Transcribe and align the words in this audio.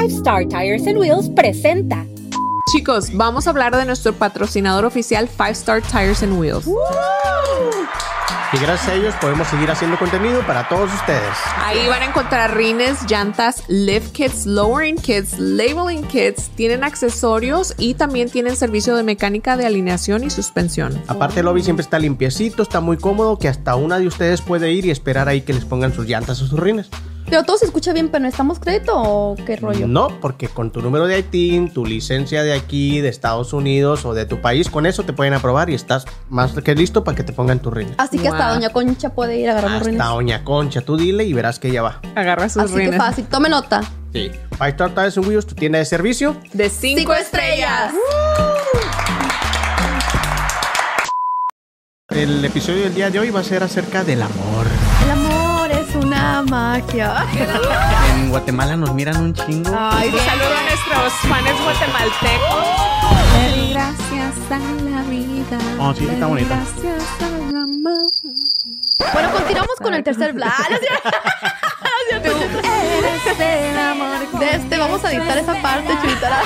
Five 0.00 0.14
Star 0.14 0.48
Tires 0.48 0.86
and 0.86 0.96
Wheels 0.96 1.28
presenta. 1.28 2.06
Chicos, 2.72 3.10
vamos 3.12 3.46
a 3.46 3.50
hablar 3.50 3.76
de 3.76 3.84
nuestro 3.84 4.14
patrocinador 4.14 4.86
oficial 4.86 5.28
Five 5.28 5.50
Star 5.50 5.82
Tires 5.82 6.22
and 6.22 6.40
Wheels. 6.40 6.66
Y 8.54 8.56
gracias 8.56 8.88
a 8.88 8.94
ellos 8.94 9.14
podemos 9.20 9.46
seguir 9.46 9.70
haciendo 9.70 9.98
contenido 9.98 10.40
para 10.46 10.66
todos 10.70 10.90
ustedes. 10.94 11.36
Ahí 11.58 11.86
van 11.86 12.00
a 12.00 12.06
encontrar 12.06 12.56
rines, 12.56 13.04
llantas, 13.10 13.62
lift 13.68 14.12
kits, 14.12 14.46
lowering 14.46 14.96
kits, 14.96 15.38
labeling 15.38 16.02
kits, 16.04 16.48
tienen 16.56 16.82
accesorios 16.82 17.74
y 17.76 17.92
también 17.92 18.30
tienen 18.30 18.56
servicio 18.56 18.96
de 18.96 19.02
mecánica 19.02 19.58
de 19.58 19.66
alineación 19.66 20.24
y 20.24 20.30
suspensión. 20.30 20.98
Aparte 21.08 21.40
el 21.40 21.46
lobby 21.46 21.62
siempre 21.62 21.82
está 21.82 21.98
limpiecito, 21.98 22.62
está 22.62 22.80
muy 22.80 22.96
cómodo, 22.96 23.38
que 23.38 23.48
hasta 23.48 23.76
una 23.76 23.98
de 23.98 24.06
ustedes 24.06 24.40
puede 24.40 24.72
ir 24.72 24.86
y 24.86 24.90
esperar 24.90 25.28
ahí 25.28 25.42
que 25.42 25.52
les 25.52 25.66
pongan 25.66 25.92
sus 25.92 26.06
llantas 26.06 26.40
o 26.40 26.46
sus 26.46 26.58
rines. 26.58 26.88
Pero 27.30 27.44
todo 27.44 27.58
se 27.58 27.66
escucha 27.66 27.92
bien, 27.92 28.08
pero 28.08 28.22
¿necesitamos 28.22 28.58
crédito 28.58 28.92
o 28.96 29.36
qué 29.46 29.54
rollo? 29.54 29.86
No, 29.86 30.08
porque 30.20 30.48
con 30.48 30.72
tu 30.72 30.82
número 30.82 31.06
de 31.06 31.20
ITIN, 31.20 31.72
tu 31.72 31.86
licencia 31.86 32.42
de 32.42 32.52
aquí, 32.52 33.00
de 33.00 33.08
Estados 33.08 33.52
Unidos 33.52 34.04
o 34.04 34.14
de 34.14 34.26
tu 34.26 34.40
país, 34.40 34.68
con 34.68 34.84
eso 34.84 35.04
te 35.04 35.12
pueden 35.12 35.32
aprobar 35.34 35.70
y 35.70 35.74
estás 35.74 36.06
más 36.28 36.52
que 36.52 36.74
listo 36.74 37.04
para 37.04 37.16
que 37.16 37.22
te 37.22 37.32
pongan 37.32 37.60
tus 37.60 37.72
rines. 37.72 37.94
Así 37.98 38.18
que 38.18 38.28
hasta. 38.28 38.52
Doña 38.52 38.70
Concha 38.70 39.10
puede 39.10 39.38
ir 39.38 39.48
a 39.48 39.52
agarrar 39.52 39.74
Hasta 39.74 39.84
rines. 39.90 40.04
Doña 40.04 40.44
Concha, 40.44 40.80
tú 40.80 40.96
dile 40.96 41.22
y 41.24 41.32
verás 41.32 41.60
que 41.60 41.68
ella 41.68 41.82
va. 41.82 42.00
Agarra 42.16 42.48
sus 42.48 42.64
Así 42.64 42.74
que 42.74 42.80
rines. 42.80 42.96
fácil. 42.98 43.24
Tome 43.26 43.48
nota. 43.48 43.80
Sí. 44.12 44.32
Five 44.58 44.70
Star 44.70 44.90
Tires 44.92 45.16
and 45.16 45.28
Wheels, 45.28 45.46
tu 45.46 45.54
tienda 45.54 45.78
de 45.78 45.84
servicio. 45.84 46.36
De 46.52 46.68
cinco, 46.68 46.98
Cinco 46.98 47.14
estrellas. 47.14 47.92
El 52.08 52.44
episodio 52.44 52.82
del 52.82 52.94
día 52.94 53.08
de 53.08 53.20
hoy 53.20 53.30
va 53.30 53.38
a 53.38 53.44
ser 53.44 53.62
acerca 53.62 54.02
del 54.02 54.20
amor. 54.20 54.66
El 54.66 54.72
amor 54.96 54.99
magia. 56.48 57.26
En 58.14 58.30
Guatemala 58.30 58.76
nos 58.76 58.92
miran 58.94 59.16
un 59.16 59.32
chingo. 59.34 59.70
Ay, 59.76 60.10
saludo 60.10 60.54
a 60.56 60.62
nuestros 60.68 61.12
fans 61.28 61.58
guatemaltecos. 61.64 62.66
Di 63.54 63.74
gracias 64.30 64.50
a 64.52 64.58
la 64.90 65.02
vida. 65.02 65.58
Oh, 65.78 65.94
sí, 65.94 66.06
está 66.06 66.26
bonita. 66.26 66.54
Gracias 66.56 67.22
al 67.22 67.56
amor. 67.56 67.98
Bueno, 69.12 69.30
continuamos 69.32 69.76
con 69.82 69.94
el 69.94 70.04
tercer. 70.04 70.34
Eres 72.10 73.40
el 73.72 73.78
amor. 73.78 74.10
De 74.40 74.50
este 74.56 74.78
vamos 74.78 75.04
a 75.04 75.12
editar 75.12 75.38
esa 75.38 75.60
parte, 75.62 75.92
chulita. 76.00 76.40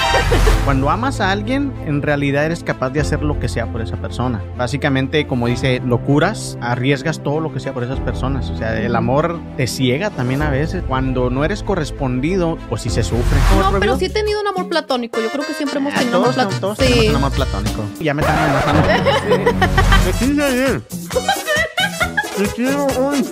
Cuando 0.64 0.90
amas 0.90 1.20
a 1.20 1.30
alguien, 1.30 1.72
en 1.86 2.02
realidad 2.02 2.44
eres 2.44 2.62
capaz 2.64 2.90
de 2.90 3.00
hacer 3.00 3.22
lo 3.22 3.38
que 3.40 3.48
sea 3.48 3.66
por 3.66 3.80
esa 3.80 3.96
persona. 3.96 4.42
Básicamente, 4.56 5.26
como 5.26 5.46
dice, 5.46 5.80
locuras, 5.84 6.58
arriesgas 6.60 7.20
todo 7.22 7.40
lo 7.40 7.52
que 7.52 7.60
sea 7.60 7.72
por 7.72 7.82
esas 7.84 8.00
personas. 8.00 8.50
O 8.50 8.56
sea, 8.58 8.78
el 8.80 8.94
amor 8.96 9.40
te 9.56 9.66
ciega 9.66 10.10
también 10.10 10.42
a 10.42 10.50
veces. 10.50 10.82
Cuando 10.86 11.30
no 11.30 11.44
eres 11.44 11.62
correspondido, 11.62 12.58
pues 12.68 12.82
sí 12.82 12.90
se 12.90 13.02
sufre. 13.02 13.38
No, 13.58 13.78
pero 13.78 13.96
sí 13.96 14.06
he 14.06 14.10
tenido 14.10 14.40
un 14.40 14.48
amor 14.48 14.68
platónico. 14.68 15.20
Yo 15.20 15.30
creo 15.30 15.46
que 15.46 15.54
siempre 15.54 15.78
hemos 15.78 15.94
Ah, 15.94 15.98
tenido 15.98 16.18
un 16.18 16.24
amor 16.24 16.34
todos, 16.34 16.48
platónico. 16.58 16.60
todos 16.60 16.78
tenemos 16.78 17.00
Sí. 17.04 17.08
un 17.10 17.16
amor 17.16 17.32
platónico. 17.32 17.73
Ya 18.00 18.14
me 18.14 18.22
están 18.22 18.38
amenazando. 18.38 18.88
¿Qué 20.04 20.12
quise 20.18 20.44
ayer? 20.44 20.82
Te 22.36 22.46
quiero 22.54 22.86
hoy. 22.86 23.26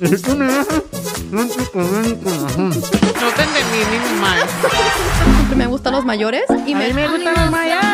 Y 0.00 0.16
tú 0.16 0.36
me 0.36 0.44
dejas, 0.46 0.82
no 1.30 1.46
te 1.46 1.62
puedo 1.64 2.00
en 2.00 2.04
el 2.04 2.18
corazón. 2.18 2.68
No 2.68 3.28
te 3.36 3.42
entendí 3.42 3.78
ni 3.90 4.20
mal. 4.20 4.38
Me 5.56 5.66
gustan 5.66 5.92
los 5.94 6.04
mayores. 6.04 6.42
Y 6.66 6.74
me, 6.74 6.92
me 6.92 7.08
gustan 7.08 7.34
los 7.34 7.50
mayores. 7.50 7.84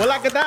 Hola, 0.00 0.20
¿qué 0.22 0.30
tal? 0.30 0.46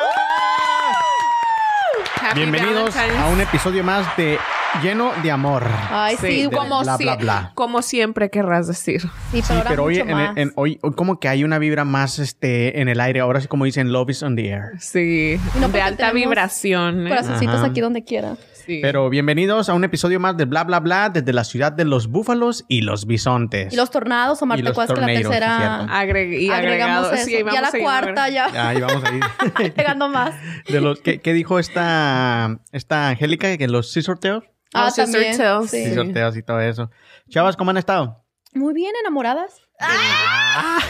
Happy 2.32 2.40
Bienvenidos 2.42 2.96
Valentine's. 2.96 3.24
a 3.24 3.28
un 3.28 3.42
episodio 3.42 3.84
más 3.84 4.16
de 4.16 4.38
Lleno 4.82 5.12
de 5.22 5.32
Amor. 5.32 5.66
Ay, 5.90 6.16
sí, 6.16 6.48
como, 6.54 6.82
bla, 6.82 6.98
si- 6.98 7.04
bla, 7.04 7.16
bla. 7.18 7.52
como 7.56 7.82
siempre 7.82 8.30
querrás 8.30 8.68
decir. 8.68 9.02
Sí, 9.02 9.08
pero, 9.32 9.44
Sí, 9.44 9.54
ahora 9.54 9.70
pero 9.70 9.84
hoy, 9.84 9.96
mucho 10.00 10.10
en, 10.10 10.16
más. 10.16 10.38
en- 10.38 10.54
hoy, 10.56 10.80
hoy 10.82 10.94
como 10.94 11.20
que 11.20 11.28
hay 11.28 11.44
una 11.44 11.60
vibra 11.60 11.84
más 11.84 12.20
este, 12.20 12.80
en 12.80 12.88
el 12.88 13.02
aire. 13.02 13.20
Ahora 13.20 13.42
sí, 13.42 13.48
como 13.48 13.66
dicen, 13.66 13.92
love 13.92 14.10
is 14.12 14.24
on 14.24 14.36
the 14.38 14.48
air. 14.50 14.72
Sí, 14.80 15.38
no 15.60 15.68
de 15.68 15.82
alta 15.82 16.12
vibración. 16.14 17.06
¿eh? 17.06 17.10
Corazoncitos 17.10 17.56
Ajá. 17.58 17.66
aquí 17.68 17.82
donde 17.82 18.04
quiera. 18.06 18.38
Sí. 18.66 18.80
Pero 18.82 19.10
bienvenidos 19.10 19.70
a 19.70 19.74
un 19.74 19.84
episodio 19.84 20.20
más 20.20 20.38
de 20.38 20.46
Bla 20.46 20.64
Bla 20.64 20.80
Bla 20.80 21.10
desde 21.10 21.34
la 21.34 21.44
ciudad 21.44 21.72
de 21.72 21.84
los 21.86 22.08
búfalos 22.08 22.64
y 22.68 22.82
los 22.82 23.06
bisontes. 23.06 23.74
Y 23.74 23.76
los 23.76 23.90
tornados, 23.90 24.42
Omar, 24.42 24.62
¿te 24.62 24.70
acuerdas 24.70 24.94
que 25.00 25.02
la 25.02 25.08
tercera. 25.08 25.86
Agre- 25.88 26.40
y 26.40 26.50
agregamos 26.50 27.08
agregado. 27.08 27.14
eso? 27.14 27.26
Sí, 27.26 27.38
ya 27.54 27.62
la 27.62 27.72
cuarta, 27.72 28.30
ya 28.30 28.50
Ya, 28.52 28.70
ahí 28.70 28.82
vamos 28.82 29.04
a 29.04 29.14
ir. 29.16 29.74
llegando 29.78 30.10
más. 30.10 30.36
De 30.68 30.80
los, 30.82 31.00
¿qué, 31.02 31.20
qué 31.22 31.34
dijo 31.34 31.60
esta, 31.60 32.60
esta 32.72 33.10
Angélica? 33.10 33.58
Que 33.58 33.68
los 33.68 33.92
sí 33.92 34.02
sorteos. 34.02 34.44
Ah, 34.74 34.90
Sister 34.92 35.06
también. 35.06 35.38
Tales. 35.38 35.72
sí. 35.72 35.86
Sí, 35.86 35.94
sorteos 35.96 36.38
y 36.38 36.44
todo 36.44 36.60
eso. 36.62 36.90
Chavas, 37.30 37.58
¿cómo 37.58 37.72
han 37.72 37.78
estado? 37.78 38.24
Muy 38.54 38.74
bien, 38.74 38.94
enamoradas. 39.02 39.62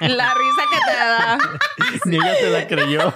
En- 0.00 0.16
la 0.16 0.34
risa 0.34 0.62
que 0.70 0.78
te 0.90 0.96
da. 0.96 1.38
Ni 2.06 2.16
ella 2.16 2.34
se 2.40 2.50
la 2.50 2.66
creyó. 2.66 3.12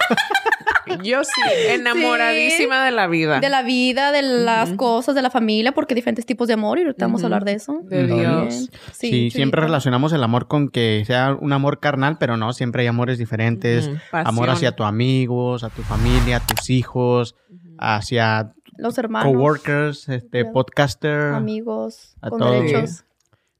Yo 1.03 1.23
sí, 1.23 1.31
enamoradísima 1.69 2.85
de 2.85 2.91
la 2.91 3.07
vida. 3.07 3.39
De 3.39 3.49
la 3.49 3.63
vida, 3.63 4.11
de 4.11 4.21
las 4.21 4.71
cosas, 4.73 5.15
de 5.15 5.21
la 5.21 5.29
familia, 5.29 5.71
porque 5.73 5.93
hay 5.93 5.97
diferentes 5.97 6.25
tipos 6.25 6.47
de 6.47 6.53
amor 6.55 6.77
y 6.79 6.83
ahorita 6.83 7.05
vamos 7.05 7.23
a 7.23 7.25
hablar 7.25 7.45
de 7.45 7.53
eso. 7.53 7.79
De 7.83 8.05
Dios. 8.07 8.69
Sí, 8.91 9.09
Sí, 9.09 9.31
siempre 9.31 9.61
relacionamos 9.61 10.13
el 10.13 10.23
amor 10.23 10.47
con 10.47 10.69
que 10.69 11.03
sea 11.05 11.35
un 11.39 11.53
amor 11.53 11.79
carnal, 11.79 12.17
pero 12.19 12.37
no, 12.37 12.53
siempre 12.53 12.81
hay 12.83 12.87
amores 12.87 13.17
diferentes. 13.17 13.89
Amor 14.11 14.49
hacia 14.49 14.73
tus 14.75 14.85
amigos, 14.85 15.63
a 15.63 15.69
tu 15.69 15.81
familia, 15.83 16.37
a 16.37 16.39
tus 16.45 16.69
hijos, 16.69 17.35
hacia 17.79 18.53
Los 18.77 18.97
hermanos, 18.97 19.33
coworkers, 19.33 20.09
este, 20.09 20.43
Ya. 20.43 20.51
podcaster. 20.51 21.33
amigos, 21.33 22.15
A 22.21 22.29
con 22.29 22.39
todos. 22.39 22.51
derechos. 22.63 23.03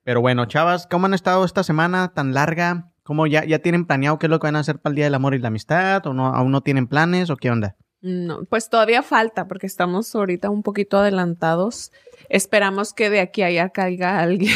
Pero 0.03 0.21
bueno, 0.21 0.45
chavas, 0.45 0.87
¿cómo 0.87 1.05
han 1.07 1.13
estado 1.13 1.43
esta 1.43 1.63
semana 1.63 2.13
tan 2.13 2.33
larga? 2.33 2.91
¿Cómo 3.07 3.25
ya, 3.25 3.45
ya 3.45 3.59
tienen 3.59 3.85
planeado 3.85 4.19
qué 4.19 4.25
es 4.25 4.29
lo 4.29 4.37
que 4.37 4.47
van 4.47 4.57
a 4.57 4.59
hacer 4.59 4.79
para 4.79 4.91
el 4.91 4.97
Día 4.97 5.05
del 5.05 5.15
Amor 5.15 5.33
y 5.33 5.39
la 5.39 5.47
Amistad? 5.47 6.05
¿O 6.07 6.13
no, 6.13 6.27
aún 6.27 6.51
no 6.51 6.59
tienen 6.59 6.87
planes? 6.87 7.29
¿O 7.29 7.37
qué 7.37 7.49
onda? 7.49 7.77
No, 8.01 8.43
pues 8.49 8.69
todavía 8.69 9.01
falta 9.01 9.47
porque 9.47 9.65
estamos 9.65 10.13
ahorita 10.13 10.49
un 10.49 10.61
poquito 10.61 10.97
adelantados. 10.97 11.93
Esperamos 12.27 12.91
que 12.93 13.09
de 13.09 13.21
aquí 13.21 13.43
a 13.43 13.45
allá 13.45 13.69
caiga 13.69 14.19
alguien. 14.19 14.53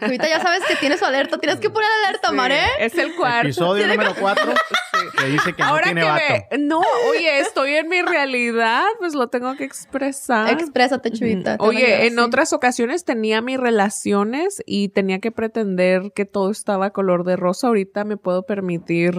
Ahorita 0.00 0.28
ya 0.28 0.42
sabes 0.42 0.64
que 0.66 0.74
tienes 0.74 0.98
su 0.98 1.04
alerta, 1.04 1.38
tienes 1.38 1.60
que 1.60 1.70
poner 1.70 1.88
alerta, 2.02 2.30
Omar, 2.30 2.50
¿eh? 2.50 2.66
Es 2.80 2.98
el 2.98 3.14
cuarto. 3.14 3.46
Episodio 3.46 3.86
número 3.86 4.12
4 4.18 4.44
que 5.16 5.24
dice 5.26 5.52
que 5.52 5.62
no 5.62 5.68
Ahora 5.68 5.84
tiene 5.84 6.00
que 6.02 6.06
vato. 6.06 6.22
me... 6.50 6.58
No, 6.58 6.80
oye, 7.10 7.40
estoy 7.40 7.74
en 7.74 7.88
mi 7.88 8.02
realidad, 8.02 8.84
pues 8.98 9.14
lo 9.14 9.28
tengo 9.28 9.54
que 9.56 9.64
expresar. 9.64 10.50
Exprésate, 10.50 11.10
chulita. 11.10 11.56
te 11.58 11.62
van 11.62 11.76
a 11.76 11.78
ayudar, 11.78 12.00
Oye, 12.00 12.06
en 12.06 12.18
otras 12.18 12.52
ocasiones 12.52 13.04
tenía 13.04 13.40
mis 13.40 13.58
relaciones 13.58 14.62
y 14.66 14.88
tenía 14.88 15.20
que 15.20 15.30
pretender 15.32 16.12
que 16.14 16.24
todo 16.24 16.50
estaba 16.50 16.90
color 16.90 17.24
de 17.24 17.36
rosa. 17.36 17.68
Ahorita 17.68 18.04
me 18.04 18.16
puedo 18.16 18.44
permitir 18.44 19.14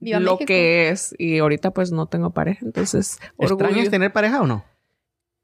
Viva 0.00 0.18
lo 0.18 0.32
México. 0.32 0.46
que 0.46 0.88
es 0.88 1.14
y 1.18 1.38
ahorita 1.38 1.72
pues 1.72 1.92
no 1.92 2.06
tengo 2.06 2.30
pareja, 2.30 2.64
entonces 2.64 3.18
¿Extrañas 3.38 3.90
tener 3.90 4.12
pareja 4.12 4.40
o 4.40 4.46
no? 4.46 4.64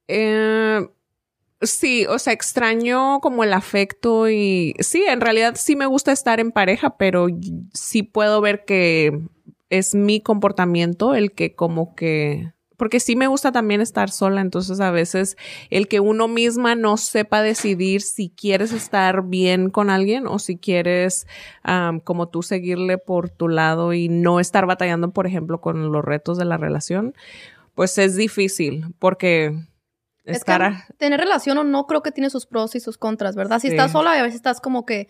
Eh, 0.09 0.87
sí, 1.61 2.07
o 2.07 2.19
sea, 2.19 2.33
extraño 2.33 3.21
como 3.21 3.45
el 3.45 3.53
afecto 3.53 4.29
y 4.31 4.75
sí, 4.81 5.05
en 5.07 5.21
realidad 5.21 5.55
sí 5.57 5.77
me 5.77 5.87
gusta 5.87 6.13
estar 6.13 6.41
en 6.41 6.53
pareja, 6.53 6.97
pero 6.97 7.27
sí 7.73 8.03
puedo 8.03 8.41
ver 8.41 8.65
que 8.65 9.21
es 9.71 9.95
mi 9.95 10.21
comportamiento 10.21 11.15
el 11.15 11.33
que 11.33 11.55
como 11.55 11.95
que 11.95 12.53
porque 12.77 13.01
sí 13.01 13.17
me 13.17 13.27
gusta 13.27 13.53
también 13.53 13.81
estar 13.81 14.11
sola, 14.11 14.43
entonces 14.43 14.81
a 14.81 14.91
veces 14.91 15.37
el 15.71 15.89
que 15.89 15.99
uno 16.01 16.29
misma 16.29 16.75
no 16.75 16.99
sepa 16.99 17.41
decidir 17.41 18.03
si 18.03 18.29
quieres 18.29 18.71
estar 18.73 19.23
bien 19.25 19.71
con 19.71 19.89
alguien 19.89 20.27
o 20.27 20.39
si 20.39 20.59
quieres 20.59 21.27
como 22.05 22.29
tú 22.29 22.43
seguirle 22.43 22.99
por 22.99 23.31
tu 23.31 23.49
lado 23.49 23.95
y 23.95 24.11
no 24.11 24.41
estar 24.41 24.67
batallando, 24.67 25.11
por 25.13 25.27
ejemplo, 25.27 25.63
con 25.63 25.91
los 25.91 26.05
retos 26.05 26.37
de 26.37 26.45
la 26.45 26.59
relación, 26.59 27.15
pues 27.75 27.97
es 27.97 28.15
difícil 28.15 28.85
porque 28.99 29.59
Es 30.27 30.39
estar 30.39 30.61
que 30.61 30.67
a- 30.67 30.87
tener 30.99 31.19
relación 31.19 31.57
o 31.57 31.65
no 31.65 31.87
creo 31.87 32.03
que 32.03 32.13
tiene 32.13 32.29
sus 32.29 32.45
pros 32.45 32.75
y 32.75 32.81
sus 32.81 32.99
contras, 32.99 33.37
¿verdad? 33.37 33.59
Si 33.59 33.69
Sí. 33.69 33.73
estás 33.75 33.93
sola, 33.93 34.13
a 34.13 34.23
veces 34.23 34.35
estás 34.37 34.61
como 34.61 34.85
que 34.85 35.09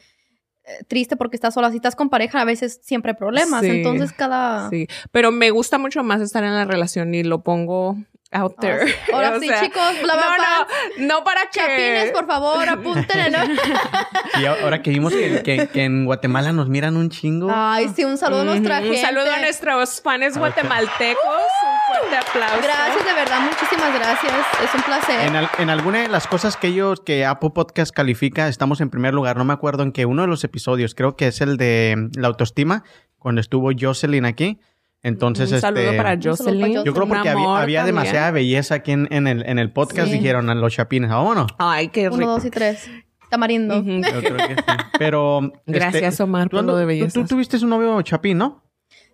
triste 0.89 1.17
porque 1.17 1.37
estás 1.37 1.55
sola. 1.55 1.71
Si 1.71 1.77
estás 1.77 1.97
con 1.97 2.09
pareja, 2.09 2.41
a 2.41 2.45
veces 2.45 2.81
siempre 2.83 3.13
hay 3.13 3.17
problemas. 3.17 3.63
Sí. 3.63 3.71
Entonces, 3.71 4.13
cada. 4.13 4.69
Sí, 4.71 4.89
pero 5.11 5.31
me 5.33 5.51
gusta 5.51 5.79
mucho 5.79 6.03
más 6.03 6.21
estar 6.21 6.45
en 6.45 6.55
la 6.55 6.65
relación 6.65 7.15
y 7.15 7.23
lo 7.23 7.43
pongo 7.43 7.97
out 8.37 8.57
there. 8.61 8.81
Ahora 8.81 8.87
sí, 8.89 8.95
Ahora 9.13 9.37
O 9.37 9.41
sí, 9.41 9.49
sea, 9.49 9.61
chicos, 9.63 9.83
bla, 10.03 10.15
bla, 10.15 10.27
no, 10.27 10.35
bla. 10.35 10.67
no, 10.99 11.07
no 11.19 11.25
para 11.25 11.43
que... 11.51 11.59
Chapines, 11.61 12.11
por 12.13 12.27
favor, 12.27 12.69
apúntenle. 12.69 13.31
¿no? 13.31 13.39
Y 14.41 14.45
ahora 14.45 14.83
que 14.83 14.91
vimos 14.91 15.13
que, 15.15 15.43
que- 15.43 15.69
que 15.69 15.85
en 15.85 16.05
Guatemala 16.05 16.53
nos 16.53 16.69
miran 16.69 16.97
un 16.97 17.09
chingo. 17.09 17.49
Ay, 17.51 17.89
sí, 17.95 18.05
un 18.05 18.19
saludo 18.19 18.43
a 18.43 18.45
nuestra 18.45 18.77
Ujú, 18.81 18.85
gente. 18.89 18.99
Un 19.01 19.07
saludo 19.07 19.33
a 19.33 19.39
nuestros 19.39 20.01
fans 20.03 20.37
guatemaltecos. 20.37 21.25
Un 21.25 21.95
fuerte 22.11 22.17
aplauso. 22.17 22.61
Gracias, 22.63 23.07
de 23.07 23.13
verdad, 23.15 23.41
muchísimas 23.41 23.95
gracias. 23.95 24.35
Es 24.63 24.75
un 24.75 24.83
placer. 24.83 25.21
En, 25.27 25.37
al- 25.37 25.51
en 25.59 25.71
alguna 25.71 26.01
de 26.03 26.09
las 26.09 26.27
cosas 26.27 26.57
que 26.57 26.67
ellos, 26.69 27.01
que 27.01 27.25
Apple 27.25 27.51
Podcast 27.55 27.95
califica, 27.95 28.49
estamos 28.49 28.81
en 28.81 28.91
primer 28.91 29.15
lugar. 29.15 29.37
No 29.37 29.45
me 29.45 29.55
acuerdo 29.55 29.83
en 29.85 29.93
qué 29.93 30.05
uno 30.05 30.23
de 30.23 30.29
los 30.29 30.45
episodios, 30.45 30.95
creo 30.95 31.17
que 31.17 31.29
es 31.29 31.41
el 31.41 31.57
de 31.57 32.09
la 32.17 32.29
autoestima, 32.29 32.85
cuando 33.19 33.41
estuvo 33.41 33.71
Jocelyn 33.79 34.25
aquí. 34.27 34.59
Entonces, 35.03 35.53
Un 35.53 35.61
saludo 35.61 35.83
este, 35.85 35.97
para 35.97 36.19
Jocelyn. 36.21 36.83
yo 36.85 36.93
creo 36.93 37.07
porque 37.07 37.29
había, 37.29 37.85
demasiada 37.85 38.31
belleza 38.33 38.77
aquí 38.77 38.93
en, 38.93 39.07
en 39.13 39.27
el, 39.29 39.45
en 39.47 39.59
el 39.59 39.73
podcast. 39.73 40.09
Sí. 40.09 40.15
Dijeron 40.19 40.51
a 40.51 40.55
los 40.55 40.73
chapines, 40.75 41.11
"Ah, 41.11 41.17
vámonos. 41.17 41.47
Ay, 41.59 41.89
qué 41.89 42.09
Uno, 42.09 42.17
rico. 42.19 42.31
dos 42.33 42.45
y 42.45 42.51
tres. 42.51 42.91
Tamarindo. 43.31 43.79
Ujú. 43.81 43.91
Yo 44.03 44.21
creo 44.21 44.37
que 44.37 44.55
sí. 44.57 44.63
Pero. 44.99 45.53
Gracias, 45.67 46.03
este, 46.13 46.23
Omar, 46.23 46.49
tú 46.49 46.57
por 46.57 46.65
lo 46.65 46.77
de 46.77 46.83
tú- 46.85 46.89
belleza. 46.89 47.21
Tú, 47.21 47.27
tuviste 47.27 47.57
un 47.59 47.71
novio 47.71 48.01
chapín, 48.03 48.39
¿no? 48.39 48.65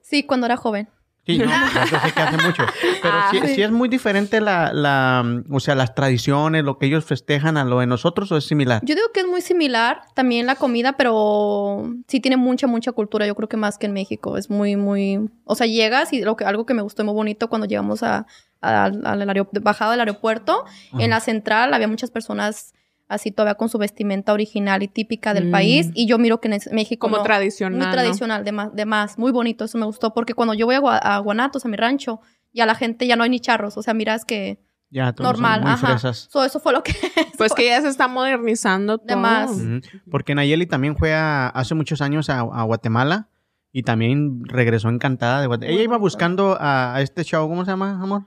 Sí, 0.02 0.22
cuando 0.24 0.46
era 0.46 0.56
joven. 0.56 0.88
Sí, 1.24 1.38
no, 1.38 1.44
eso 1.84 1.96
sí 2.04 2.10
que 2.12 2.20
hace 2.20 2.36
mucho. 2.44 2.64
Pero 3.00 3.14
Ah, 3.14 3.28
sí, 3.30 3.38
sí. 3.44 3.54
sí 3.54 3.62
es 3.62 3.70
muy 3.70 3.88
diferente 3.88 4.40
la, 4.40 4.72
la, 4.72 5.24
o 5.50 5.60
sea, 5.60 5.74
las 5.76 5.94
tradiciones, 5.94 6.64
lo 6.64 6.78
que 6.78 6.86
ellos 6.86 7.04
festejan 7.04 7.56
a 7.56 7.64
lo 7.64 7.78
de 7.78 7.86
nosotros 7.86 8.32
o 8.32 8.36
es 8.36 8.44
similar. 8.44 8.80
Yo 8.84 8.94
digo 8.96 9.06
que 9.14 9.20
es 9.20 9.26
muy 9.26 9.40
similar 9.40 10.02
también 10.14 10.46
la 10.46 10.56
comida, 10.56 10.94
pero 10.96 11.88
sí 12.08 12.18
tiene 12.20 12.36
mucha, 12.36 12.66
mucha 12.66 12.90
cultura. 12.92 13.26
Yo 13.26 13.34
creo 13.36 13.48
que 13.48 13.56
más 13.56 13.78
que 13.78 13.86
en 13.86 13.92
México. 13.92 14.36
Es 14.36 14.50
muy, 14.50 14.74
muy... 14.76 15.20
O 15.44 15.54
sea, 15.54 15.66
llegas 15.68 16.12
y 16.12 16.22
lo 16.22 16.36
que, 16.36 16.44
algo 16.44 16.66
que 16.66 16.74
me 16.74 16.82
gustó 16.82 17.04
muy 17.04 17.14
bonito 17.14 17.48
cuando 17.48 17.66
llegamos 17.68 18.02
a, 18.02 18.26
a- 18.60 18.84
al 18.86 19.46
bajada 19.60 19.92
del 19.92 20.00
aeropuerto, 20.00 20.64
en 20.98 21.10
la 21.10 21.20
central 21.20 21.72
había 21.74 21.86
muchas 21.88 22.10
personas 22.10 22.74
así 23.12 23.30
todavía 23.30 23.54
con 23.54 23.68
su 23.68 23.78
vestimenta 23.78 24.32
original 24.32 24.82
y 24.82 24.88
típica 24.88 25.34
del 25.34 25.48
Mm. 25.48 25.50
país. 25.50 25.90
Y 25.94 26.06
yo 26.06 26.18
miro 26.18 26.40
que 26.40 26.48
en 26.48 26.58
México 26.72 27.06
Como 27.06 27.18
no. 27.18 27.22
tradicional. 27.22 27.78
Muy 27.78 27.86
¿no? 27.86 27.92
tradicional, 27.92 28.44
de 28.44 28.52
más, 28.52 28.74
de 28.74 28.84
más. 28.86 29.18
Muy 29.18 29.32
bonito, 29.32 29.64
eso 29.64 29.78
me 29.78 29.86
gustó. 29.86 30.12
Porque 30.14 30.34
cuando 30.34 30.54
yo 30.54 30.66
voy 30.66 30.74
a, 30.74 30.80
Gua- 30.80 31.00
a 31.02 31.18
Guanatos, 31.18 31.64
a 31.64 31.68
mi 31.68 31.76
rancho, 31.76 32.20
ya 32.52 32.66
la 32.66 32.74
gente 32.74 33.06
ya 33.06 33.16
no 33.16 33.24
hay 33.24 33.30
ni 33.30 33.40
charros. 33.40 33.76
O 33.76 33.82
sea, 33.82 33.94
miras 33.94 34.24
que 34.24 34.58
Ya, 34.90 35.12
todos 35.12 35.30
son 35.30 35.40
normal. 35.42 35.62
muy 35.62 35.70
Ajá. 35.70 35.86
fresas. 35.88 36.28
So, 36.30 36.44
eso 36.44 36.60
fue 36.60 36.72
lo 36.72 36.82
que... 36.82 36.92
Pues 37.38 37.54
que 37.54 37.66
ya 37.66 37.80
se 37.80 37.88
está 37.88 38.08
modernizando 38.08 38.98
todo. 38.98 39.06
De 39.08 39.16
más. 39.16 39.50
Porque 40.10 40.34
Nayeli 40.34 40.66
también 40.66 40.96
fue 40.96 41.14
a- 41.14 41.48
hace 41.48 41.74
muchos 41.74 42.00
años 42.02 42.28
a, 42.30 42.40
a 42.40 42.62
Guatemala 42.64 43.28
y 43.72 43.82
también 43.84 44.42
regresó 44.44 44.90
encantada 44.90 45.40
de 45.40 45.46
Guatemala. 45.46 45.74
Ella 45.74 45.84
iba 45.84 45.96
buscando 45.96 46.56
a, 46.60 46.94
a 46.94 47.00
este 47.00 47.24
chavo, 47.24 47.48
¿cómo 47.48 47.64
se 47.64 47.70
llama, 47.70 47.98
amor? 48.02 48.26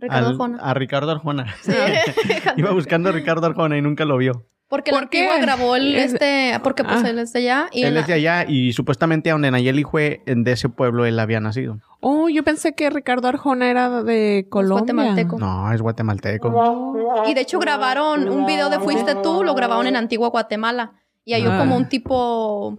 Ricardo 0.00 0.26
Al- 0.26 0.32
Arjona. 0.32 0.58
A 0.62 0.74
Ricardo 0.74 1.10
Arjona. 1.12 1.54
Sí. 1.62 1.72
iba 2.56 2.70
buscando 2.72 3.08
a 3.10 3.12
Ricardo 3.12 3.46
Arjona 3.46 3.76
y 3.76 3.82
nunca 3.82 4.04
lo 4.04 4.16
vio. 4.16 4.44
Porque 4.68 4.92
¿Por 4.92 5.02
antigua 5.02 5.36
grabó 5.38 5.74
el 5.74 5.96
Es- 5.96 6.12
este, 6.14 6.52
porque 6.62 6.84
pues 6.84 7.02
Ah. 7.04 7.08
él 7.10 7.18
es 7.18 7.32
de 7.32 7.40
allá 7.40 7.68
y 7.72 7.82
él 7.82 7.94
la- 7.94 8.00
es 8.00 8.06
de 8.06 8.12
allá 8.12 8.44
y 8.48 8.72
supuestamente 8.72 9.28
a 9.28 9.32
donde 9.32 9.50
Nayeli 9.50 9.82
fue, 9.82 10.22
en- 10.26 10.44
de 10.44 10.52
ese 10.52 10.68
pueblo 10.68 11.04
él 11.06 11.18
había 11.18 11.40
nacido. 11.40 11.78
Oh, 11.98 12.28
yo 12.28 12.44
pensé 12.44 12.74
que 12.76 12.88
Ricardo 12.88 13.26
Arjona 13.26 13.68
era 13.68 14.02
de 14.04 14.46
Colombia. 14.48 14.94
guatemalteco. 14.94 15.38
No, 15.40 15.72
es 15.72 15.82
guatemalteco. 15.82 16.94
y 17.26 17.34
de 17.34 17.40
hecho 17.40 17.58
grabaron 17.58 18.28
un 18.28 18.46
video 18.46 18.70
de 18.70 18.78
Fuiste 18.78 19.16
tú, 19.16 19.42
lo 19.42 19.54
grabaron 19.54 19.86
en 19.88 19.96
Antigua 19.96 20.28
Guatemala 20.28 20.92
y 21.24 21.34
hay 21.34 21.44
Ah. 21.46 21.58
como 21.58 21.76
un 21.76 21.88
tipo 21.88 22.78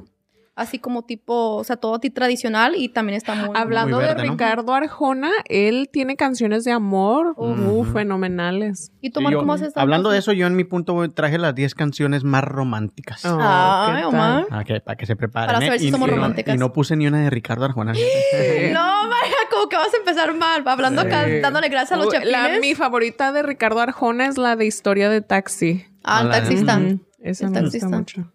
así 0.62 0.80
como 0.80 1.04
tipo, 1.04 1.56
o 1.56 1.64
sea, 1.64 1.76
todo 1.78 2.00
ti- 2.00 2.10
tradicional 2.10 2.76
y 2.76 2.90
también 2.90 3.18
está 3.18 3.36
muy 3.36 3.50
Hablando 3.56 3.98
Muy 3.98 4.06
de. 4.06 4.14
Ricardo 4.16 4.74
Arjona, 4.74 5.30
él 5.46 5.90
tiene 5.92 6.16
canciones 6.16 6.64
de 6.64 6.72
amor 6.72 7.34
uh, 7.38 7.84
fenomenales. 7.86 8.92
¿Y 9.02 9.10
Tomar 9.12 9.34
cómo 9.36 9.54
haces 9.54 9.74
hablando 9.76 10.10
de 10.10 10.20
eso, 10.20 10.32
yo 10.34 10.48
en 10.48 10.56
mi 10.56 10.64
punto 10.64 11.10
traje 11.12 11.38
las 11.38 11.56
10 11.56 11.76
canciones 11.76 12.24
más 12.24 12.44
románticas. 12.44 13.26
Oh, 13.26 13.38
Ay, 13.42 14.02
¿qué 14.02 14.06
Omar. 14.06 14.48
Ah, 14.52 14.64
que- 14.64 14.80
para 14.82 14.96
que 14.96 15.06
se 15.06 15.16
preparen. 15.16 15.48
Para 15.48 15.60
¿eh? 15.60 15.68
saber 15.68 15.80
si 15.80 15.88
y, 15.88 15.92
somos 15.92 16.08
y 16.08 16.12
no- 16.12 16.18
románticas. 16.18 16.56
y 16.56 16.58
no 16.58 16.72
puse 16.74 16.96
ni 16.96 17.08
una 17.08 17.20
de 17.20 17.30
Ricardo 17.30 17.66
Arjona. 17.66 17.94
No, 18.74 19.10
vaya, 19.10 19.36
como 19.52 19.68
que 19.70 19.76
vas 19.76 19.94
a 19.94 19.98
empezar 19.98 20.34
mal, 20.36 20.64
hablando 20.66 21.02
acá, 21.02 21.26
dándole 21.42 21.70
gracias 21.70 21.94
a 22.00 22.04
los 22.04 22.12
chapines. 22.14 22.32
la- 22.32 22.60
mi 22.60 22.76
favorita 22.76 23.32
de 23.32 23.44
Ricardo 23.44 23.80
Arjona 23.80 24.28
es 24.28 24.38
la 24.38 24.56
de 24.56 24.66
Historia 24.66 25.10
de 25.10 25.22
Taxi. 25.22 25.86
Ah, 26.04 26.22
el 26.24 26.30
taxista. 26.30 26.80
Esa 27.20 27.46
El 27.46 27.52
me 27.52 27.60
taxista. 27.62 27.88
gusta 27.88 27.98
mucho. 27.98 28.32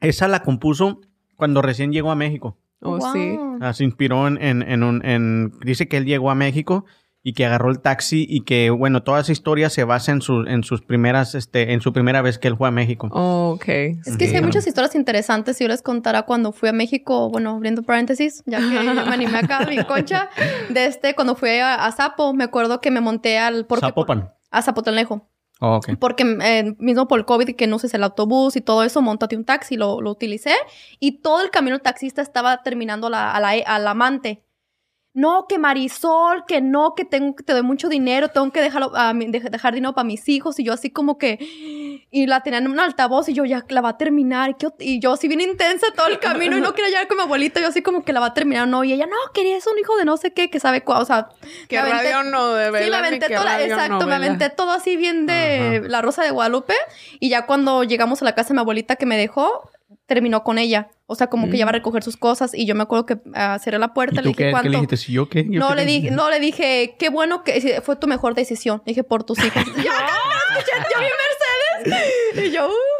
Esa 0.00 0.28
la 0.28 0.40
compuso 0.42 1.00
cuando 1.36 1.62
recién 1.62 1.92
llegó 1.92 2.10
a 2.10 2.14
México. 2.16 2.56
Oh, 2.80 2.98
Wow. 2.98 3.12
sí. 3.12 3.38
Ah, 3.60 3.72
se 3.72 3.84
inspiró 3.84 4.26
en, 4.28 4.40
en, 4.42 4.62
en 4.62 4.82
un... 4.82 5.04
en- 5.04 5.52
dice 5.64 5.88
que 5.88 5.96
él 5.96 6.04
llegó 6.04 6.30
a 6.30 6.34
México 6.34 6.84
y 7.26 7.32
que 7.32 7.46
agarró 7.46 7.70
el 7.70 7.80
taxi 7.80 8.26
y 8.28 8.42
que, 8.42 8.68
bueno, 8.68 9.02
toda 9.02 9.20
esa 9.20 9.32
historia 9.32 9.70
se 9.70 9.84
basa 9.84 10.12
en, 10.12 10.20
su, 10.20 10.42
en 10.46 10.62
sus 10.62 10.82
primeras, 10.82 11.34
este, 11.34 11.72
en 11.72 11.80
su 11.80 11.94
primera 11.94 12.20
vez 12.20 12.38
que 12.38 12.48
él 12.48 12.56
fue 12.58 12.68
a 12.68 12.70
México. 12.70 13.08
Oh, 13.12 13.52
ok. 13.56 13.66
Es 14.04 14.16
que 14.18 14.26
sí 14.28 14.36
hay 14.36 14.42
muchas 14.42 14.66
historias 14.66 14.94
interesantes. 14.94 15.56
Si 15.56 15.64
yo 15.64 15.68
les 15.68 15.80
contara 15.80 16.24
cuando 16.24 16.52
fui 16.52 16.68
a 16.68 16.72
México, 16.74 17.30
bueno, 17.30 17.52
abriendo 17.56 17.82
paréntesis, 17.82 18.42
ya 18.44 18.58
que 18.58 18.64
me 18.66 19.00
animé 19.00 19.38
acá, 19.38 19.64
mi 19.66 19.82
concha, 19.84 20.28
de 20.68 20.84
este, 20.84 21.14
cuando 21.14 21.34
fui 21.34 21.48
a, 21.48 21.86
a 21.86 21.92
Zapo, 21.92 22.34
me 22.34 22.44
acuerdo 22.44 22.82
que 22.82 22.90
me 22.90 23.00
monté 23.00 23.38
al... 23.38 23.64
Porque, 23.64 23.86
Zapopan. 23.86 24.30
A 24.50 24.60
Zapotlanejo. 24.60 25.26
Oh, 25.64 25.76
ok. 25.76 25.96
Porque 25.98 26.24
eh, 26.42 26.74
mismo 26.78 27.08
por 27.08 27.18
el 27.18 27.24
COVID 27.24 27.56
que 27.56 27.66
no 27.66 27.76
uses 27.76 27.94
el 27.94 28.02
autobús 28.02 28.54
y 28.54 28.60
todo 28.60 28.82
eso, 28.82 29.00
montate 29.00 29.34
un 29.34 29.46
taxi, 29.46 29.76
lo, 29.76 30.02
lo 30.02 30.10
utilicé. 30.10 30.52
Y 31.00 31.22
todo 31.22 31.40
el 31.40 31.50
camino 31.50 31.76
el 31.76 31.82
taxista 31.82 32.20
estaba 32.20 32.62
terminando 32.62 33.08
la, 33.08 33.30
a 33.30 33.40
la, 33.40 33.50
al 33.64 33.86
amante. 33.86 34.43
No, 35.16 35.46
que 35.48 35.58
Marisol, 35.58 36.44
que 36.44 36.60
no, 36.60 36.94
que 36.96 37.04
tengo 37.04 37.36
que 37.36 37.44
te 37.44 37.52
doy 37.52 37.62
mucho 37.62 37.88
dinero, 37.88 38.28
tengo 38.30 38.50
que 38.50 38.60
dejarlo, 38.60 38.90
a 38.96 39.14
mi- 39.14 39.26
de- 39.30 39.38
dejar 39.38 39.72
dinero 39.72 39.94
para 39.94 40.04
mis 40.04 40.28
hijos. 40.28 40.58
Y 40.58 40.64
yo 40.64 40.72
así 40.72 40.90
como 40.90 41.18
que... 41.18 41.38
Y 42.10 42.26
la 42.26 42.42
tenían 42.42 42.64
en 42.64 42.72
un 42.72 42.80
altavoz 42.80 43.28
y 43.28 43.32
yo 43.32 43.44
ya 43.44 43.64
la 43.68 43.80
va 43.80 43.90
a 43.90 43.96
terminar. 43.96 44.56
Y, 44.80 44.98
yo 44.98 45.12
así 45.12 45.28
bien 45.28 45.40
intensa 45.40 45.86
todo 45.94 46.08
el 46.08 46.18
camino 46.18 46.58
y 46.58 46.60
no 46.60 46.74
quería 46.74 46.90
llegar 46.90 47.06
con 47.06 47.16
mi 47.18 47.22
abuelita. 47.22 47.60
Yo 47.60 47.68
así 47.68 47.80
como 47.80 48.04
que 48.04 48.12
la 48.12 48.18
va 48.18 48.26
a 48.26 48.34
terminar. 48.34 48.66
No, 48.66 48.82
y 48.82 48.92
ella, 48.92 49.06
no, 49.06 49.16
quería 49.32 49.56
es 49.56 49.66
un 49.68 49.78
hijo 49.78 49.96
de 49.96 50.04
no 50.04 50.16
sé 50.16 50.32
qué, 50.32 50.50
que 50.50 50.58
sabe 50.58 50.82
cuál. 50.82 51.02
O 51.02 51.04
sea... 51.04 51.28
Que 51.68 51.80
radio 51.80 52.24
no 52.24 52.48
de 52.54 52.66
Sí, 52.66 52.90
me 52.90 52.96
aventé 52.96 53.26
toda, 53.28 53.62
exacto, 53.62 54.06
me 54.08 54.14
aventé 54.16 54.50
todo 54.50 54.72
así 54.72 54.96
bien 54.96 55.26
de 55.26 55.82
La 55.86 56.02
Rosa 56.02 56.24
de 56.24 56.32
Guadalupe. 56.32 56.74
Y 57.20 57.28
ya 57.28 57.46
cuando 57.46 57.84
llegamos 57.84 58.20
a 58.20 58.24
la 58.24 58.34
casa 58.34 58.48
de 58.48 58.54
mi 58.54 58.60
abuelita 58.62 58.96
que 58.96 59.06
me 59.06 59.16
dejó, 59.16 59.70
terminó 60.06 60.42
con 60.42 60.58
ella. 60.58 60.88
O 61.06 61.14
sea, 61.14 61.26
como 61.26 61.50
que 61.50 61.58
ya 61.58 61.66
va 61.66 61.70
a 61.70 61.72
recoger 61.72 62.02
sus 62.02 62.16
cosas. 62.16 62.54
Y 62.54 62.64
yo 62.64 62.74
me 62.74 62.82
acuerdo 62.82 63.04
que 63.04 63.18
ah, 63.34 63.58
cerré 63.62 63.78
la 63.78 63.92
puerta, 63.92 64.20
¿Y 64.20 64.24
le 64.24 64.28
dije, 64.28 64.36
qué, 64.38 64.44
qué 64.44 64.50
¿cuánto? 64.52 64.68
le 64.70 64.76
dijiste? 64.76 64.96
¿Si 64.96 65.12
yo 65.12 65.28
qué? 65.28 65.46
¿Yo 65.48 65.60
no, 65.60 65.68
qué 65.68 65.74
le 65.76 65.84
dije, 65.84 66.10
no, 66.10 66.30
le 66.30 66.40
dije, 66.40 66.96
qué 66.98 67.10
bueno 67.10 67.44
que 67.44 67.82
fue 67.82 67.96
tu 67.96 68.06
mejor 68.06 68.34
decisión. 68.34 68.82
Le 68.86 68.92
dije, 68.92 69.04
por 69.04 69.22
tus 69.24 69.38
hijos. 69.38 69.64
yo, 69.76 69.90
acá, 69.92 70.88
yo 70.94 71.00
vi 71.00 71.06
Mercedes. 71.06 72.12
Y 72.36 72.50
yo, 72.50 72.68
uh. 72.68 72.93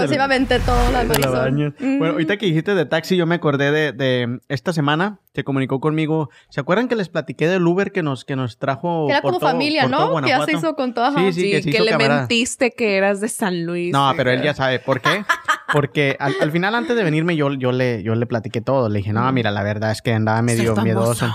Pero 0.00 0.08
sí 0.12 0.16
me 0.16 0.22
aventé 0.24 0.60
todo 0.60 0.92
la 0.92 1.04
Marisol. 1.04 1.74
Mm. 1.78 1.98
Bueno, 1.98 2.12
ahorita 2.14 2.36
que 2.36 2.46
dijiste 2.46 2.74
de 2.74 2.86
taxi, 2.86 3.16
yo 3.16 3.26
me 3.26 3.34
acordé 3.36 3.70
de, 3.70 3.92
de 3.92 4.40
esta 4.48 4.72
semana, 4.72 5.20
se 5.34 5.44
comunicó 5.44 5.80
conmigo. 5.80 6.30
¿Se 6.50 6.60
acuerdan 6.60 6.88
que 6.88 6.96
les 6.96 7.08
platiqué 7.08 7.48
del 7.48 7.66
Uber 7.66 7.92
que 7.92 8.02
nos, 8.02 8.24
que 8.24 8.36
nos 8.36 8.58
trajo? 8.58 9.06
Que 9.06 9.12
era 9.12 9.22
por 9.22 9.30
como 9.32 9.40
todo- 9.40 9.50
familia, 9.50 9.86
¿no? 9.88 10.20
Que 10.20 10.28
ya 10.28 10.44
se 10.44 10.52
hizo 10.52 10.74
con 10.76 10.94
toda... 10.94 11.12
Sí, 11.12 11.32
sí, 11.32 11.40
Sí, 11.42 11.50
que 11.50 11.62
se 11.62 11.70
que, 11.70 11.76
hizo 11.76 11.84
le 11.84 11.90
camarada. 11.92 12.20
mentiste 12.20 12.70
que 12.72 12.96
eras 12.96 13.20
de 13.20 13.28
San 13.28 13.64
Luis. 13.66 13.92
No, 13.92 14.12
pero 14.16 14.30
él 14.30 14.42
ya 14.42 14.54
sabe. 14.54 14.78
¿Por 14.78 15.00
qué? 15.00 15.24
Porque 15.72 16.16
al, 16.20 16.34
al 16.40 16.50
final, 16.52 16.74
antes 16.74 16.94
de 16.96 17.02
venirme, 17.04 17.36
yo, 17.36 17.52
yo, 17.54 17.72
le, 17.72 18.02
yo 18.02 18.14
le 18.14 18.26
platiqué 18.26 18.60
todo. 18.60 18.88
Le 18.88 18.98
dije, 18.98 19.12
no, 19.12 19.30
mira, 19.32 19.50
la 19.50 19.62
verdad 19.62 19.90
es 19.90 20.02
que 20.02 20.12
andaba 20.12 20.40
medio 20.42 20.74
miedoso. 20.76 21.26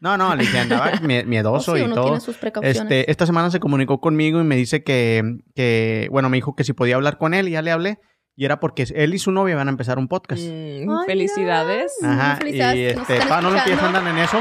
No, 0.00 0.18
no, 0.18 0.34
le 0.36 0.42
dije, 0.42 0.58
andaba 0.58 0.90
mie- 1.02 1.24
miedoso 1.24 1.72
Oh, 1.72 1.76
sí, 1.76 1.80
y 1.80 1.84
uno 1.84 1.94
todo. 1.94 2.04
tiene 2.06 2.20
sus 2.20 2.36
precauciones. 2.36 2.82
Este, 2.82 3.10
esta 3.10 3.24
semana 3.24 3.50
se 3.50 3.58
comunicó 3.60 4.00
conmigo 4.00 4.38
y 4.40 4.44
me 4.44 4.54
dice 4.56 4.82
que, 4.82 5.38
que, 5.54 6.08
bueno, 6.10 6.28
me 6.28 6.36
dijo 6.36 6.54
que 6.54 6.64
si 6.64 6.72
podía 6.74 6.96
hablar 6.96 7.16
con 7.16 7.32
él 7.32 7.48
y 7.48 7.52
ya 7.52 7.62
le 7.62 7.70
hablé. 7.70 7.98
Y 8.36 8.44
era 8.44 8.58
porque 8.58 8.84
él 8.94 9.14
y 9.14 9.18
su 9.18 9.30
novia 9.30 9.54
van 9.54 9.68
a 9.68 9.70
empezar 9.70 9.98
un 9.98 10.08
podcast. 10.08 10.42
Mm, 10.42 10.90
Ay, 10.90 11.06
felicidades. 11.06 11.92
Ajá, 12.02 12.36
Felicidades 12.36 12.76
y 12.76 12.84
este, 12.86 13.14
todavía 13.20 13.40
no 13.40 13.50
lo 13.50 13.58
empiezan 13.58 13.86
andan 13.86 14.08
en 14.08 14.18
eso, 14.18 14.38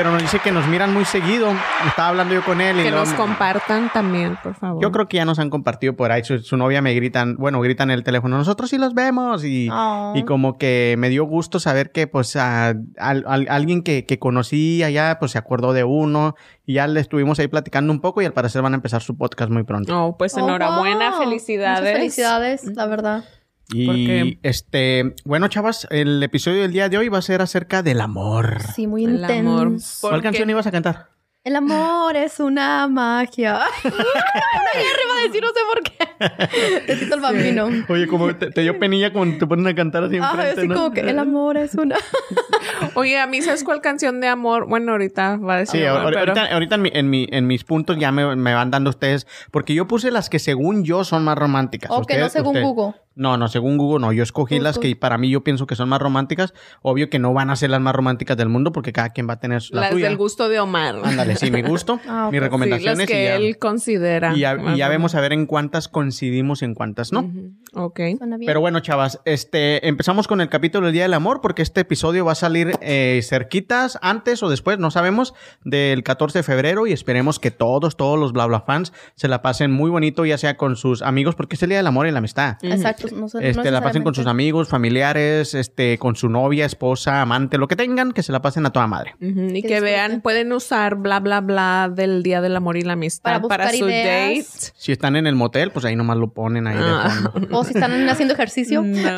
pero 0.00 0.12
nos 0.12 0.22
dice 0.22 0.38
que 0.38 0.50
nos 0.50 0.66
miran 0.66 0.94
muy 0.94 1.04
seguido. 1.04 1.52
Estaba 1.86 2.08
hablando 2.08 2.32
yo 2.32 2.42
con 2.42 2.62
él 2.62 2.80
y 2.80 2.84
Que 2.84 2.90
luego 2.90 3.04
nos 3.04 3.12
compartan 3.14 3.90
también, 3.92 4.38
por 4.42 4.54
favor. 4.54 4.82
Yo 4.82 4.90
creo 4.92 5.08
que 5.08 5.18
ya 5.18 5.26
nos 5.26 5.38
han 5.38 5.50
compartido 5.50 5.94
por 5.94 6.10
ahí. 6.10 6.24
Su, 6.24 6.38
su 6.38 6.56
novia 6.56 6.80
me 6.80 6.94
gritan, 6.94 7.36
bueno, 7.36 7.60
gritan 7.60 7.90
en 7.90 7.98
el 7.98 8.02
teléfono, 8.02 8.38
nosotros 8.38 8.70
sí 8.70 8.78
los 8.78 8.94
vemos. 8.94 9.44
Y, 9.44 9.68
y 10.14 10.22
como 10.24 10.56
que 10.56 10.94
me 10.96 11.10
dio 11.10 11.24
gusto 11.24 11.60
saber 11.60 11.92
que, 11.92 12.06
pues, 12.06 12.34
a, 12.36 12.68
al- 12.68 13.24
al- 13.26 13.46
alguien 13.50 13.82
que, 13.82 14.06
que 14.06 14.18
conocí 14.18 14.82
allá, 14.82 15.18
pues 15.18 15.32
se 15.32 15.38
acordó 15.38 15.74
de 15.74 15.84
uno. 15.84 16.34
Y 16.64 16.74
ya 16.74 16.86
le 16.86 17.00
estuvimos 17.00 17.38
ahí 17.38 17.48
platicando 17.48 17.92
un 17.92 18.00
poco 18.00 18.22
y 18.22 18.24
al 18.24 18.32
parecer 18.32 18.62
van 18.62 18.72
a 18.72 18.76
empezar 18.76 19.02
su 19.02 19.18
podcast 19.18 19.50
muy 19.50 19.64
pronto. 19.64 20.02
Oh, 20.06 20.16
pues 20.16 20.34
Oh, 20.34 20.38
enhorabuena, 20.40 21.10
wow. 21.10 21.18
felicidades. 21.20 21.80
Muchas 21.80 21.92
felicidades, 21.98 22.64
la 22.74 22.86
verdad. 22.86 23.24
Y 23.72 23.86
porque- 23.86 24.38
este, 24.42 25.14
bueno, 25.24 25.48
chavas, 25.48 25.86
el 25.90 26.22
episodio 26.22 26.62
del 26.62 26.72
día 26.72 26.88
de 26.88 26.98
hoy 26.98 27.08
va 27.08 27.18
a 27.18 27.22
ser 27.22 27.40
acerca 27.42 27.82
del 27.82 28.00
amor. 28.00 28.60
Sí, 28.74 28.86
muy 28.86 29.04
intenso. 29.04 30.08
¿Cuál 30.08 30.22
canción 30.22 30.48
ibas 30.50 30.66
a 30.66 30.70
cantar? 30.72 31.08
El 31.42 31.56
amor 31.56 32.16
es 32.16 32.38
una 32.38 32.86
magia. 32.86 33.60
una 33.84 33.92
iba 33.94 35.14
a 35.18 35.26
decir, 35.26 35.42
no 35.42 35.48
sé 35.48 35.60
por 35.72 35.82
qué. 35.82 36.86
De 36.86 36.96
Tito 36.96 37.14
el 37.14 37.20
Bambino. 37.22 37.68
Oye, 37.88 38.06
como 38.06 38.34
te, 38.36 38.50
te 38.50 38.60
dio 38.60 38.78
penilla 38.78 39.10
cuando 39.10 39.38
te 39.38 39.46
ponen 39.46 39.66
a 39.66 39.74
cantar 39.74 40.04
así 40.04 40.18
Ah, 40.20 40.28
enfrente, 40.32 40.60
así 40.60 40.68
¿no? 40.68 40.74
como 40.74 40.90
que 40.92 41.00
el 41.00 41.18
amor 41.18 41.56
es 41.56 41.74
una... 41.76 41.96
Oye, 42.94 43.18
a 43.18 43.26
mí, 43.26 43.40
¿sabes 43.40 43.64
cuál 43.64 43.80
canción 43.80 44.20
de 44.20 44.28
amor? 44.28 44.66
Bueno, 44.68 44.92
ahorita 44.92 45.38
va 45.38 45.54
a 45.54 45.58
decir. 45.60 45.80
Sí, 45.80 45.86
amor, 45.86 46.02
ahor- 46.02 46.08
pero- 46.08 46.32
ahorita, 46.32 46.54
ahorita 46.54 46.74
en, 46.74 46.82
mi- 46.82 46.90
en, 46.92 47.08
mi- 47.10 47.28
en 47.30 47.46
mis 47.46 47.64
puntos 47.64 47.96
ya 47.98 48.12
me, 48.12 48.36
me 48.36 48.52
van 48.52 48.70
dando 48.70 48.90
ustedes, 48.90 49.26
porque 49.50 49.72
yo 49.74 49.86
puse 49.88 50.10
las 50.10 50.28
que 50.28 50.38
según 50.38 50.84
yo 50.84 51.04
son 51.04 51.24
más 51.24 51.38
románticas. 51.38 51.90
O 51.90 52.02
que 52.02 52.18
no 52.18 52.28
según 52.28 52.56
usted- 52.56 52.62
Google. 52.62 52.94
No, 53.16 53.36
no, 53.36 53.48
según 53.48 53.76
Google 53.76 54.00
no. 54.00 54.12
Yo 54.12 54.22
escogí 54.22 54.60
las 54.60 54.78
que 54.78 54.94
para 54.96 55.18
mí 55.18 55.28
yo 55.28 55.42
pienso 55.44 55.66
que 55.66 55.74
son 55.76 55.90
más 55.90 56.00
románticas. 56.00 56.54
Obvio 56.80 57.10
que 57.10 57.18
no 57.18 57.34
van 57.34 57.50
a 57.50 57.56
ser 57.56 57.68
las 57.68 57.80
más 57.80 57.94
románticas 57.94 58.34
del 58.36 58.48
mundo 58.48 58.72
porque 58.72 58.92
cada 58.94 59.10
quien 59.10 59.28
va 59.28 59.34
a 59.34 59.40
tener 59.40 59.60
la 59.72 59.82
las 59.82 59.90
suya. 59.90 60.06
del 60.08 60.16
gusto 60.16 60.48
de 60.48 60.58
Omar. 60.60 60.94
Ándale, 61.04 61.29
sí, 61.36 61.50
mi 61.50 61.62
gusto, 61.62 62.00
Ah, 62.06 62.28
mis 62.30 62.38
Sí, 62.38 62.40
recomendaciones 62.44 62.98
las 62.98 63.06
que 63.06 63.22
y 63.22 63.24
ya, 63.26 63.36
él 63.36 63.58
considera. 63.58 64.32
y 64.36 64.40
ya, 64.40 64.56
y 64.74 64.78
vemos 64.88 65.14
a 65.14 65.20
ver 65.20 65.32
en 65.32 65.46
cuántas 65.46 65.88
coincidimos 65.88 66.62
y 66.62 66.64
en 66.66 66.74
cuántas 66.74 67.12
no. 67.12 67.30
Ok. 67.74 68.00
Pero 68.46 68.60
bueno, 68.60 68.80
chavas, 68.80 69.20
este, 69.24 69.86
empezamos 69.86 70.26
con 70.26 70.40
el 70.40 70.48
capítulo 70.48 70.86
del 70.86 70.92
Día 70.94 71.02
del 71.04 71.14
Amor 71.14 71.40
porque 71.40 71.62
este 71.62 71.82
episodio 71.82 72.24
va 72.24 72.32
a 72.32 72.34
salir 72.34 72.72
eh, 72.80 73.20
cerquitas, 73.22 73.98
antes 74.02 74.42
o 74.42 74.48
después, 74.48 74.78
no 74.78 74.90
sabemos, 74.90 75.34
del 75.64 76.02
14 76.02 76.40
de 76.40 76.42
febrero 76.42 76.86
y 76.86 76.92
esperemos 76.92 77.38
que 77.38 77.50
todos, 77.50 77.96
todos 77.96 78.18
los 78.18 78.32
bla 78.32 78.46
bla 78.46 78.60
fans 78.62 78.92
se 79.14 79.28
la 79.28 79.42
pasen 79.42 79.70
muy 79.70 79.90
bonito, 79.90 80.24
ya 80.24 80.36
sea 80.38 80.56
con 80.56 80.76
sus 80.76 81.02
amigos, 81.02 81.34
porque 81.34 81.56
es 81.56 81.62
el 81.62 81.68
Día 81.68 81.78
del 81.78 81.86
Amor 81.86 82.06
y 82.06 82.10
la 82.10 82.18
amistad. 82.18 82.56
Exacto. 82.62 83.06
No, 83.14 83.26
Este, 83.40 83.70
la 83.70 83.80
pasen 83.80 84.02
con 84.02 84.14
sus 84.14 84.26
amigos, 84.26 84.68
familiares, 84.68 85.54
este, 85.54 85.98
con 85.98 86.16
su 86.16 86.28
novia, 86.28 86.66
esposa, 86.66 87.20
amante, 87.22 87.58
lo 87.58 87.68
que 87.68 87.76
tengan, 87.76 88.12
que 88.12 88.22
se 88.22 88.32
la 88.32 88.42
pasen 88.42 88.66
a 88.66 88.70
toda 88.72 88.86
madre. 88.86 89.14
Y 89.20 89.62
Que 89.62 89.80
vean, 89.80 90.20
pueden 90.20 90.52
usar 90.52 90.96
bla, 90.96 91.20
bla, 91.20 91.40
bla 91.40 91.90
del 91.94 92.22
Día 92.22 92.40
del 92.40 92.56
Amor 92.56 92.76
y 92.76 92.82
la 92.82 92.94
Amistad 92.94 93.22
Para 93.22 93.40
para, 93.48 93.64
buscar 93.66 93.78
su 93.78 93.88
ideas. 93.88 94.60
date. 94.62 94.72
Si 94.76 94.92
están 94.92 95.16
en 95.16 95.26
el 95.26 95.36
motel, 95.36 95.70
pues 95.70 95.84
ahí 95.84 95.94
nomás 95.96 96.16
lo 96.16 96.32
ponen 96.32 96.66
ahí 96.66 96.76
de 96.76 96.82
Ah. 96.82 97.30
fondo. 97.32 97.48
O 97.60 97.64
si 97.64 97.74
están 97.74 98.08
haciendo 98.08 98.34
ejercicio, 98.34 98.82
No. 98.84 99.16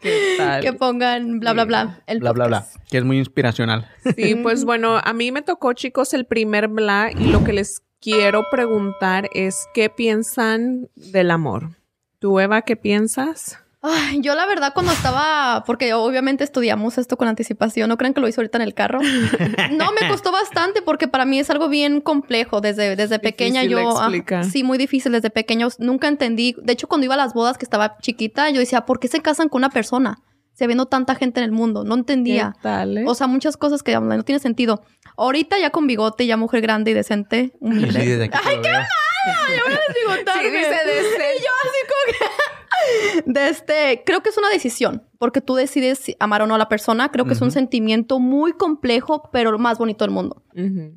¿Qué 0.00 0.34
tal? 0.36 0.62
que 0.62 0.72
pongan 0.72 1.40
bla, 1.40 1.52
bla, 1.52 1.64
bla. 1.64 2.02
El 2.06 2.20
Bla, 2.20 2.32
bla, 2.32 2.46
bla. 2.46 2.66
Que 2.90 2.98
es 2.98 3.04
muy 3.04 3.18
inspiracional. 3.18 3.90
Sí, 4.14 4.34
pues 4.42 4.64
bueno, 4.64 5.00
a 5.02 5.12
mí 5.12 5.32
me 5.32 5.42
tocó, 5.42 5.72
chicos, 5.72 6.14
el 6.14 6.26
primer 6.26 6.68
bla 6.68 7.10
y 7.12 7.26
lo 7.28 7.42
que 7.42 7.52
les 7.52 7.82
quiero 8.00 8.44
preguntar 8.50 9.28
es 9.32 9.66
qué 9.74 9.88
piensan 9.90 10.88
del 10.94 11.30
amor. 11.30 11.70
¿Tú, 12.18 12.38
Eva, 12.38 12.62
qué 12.62 12.76
piensas? 12.76 13.58
Ay, 13.88 14.20
yo 14.20 14.34
la 14.34 14.46
verdad 14.46 14.72
cuando 14.74 14.90
estaba, 14.92 15.62
porque 15.64 15.94
obviamente 15.94 16.42
estudiamos 16.42 16.98
esto 16.98 17.16
con 17.16 17.28
anticipación, 17.28 17.88
no 17.88 17.96
crean 17.96 18.14
que 18.14 18.20
lo 18.20 18.26
hice 18.28 18.40
ahorita 18.40 18.58
en 18.58 18.62
el 18.62 18.74
carro. 18.74 18.98
No, 19.72 19.92
me 19.92 20.08
costó 20.08 20.32
bastante 20.32 20.82
porque 20.82 21.06
para 21.08 21.24
mí 21.24 21.38
es 21.38 21.50
algo 21.50 21.68
bien 21.68 22.00
complejo 22.00 22.60
desde, 22.60 22.96
desde 22.96 23.18
pequeña. 23.18 23.62
Difícil 23.62 23.82
Yo, 23.84 23.98
ah, 23.98 24.04
explicar. 24.04 24.44
sí, 24.44 24.64
muy 24.64 24.76
difícil 24.78 25.12
desde 25.12 25.30
pequeños. 25.30 25.78
Nunca 25.78 26.08
entendí. 26.08 26.56
De 26.62 26.72
hecho, 26.72 26.88
cuando 26.88 27.04
iba 27.04 27.14
a 27.14 27.18
las 27.18 27.32
bodas 27.34 27.58
que 27.58 27.64
estaba 27.64 27.96
chiquita, 27.98 28.50
yo 28.50 28.58
decía, 28.60 28.86
¿por 28.86 28.98
qué 28.98 29.08
se 29.08 29.20
casan 29.20 29.48
con 29.48 29.60
una 29.60 29.70
persona? 29.70 30.18
Se 30.54 30.66
viendo 30.66 30.86
tanta 30.86 31.14
gente 31.14 31.40
en 31.40 31.44
el 31.44 31.52
mundo. 31.52 31.84
No 31.84 31.94
entendía. 31.94 32.52
¿Qué 32.56 32.62
tal? 32.62 32.98
eh? 32.98 33.04
O 33.06 33.14
sea, 33.14 33.26
muchas 33.26 33.56
cosas 33.56 33.82
que 33.82 33.94
no 33.98 34.22
tiene 34.24 34.38
sentido. 34.38 34.82
Ahorita 35.16 35.58
ya 35.58 35.70
con 35.70 35.86
bigote, 35.86 36.26
ya 36.26 36.36
mujer 36.36 36.60
grande 36.62 36.90
y 36.90 36.94
decente, 36.94 37.50
Sí, 37.52 37.58
humilde. 37.60 38.04
desde 38.04 38.24
aquí 38.24 38.38
te 38.44 38.54
lo 38.54 38.62
veo. 38.62 38.82
Bigotarme. 39.94 40.42
Sí, 40.42 40.50
dice 40.50 40.68
decente. 40.68 41.24
Y 41.38 41.42
yo 41.42 41.50
así 41.62 41.78
como 41.88 42.18
que... 42.18 42.24
De 43.24 43.48
este, 43.48 44.02
creo 44.04 44.22
que 44.22 44.28
es 44.28 44.38
una 44.38 44.48
decisión, 44.50 45.02
porque 45.18 45.40
tú 45.40 45.54
decides 45.54 45.98
si 45.98 46.16
amar 46.20 46.42
o 46.42 46.46
no 46.46 46.54
a 46.54 46.58
la 46.58 46.68
persona. 46.68 47.10
Creo 47.10 47.24
que 47.24 47.32
es 47.32 47.40
un 47.40 47.50
sentimiento 47.50 48.18
muy 48.18 48.52
complejo, 48.52 49.28
pero 49.32 49.50
lo 49.50 49.58
más 49.58 49.78
bonito 49.78 50.04
del 50.04 50.12
mundo. 50.12 50.42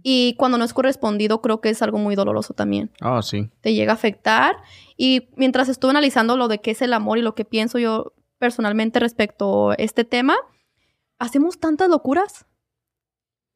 Y 0.03 0.36
cuando 0.38 0.57
no 0.57 0.65
es 0.65 0.74
correspondido, 0.74 1.41
creo 1.41 1.62
que 1.62 1.69
es 1.69 1.81
algo 1.81 1.98
muy 1.98 2.15
doloroso 2.15 2.53
también. 2.53 2.91
Oh, 3.01 3.21
sí. 3.21 3.50
Te 3.62 3.74
llega 3.74 3.91
a 3.91 3.95
afectar. 3.95 4.57
Y 4.98 5.29
mientras 5.36 5.69
estuve 5.69 5.91
analizando 5.91 6.38
lo 6.38 6.48
de 6.48 6.59
qué 6.59 6.71
es 6.71 6.81
el 6.81 6.93
amor 6.93 7.17
y 7.17 7.21
lo 7.21 7.36
que 7.36 7.45
pienso 7.45 7.79
yo 7.79 8.13
personalmente 8.38 9.00
respecto 9.00 9.71
a 9.71 9.75
este 9.75 10.03
tema, 10.03 10.36
hacemos 11.19 11.59
tantas 11.59 11.89
locuras 11.89 12.45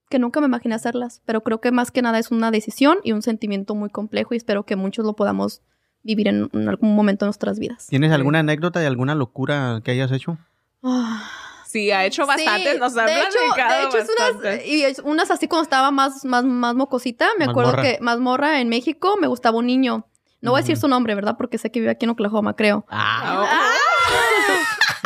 que 0.10 0.20
nunca 0.20 0.40
me 0.42 0.48
imaginé 0.48 0.76
hacerlas. 0.76 1.22
Pero 1.26 1.42
creo 1.42 1.60
que 1.60 1.72
más 1.72 1.92
que 1.92 2.02
nada 2.02 2.20
es 2.20 2.32
una 2.32 2.52
decisión 2.52 3.00
y 3.04 3.14
un 3.14 3.22
sentimiento 3.22 3.76
muy 3.76 3.90
complejo 3.90 4.34
y 4.34 4.38
espero 4.38 4.66
que 4.66 4.76
muchos 4.76 5.06
lo 5.06 5.16
podamos 5.16 5.62
vivir 6.04 6.28
en, 6.28 6.50
en 6.54 6.70
algún 6.70 6.96
momento 6.96 7.26
de 7.26 7.28
nuestras 7.28 7.60
vidas. 7.60 7.88
¿Tienes 7.88 8.10
Sí. 8.12 8.16
alguna 8.16 8.40
anécdota 8.40 8.80
de 8.80 8.88
alguna 8.88 9.16
locura 9.16 9.82
que 9.84 9.92
hayas 9.92 10.12
hecho? 10.12 10.38
Ah. 10.84 11.30
Sí, 11.66 11.90
ha 11.90 12.06
hecho 12.06 12.28
bastante, 12.28 12.74
Sí, 12.74 12.78
nos 12.80 12.96
ha 12.96 13.06
de 13.06 13.14
hecho, 13.20 13.30
platicado 13.56 13.82
de 13.82 13.88
hecho 13.88 13.98
es 13.98 14.10
unas, 14.38 14.66
y 14.68 14.84
es 14.84 15.00
unas 15.00 15.32
así 15.32 15.48
cuando 15.48 15.64
estaba 15.64 15.90
más, 15.90 16.24
más, 16.24 16.44
más 16.44 16.76
mocosita. 16.76 17.28
Me 17.40 17.46
acuerdo 17.46 17.76
que 17.82 17.98
mazmorra 18.00 18.62
en 18.62 18.70
México 18.70 19.18
me 19.20 19.26
gustaba 19.26 19.58
un 19.58 19.66
niño. 19.66 20.06
No 20.42 20.52
voy 20.52 20.60
a 20.60 20.62
decir 20.62 20.78
su 20.78 20.88
nombre, 20.88 21.16
¿verdad? 21.16 21.36
Porque 21.36 21.58
sé 21.58 21.72
que 21.72 21.80
vive 21.80 21.92
aquí 21.92 22.06
en 22.06 22.12
Oklahoma, 22.12 22.56
creo. 22.56 22.86
Ah, 22.90 23.72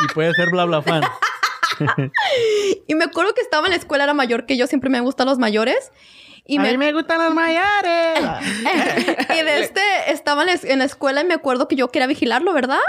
Y 0.03 0.13
puede 0.13 0.33
ser 0.33 0.49
bla 0.49 0.65
bla 0.65 0.81
fan. 0.81 1.03
Y 2.87 2.95
me 2.95 3.05
acuerdo 3.05 3.33
que 3.33 3.41
estaba 3.41 3.67
en 3.67 3.71
la 3.71 3.77
escuela, 3.77 4.03
era 4.03 4.13
mayor 4.13 4.45
que 4.45 4.57
yo, 4.57 4.67
siempre 4.67 4.89
me 4.89 4.99
gustan 4.99 5.27
los 5.27 5.37
mayores. 5.37 5.91
Y 6.47 6.59
me, 6.59 6.77
me 6.77 6.93
gustan 6.93 7.19
las 7.19 7.33
mayores. 7.33 8.19
y 9.37 9.43
de 9.43 9.59
este, 9.59 9.81
estaba 10.07 10.43
en 10.43 10.79
la, 10.79 10.85
escuela 10.85 11.21
y 11.21 11.25
me 11.25 11.33
acuerdo 11.33 11.67
que 11.67 11.75
yo 11.75 11.89
quería 11.89 12.07
vigilarlo, 12.07 12.53
¿verdad? 12.53 12.79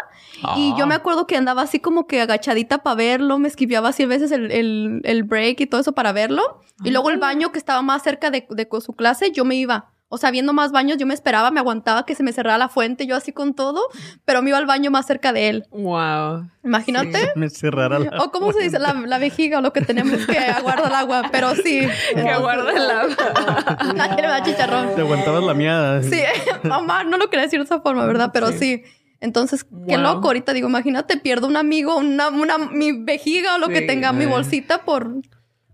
Y 0.56 0.72
yo 0.78 0.86
me 0.86 0.94
acuerdo 0.94 1.26
que 1.26 1.36
andaba 1.36 1.62
así 1.62 1.80
como 1.80 2.06
que 2.06 2.20
agachadita 2.20 2.78
para 2.84 2.94
verlo, 2.94 3.38
me 3.38 3.48
esquiviaba 3.48 3.88
así 3.88 4.04
a 4.04 4.06
veces 4.06 4.30
el, 4.30 4.52
el, 4.52 5.00
el 5.02 5.24
break 5.24 5.60
y 5.60 5.66
todo 5.66 5.80
eso 5.80 5.92
para 5.92 6.12
verlo. 6.12 6.62
Y 6.84 6.90
luego 6.90 7.10
el 7.10 7.18
baño 7.18 7.50
que 7.50 7.58
estaba 7.58 7.82
más 7.82 8.04
cerca 8.04 8.30
de, 8.30 8.46
de 8.48 8.68
su 8.80 8.92
clase, 8.92 9.32
yo 9.32 9.44
me 9.44 9.56
iba. 9.56 9.90
O 10.10 10.16
sea, 10.16 10.30
viendo 10.30 10.54
más 10.54 10.72
baños, 10.72 10.96
yo 10.96 11.06
me 11.06 11.12
esperaba, 11.12 11.50
me 11.50 11.60
aguantaba 11.60 12.06
que 12.06 12.14
se 12.14 12.22
me 12.22 12.32
cerrara 12.32 12.56
la 12.56 12.70
fuente, 12.70 13.06
yo 13.06 13.14
así 13.14 13.30
con 13.32 13.52
todo, 13.54 13.82
pero 14.24 14.40
me 14.40 14.48
iba 14.48 14.56
al 14.58 14.64
baño 14.64 14.90
más 14.90 15.06
cerca 15.06 15.34
de 15.34 15.48
él. 15.50 15.66
wow. 15.70 16.48
Imagínate. 16.64 17.32
me 17.36 17.50
cerrará 17.50 17.98
la... 17.98 18.18
O 18.22 18.30
cómo 18.30 18.52
se 18.52 18.62
dice, 18.62 18.78
la, 18.78 18.94
la 18.94 19.18
vejiga 19.18 19.58
o 19.58 19.60
lo 19.60 19.72
que 19.72 19.80
tenemos 19.82 20.26
que 20.26 20.38
aguardar 20.38 20.86
el 20.90 20.94
agua, 20.94 21.22
pero 21.30 21.54
sí. 21.54 21.86
Que 22.14 22.36
guarda 22.38 22.72
el 22.72 22.90
agua. 22.90 23.16
Ay, 23.78 23.92
me 24.16 24.22
da 24.22 24.42
chicharrón. 24.42 24.94
Te 24.94 25.00
aguantabas 25.02 25.44
la 25.44 25.54
mía. 25.54 26.00
Sí, 26.02 26.20
mamá, 26.62 27.04
no 27.04 27.16
lo 27.18 27.28
quería 27.28 27.44
decir 27.44 27.58
de 27.58 27.64
esa 27.66 27.80
forma, 27.80 28.04
¿verdad? 28.06 28.30
Pero 28.32 28.50
sí. 28.52 28.82
Entonces, 29.20 29.64
qué 29.64 29.96
Wow. 29.96 30.00
loco. 30.02 30.28
Ahorita 30.28 30.52
digo, 30.52 30.68
imagínate, 30.68 31.16
pierdo 31.16 31.46
un 31.48 31.56
amigo, 31.56 31.96
una, 31.96 32.28
una, 32.28 32.56
mi 32.58 32.92
vejiga 32.92 33.56
o 33.56 33.58
lo 33.58 33.68
que 33.68 33.80
Sí. 33.80 33.86
tenga 33.86 34.12
mi 34.12 34.26
bolsita 34.26 34.84
por, 34.84 35.10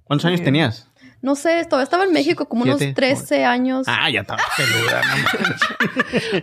¿Cuántos 0.04 0.26
años 0.26 0.42
tenías? 0.42 0.90
No 1.24 1.36
sé, 1.36 1.64
todavía 1.64 1.84
estaba 1.84 2.04
en 2.04 2.12
México 2.12 2.46
como 2.46 2.64
unos 2.64 2.78
Siete. 2.78 2.92
13 2.92 3.46
años. 3.46 3.86
Ah, 3.88 4.10
ya 4.10 4.20
estaba 4.20 4.42
peluda. 4.58 5.00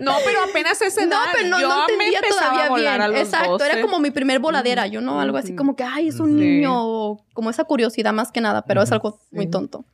no 0.01 0.13
pero 0.25 0.39
apenas 0.49 0.81
edad. 0.81 1.05
No, 1.07 1.17
pero 1.31 1.49
no, 1.49 1.59
yo 1.61 1.67
no 1.69 1.81
entendía 1.87 2.19
todavía 2.27 2.65
a 2.65 2.69
volar 2.69 2.97
bien. 2.97 3.01
a 3.01 3.07
los 3.09 3.19
Exacto, 3.19 3.51
12. 3.59 3.65
era 3.71 3.81
como 3.81 3.99
mi 3.99 4.09
primer 4.09 4.39
voladera, 4.39 4.87
yo 4.87 4.99
no, 4.99 5.21
algo 5.21 5.37
así 5.37 5.49
Ujú. 5.49 5.57
como 5.57 5.75
que, 5.75 5.83
ay, 5.83 6.07
es 6.07 6.19
un 6.19 6.29
Sí. 6.31 6.33
niño, 6.45 7.17
como 7.33 7.51
esa 7.51 7.63
curiosidad 7.63 8.11
más 8.11 8.31
que 8.31 8.41
nada, 8.41 8.63
pero 8.63 8.81
es 8.81 8.91
algo 8.91 9.19
muy 9.31 9.45
Sí. 9.45 9.51
tonto. 9.51 9.85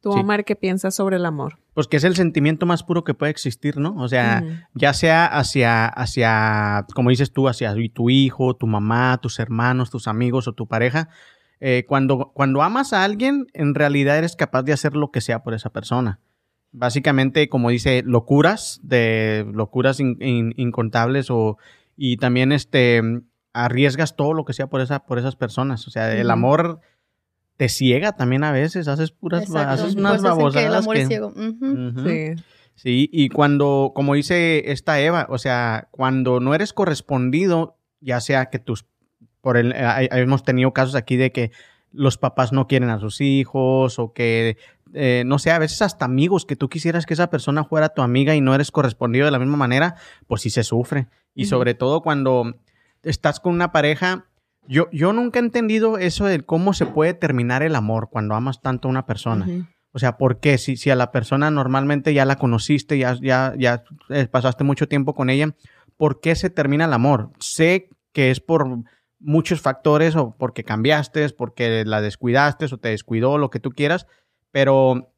Tú. 0.00 0.10
Omar, 0.12 0.44
¿qué 0.44 0.54
piensas 0.54 0.94
sobre 0.94 1.16
el 1.16 1.26
amor? 1.26 1.58
Pues 1.74 1.88
que 1.88 1.96
es 1.96 2.04
el 2.04 2.14
sentimiento 2.14 2.64
más 2.64 2.82
puro 2.82 3.04
que 3.04 3.12
puede 3.14 3.30
existir, 3.30 3.76
¿no? 3.78 3.94
O 3.96 4.06
sea, 4.08 4.42
ya 4.74 4.92
sea 4.94 5.26
hacia, 5.26 5.86
hacia, 5.86 6.86
como 6.94 7.10
dices 7.10 7.32
tú, 7.32 7.48
hacia 7.48 7.74
tu 7.92 8.08
hijo, 8.08 8.54
tu 8.54 8.66
mamá, 8.68 9.18
tus 9.20 9.38
hermanos, 9.40 9.90
tus 9.90 10.06
amigos 10.06 10.46
o 10.46 10.52
tu 10.52 10.66
pareja. 10.68 11.08
Eh, 11.66 11.84
cuando, 11.88 12.30
cuando 12.34 12.62
amas 12.62 12.92
a 12.92 13.04
alguien, 13.04 13.46
en 13.54 13.74
realidad 13.74 14.18
eres 14.18 14.36
capaz 14.36 14.64
de 14.64 14.72
hacer 14.74 14.94
lo 14.96 15.10
que 15.10 15.20
sea 15.22 15.42
por 15.42 15.54
esa 15.54 15.70
persona. 15.70 16.18
Básicamente, 16.72 17.48
como 17.48 17.70
dice, 17.70 18.02
locuras, 18.04 18.80
de 18.82 19.46
locuras 19.52 19.98
in- 20.00 20.18
in- 20.20 20.52
incontables 20.56 21.30
o, 21.30 21.56
y 21.96 22.16
también 22.18 22.52
este, 22.52 23.00
arriesgas 23.52 24.16
todo 24.16 24.34
lo 24.34 24.44
que 24.44 24.52
sea 24.52 24.66
por, 24.66 24.80
esa, 24.80 25.06
por 25.06 25.18
esas 25.18 25.36
personas. 25.36 25.86
O 25.86 25.90
sea, 25.90 26.12
el 26.12 26.30
amor 26.30 26.80
te 27.56 27.68
ciega 27.68 28.12
también 28.12 28.42
a 28.44 28.50
veces, 28.52 28.88
haces 28.88 29.12
puras, 29.12 29.44
Exacto. 29.44 29.70
haces 29.84 29.94
unas 29.94 30.20
babosadas 30.20 30.54
que 30.64 30.66
el 30.66 30.74
amor 30.74 30.96
que- 30.96 31.02
es 31.02 31.08
ciego. 31.08 31.32
Sí. 32.04 32.42
Sí, 32.76 33.08
y 33.12 33.28
cuando, 33.28 33.92
como 33.94 34.14
dice 34.14 34.72
esta 34.72 35.00
Eva, 35.00 35.28
o 35.30 35.38
sea, 35.38 35.86
cuando 35.92 36.40
no 36.40 36.54
eres 36.56 36.72
correspondido, 36.72 37.78
ya 38.00 38.20
sea 38.20 38.46
que 38.46 38.58
tus, 38.58 38.84
por 39.44 39.56
el, 39.56 39.70
eh, 39.70 39.84
hay- 39.84 40.08
hemos 40.10 40.42
tenido 40.42 40.72
casos 40.72 40.96
aquí 40.96 41.14
de 41.16 41.30
que 41.30 41.52
los 41.92 42.18
papás 42.18 42.52
no 42.52 42.66
quieren 42.66 42.90
a 42.90 42.98
sus 42.98 43.20
hijos 43.20 44.00
o 44.00 44.12
que, 44.12 44.56
eh, 44.94 45.22
no 45.26 45.38
sé, 45.38 45.52
a 45.52 45.60
veces 45.60 45.80
hasta 45.82 46.06
amigos 46.06 46.44
que 46.46 46.56
tú 46.56 46.68
quisieras 46.68 47.06
que 47.06 47.14
esa 47.14 47.30
persona 47.30 47.62
fuera 47.62 47.90
tu 47.90 48.02
amiga 48.02 48.34
y 48.34 48.40
no 48.40 48.52
eres 48.54 48.72
correspondido 48.72 49.26
de 49.26 49.30
la 49.30 49.38
misma 49.38 49.56
manera, 49.56 49.94
pues 50.26 50.42
sí 50.42 50.50
se 50.50 50.64
sufre. 50.64 51.06
Y 51.34 51.44
sobre 51.44 51.74
todo 51.74 52.00
cuando 52.00 52.54
estás 53.04 53.38
con 53.38 53.54
una 53.54 53.70
pareja, 53.70 54.26
yo, 54.66 54.88
yo 54.90 55.12
nunca 55.12 55.38
he 55.38 55.42
entendido 55.42 55.98
eso 55.98 56.24
de 56.24 56.40
cómo 56.40 56.72
se 56.72 56.86
puede 56.86 57.14
terminar 57.14 57.62
el 57.62 57.76
amor 57.76 58.08
cuando 58.10 58.34
amas 58.34 58.60
tanto 58.60 58.88
a 58.88 58.90
una 58.90 59.06
persona. 59.06 59.44
O 59.92 60.00
sea, 60.00 60.16
¿por 60.16 60.40
qué? 60.40 60.58
Si, 60.58 60.76
si 60.76 60.90
a 60.90 60.96
la 60.96 61.12
persona 61.12 61.50
normalmente 61.52 62.12
ya 62.14 62.24
la 62.24 62.36
conociste, 62.36 62.98
ya, 62.98 63.16
ya, 63.20 63.54
ya 63.56 63.84
eh, 64.08 64.26
pasaste 64.26 64.64
mucho 64.64 64.88
tiempo 64.88 65.14
con 65.14 65.30
ella, 65.30 65.54
¿por 65.96 66.20
qué 66.20 66.34
se 66.34 66.50
termina 66.50 66.86
el 66.86 66.92
amor? 66.92 67.30
Sé 67.38 67.88
que 68.12 68.30
es 68.32 68.40
por 68.40 68.66
muchos 69.24 69.60
factores 69.60 70.16
o 70.16 70.34
porque 70.38 70.64
cambiaste, 70.64 71.28
porque 71.30 71.84
la 71.84 72.00
descuidaste 72.00 72.66
o 72.66 72.78
te 72.78 72.90
descuidó, 72.90 73.38
lo 73.38 73.50
que 73.50 73.60
tú 73.60 73.70
quieras, 73.70 74.06
pero 74.52 75.10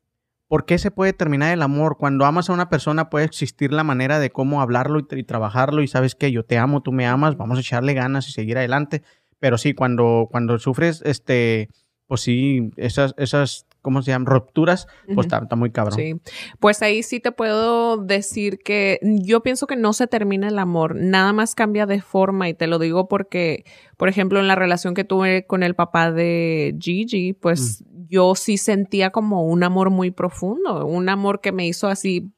¿por 0.49 0.65
qué 0.65 0.79
se 0.79 0.91
puede 0.91 1.13
terminar 1.13 1.53
el 1.53 1.63
amor? 1.63 1.97
Cuando 1.99 2.25
amas 2.25 2.49
a 2.49 2.53
una 2.53 2.69
persona 2.69 3.11
puede 3.11 3.25
existir 3.27 3.73
la 3.73 3.85
manera 3.85 4.19
de 4.19 4.31
cómo 4.31 4.63
hablarlo 4.63 4.99
y, 5.01 5.03
tra- 5.03 5.19
y 5.19 5.25
trabajarlo 5.25 5.83
y 5.83 5.89
sabes 5.89 6.15
que 6.15 6.31
yo 6.33 6.45
te 6.45 6.57
amo, 6.59 6.83
tú 6.83 6.93
me 6.93 7.07
amas, 7.07 7.37
vamos 7.37 7.59
a 7.59 7.61
echarle 7.61 7.95
ganas 7.95 8.29
y 8.29 8.33
seguir 8.33 8.57
adelante. 8.59 9.03
Pero 9.39 9.59
sí, 9.59 9.75
cuando, 9.75 10.29
cuando 10.31 10.59
sufres, 10.59 11.03
este, 11.05 11.69
pues 12.07 12.23
sí, 12.23 12.71
esas, 12.77 13.15
esas, 13.19 13.66
¿cómo 13.87 14.03
se 14.03 14.11
llaman? 14.11 14.27
Rupturas, 14.27 14.89
pues 15.15 15.27
está, 15.27 15.39
está 15.39 15.55
muy 15.55 15.71
cabrón. 15.71 15.97
Sí, 15.97 16.17
pues 16.59 16.83
ahí 16.83 17.05
sí 17.05 17.21
te 17.21 17.31
puedo 17.31 17.99
decir 17.99 18.59
que 18.59 18.99
yo 19.01 19.45
pienso 19.45 19.69
que 19.69 19.77
no 19.77 19.93
se 19.93 20.09
termina 20.09 20.49
el 20.49 20.59
amor, 20.59 20.97
nada 20.97 21.33
más 21.33 21.55
cambia 21.55 21.87
de 21.87 22.01
forma 22.01 22.49
y 22.49 22.55
te 22.55 22.67
lo 22.67 22.81
digo 22.81 23.07
porque, 23.07 23.65
por 23.97 24.09
ejemplo, 24.09 24.41
en 24.41 24.49
la 24.49 24.57
relación 24.57 24.95
que 24.95 25.05
tuve 25.05 25.47
con 25.47 25.63
el 25.63 25.77
papá 25.77 26.11
de 26.11 26.77
Gigi, 26.81 27.33
pues 27.33 27.85
yo 28.09 28.35
sí 28.35 28.59
sentía 28.59 29.11
como 29.11 29.45
un 29.45 29.63
amor 29.63 29.91
muy 29.91 30.11
profundo, 30.11 30.85
un 30.85 31.09
amor 31.09 31.41
que 31.41 31.53
me 31.53 31.65
hizo 31.69 31.87
así 31.87 32.33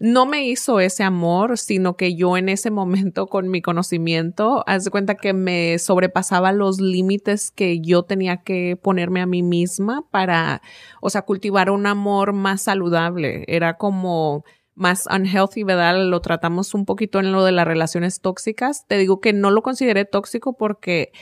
no 0.00 0.26
me 0.26 0.46
hizo 0.46 0.80
ese 0.80 1.02
amor, 1.02 1.58
sino 1.58 1.96
que 1.96 2.14
yo 2.14 2.36
en 2.36 2.48
ese 2.48 2.70
momento 2.70 3.26
con 3.26 3.50
mi 3.50 3.62
conocimiento, 3.62 4.64
haz 4.66 4.84
de 4.84 4.90
cuenta 4.90 5.14
que 5.14 5.32
me 5.32 5.78
sobrepasaba 5.78 6.52
los 6.52 6.80
límites 6.80 7.50
que 7.50 7.80
yo 7.80 8.02
tenía 8.02 8.38
que 8.38 8.78
ponerme 8.80 9.20
a 9.20 9.26
mí 9.26 9.42
misma 9.42 10.04
para, 10.10 10.62
o 11.00 11.10
sea, 11.10 11.22
cultivar 11.22 11.70
un 11.70 11.86
amor 11.86 12.32
más 12.32 12.62
saludable. 12.62 13.44
Era 13.48 13.76
como 13.76 14.44
más 14.74 15.06
unhealthy, 15.06 15.62
¿verdad? 15.62 16.04
Lo 16.08 16.20
tratamos 16.20 16.74
un 16.74 16.84
poquito 16.84 17.20
en 17.20 17.32
lo 17.32 17.44
de 17.44 17.52
las 17.52 17.66
relaciones 17.66 18.20
tóxicas. 18.20 18.86
Te 18.86 18.98
digo 18.98 19.20
que 19.20 19.32
no 19.32 19.50
lo 19.50 19.62
consideré 19.62 20.04
tóxico 20.04 20.56
porque 20.56 21.12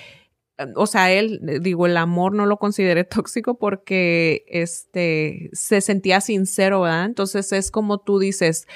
o 0.76 0.86
sea, 0.86 1.12
él, 1.12 1.40
digo, 1.60 1.86
el 1.86 1.96
amor 1.96 2.34
no 2.34 2.46
lo 2.46 2.58
consideré 2.58 3.04
tóxico 3.04 3.58
porque 3.58 4.44
este 4.48 5.50
se 5.52 5.80
sentía 5.80 6.20
sincero, 6.20 6.82
¿verdad? 6.82 7.06
Entonces 7.06 7.52
es 7.52 7.70
como 7.70 7.98
tú 7.98 8.18
dices, 8.18 8.66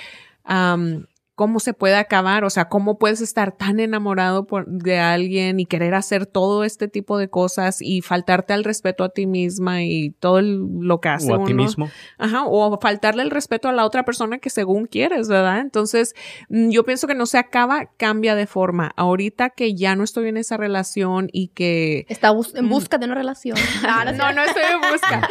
cómo 1.36 1.60
se 1.60 1.74
puede 1.74 1.96
acabar, 1.96 2.44
o 2.44 2.50
sea, 2.50 2.70
cómo 2.70 2.98
puedes 2.98 3.20
estar 3.20 3.52
tan 3.52 3.78
enamorado 3.78 4.46
de 4.66 4.98
alguien 4.98 5.60
y 5.60 5.66
querer 5.66 5.94
hacer 5.94 6.24
todo 6.24 6.64
este 6.64 6.88
tipo 6.88 7.18
de 7.18 7.28
cosas 7.28 7.82
y 7.82 8.00
faltarte 8.00 8.54
al 8.54 8.64
respeto 8.64 9.04
a 9.04 9.10
ti 9.10 9.26
misma 9.26 9.82
y 9.82 10.10
todo 10.18 10.40
lo 10.40 11.00
que 11.02 11.10
hace 11.10 11.30
o 11.30 11.42
a 11.42 11.44
ti 11.44 11.52
mismo. 11.52 11.90
Ajá, 12.16 12.44
o 12.46 12.78
faltarle 12.80 13.22
el 13.22 13.30
respeto 13.30 13.68
a 13.68 13.72
la 13.72 13.84
otra 13.84 14.04
persona 14.04 14.38
que 14.38 14.48
según 14.48 14.86
quieres, 14.86 15.28
¿verdad? 15.28 15.60
Entonces, 15.60 16.14
mm, 16.48 16.70
yo 16.70 16.84
pienso 16.84 17.06
que 17.06 17.14
no 17.14 17.26
se 17.26 17.36
acaba, 17.36 17.90
cambia 17.98 18.34
de 18.34 18.46
forma. 18.46 18.92
Ahorita 18.96 19.50
que 19.50 19.74
ya 19.74 19.94
no 19.94 20.04
estoy 20.04 20.28
en 20.28 20.38
esa 20.38 20.56
relación 20.56 21.28
y 21.32 21.48
que... 21.48 22.06
Está 22.08 22.32
en 22.54 22.64
mm. 22.64 22.68
busca 22.70 22.96
de 22.96 23.04
una 23.04 23.14
relación. 23.14 23.58
no, 24.16 24.32
no 24.32 24.42
estoy 24.42 24.62
en 24.72 24.90
busca. 24.90 25.28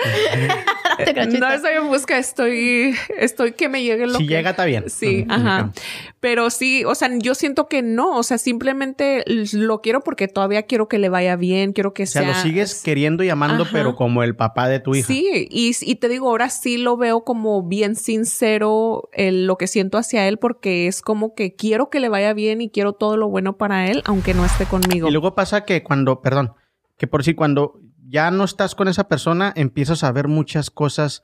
no 1.39 1.49
estoy 1.51 1.73
en 1.77 1.87
busca, 1.87 2.17
estoy, 2.19 2.95
estoy 3.17 3.53
que 3.53 3.69
me 3.69 3.81
llegue 3.81 4.05
lo 4.05 4.19
si 4.19 4.27
llega, 4.27 4.51
está 4.51 4.65
bien. 4.65 4.87
Sí, 4.87 5.25
ajá. 5.27 5.71
Pero 6.19 6.49
sí, 6.49 6.83
o 6.85 6.95
sea, 6.95 7.09
yo 7.17 7.35
siento 7.35 7.67
que 7.67 7.81
no, 7.81 8.17
o 8.17 8.23
sea, 8.23 8.37
simplemente 8.37 9.23
lo 9.53 9.81
quiero 9.81 10.01
porque 10.01 10.27
todavía 10.27 10.63
quiero 10.63 10.87
que 10.87 10.99
le 10.99 11.09
vaya 11.09 11.35
bien, 11.35 11.73
quiero 11.73 11.93
que 11.93 12.05
sea... 12.05 12.21
O 12.21 12.25
sea, 12.25 12.33
lo 12.33 12.41
sigues 12.41 12.81
queriendo 12.83 13.23
y 13.23 13.29
amando, 13.29 13.65
pero 13.71 13.95
como 13.95 14.23
el 14.23 14.35
papá 14.35 14.67
de 14.67 14.79
tu 14.79 14.95
hija. 14.95 15.07
Sí, 15.07 15.47
y, 15.49 15.95
te 15.95 16.09
digo, 16.09 16.29
ahora 16.29 16.49
sí 16.49 16.77
lo 16.77 16.97
veo 16.97 17.23
como 17.23 17.63
bien 17.63 17.95
sincero 17.95 19.09
lo 19.15 19.57
que 19.57 19.67
siento 19.67 19.97
hacia 19.97 20.27
él 20.27 20.37
porque 20.37 20.87
es 20.87 21.01
como 21.01 21.33
que 21.33 21.55
quiero 21.55 21.89
que 21.89 21.99
le 21.99 22.09
vaya 22.09 22.33
bien 22.33 22.61
y 22.61 22.69
quiero 22.69 22.93
todo 22.93 23.17
lo 23.17 23.29
bueno 23.29 23.57
para 23.57 23.87
él, 23.87 24.01
aunque 24.05 24.33
no 24.33 24.45
esté 24.45 24.65
conmigo. 24.65 25.07
Y 25.07 25.11
luego 25.11 25.35
pasa 25.35 25.65
que 25.65 25.83
cuando, 25.83 26.21
perdón, 26.21 26.53
que 26.97 27.07
por 27.07 27.23
si 27.23 27.33
cuando 27.33 27.79
ya 28.07 28.31
no 28.31 28.43
estás 28.43 28.75
con 28.75 28.87
esa 28.87 29.07
persona, 29.07 29.53
empiezas 29.55 30.03
a 30.03 30.11
ver 30.11 30.27
muchas 30.27 30.69
cosas 30.69 31.23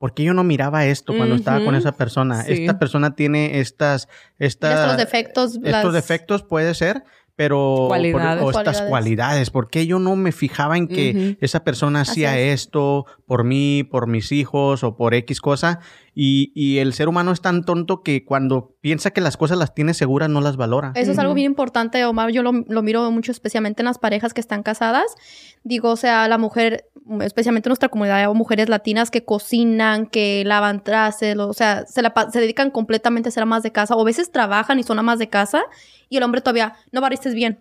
porque 0.00 0.24
yo 0.24 0.32
no 0.32 0.44
miraba 0.44 0.86
esto 0.86 1.14
cuando 1.14 1.34
estaba 1.34 1.62
con 1.62 1.74
esa 1.74 1.92
persona? 1.92 2.40
Esta 2.40 2.78
persona 2.78 3.14
tiene 3.14 3.60
estas, 3.60 4.08
estas 4.38 4.80
estos 4.80 4.96
defectos. 4.96 5.58
Estos 5.62 5.92
defectos 5.92 6.42
puede 6.42 6.72
ser, 6.72 7.04
pero 7.36 7.84
cualidades. 7.88 8.42
o 8.42 8.50
estas 8.50 8.80
cualidades. 8.80 9.50
¿Por 9.50 9.68
qué 9.68 9.86
yo 9.86 9.98
no 9.98 10.16
me 10.16 10.32
fijaba 10.32 10.78
en 10.78 10.88
que 10.88 11.36
esa 11.42 11.64
persona 11.64 12.00
hacía 12.00 12.38
esto 12.38 13.04
por 13.26 13.44
mí, 13.44 13.84
por 13.84 14.06
mis 14.06 14.32
hijos 14.32 14.84
o 14.84 14.96
por 14.96 15.12
X 15.12 15.42
cosa? 15.42 15.80
Y, 16.14 16.50
y, 16.54 16.78
el 16.78 16.92
ser 16.92 17.08
humano 17.08 17.30
es 17.30 17.40
tan 17.42 17.64
tonto 17.64 18.02
que 18.02 18.24
cuando 18.24 18.76
piensa 18.80 19.10
que 19.10 19.20
las 19.20 19.36
cosas 19.36 19.58
las 19.58 19.74
tiene 19.74 19.94
seguras, 19.94 20.28
no 20.28 20.40
las 20.40 20.56
valora. 20.56 20.92
Eso 20.96 21.12
es 21.12 21.18
algo 21.18 21.34
bien 21.34 21.52
importante, 21.52 22.04
Omar. 22.04 22.30
Yo 22.30 22.42
lo, 22.42 22.52
lo, 22.52 22.82
miro 22.82 23.10
mucho, 23.10 23.32
especialmente 23.32 23.82
en 23.82 23.86
las 23.86 23.98
parejas 23.98 24.34
que 24.34 24.40
están 24.40 24.62
casadas. 24.62 25.14
Digo, 25.62 25.90
o 25.90 25.96
sea, 25.96 26.26
la 26.26 26.36
mujer, 26.36 26.89
especialmente 27.22 27.68
en 27.68 27.70
nuestra 27.70 27.88
comunidad, 27.88 28.18
hay 28.18 28.34
mujeres 28.34 28.68
latinas 28.68 29.10
que 29.10 29.24
cocinan, 29.24 30.06
que 30.06 30.44
lavan 30.44 30.82
trastes, 30.82 31.36
o 31.36 31.52
sea, 31.52 31.86
se, 31.86 32.02
la, 32.02 32.12
se 32.32 32.40
dedican 32.40 32.70
completamente 32.70 33.28
a 33.28 33.32
ser 33.32 33.42
amas 33.42 33.62
de 33.62 33.72
casa, 33.72 33.94
o 33.94 34.00
a 34.00 34.04
veces 34.04 34.30
trabajan 34.30 34.78
y 34.78 34.82
son 34.82 34.98
amas 34.98 35.18
de 35.18 35.28
casa, 35.28 35.62
y 36.08 36.16
el 36.16 36.22
hombre 36.22 36.40
todavía 36.40 36.74
no 36.92 37.00
baristes 37.00 37.34
bien 37.34 37.60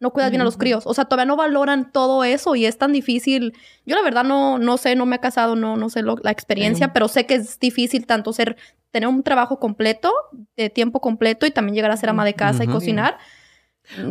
no 0.00 0.12
cuidas 0.12 0.30
bien 0.30 0.40
a 0.40 0.44
los 0.44 0.56
críos. 0.56 0.86
O 0.86 0.94
sea, 0.94 1.04
todavía 1.04 1.26
no 1.26 1.36
valoran 1.36 1.92
todo 1.92 2.24
eso 2.24 2.56
y 2.56 2.64
es 2.64 2.78
tan 2.78 2.92
difícil. 2.92 3.52
Yo 3.84 3.94
la 3.94 4.02
verdad 4.02 4.24
no, 4.24 4.58
no 4.58 4.78
sé, 4.78 4.96
no 4.96 5.04
me 5.04 5.16
he 5.16 5.20
casado, 5.20 5.56
no, 5.56 5.76
no 5.76 5.90
sé 5.90 6.02
la 6.02 6.30
experiencia, 6.30 6.94
pero 6.94 7.06
sé 7.06 7.26
que 7.26 7.34
es 7.34 7.60
difícil 7.60 8.06
tanto 8.06 8.32
ser, 8.32 8.56
tener 8.90 9.08
un 9.08 9.22
trabajo 9.22 9.60
completo, 9.60 10.10
de 10.56 10.70
tiempo 10.70 11.00
completo 11.00 11.46
y 11.46 11.50
también 11.50 11.74
llegar 11.74 11.90
a 11.90 11.98
ser 11.98 12.08
ama 12.08 12.24
de 12.24 12.32
casa 12.34 12.64
y 12.64 12.66
cocinar. 12.66 13.18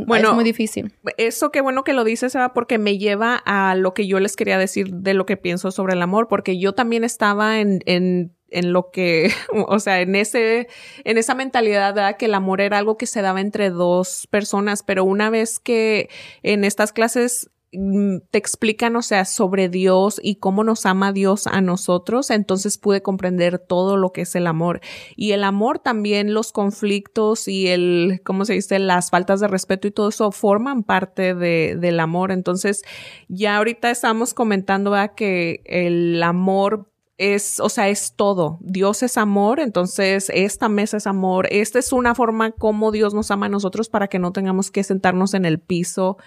Bueno, 0.06 0.30
es 0.30 0.36
muy 0.36 0.44
difícil. 0.44 0.94
Eso 1.18 1.52
qué 1.52 1.62
bueno 1.62 1.84
que 1.84 1.94
lo 1.94 2.04
dices, 2.04 2.34
Eva, 2.36 2.54
porque 2.54 2.78
me 2.78 2.98
lleva 2.98 3.36
a 3.36 3.76
lo 3.76 3.94
que 3.94 4.08
yo 4.08 4.20
les 4.20 4.36
quería 4.36 4.58
decir 4.58 4.94
de 4.94 5.14
lo 5.14 5.26
que 5.26 5.38
pienso 5.38 5.72
sobre 5.72 5.94
el 5.94 6.02
amor, 6.02 6.28
porque 6.28 6.60
yo 6.60 6.74
también 6.74 7.04
estaba 7.04 7.60
en, 7.60 7.80
en 7.86 8.34
en 8.52 8.74
lo 8.74 8.92
que, 8.92 9.32
o 9.68 9.80
sea, 9.80 10.02
en 10.02 10.16
ese, 10.16 10.68
en 11.04 11.18
esa 11.18 11.36
mentalidad 11.36 11.94
de 11.94 12.18
que 12.18 12.26
el 12.26 12.34
amor 12.34 12.62
era 12.62 12.78
algo 12.78 12.98
que 12.98 13.06
se 13.06 13.22
daba 13.22 13.42
entre 13.42 13.70
dos 13.70 14.28
personas, 14.30 14.84
pero 14.84 15.04
una 15.04 15.30
vez 15.30 15.60
que 15.60 16.10
en 16.44 16.64
estas 16.64 16.92
clases 16.92 17.50
te 17.72 18.38
explican, 18.38 18.96
o 18.96 19.02
sea, 19.02 19.26
sobre 19.26 19.70
Dios 19.70 20.20
y 20.24 20.36
cómo 20.36 20.64
nos 20.64 20.86
ama 20.86 21.14
Dios 21.14 21.46
a 21.48 21.62
nosotros, 21.62 22.32
entonces 22.32 22.78
pude 22.78 23.02
comprender 23.02 23.60
todo 23.60 23.98
lo 23.98 24.12
que 24.12 24.22
es 24.22 24.36
el 24.36 24.48
amor. 24.48 24.82
Y 25.16 25.32
el 25.32 25.44
amor 25.44 25.80
también, 25.80 26.34
los 26.34 26.52
conflictos 26.52 27.48
y 27.48 27.68
el, 27.68 28.22
¿cómo 28.26 28.46
se 28.46 28.54
dice? 28.54 28.80
Las 28.80 29.12
faltas 29.12 29.40
de 29.40 29.48
respeto 29.48 29.88
y 29.88 29.92
todo 29.92 30.10
eso 30.10 30.32
forman 30.32 30.84
parte 30.84 31.36
de, 31.36 31.78
del 31.80 32.00
amor. 32.00 32.32
Entonces, 32.32 32.84
ya 33.28 33.58
ahorita 33.58 33.92
estamos 33.92 34.34
comentando 34.34 34.96
que 35.16 35.62
el 35.66 36.22
amor 36.24 36.90
es, 37.18 37.60
o 37.60 37.70
sea, 37.70 37.90
es 37.90 38.14
todo. 38.16 38.58
Dios 38.62 39.04
es 39.04 39.18
amor, 39.18 39.60
entonces 39.60 40.32
esta 40.34 40.70
mesa 40.70 40.98
es 40.98 41.06
amor. 41.06 41.48
Esta 41.52 41.78
es 41.78 41.94
una 41.94 42.16
forma 42.16 42.52
como 42.52 42.92
Dios 42.92 43.14
nos 43.14 43.30
ama 43.30 43.48
a 43.48 43.50
nosotros 43.50 43.90
para 43.90 44.08
que 44.08 44.20
no 44.20 44.32
tengamos 44.32 44.72
que 44.72 44.84
sentarnos 44.84 45.34
en 45.34 45.46
el 45.46 45.60
piso 45.60 46.18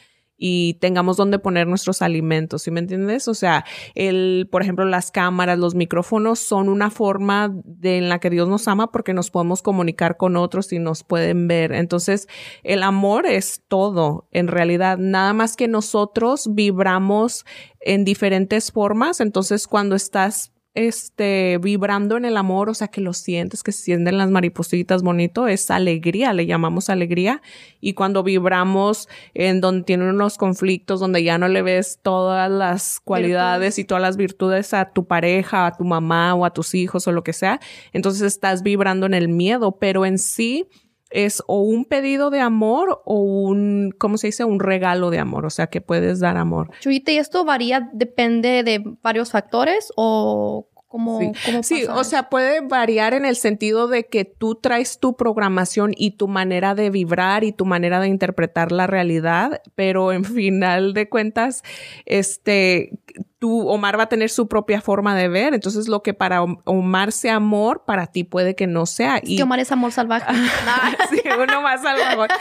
y 0.44 0.74
tengamos 0.80 1.16
donde 1.16 1.38
poner 1.38 1.68
nuestros 1.68 2.02
alimentos, 2.02 2.62
¿sí 2.62 2.72
me 2.72 2.80
entiendes? 2.80 3.28
O 3.28 3.34
sea, 3.34 3.64
el, 3.94 4.48
por 4.50 4.62
ejemplo, 4.62 4.84
las 4.84 5.12
cámaras, 5.12 5.56
los 5.56 5.76
micrófonos 5.76 6.40
son 6.40 6.68
una 6.68 6.90
forma 6.90 7.54
de, 7.64 7.98
en 7.98 8.08
la 8.08 8.18
que 8.18 8.28
Dios 8.28 8.48
nos 8.48 8.66
ama 8.66 8.90
porque 8.90 9.14
nos 9.14 9.30
podemos 9.30 9.62
comunicar 9.62 10.16
con 10.16 10.36
otros 10.36 10.72
y 10.72 10.80
nos 10.80 11.04
pueden 11.04 11.46
ver. 11.46 11.70
Entonces, 11.70 12.26
el 12.64 12.82
amor 12.82 13.26
es 13.26 13.62
todo, 13.68 14.26
en 14.32 14.48
realidad, 14.48 14.98
nada 14.98 15.32
más 15.32 15.54
que 15.54 15.68
nosotros 15.68 16.48
vibramos 16.50 17.46
en 17.78 18.04
diferentes 18.04 18.72
formas. 18.72 19.20
Entonces, 19.20 19.68
cuando 19.68 19.94
estás 19.94 20.51
este, 20.74 21.58
vibrando 21.58 22.16
en 22.16 22.24
el 22.24 22.36
amor, 22.36 22.70
o 22.70 22.74
sea, 22.74 22.88
que 22.88 23.00
lo 23.00 23.12
sientes, 23.12 23.62
que 23.62 23.72
se 23.72 23.82
sienten 23.82 24.16
las 24.16 24.30
maripositas 24.30 25.02
bonito, 25.02 25.46
es 25.46 25.70
alegría, 25.70 26.32
le 26.32 26.46
llamamos 26.46 26.88
alegría. 26.88 27.42
Y 27.80 27.94
cuando 27.94 28.22
vibramos 28.22 29.08
en 29.34 29.60
donde 29.60 29.84
tienen 29.84 30.08
unos 30.08 30.38
conflictos, 30.38 31.00
donde 31.00 31.22
ya 31.22 31.36
no 31.36 31.48
le 31.48 31.62
ves 31.62 31.98
todas 32.02 32.50
las 32.50 33.00
cualidades 33.00 33.78
y 33.78 33.84
todas 33.84 34.02
las 34.02 34.16
virtudes 34.16 34.72
a 34.72 34.92
tu 34.92 35.06
pareja, 35.06 35.66
a 35.66 35.76
tu 35.76 35.84
mamá 35.84 36.34
o 36.34 36.44
a 36.44 36.52
tus 36.52 36.74
hijos 36.74 37.06
o 37.06 37.12
lo 37.12 37.22
que 37.22 37.32
sea, 37.32 37.60
entonces 37.92 38.22
estás 38.22 38.62
vibrando 38.62 39.06
en 39.06 39.14
el 39.14 39.28
miedo, 39.28 39.78
pero 39.78 40.06
en 40.06 40.18
sí, 40.18 40.68
es 41.12 41.42
o 41.46 41.60
un 41.60 41.84
pedido 41.84 42.30
de 42.30 42.40
amor 42.40 43.02
o 43.04 43.20
un, 43.20 43.94
¿cómo 43.98 44.18
se 44.18 44.28
dice? 44.28 44.44
Un 44.44 44.60
regalo 44.60 45.10
de 45.10 45.18
amor, 45.18 45.46
o 45.46 45.50
sea, 45.50 45.68
que 45.68 45.80
puedes 45.80 46.20
dar 46.20 46.36
amor. 46.36 46.70
Chuyita, 46.80 47.12
¿y 47.12 47.18
esto 47.18 47.44
varía, 47.44 47.90
depende 47.92 48.62
de 48.62 48.82
varios 49.02 49.30
factores 49.30 49.92
o 49.96 50.68
cómo, 50.88 51.20
sí, 51.20 51.32
sí 51.62 51.84
o 51.86 52.04
sea, 52.04 52.28
puede 52.28 52.60
variar 52.60 53.14
en 53.14 53.24
el 53.24 53.36
sentido 53.36 53.88
de 53.88 54.04
que 54.04 54.26
tú 54.26 54.56
traes 54.56 54.98
tu 54.98 55.16
programación 55.16 55.92
y 55.96 56.12
tu 56.12 56.28
manera 56.28 56.74
de 56.74 56.90
vibrar 56.90 57.44
y 57.44 57.52
tu 57.52 57.64
manera 57.64 57.98
de 57.98 58.08
interpretar 58.08 58.72
la 58.72 58.86
realidad, 58.86 59.62
pero 59.74 60.12
en 60.12 60.24
final 60.24 60.92
de 60.92 61.08
cuentas, 61.08 61.62
este, 62.04 62.90
tú, 63.42 63.66
Omar 63.66 63.98
va 63.98 64.04
a 64.04 64.08
tener 64.08 64.30
su 64.30 64.46
propia 64.46 64.80
forma 64.80 65.16
de 65.16 65.26
ver. 65.26 65.52
Entonces, 65.52 65.88
lo 65.88 66.04
que 66.04 66.14
para 66.14 66.44
Omar 66.44 67.10
sea 67.10 67.34
amor, 67.34 67.82
para 67.84 68.06
ti 68.06 68.22
puede 68.22 68.54
que 68.54 68.68
no 68.68 68.86
sea. 68.86 69.20
y 69.20 69.36
que 69.36 69.42
Omar 69.42 69.58
es 69.58 69.72
amor 69.72 69.90
salvaje. 69.90 70.32
sí, 71.10 71.20
uno 71.26 71.60
más 71.60 71.82
salvaje. 71.82 72.32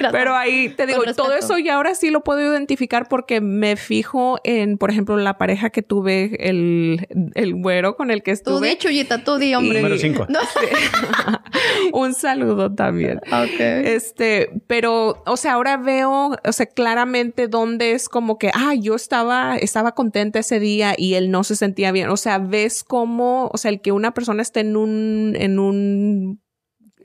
Pero 0.12 0.34
ahí 0.34 0.70
te 0.70 0.86
digo, 0.86 1.02
todo 1.14 1.34
eso 1.34 1.58
y 1.58 1.68
ahora 1.68 1.94
sí 1.94 2.08
lo 2.08 2.24
puedo 2.24 2.40
identificar 2.40 3.06
porque 3.06 3.42
me 3.42 3.76
fijo 3.76 4.38
en, 4.44 4.78
por 4.78 4.90
ejemplo, 4.90 5.18
la 5.18 5.36
pareja 5.36 5.68
que 5.68 5.82
tuve, 5.82 6.48
el, 6.48 7.06
el 7.34 7.54
güero 7.56 7.94
con 7.94 8.10
el 8.10 8.22
que 8.22 8.30
estuve. 8.30 8.56
Tú 8.56 8.64
di, 8.64 8.76
Chuyita, 8.76 9.24
tú 9.24 9.36
di, 9.36 9.54
hombre. 9.54 9.82
Número 9.82 9.98
cinco. 9.98 10.26
Un 11.92 12.14
saludo 12.14 12.74
también. 12.74 13.18
Ok. 13.26 13.60
Este, 13.60 14.48
pero, 14.66 15.22
o 15.26 15.36
sea, 15.36 15.52
ahora 15.52 15.76
veo, 15.76 16.34
o 16.42 16.52
sea, 16.52 16.64
claramente 16.64 17.46
dónde 17.46 17.92
es 17.92 18.08
como 18.08 18.38
que, 18.38 18.50
ah, 18.54 18.72
yo 18.74 18.94
estaba, 18.94 19.58
estaba 19.58 19.92
contenta 19.92 20.38
ese 20.46 20.60
día 20.60 20.94
y 20.96 21.14
él 21.14 21.30
no 21.30 21.44
se 21.44 21.56
sentía 21.56 21.92
bien. 21.92 22.08
O 22.08 22.16
sea, 22.16 22.38
ves 22.38 22.84
cómo, 22.84 23.50
o 23.52 23.58
sea, 23.58 23.70
el 23.70 23.80
que 23.80 23.92
una 23.92 24.14
persona 24.14 24.42
esté 24.42 24.60
en 24.60 24.76
un, 24.76 25.34
en 25.36 25.58
un 25.58 26.40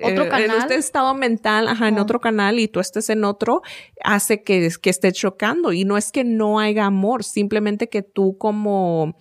otro 0.01 0.29
canal. 0.29 0.41
Eh, 0.41 0.45
en 0.45 0.61
este 0.61 0.75
estado 0.75 1.13
mental, 1.13 1.67
ajá, 1.67 1.87
en 1.87 1.99
otro 1.99 2.19
canal 2.19 2.59
y 2.59 2.67
tú 2.67 2.79
estés 2.79 3.09
en 3.09 3.23
otro, 3.23 3.61
hace 4.03 4.43
que, 4.43 4.69
que 4.81 4.89
esté 4.89 5.11
chocando. 5.11 5.73
Y 5.73 5.85
no 5.85 5.97
es 5.97 6.11
que 6.11 6.23
no 6.23 6.59
haya 6.59 6.85
amor, 6.85 7.23
simplemente 7.23 7.89
que 7.89 8.01
tú 8.01 8.37
como 8.37 9.15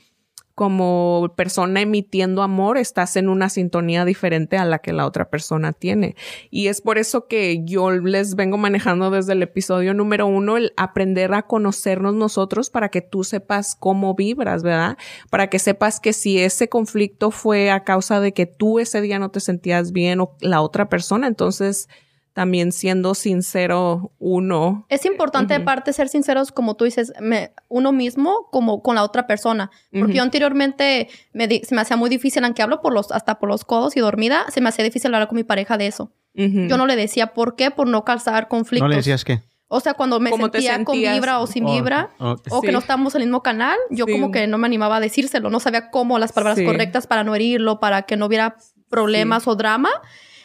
como 0.61 1.33
persona 1.37 1.81
emitiendo 1.81 2.42
amor, 2.42 2.77
estás 2.77 3.16
en 3.16 3.31
una 3.31 3.49
sintonía 3.49 4.05
diferente 4.05 4.59
a 4.59 4.66
la 4.66 4.81
que 4.81 4.92
la 4.92 5.07
otra 5.07 5.31
persona 5.31 5.73
tiene. 5.73 6.16
Y 6.51 6.66
es 6.66 6.83
por 6.83 6.99
eso 6.99 7.29
que 7.29 7.62
yo 7.64 7.90
les 7.92 8.35
vengo 8.35 8.59
manejando 8.59 9.11
desde 9.11 9.33
el 9.33 9.42
episodio 9.42 9.94
número 9.94 10.27
uno 10.27 10.59
el 10.59 10.75
aprender 10.77 11.33
a 11.33 11.46
conocernos 11.46 12.14
nosotros 12.14 12.68
para 12.68 12.90
que 12.90 13.01
tú 13.01 13.25
sepas 13.25 13.75
cómo 13.75 14.14
vibras, 14.14 14.62
¿verdad? 14.62 14.99
Para 15.31 15.49
que 15.49 15.59
sepas 15.59 15.99
que 15.99 16.12
si 16.12 16.38
ese 16.38 16.68
conflicto 16.68 17.31
fue 17.31 17.70
a 17.70 17.83
causa 17.83 18.20
de 18.20 18.35
que 18.35 18.44
tú 18.44 18.81
ese 18.81 19.01
día 19.01 19.18
no 19.18 19.31
te 19.31 19.40
sentías 19.40 19.92
bien 19.92 20.20
o 20.20 20.37
la 20.42 20.61
otra 20.61 20.90
persona, 20.90 21.27
entonces 21.27 21.88
también 22.33 22.73
siendo 22.73 23.14
sincero 23.14 24.12
uno. 24.19 24.87
Es 24.88 25.05
importante, 25.05 25.55
Ujú. 25.55 25.62
aparte, 25.62 25.93
ser 25.93 26.09
sinceros, 26.09 26.53
como 26.53 26.75
tú 26.77 26.85
dices, 26.85 27.12
me- 27.21 27.53
uno 27.69 27.93
mismo 27.93 28.49
como 28.53 28.83
con 28.83 28.95
la 28.95 29.03
otra 29.05 29.27
persona. 29.27 29.71
Porque 29.93 30.14
yo 30.14 30.23
anteriormente 30.23 31.09
me 31.33 31.49
di- 31.49 31.62
se 31.64 31.75
me 31.75 31.81
hacía 31.81 31.97
muy 31.97 32.09
difícil, 32.11 32.45
aunque 32.45 32.62
hablo 32.62 32.81
por 32.81 32.93
los, 32.93 33.11
hasta 33.12 33.38
por 33.38 33.49
los 33.49 33.64
codos 33.64 33.97
y 33.97 34.01
dormida, 34.01 34.47
se 34.51 34.61
me 34.61 34.69
hacía 34.69 34.85
difícil 34.85 35.12
hablar 35.14 35.29
con 35.29 35.37
mi 35.37 35.45
pareja 35.45 35.77
de 35.77 35.87
eso. 35.88 36.12
Yo 36.35 36.77
no 36.77 36.87
le 36.87 36.95
decía 36.97 37.35
por 37.35 37.57
qué, 37.57 37.71
por 37.73 37.88
no 37.88 38.05
causar 38.05 38.47
conflictos. 38.49 38.85
¿No 38.87 38.88
le 38.88 38.97
decías 38.97 39.25
qué? 39.25 39.40
O 39.73 39.81
sea, 39.81 39.95
cuando 39.95 40.19
me 40.21 40.31
¿Cómo 40.31 40.51
te 40.51 40.61
sentía 40.62 40.85
con 40.85 40.97
vibra 40.97 41.38
o 41.40 41.47
sin 41.47 41.64
Oh, 41.64 41.73
vibra, 41.73 42.11
oh, 42.19 42.37
o 42.51 42.61
que 42.61 42.69
Sí. 42.69 42.73
no 42.73 42.79
estábamos 42.81 43.14
en 43.14 43.23
el 43.23 43.29
mismo 43.29 43.43
canal, 43.43 43.77
yo 43.90 44.05
Sí. 44.07 44.12
como 44.12 44.31
que 44.33 44.47
no 44.47 44.57
me 44.59 44.66
animaba 44.66 44.97
a 44.97 45.01
decírselo. 45.01 45.51
No 45.51 45.61
sabía 45.61 45.90
cómo 45.90 46.19
las 46.19 46.33
palabras 46.33 46.59
Sí. 46.59 46.64
correctas 46.64 47.07
para 47.07 47.23
no 47.25 47.35
herirlo, 47.35 47.79
para 47.81 48.03
que 48.03 48.16
no 48.16 48.27
hubiera 48.27 48.57
problemas 48.88 49.47
o 49.47 49.55
drama. 49.55 49.90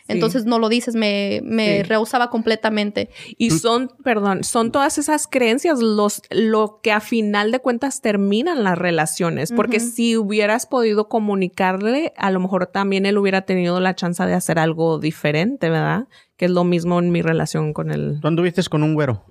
Entonces 0.08 0.46
no 0.46 0.60
lo 0.60 0.70
dices, 0.70 0.96
me, 0.96 1.42
me 1.44 1.78
Sí. 1.78 1.84
rehusaba 1.84 2.30
completamente. 2.30 3.10
Y 3.38 3.50
son, 3.50 3.92
perdón, 4.04 4.44
son 4.44 4.72
todas 4.72 4.98
esas 4.98 5.28
creencias 5.28 5.80
los, 5.80 6.22
lo 6.30 6.80
que 6.84 6.92
a 6.92 7.00
final 7.00 7.52
de 7.52 7.60
cuentas 7.60 8.02
terminan 8.02 8.64
las 8.64 8.78
relaciones. 8.78 9.52
Porque 9.52 9.80
si 9.80 10.16
hubieras 10.16 10.68
podido 10.68 11.10
comunicarle, 11.10 12.14
a 12.18 12.30
lo 12.32 12.40
mejor 12.40 12.68
también 12.68 13.06
él 13.06 13.18
hubiera 13.18 13.42
tenido 13.42 13.80
la 13.80 13.96
chance 13.96 14.24
de 14.26 14.34
hacer 14.34 14.60
algo 14.60 15.00
diferente, 15.00 15.70
¿verdad? 15.70 16.08
Que 16.38 16.46
es 16.46 16.52
lo 16.52 16.66
mismo 16.66 17.00
en 17.00 17.12
mi 17.12 17.22
relación 17.22 17.72
con 17.72 17.92
él. 17.92 18.18
Tú 18.22 18.28
anduviste 18.28 18.62
con 18.64 18.84
un 18.84 18.94
güero. 18.94 19.26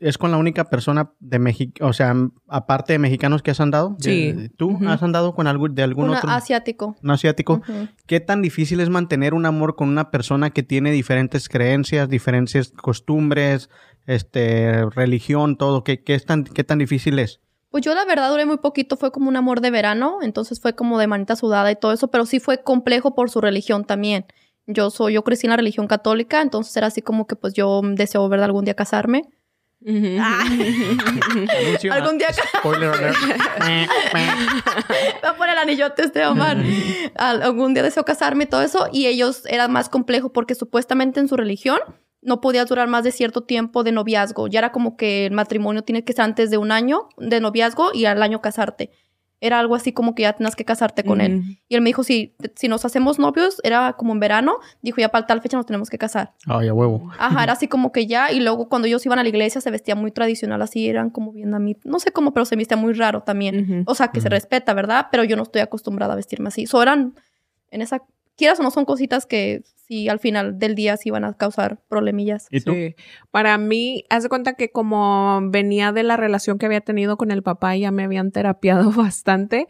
¿Es 0.00 0.16
con 0.16 0.30
la 0.30 0.38
única 0.38 0.64
persona 0.64 1.12
de 1.20 1.38
México, 1.38 1.86
o 1.86 1.92
sea, 1.92 2.14
aparte 2.48 2.94
de 2.94 2.98
mexicanos 2.98 3.42
que 3.42 3.50
has 3.50 3.60
andado? 3.60 3.96
Sí. 4.00 4.32
De- 4.32 4.48
¿Tú 4.48 4.78
has 4.86 5.02
andado 5.02 5.34
con 5.34 5.46
algún, 5.46 5.74
de 5.74 5.82
algún 5.82 6.08
Un 6.08 6.16
otro? 6.16 6.30
asiático. 6.30 6.96
Un 7.02 7.10
asiático. 7.10 7.60
¿Qué 8.06 8.20
tan 8.20 8.40
difícil 8.40 8.80
es 8.80 8.88
mantener 8.88 9.34
un 9.34 9.44
amor 9.44 9.76
con 9.76 9.90
una 9.90 10.10
persona 10.10 10.48
que 10.48 10.62
tiene 10.62 10.90
diferentes 10.90 11.50
creencias, 11.50 12.08
diferentes 12.08 12.72
costumbres, 12.72 13.68
este, 14.06 14.86
religión, 14.90 15.56
todo? 15.58 15.84
¿Qué, 15.84 16.02
qué 16.02 16.14
es 16.14 16.24
tan, 16.24 16.44
qué 16.44 16.64
tan 16.64 16.78
difícil 16.78 17.18
es? 17.18 17.40
Pues 17.70 17.84
yo 17.84 17.94
la 17.94 18.06
verdad 18.06 18.30
duré 18.30 18.46
muy 18.46 18.56
poquito, 18.56 18.96
fue 18.96 19.12
como 19.12 19.28
un 19.28 19.36
amor 19.36 19.60
de 19.60 19.70
verano, 19.70 20.20
entonces 20.22 20.58
fue 20.60 20.74
como 20.74 20.98
de 20.98 21.06
manita 21.06 21.36
sudada 21.36 21.70
y 21.70 21.76
todo 21.76 21.92
eso, 21.92 22.08
pero 22.08 22.24
sí 22.24 22.40
fue 22.40 22.62
complejo 22.62 23.14
por 23.14 23.28
su 23.28 23.42
religión 23.42 23.84
también. 23.84 24.24
Yo 24.70 24.90
soy, 24.90 25.14
yo 25.14 25.24
crecí 25.24 25.46
en 25.46 25.50
la 25.50 25.56
religión 25.56 25.86
católica, 25.86 26.42
entonces 26.42 26.76
era 26.76 26.88
así 26.88 27.00
como 27.02 27.26
que 27.26 27.36
pues 27.36 27.54
yo 27.54 27.80
deseo, 27.82 28.28
¿verdad? 28.28 28.44
Algún 28.44 28.64
día 28.66 28.74
casarme. 28.74 29.22
Anuncio. 30.20 31.92
Algún 31.92 32.18
día 32.18 32.28
Spoiler 32.32 32.90
alert. 32.90 33.16
Va 35.24 35.30
a 35.30 35.36
poner 35.36 35.54
el 35.54 35.58
anillote 35.58 36.02
este 36.04 36.26
Omar. 36.26 36.58
Al- 37.16 37.42
algún 37.42 37.74
día 37.74 37.82
deseo 37.82 38.04
casarme 38.04 38.44
y 38.44 38.46
todo 38.46 38.62
eso. 38.62 38.88
Y 38.92 39.06
ellos 39.06 39.42
era 39.46 39.68
más 39.68 39.88
complejo 39.88 40.32
porque 40.32 40.54
supuestamente 40.54 41.20
en 41.20 41.28
su 41.28 41.36
religión 41.36 41.78
no 42.20 42.40
podías 42.40 42.68
durar 42.68 42.88
más 42.88 43.04
de 43.04 43.12
cierto 43.12 43.42
tiempo 43.44 43.84
de 43.84 43.92
noviazgo. 43.92 44.48
Ya 44.48 44.58
era 44.58 44.72
como 44.72 44.96
que 44.96 45.26
el 45.26 45.32
matrimonio 45.32 45.82
tiene 45.82 46.04
que 46.04 46.12
ser 46.12 46.24
antes 46.24 46.50
de 46.50 46.58
un 46.58 46.72
año 46.72 47.08
de 47.16 47.40
noviazgo 47.40 47.90
y 47.94 48.06
al 48.06 48.22
año 48.22 48.40
casarte. 48.42 48.90
Era 49.40 49.60
algo 49.60 49.76
así 49.76 49.92
como 49.92 50.14
que 50.14 50.22
ya 50.22 50.32
tenías 50.32 50.56
que 50.56 50.64
casarte 50.64 51.04
con 51.04 51.20
él. 51.20 51.58
Y 51.68 51.76
él 51.76 51.80
me 51.80 51.90
dijo, 51.90 52.02
si, 52.02 52.34
si 52.56 52.66
nos 52.66 52.84
hacemos 52.84 53.20
novios, 53.20 53.60
era 53.62 53.92
como 53.92 54.12
en 54.12 54.18
verano, 54.18 54.56
dijo, 54.82 55.00
ya 55.00 55.10
para 55.10 55.26
tal 55.26 55.40
fecha 55.40 55.56
nos 55.56 55.66
tenemos 55.66 55.90
que 55.90 55.98
casar. 55.98 56.32
Ay, 56.46 56.68
a 56.68 56.74
huevo. 56.74 57.08
Ajá, 57.18 57.44
era 57.44 57.52
así 57.54 57.68
como 57.68 57.92
que 57.92 58.06
ya, 58.08 58.32
y 58.32 58.40
luego 58.40 58.68
cuando 58.68 58.88
ellos 58.88 59.04
iban 59.06 59.20
a 59.20 59.22
la 59.22 59.28
iglesia 59.28 59.60
se 59.60 59.70
vestía 59.70 59.94
muy 59.94 60.10
tradicional, 60.10 60.60
así 60.60 60.88
eran 60.88 61.10
como 61.10 61.32
bien 61.32 61.54
a 61.54 61.60
mí, 61.60 61.76
no 61.84 62.00
sé 62.00 62.10
cómo, 62.10 62.32
pero 62.32 62.46
se 62.46 62.56
vestía 62.56 62.76
muy 62.76 62.94
raro 62.94 63.22
también. 63.22 63.84
O 63.86 63.94
sea, 63.94 64.08
que 64.08 64.20
se 64.20 64.28
respeta, 64.28 64.74
¿verdad? 64.74 65.06
Pero 65.12 65.22
yo 65.22 65.36
no 65.36 65.44
estoy 65.44 65.60
acostumbrada 65.60 66.14
a 66.14 66.16
vestirme 66.16 66.48
así. 66.48 66.66
So 66.66 66.82
eran, 66.82 67.14
en 67.70 67.82
esa, 67.82 68.02
quieras 68.36 68.58
o 68.58 68.62
no, 68.64 68.70
son 68.72 68.84
cositas 68.84 69.24
que 69.24 69.62
sí 69.88 70.08
al 70.08 70.20
final 70.20 70.58
del 70.58 70.74
día 70.74 70.96
sí 70.96 71.10
van 71.10 71.24
a 71.24 71.32
causar 71.32 71.80
problemillas. 71.88 72.46
¿Y 72.50 72.60
tú? 72.60 72.72
Sí. 72.72 72.94
Para 73.30 73.56
mí, 73.58 74.04
haz 74.10 74.22
de 74.22 74.28
cuenta 74.28 74.54
que 74.54 74.70
como 74.70 75.40
venía 75.50 75.92
de 75.92 76.02
la 76.02 76.16
relación 76.16 76.58
que 76.58 76.66
había 76.66 76.80
tenido 76.82 77.16
con 77.16 77.30
el 77.30 77.42
papá, 77.42 77.76
ya 77.76 77.90
me 77.90 78.04
habían 78.04 78.30
terapiado 78.30 78.90
bastante. 78.92 79.66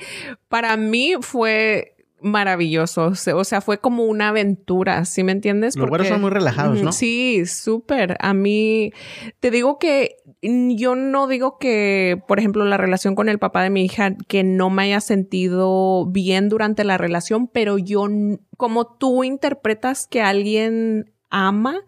Para 0.49 0.77
mí 0.77 1.15
fue 1.21 1.95
maravilloso. 2.21 3.13
O 3.35 3.45
sea, 3.45 3.61
fue 3.61 3.79
como 3.79 4.05
una 4.05 4.29
aventura, 4.29 5.05
¿sí 5.05 5.23
me 5.23 5.33
entiendes? 5.33 5.77
Los 5.77 5.89
güeros 5.89 6.09
son 6.09 6.21
muy 6.21 6.31
relajados, 6.31 6.83
¿no? 6.83 6.93
Sí, 6.93 7.47
súper. 7.47 8.17
A 8.21 8.35
mí, 8.35 8.93
te 9.41 9.51
digo 9.51 9.79
que 9.79 10.17
yo 10.43 10.95
no 10.95 11.27
digo 11.27 11.59
que, 11.59 12.23
por 12.29 12.39
ejemplo, 12.39 12.65
la 12.65 12.77
relación 12.77 13.15
con 13.15 13.29
el 13.29 13.39
papá 13.39 13.63
de 13.63 13.71
mi 13.71 13.85
hija, 13.85 14.15
que 14.29 14.45
no 14.45 14.71
me 14.71 14.85
haya 14.85 15.01
sentido 15.01 16.07
bien 16.07 16.49
durante 16.49 16.85
la 16.85 16.99
relación, 16.99 17.49
pero 17.49 17.79
yo, 17.79 18.07
como 18.57 18.87
tú 18.87 19.25
interpretas 19.25 20.07
que 20.07 20.23
alguien 20.23 21.13
ama, 21.31 21.81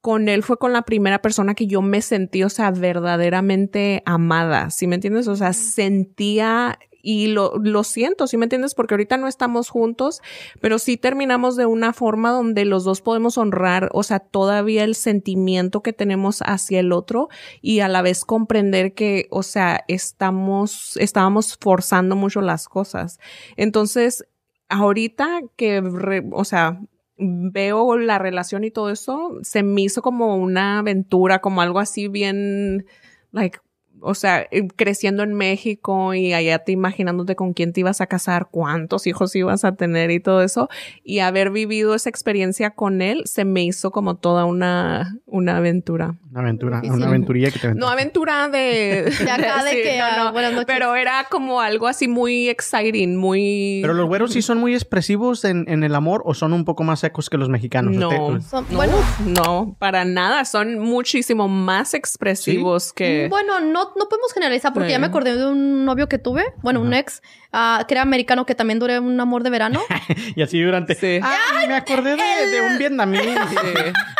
con 0.00 0.28
él 0.28 0.42
fue 0.42 0.58
con 0.58 0.72
la 0.72 0.82
primera 0.82 1.20
persona 1.20 1.54
que 1.54 1.66
yo 1.66 1.82
me 1.82 2.00
sentí, 2.00 2.44
o 2.44 2.48
sea, 2.48 2.70
verdaderamente 2.70 4.02
amada, 4.06 4.70
¿sí 4.70 4.86
me 4.86 4.94
entiendes? 4.94 5.26
O 5.26 5.36
sea, 5.36 5.52
sentía 5.52 6.78
y 7.10 7.28
lo, 7.28 7.54
lo 7.56 7.84
siento, 7.84 8.26
¿sí 8.26 8.36
me 8.36 8.44
entiendes? 8.44 8.74
Porque 8.74 8.92
ahorita 8.92 9.16
no 9.16 9.28
estamos 9.28 9.70
juntos, 9.70 10.20
pero 10.60 10.78
sí 10.78 10.98
terminamos 10.98 11.56
de 11.56 11.64
una 11.64 11.94
forma 11.94 12.32
donde 12.32 12.66
los 12.66 12.84
dos 12.84 13.00
podemos 13.00 13.38
honrar, 13.38 13.88
o 13.94 14.02
sea, 14.02 14.18
todavía 14.18 14.84
el 14.84 14.94
sentimiento 14.94 15.80
que 15.80 15.94
tenemos 15.94 16.40
hacia 16.44 16.80
el 16.80 16.92
otro 16.92 17.28
y 17.62 17.80
a 17.80 17.88
la 17.88 18.02
vez 18.02 18.26
comprender 18.26 18.92
que, 18.92 19.26
o 19.30 19.42
sea, 19.42 19.86
estamos, 19.88 20.98
estábamos 20.98 21.56
forzando 21.58 22.14
mucho 22.14 22.42
las 22.42 22.68
cosas. 22.68 23.18
Entonces, 23.56 24.26
ahorita 24.68 25.40
que, 25.56 25.80
re- 25.80 26.28
o 26.32 26.44
sea, 26.44 26.78
veo 27.16 27.96
la 27.96 28.18
relación 28.18 28.64
y 28.64 28.70
todo 28.70 28.90
eso, 28.90 29.38
se 29.40 29.62
me 29.62 29.80
hizo 29.80 30.02
como 30.02 30.36
una 30.36 30.80
aventura, 30.80 31.38
como 31.38 31.62
algo 31.62 31.78
así 31.78 32.06
bien, 32.08 32.84
like, 33.32 33.60
o 34.00 34.14
sea, 34.14 34.46
eh, 34.50 34.68
creciendo 34.76 35.22
en 35.22 35.34
México 35.34 36.14
y 36.14 36.32
allá 36.32 36.58
te 36.60 36.72
imaginándote 36.72 37.36
con 37.36 37.52
quién 37.52 37.72
te 37.72 37.80
ibas 37.80 38.00
a 38.00 38.06
casar, 38.06 38.48
cuántos 38.50 39.06
hijos 39.06 39.34
ibas 39.36 39.64
a 39.64 39.74
tener 39.76 40.10
y 40.10 40.20
todo 40.20 40.42
eso, 40.42 40.68
y 41.04 41.20
haber 41.20 41.50
vivido 41.50 41.94
esa 41.94 42.08
experiencia 42.08 42.70
con 42.70 43.02
él, 43.02 43.22
se 43.26 43.44
me 43.44 43.64
hizo 43.64 43.90
como 43.90 44.16
toda 44.16 44.44
una, 44.44 45.16
una 45.26 45.56
aventura. 45.58 46.16
Una 46.30 46.40
aventura, 46.40 46.82
una 46.84 47.06
aventurilla 47.06 47.50
que 47.50 47.58
te 47.58 47.74
No 47.74 47.88
aventura 47.88 48.48
de... 48.48 49.12
De 49.24 49.30
acá 49.30 49.64
de 49.64 49.70
Sí, 49.78 49.82
que, 49.82 49.98
no, 49.98 50.24
no, 50.24 50.32
buenas 50.32 50.52
noches. 50.52 50.66
pero 50.66 50.94
era 50.94 51.26
como 51.30 51.60
algo 51.60 51.86
así 51.86 52.08
muy 52.08 52.48
exciting, 52.48 53.16
muy... 53.16 53.80
Pero 53.82 53.94
los 53.94 54.06
güeros 54.06 54.32
sí 54.32 54.42
son 54.42 54.58
muy 54.58 54.74
expresivos 54.74 55.44
en, 55.44 55.64
en 55.68 55.84
el 55.84 55.94
amor 55.94 56.22
o 56.24 56.34
son 56.34 56.52
un 56.52 56.64
poco 56.64 56.84
más 56.84 57.00
secos 57.00 57.28
que 57.30 57.36
los 57.38 57.48
mexicanos. 57.48 57.94
No, 57.94 58.40
Son- 58.40 58.66
no, 58.70 58.76
bueno. 58.76 58.94
no, 59.26 59.76
para 59.78 60.04
nada. 60.04 60.44
Son 60.44 60.78
muchísimo 60.78 61.48
más 61.48 61.94
expresivos 61.94 62.92
que. 62.92 63.26
Bueno, 63.30 63.60
no, 63.60 63.87
no 63.96 64.08
podemos 64.08 64.32
generalizar 64.32 64.72
porque 64.72 64.88
Sí. 64.88 64.92
ya 64.92 64.98
me 64.98 65.06
acordé 65.06 65.36
de 65.36 65.46
un 65.46 65.84
novio 65.84 66.08
que 66.08 66.18
tuve, 66.18 66.44
bueno, 66.62 66.80
un 66.80 66.92
ex, 66.94 67.22
ah, 67.52 67.84
que 67.88 67.94
era 67.94 68.02
americano, 68.02 68.46
que 68.46 68.54
también 68.54 68.78
duré 68.78 68.98
un 69.00 69.20
amor 69.20 69.42
de 69.42 69.50
verano. 69.50 69.80
Y 70.36 70.42
así 70.42 70.60
durante... 70.62 70.94
Sí. 70.94 71.20
Ah, 71.22 71.64
me 71.66 71.74
acordé 71.74 72.16
de, 72.16 72.46
de 72.50 72.60
un 72.62 72.78
vietnamí, 72.78 73.18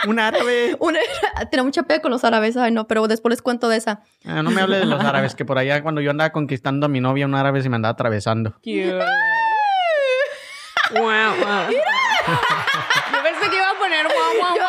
un 0.07 0.19
árabe. 0.19 0.77
Un- 0.81 0.97
tenía 1.51 1.65
mucha 1.65 1.83
pega 1.85 2.01
con 2.03 2.11
los 2.11 2.25
árabes, 2.25 2.57
ay 2.57 2.73
no, 2.73 2.87
pero 2.87 3.07
después 3.09 3.31
les 3.31 3.43
cuento 3.43 3.69
de 3.69 3.77
esa. 3.77 4.01
Ah, 4.25 4.43
no 4.43 4.51
me 4.51 4.61
hable 4.61 4.79
de 4.79 4.87
los 4.87 5.03
árabes, 5.05 5.35
que 5.35 5.45
por 5.45 5.59
allá 5.59 5.83
cuando 5.83 6.01
yo 6.01 6.11
andaba 6.11 6.31
conquistando 6.31 6.87
a 6.87 6.89
mi 6.89 7.01
novia, 7.01 7.27
un 7.27 7.35
árabe 7.35 7.63
se 7.63 7.69
me 7.69 7.77
andaba 7.77 7.93
atravesando. 7.93 8.53
Cute. 8.65 8.99
wow, 10.93 11.01
wow. 11.01 11.71
Yo 11.71 13.23
pensé 13.23 13.51
que 13.51 13.57
iba 13.57 13.71
a 13.71 13.79
poner 13.79 14.07
guau, 14.07 14.37
guau, 14.39 14.57
Yo 14.57 14.63
guau. 14.63 14.68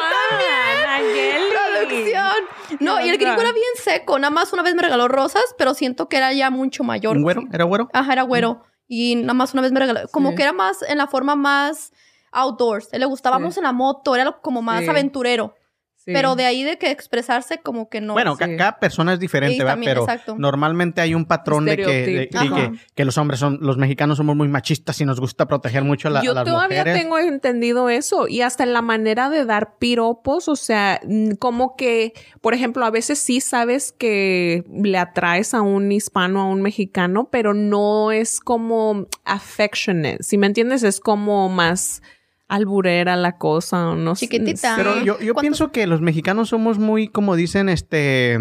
No, 2.80 3.00
y 3.02 3.10
el 3.10 3.18
gringo 3.18 3.40
era 3.42 3.52
bien 3.52 3.66
seco. 3.76 4.18
Nada 4.20 4.32
más 4.32 4.52
una 4.54 4.62
vez 4.64 4.76
me 4.76 4.82
regaló 4.82 5.08
rosas, 5.08 5.44
pero 5.58 5.74
siento 5.74 6.08
que 6.10 6.18
era 6.18 6.32
ya 6.34 6.50
mucho 6.50 6.84
mayor. 6.84 7.18
¿Un 7.18 7.24
güero? 7.24 7.44
¿Era 7.52 7.64
güero? 7.66 7.90
Ajá, 7.94 8.14
era 8.14 8.24
güero. 8.24 8.64
Y 8.88 9.16
nada 9.16 9.34
más 9.34 9.54
una 9.54 9.62
vez 9.62 9.72
me 9.72 9.80
regaló. 9.80 10.08
Como 10.12 10.30
Sí. 10.32 10.36
que 10.36 10.44
era 10.44 10.54
más 10.54 10.82
en 10.84 10.98
la 10.98 11.08
forma 11.08 11.36
más 11.36 11.92
outdoors. 12.32 12.90
Él 12.92 13.00
le 13.02 13.06
gustábamos 13.06 13.58
en 13.58 13.64
la 13.64 13.72
moto, 13.72 14.16
era 14.16 14.32
como 14.42 14.62
más 14.62 14.84
Sí. 14.84 14.90
aventurero. 14.90 15.56
Sí. 16.02 16.14
Pero 16.14 16.38
de 16.38 16.46
ahí 16.46 16.64
de 16.64 16.78
que 16.78 16.92
expresarse 16.92 17.58
como 17.60 17.90
que 17.90 18.00
no. 18.00 18.14
bueno, 18.14 18.38
sí. 18.38 18.46
cada 18.58 18.80
persona 18.80 19.12
es 19.14 19.20
diferente, 19.20 19.56
Sí, 19.56 19.60
¿verdad? 19.60 19.74
también, 19.74 19.92
Pero 19.92 20.04
exacto. 20.04 20.36
normalmente 20.38 21.02
hay 21.02 21.14
un 21.14 21.26
patrón 21.26 21.66
de 21.66 21.76
que, 21.76 21.84
de- 21.86 22.30
que, 22.30 22.72
que 22.96 23.04
los 23.06 23.18
hombres 23.18 23.40
son, 23.42 23.58
los 23.62 23.78
mexicanos 23.78 24.16
somos 24.18 24.34
muy 24.38 24.48
machistas 24.48 25.00
y 25.02 25.06
nos 25.06 25.20
gusta 25.20 25.46
proteger 25.46 25.84
mucho 25.84 26.08
a, 26.08 26.12
la- 26.12 26.20
a 26.22 26.24
Yo 26.24 26.34
las 26.34 26.46
todavía 26.46 26.80
mujeres. 26.84 27.02
tengo 27.02 27.20
entendido 27.20 27.90
eso 27.90 28.30
y 28.30 28.42
hasta 28.42 28.64
en 28.64 28.72
la 28.72 28.82
manera 28.82 29.30
de 29.30 29.44
dar 29.44 29.78
piropos, 29.78 30.48
o 30.48 30.56
sea, 30.56 31.02
como 31.38 31.76
que, 31.76 32.14
por 32.40 32.54
ejemplo, 32.54 32.86
a 32.86 32.92
veces 32.92 33.20
sí 33.20 33.42
sabes 33.42 33.92
que 33.92 34.64
le 34.72 34.98
atraes 34.98 35.54
a 35.54 35.62
un 35.62 35.92
hispano, 35.92 36.42
a 36.42 36.46
un 36.46 36.62
mexicano, 36.62 37.28
pero 37.30 37.54
no 37.54 38.14
es 38.14 38.40
como 38.40 39.06
affectionate, 39.26 40.24
si 40.24 40.38
me 40.38 40.48
entiendes, 40.48 40.84
es 40.84 41.00
como 41.02 41.50
más 41.50 42.02
alburera 42.50 43.16
la 43.16 43.38
cosa, 43.38 43.92
o 43.92 43.96
no 43.96 44.16
sé. 44.16 44.28
Chiquitita. 44.28 44.74
Pero 44.76 44.96
Sí. 44.96 45.06
yo, 45.06 45.20
yo 45.20 45.34
¿Cuántos- 45.34 45.42
pienso 45.42 45.72
que 45.72 45.88
los 45.88 46.02
mexicanos 46.02 46.50
somos 46.50 46.78
muy, 46.80 47.08
como 47.08 47.36
dicen, 47.36 47.70
este... 47.70 48.38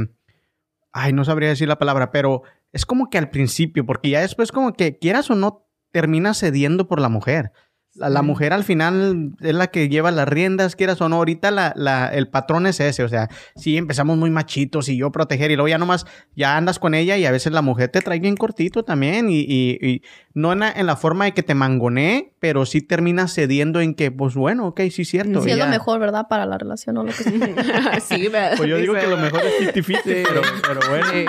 Ay, 0.93 1.13
no 1.13 1.25
sabría 1.25 1.51
decir 1.51 1.69
la 1.69 1.79
palabra, 1.79 2.11
pero 2.11 2.43
es 2.73 2.85
como 2.87 3.11
que 3.11 3.19
al 3.19 3.31
principio, 3.31 3.85
porque 3.87 4.11
ya 4.11 4.21
después 4.23 4.51
como 4.51 4.73
que 4.73 4.99
quieras 4.99 5.31
o 5.31 5.35
no, 5.35 5.67
terminas 5.93 6.39
cediendo 6.41 6.89
por 6.89 7.01
la 7.01 7.09
mujer. 7.09 7.53
La, 7.99 8.09
la 8.09 8.21
Sí. 8.21 8.27
mujer 8.27 8.53
al 8.53 8.65
final 8.65 9.33
es 9.41 9.55
la 9.55 9.67
que 9.69 9.89
lleva 9.89 10.11
las 10.11 10.29
riendas, 10.29 10.77
quieras 10.77 11.01
o 11.01 11.09
no. 11.09 11.17
Ahorita 11.17 11.51
la, 11.51 11.73
la- 11.77 12.09
el 12.09 12.29
patrón 12.29 12.67
es 12.67 12.81
ese, 12.81 13.03
o 13.03 13.09
sea, 13.09 13.29
sí 13.57 13.77
empezamos 13.77 14.17
muy 14.17 14.31
machitos 14.31 14.89
y 14.89 14.97
yo 14.97 15.11
proteger 15.13 15.51
y 15.51 15.57
luego 15.57 15.69
ya 15.69 15.79
nomás, 15.79 16.07
ya 16.37 16.57
andas 16.57 16.79
con 16.79 16.95
ella 16.95 17.17
y 17.17 17.27
a 17.27 17.31
veces 17.31 17.53
la 17.53 17.63
mujer 17.63 17.89
te 17.91 18.01
trae 18.01 18.21
bien 18.21 18.37
cortito 18.37 18.85
también 18.85 19.29
y, 19.31 19.41
y- 19.41 19.79
y 19.87 20.03
no 20.35 20.53
en 20.53 20.61
la, 20.61 20.71
en 20.71 20.87
la 20.87 20.95
forma 20.97 21.25
de 21.25 21.33
que 21.33 21.43
te 21.43 21.55
mangonee, 21.55 22.33
pero 22.39 22.65
sí 22.65 22.81
terminas 22.81 23.35
cediendo 23.35 23.81
en 23.81 23.95
que, 23.95 24.13
pues 24.13 24.35
bueno, 24.35 24.69
ok, 24.69 24.83
sí 24.93 25.03
es 25.03 25.09
cierto. 25.09 25.43
Sí, 25.43 25.51
es 25.51 25.59
lo 25.59 25.67
mejor, 25.67 25.99
¿verdad? 25.99 26.27
Para 26.29 26.47
la 26.47 26.57
relación 26.59 26.97
o 26.99 27.03
lo 27.03 27.09
que 27.13 27.25
sea. 27.25 27.33
sí, 28.01 28.29
¿verdad? 28.29 28.53
Pues 28.57 28.69
yo 28.69 28.77
digo 28.79 28.95
que 28.95 29.07
lo 29.09 29.17
mejor 29.17 29.41
es 29.45 29.75
50-50, 29.75 30.01
pero, 30.05 30.43
pero 30.67 30.81
bueno. 30.89 31.07
Sí. 31.11 31.25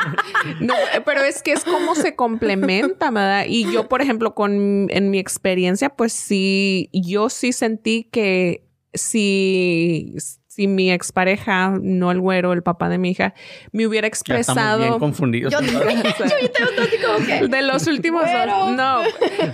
No, 0.60 0.75
pero 1.05 1.21
es 1.21 1.41
que 1.41 1.53
es 1.53 1.63
como 1.63 1.95
se 1.95 2.15
complementa, 2.15 3.10
¿verdad? 3.10 3.45
Y 3.47 3.71
yo, 3.71 3.88
por 3.89 4.01
ejemplo, 4.03 4.36
con 4.36 4.88
en 4.91 5.10
mi 5.10 5.17
experiencia, 5.17 5.89
pues 5.89 6.13
sí, 6.13 6.59
yo 6.93 7.30
sí 7.30 7.52
sentí 7.54 8.04
que 8.12 8.65
si, 8.93 10.15
si 10.48 10.67
mi 10.67 10.91
expareja, 10.91 11.78
no 11.82 12.12
el 12.12 12.19
güero, 12.19 12.54
el 12.54 12.63
papá 12.63 12.89
de 12.89 12.98
mi 12.98 13.12
hija, 13.12 13.34
me 13.72 13.86
hubiera 13.88 14.06
Ya 14.06 14.10
expresado. 14.10 14.80
bien 14.80 15.00
confundidos. 15.00 15.54
Yo. 15.54 15.60
De 17.48 17.62
los 17.62 17.88
últimos 17.88 18.24
dos. 18.24 18.72
No. 18.76 19.00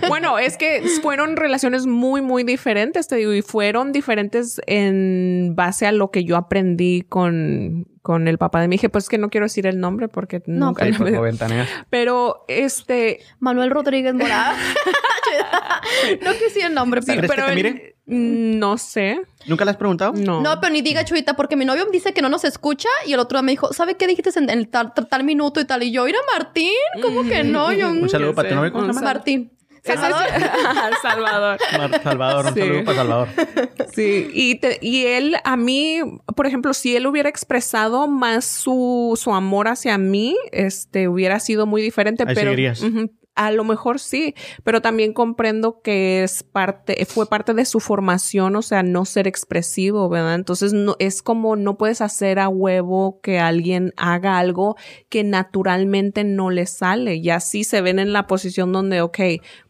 Bueno, 0.08 0.38
es 0.38 0.56
que 0.56 0.82
fueron 1.02 1.36
relaciones 1.36 1.86
muy, 1.86 2.22
muy 2.22 2.44
diferentes, 2.44 3.08
te 3.08 3.16
digo, 3.16 3.32
y 3.34 3.42
fueron 3.42 3.92
diferentes 3.92 4.60
en 4.66 5.52
base 5.54 5.86
a 5.86 5.92
lo 5.92 6.10
que 6.10 6.24
yo 6.24 6.36
aprendí 6.36 7.02
con, 7.02 7.86
con 8.06 8.28
el 8.28 8.38
papá 8.38 8.60
de 8.60 8.68
mi 8.68 8.76
hija. 8.76 8.88
Pues 8.88 9.04
es 9.06 9.08
que 9.10 9.18
no 9.18 9.30
quiero 9.30 9.46
decir 9.46 9.66
el 9.66 9.80
nombre 9.80 10.06
porque 10.06 10.40
No, 10.46 10.66
nunca 10.66 10.84
Sí, 10.84 10.92
lo 10.92 10.98
pues 10.98 11.12
me- 11.12 11.20
ventaneas. 11.20 11.68
Pero 11.90 12.44
este. 12.46 13.18
Manuel 13.40 13.70
Rodríguez 13.72 14.14
Morada. 14.14 14.54
no 16.22 16.30
quisiera 16.32 16.68
el 16.68 16.74
nombre, 16.74 17.02
Sí, 17.02 17.06
pero. 17.08 17.18
¿Crees 17.18 17.30
que 17.30 17.36
pero 17.36 17.46
te 17.46 17.52
él- 17.52 17.74
mire? 17.74 17.96
no 18.08 18.78
sé. 18.78 19.20
¿Nunca 19.48 19.64
le 19.64 19.72
has 19.72 19.76
preguntado? 19.76 20.12
No. 20.12 20.40
No, 20.40 20.60
pero 20.60 20.72
ni 20.72 20.80
diga 20.80 21.04
Chuita, 21.04 21.34
porque 21.34 21.56
mi 21.56 21.64
novio 21.64 21.84
dice 21.90 22.12
que 22.14 22.22
no 22.22 22.28
nos 22.28 22.44
escucha 22.44 22.88
y 23.04 23.12
el 23.12 23.18
otro 23.18 23.38
día 23.38 23.42
me 23.42 23.50
dijo, 23.52 23.72
¿sabe 23.72 23.96
qué 23.96 24.06
dijiste 24.06 24.30
en, 24.38 24.48
en 24.48 24.66
tal, 24.70 24.94
tal- 24.94 25.08
tal 25.08 25.24
minuto 25.24 25.60
y 25.60 25.64
tal? 25.64 25.82
Y 25.82 25.90
yo, 25.90 26.04
mira, 26.04 26.18
Martín, 26.32 26.70
¿cómo 27.02 27.24
que 27.24 27.42
no? 27.42 27.72
Yo, 27.72 27.88
Un 27.90 28.08
saludo 28.08 28.30
Ya 28.30 28.36
para 28.36 28.48
tu 28.50 28.54
novio, 28.54 28.70
¿cómo 28.72 28.84
se 28.84 28.90
un 28.90 28.94
llama? 28.94 29.06
sal- 29.08 29.16
Martín. 29.16 29.50
Salvador. 29.86 30.26
Salvador. 31.02 31.58
Mar- 31.78 32.02
Salvador, 32.02 32.46
un 32.46 32.54
Sí. 32.54 32.60
saludo 32.60 32.84
para 32.84 32.96
Salvador. 32.98 33.28
Sí, 33.94 34.28
y, 34.32 34.54
te- 34.56 34.78
y 34.82 35.06
él, 35.06 35.36
a 35.44 35.56
mí, 35.56 36.00
por 36.34 36.46
ejemplo, 36.46 36.74
si 36.74 36.96
él 36.96 37.06
hubiera 37.06 37.28
expresado 37.28 38.06
más 38.08 38.44
su, 38.44 39.18
su 39.20 39.32
amor 39.34 39.68
hacia 39.68 39.98
mí, 39.98 40.36
este, 40.52 41.08
hubiera 41.08 41.40
sido 41.40 41.66
muy 41.66 41.82
diferente, 41.82 42.24
Ahí 42.26 42.34
pero 42.34 42.50
a 43.36 43.50
lo 43.52 43.64
mejor 43.64 44.00
sí, 44.00 44.34
pero 44.64 44.80
también 44.80 45.12
comprendo 45.12 45.80
que 45.82 46.22
es 46.22 46.42
parte, 46.42 47.04
fue 47.06 47.26
parte 47.28 47.54
de 47.54 47.66
su 47.66 47.80
formación, 47.80 48.56
o 48.56 48.62
sea, 48.62 48.82
no 48.82 49.04
ser 49.04 49.28
expresivo, 49.28 50.08
¿verdad? 50.08 50.34
Entonces, 50.34 50.72
no, 50.72 50.96
es 50.98 51.22
como 51.22 51.54
no 51.54 51.76
puedes 51.76 52.00
hacer 52.00 52.38
a 52.38 52.48
huevo 52.48 53.20
que 53.22 53.38
alguien 53.38 53.92
haga 53.96 54.38
algo 54.38 54.76
que 55.08 55.22
naturalmente 55.22 56.24
no 56.24 56.50
le 56.50 56.66
sale. 56.66 57.16
Y 57.16 57.30
así 57.30 57.62
se 57.62 57.82
ven 57.82 57.98
en 57.98 58.12
la 58.12 58.26
posición 58.26 58.72
donde, 58.72 59.02
ok, 59.02 59.18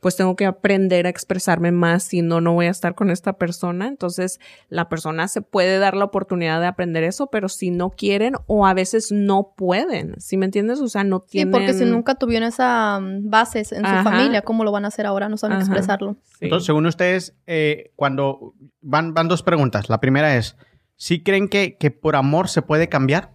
pues 0.01 0.17
tengo 0.17 0.37
que 0.37 0.47
aprender 0.47 1.07
a 1.07 1.11
expresarme 1.11 1.73
más, 1.73 2.05
si 2.05 2.23
no, 2.23 2.41
no 2.41 2.55
voy 2.55 2.67
a 2.67 2.71
estar 2.71 2.95
con 2.95 3.11
esta 3.11 3.33
persona. 3.35 3.89
Entonces, 3.89 4.39
la 4.69 4.89
persona 4.89 5.27
se 5.29 5.43
puede 5.43 5.79
dar 5.79 5.97
la 5.97 6.05
oportunidad 6.05 6.61
de 6.61 6.67
aprender 6.67 7.03
eso, 7.03 7.27
pero 7.29 7.49
si 7.49 7.71
no 7.71 7.91
quieren 7.91 8.35
o 8.47 8.67
a 8.67 8.75
veces 8.75 9.11
no 9.11 9.55
pueden, 9.57 10.15
¿sí 10.21 10.37
me 10.37 10.47
entiendes? 10.47 10.81
O 10.81 10.89
sea, 10.89 11.03
no 11.03 11.19
Sí, 11.27 11.33
tienen... 11.33 11.51
porque 11.51 11.75
si 11.75 11.85
nunca 11.85 12.15
tuvieron 12.15 12.49
esa 12.49 13.01
mm, 13.01 13.29
bases 13.57 13.73
en 13.73 13.85
su 13.85 14.03
familia, 14.03 14.43
¿cómo 14.43 14.65
lo 14.65 14.73
van 14.73 14.85
a 14.85 14.89
hacer 14.89 15.07
ahora? 15.07 15.29
No 15.29 15.37
saben 15.37 15.57
Ajá. 15.57 15.65
expresarlo. 15.67 16.17
Sí. 16.23 16.39
Entonces, 16.43 16.67
según 16.67 16.87
ustedes, 16.87 17.35
eh, 17.47 17.93
cuando 17.97 18.55
van, 18.81 19.15
van 19.15 19.29
dos 19.29 19.43
preguntas. 19.43 19.89
La 19.89 20.01
primera 20.01 20.37
es, 20.37 20.57
¿sí 20.97 21.23
creen 21.23 21.49
que, 21.49 21.77
que 21.77 21.91
por 21.91 22.17
amor 22.17 22.49
se 22.49 22.63
puede 22.63 22.89
cambiar? 22.89 23.35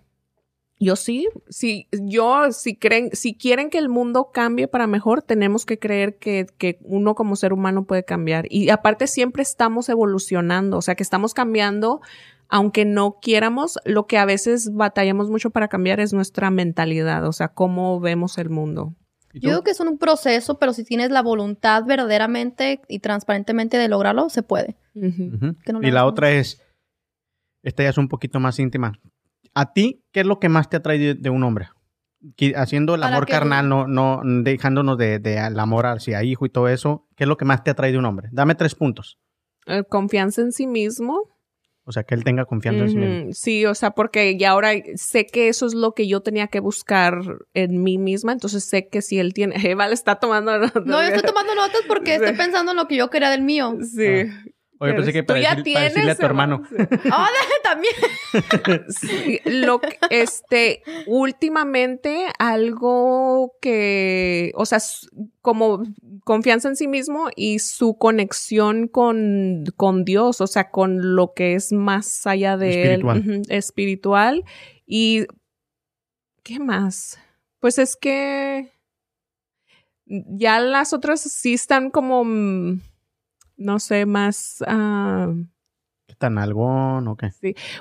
Yo 0.79 0.95
sí, 0.95 1.29
sí, 1.47 1.87
yo 1.91 2.51
si 2.51 2.75
creen, 2.75 3.11
si 3.13 3.35
quieren 3.35 3.69
que 3.69 3.77
el 3.77 3.87
mundo 3.87 4.31
cambie 4.33 4.67
para 4.67 4.87
mejor, 4.87 5.21
tenemos 5.21 5.63
que 5.67 5.77
creer 5.77 6.17
que, 6.17 6.47
que 6.57 6.79
uno 6.81 7.13
como 7.13 7.35
ser 7.35 7.53
humano 7.53 7.85
puede 7.85 8.03
cambiar. 8.03 8.45
Y 8.49 8.69
aparte 8.71 9.05
siempre 9.05 9.43
estamos 9.43 9.89
evolucionando, 9.89 10.77
o 10.77 10.81
sea 10.81 10.95
que 10.95 11.03
estamos 11.03 11.35
cambiando, 11.35 12.01
aunque 12.49 12.85
no 12.85 13.19
quieramos, 13.21 13.77
lo 13.85 14.07
que 14.07 14.17
a 14.17 14.25
veces 14.25 14.73
batallamos 14.73 15.29
mucho 15.29 15.51
para 15.51 15.67
cambiar 15.67 15.99
es 15.99 16.13
nuestra 16.13 16.49
mentalidad, 16.49 17.27
o 17.27 17.31
sea, 17.31 17.49
cómo 17.49 17.99
vemos 17.99 18.39
el 18.39 18.49
mundo. 18.49 18.95
¿Y 19.33 19.39
Yo 19.39 19.49
digo 19.49 19.63
que 19.63 19.71
es 19.71 19.79
un 19.79 19.97
proceso, 19.97 20.57
pero 20.59 20.73
si 20.73 20.83
tienes 20.83 21.09
la 21.11 21.21
voluntad 21.21 21.83
verdaderamente 21.85 22.81
y 22.87 22.99
transparentemente 22.99 23.77
de 23.77 23.87
lograrlo, 23.87 24.29
se 24.29 24.43
puede. 24.43 24.75
Ujú. 24.95 25.35
Ujú. 25.35 25.55
que 25.63 25.71
no 25.73 25.79
lo 25.79 25.87
y 25.87 25.91
la 25.91 26.05
otra 26.05 26.31
es, 26.31 26.61
esta 27.63 27.83
ya 27.83 27.89
es 27.89 27.97
un 27.97 28.07
poquito 28.09 28.39
más 28.39 28.59
íntima. 28.59 28.93
¿A 29.53 29.73
ti 29.73 30.03
qué 30.11 30.21
es 30.21 30.25
lo 30.25 30.39
que 30.39 30.49
más 30.49 30.69
te 30.69 30.77
atrae 30.77 30.97
de, 30.97 31.13
de 31.15 31.29
un 31.29 31.43
hombre? 31.43 31.69
Que- 32.35 32.53
haciendo 32.55 32.95
el 32.95 33.03
amor 33.03 33.25
carnal, 33.25 33.67
no, 33.67 33.87
no 33.87 34.21
dejándonos 34.43 34.97
de, 34.97 35.19
de 35.19 35.37
el 35.37 35.59
amor 35.59 35.85
hacia 35.87 36.23
hijo 36.23 36.45
y 36.45 36.49
todo 36.49 36.67
eso, 36.67 37.07
¿qué 37.15 37.23
es 37.23 37.27
lo 37.27 37.37
que 37.37 37.45
más 37.45 37.63
te 37.63 37.71
atrae 37.71 37.91
de 37.91 37.97
un 37.97 38.05
hombre? 38.05 38.29
Dame 38.31 38.55
tres 38.55 38.75
puntos. 38.75 39.17
Eh, 39.65 39.83
confianza 39.87 40.41
en 40.41 40.51
sí 40.51 40.67
mismo. 40.67 41.21
O 41.83 41.91
sea, 41.91 42.03
que 42.03 42.13
él 42.13 42.23
tenga 42.23 42.45
confianza 42.45 42.83
en 42.83 42.89
sí 42.89 42.95
mismo. 42.95 43.33
Sí, 43.33 43.65
o 43.65 43.73
sea, 43.73 43.91
porque 43.91 44.37
ya 44.37 44.51
ahora 44.51 44.71
sé 44.95 45.25
que 45.25 45.47
eso 45.47 45.65
es 45.65 45.73
lo 45.73 45.93
que 45.93 46.07
yo 46.07 46.21
tenía 46.21 46.47
que 46.47 46.59
buscar 46.59 47.15
en 47.53 47.81
mí 47.81 47.97
misma, 47.97 48.33
entonces 48.33 48.63
sé 48.63 48.87
que 48.87 49.01
si 49.01 49.19
él 49.19 49.33
tiene, 49.33 49.55
Eva 49.67 49.87
le 49.87 49.93
está 49.93 50.15
tomando 50.15 50.57
notas. 50.57 50.85
No, 50.85 51.01
yo 51.01 51.07
estoy 51.07 51.23
tomando 51.23 51.55
notas 51.55 51.81
porque 51.87 52.15
estoy 52.15 52.35
pensando 52.35 52.71
en 52.71 52.77
lo 52.77 52.87
que 52.87 52.95
yo 52.95 53.09
quería 53.09 53.29
del 53.29 53.41
mío. 53.41 53.77
Sí. 53.81 54.29
Oye, 54.83 54.93
pensé 54.95 55.13
que 55.13 55.21
Tú 55.21 55.27
para, 55.27 55.39
ya 55.41 55.55
decir- 55.55 55.73
para 55.73 55.85
decirle 55.85 56.11
a 56.11 56.15
tu 56.15 56.25
hermano. 56.25 56.63
Ah, 57.11 57.27
también. 57.63 57.93
Sí, 58.89 59.39
lo 59.45 59.79
que- 59.79 59.97
este, 60.09 60.81
últimamente 61.05 62.25
algo 62.39 63.53
que, 63.61 64.51
o 64.55 64.65
sea, 64.65 64.79
como 65.41 65.83
confianza 66.23 66.67
en 66.67 66.75
sí 66.75 66.87
mismo 66.87 67.29
y 67.35 67.59
su 67.59 67.97
conexión 67.97 68.87
con, 68.87 69.65
con 69.77 70.03
Dios, 70.03 70.41
o 70.41 70.47
sea, 70.47 70.71
con 70.71 71.15
lo 71.15 71.33
que 71.33 71.53
es 71.55 71.71
más 71.71 72.25
allá 72.25 72.57
de 72.57 72.69
Espiritual. 72.69 73.17
él, 73.17 73.29
Ujú, 73.29 73.41
espiritual. 73.49 74.43
Y, 74.87 75.27
¿qué 76.43 76.59
más? 76.59 77.19
Pues 77.59 77.77
es 77.77 77.95
que 77.95 78.71
ya 80.05 80.59
las 80.59 80.93
otras 80.93 81.21
sí 81.21 81.53
están 81.53 81.89
como, 81.91 82.23
mm, 82.25 82.81
no 83.61 83.79
sé, 83.79 84.05
más... 84.05 84.63
¿Qué 86.07 86.15
tan 86.17 86.37
algón 86.37 87.07
o 87.07 87.15
qué? 87.15 87.29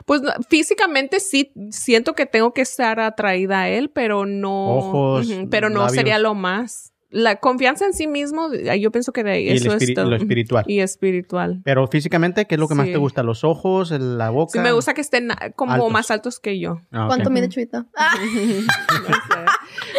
pues 0.06 0.22
no, 0.22 0.30
físicamente 0.48 1.18
sí 1.18 1.52
siento 1.70 2.14
que 2.14 2.26
tengo 2.26 2.54
que 2.54 2.60
estar 2.60 3.00
atraída 3.00 3.62
a 3.62 3.68
él, 3.68 3.90
pero 3.90 4.24
no. 4.24 4.76
Ojos, 4.76 5.28
pero 5.50 5.68
no 5.68 5.80
labios. 5.80 5.96
sería 5.96 6.18
lo 6.20 6.34
más. 6.34 6.92
La 7.12 7.36
confianza 7.36 7.86
en 7.86 7.92
sí 7.92 8.06
mismo, 8.06 8.50
yo 8.52 8.92
pienso 8.92 9.12
que 9.12 9.24
de 9.24 9.52
eso 9.52 9.74
es 9.74 9.96
lo 9.96 10.14
espiritual. 10.14 10.64
Y 10.68 10.78
espiritual. 10.80 11.60
Pero 11.64 11.86
físicamente, 11.88 12.46
¿qué 12.46 12.54
es 12.54 12.58
lo 12.60 12.68
que 12.68 12.74
más 12.76 12.86
te 12.86 12.96
gusta? 12.98 13.22
¿Los 13.24 13.42
ojos, 13.42 13.90
la 13.90 14.30
boca? 14.30 14.52
Sí, 14.52 14.58
me 14.60 14.70
gusta 14.72 14.94
que 14.94 15.00
estén 15.00 15.28
como 15.56 15.72
Altos. 15.72 15.90
más 15.92 16.10
altos 16.12 16.38
que 16.38 16.60
yo. 16.60 16.80
Ah. 16.92 17.06
¿Cuánto 17.08 17.30
mide 17.30 17.48
Chuita? 17.48 17.86
Ah, 17.96 18.14
No 18.16 19.14
sé. 19.14 19.50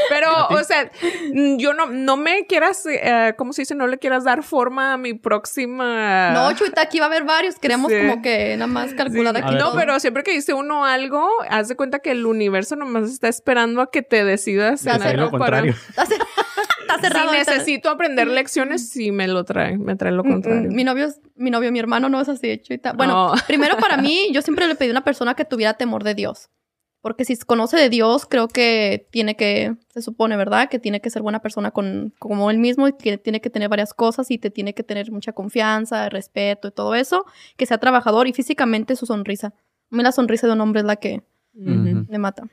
Pero, 0.10 0.30
o 0.50 0.64
sea, 0.64 0.90
mm, 1.34 1.58
yo 1.58 1.74
no, 1.74 1.88
no 1.88 2.18
me 2.18 2.46
quieras, 2.46 2.86
eh, 2.86 3.34
¿cómo 3.38 3.54
se 3.54 3.62
dice? 3.64 3.76
No 3.76 3.88
le 3.88 3.98
quieras 3.98 4.24
dar 4.26 4.44
forma 4.44 4.94
a 4.94 4.98
mi 4.98 5.14
próxima. 5.14 6.32
no, 6.32 6.52
Chuita, 6.54 6.82
aquí 6.82 7.00
va 7.00 7.06
a 7.06 7.08
haber 7.10 7.24
varios. 7.24 7.56
Queremos 7.60 7.92
Sí. 7.92 7.98
como 8.00 8.22
que 8.22 8.56
nada 8.58 8.68
más 8.68 8.94
calcular 8.94 9.36
Sí. 9.36 9.42
aquí. 9.44 9.56
No, 9.56 9.74
pero 9.74 10.00
siempre 10.00 10.24
que 10.24 10.32
dice 10.34 10.54
uno 10.54 10.86
algo, 10.86 11.28
haz 11.50 11.68
de 11.70 11.76
cuenta 11.76 12.00
que 12.00 12.12
el 12.12 12.26
universo 12.26 12.76
nomás 12.76 13.10
está 13.10 13.28
esperando 13.28 13.82
a 13.82 13.90
que 13.92 14.02
te 14.02 14.24
decidas 14.26 14.86
en 14.86 15.00
lo 15.00 15.06
algo 15.26 15.38
para- 15.38 15.62
contrario. 15.62 15.76
está 16.82 17.00
cerrado. 17.00 17.32
Si 17.32 17.38
necesito 17.38 17.90
aprender 17.90 18.28
lecciones, 18.28 18.90
sí 18.90 19.12
me 19.12 19.28
lo 19.28 19.44
trae, 19.44 19.78
me 19.78 19.96
trae 19.96 20.12
lo 20.12 20.24
Mm, 20.24 20.28
mm, 20.28 20.32
contrario. 20.32 20.72
Mi 20.72 20.84
novio, 20.84 21.06
es- 21.06 21.22
mi 21.36 21.50
novio, 21.52 21.72
mi 21.72 21.80
hermano 21.80 22.10
no 22.10 22.20
es 22.22 22.30
así 22.30 22.50
hecho 22.50 22.74
y 22.74 22.78
tal. 22.78 22.96
Bueno, 22.98 23.34
No. 23.36 23.42
primero 23.48 23.78
para 23.78 23.98
mí, 23.98 24.30
yo 24.34 24.42
siempre 24.42 24.68
le 24.68 24.76
pedí 24.76 24.90
a 24.90 24.92
una 24.92 25.04
persona 25.04 25.34
que 25.36 25.46
tuviera 25.46 25.74
temor 25.76 26.04
de 26.04 26.16
Dios. 26.16 26.50
Porque 27.04 27.26
si 27.26 27.36
conoce 27.38 27.78
de 27.78 27.90
Dios, 27.90 28.28
creo 28.28 28.48
que 28.48 29.08
tiene 29.10 29.36
que, 29.36 29.74
se 29.90 30.04
supone, 30.04 30.38
¿verdad? 30.38 30.70
Que 30.70 30.78
tiene 30.78 31.02
que 31.02 31.10
ser 31.10 31.24
buena 31.24 31.42
persona 31.42 31.72
con, 31.72 32.14
como 32.20 32.52
él 32.52 32.60
mismo 32.60 32.88
y 32.88 32.94
que 32.94 33.18
tiene 33.18 33.42
que 33.42 33.50
tener 33.50 33.70
varias 33.70 33.96
cosas 33.96 34.30
y 34.30 34.38
te 34.38 34.52
tiene 34.52 34.76
que 34.76 34.84
tener 34.84 35.12
mucha 35.12 35.32
confianza, 35.34 36.10
respeto 36.10 36.68
y 36.68 36.72
todo 36.72 36.94
eso. 36.94 37.26
Que 37.58 37.66
sea 37.66 37.80
trabajador 37.80 38.28
y 38.28 38.34
físicamente 38.34 38.96
su 38.96 39.08
sonrisa. 39.08 39.48
A 39.92 39.96
mí 39.96 40.04
la 40.04 40.12
sonrisa 40.12 40.46
de 40.46 40.54
un 40.54 40.62
hombre 40.62 40.82
es 40.82 40.86
la 40.86 40.96
que 40.98 41.24
Ujú. 41.56 42.06
me 42.08 42.18
mata. 42.20 42.44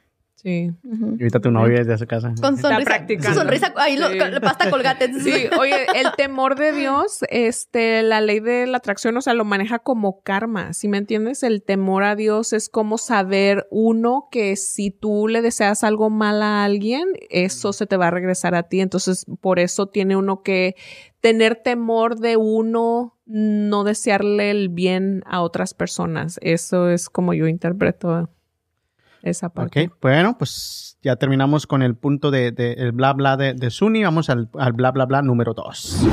Sí. 0.41 0.71
Y 0.85 1.03
ahorita 1.23 1.41
tu 1.41 1.51
novia 1.51 1.81
es 1.81 1.89
de 1.89 1.99
su 1.99 2.07
casa. 2.07 2.33
Con 2.41 2.55
Está 2.55 2.69
sonrisa. 2.81 3.29
Su 3.29 3.35
sonrisa, 3.35 3.75
ahí 3.77 3.97
lo- 3.97 4.09
Sí. 4.09 4.19
con- 4.19 4.31
pasta 4.41 4.71
colgate. 4.71 5.11
Sí, 5.21 5.33
oye, 5.59 5.87
el 5.97 6.13
temor 6.17 6.55
de 6.55 6.71
Dios, 6.71 7.25
este, 7.29 8.03
la 8.05 8.21
ley 8.21 8.39
de 8.39 8.69
la 8.69 8.77
atracción, 8.79 9.17
o 9.17 9.21
sea, 9.21 9.35
lo 9.35 9.45
maneja 9.45 9.81
como 9.81 10.23
karma, 10.23 10.75
¿sí 10.75 10.87
me 10.87 10.99
entiendes? 10.99 11.43
El 11.43 11.65
temor 11.65 12.05
a 12.05 12.15
Dios 12.15 12.53
es 12.53 12.69
como 12.69 12.99
saber, 12.99 13.67
uno, 13.73 14.29
que 14.31 14.55
si 14.55 14.93
tú 14.93 15.27
le 15.27 15.43
deseas 15.43 15.83
algo 15.83 16.09
mal 16.09 16.41
a 16.45 16.63
alguien, 16.63 17.05
eso 17.31 17.73
se 17.73 17.87
te 17.87 17.97
va 17.97 18.07
a 18.07 18.11
regresar 18.13 18.55
a 18.55 18.63
ti. 18.63 18.81
Entonces, 18.81 19.27
por 19.41 19.59
eso 19.59 19.89
tiene 19.89 20.15
uno 20.17 20.43
que 20.45 20.77
tener 21.21 21.57
temor 21.57 22.17
de 22.21 22.37
uno, 22.37 23.19
no 23.27 23.83
desearle 23.83 24.53
el 24.53 24.69
bien 24.69 25.23
a 25.27 25.43
otras 25.43 25.75
personas. 25.75 26.39
Eso 26.43 26.91
es 26.91 27.11
como 27.11 27.35
yo 27.35 27.49
interpreto 27.49 28.31
esa 29.23 29.49
parte. 29.49 29.85
Ok, 29.87 29.93
bueno, 30.03 30.37
pues 30.39 30.99
ya 31.03 31.17
terminamos 31.17 31.67
con 31.67 31.83
el 31.83 31.95
punto 31.97 32.31
de, 32.31 32.53
de- 32.53 32.73
el 32.75 32.93
bla 32.93 33.13
bla 33.13 33.37
de, 33.37 33.55
de 33.55 33.71
Suni. 33.71 34.03
Vamos 34.05 34.31
al, 34.31 34.49
al 34.59 34.73
bla 34.73 34.91
bla 34.93 35.07
bla 35.07 35.23
número 35.23 35.55
2. 35.55 36.07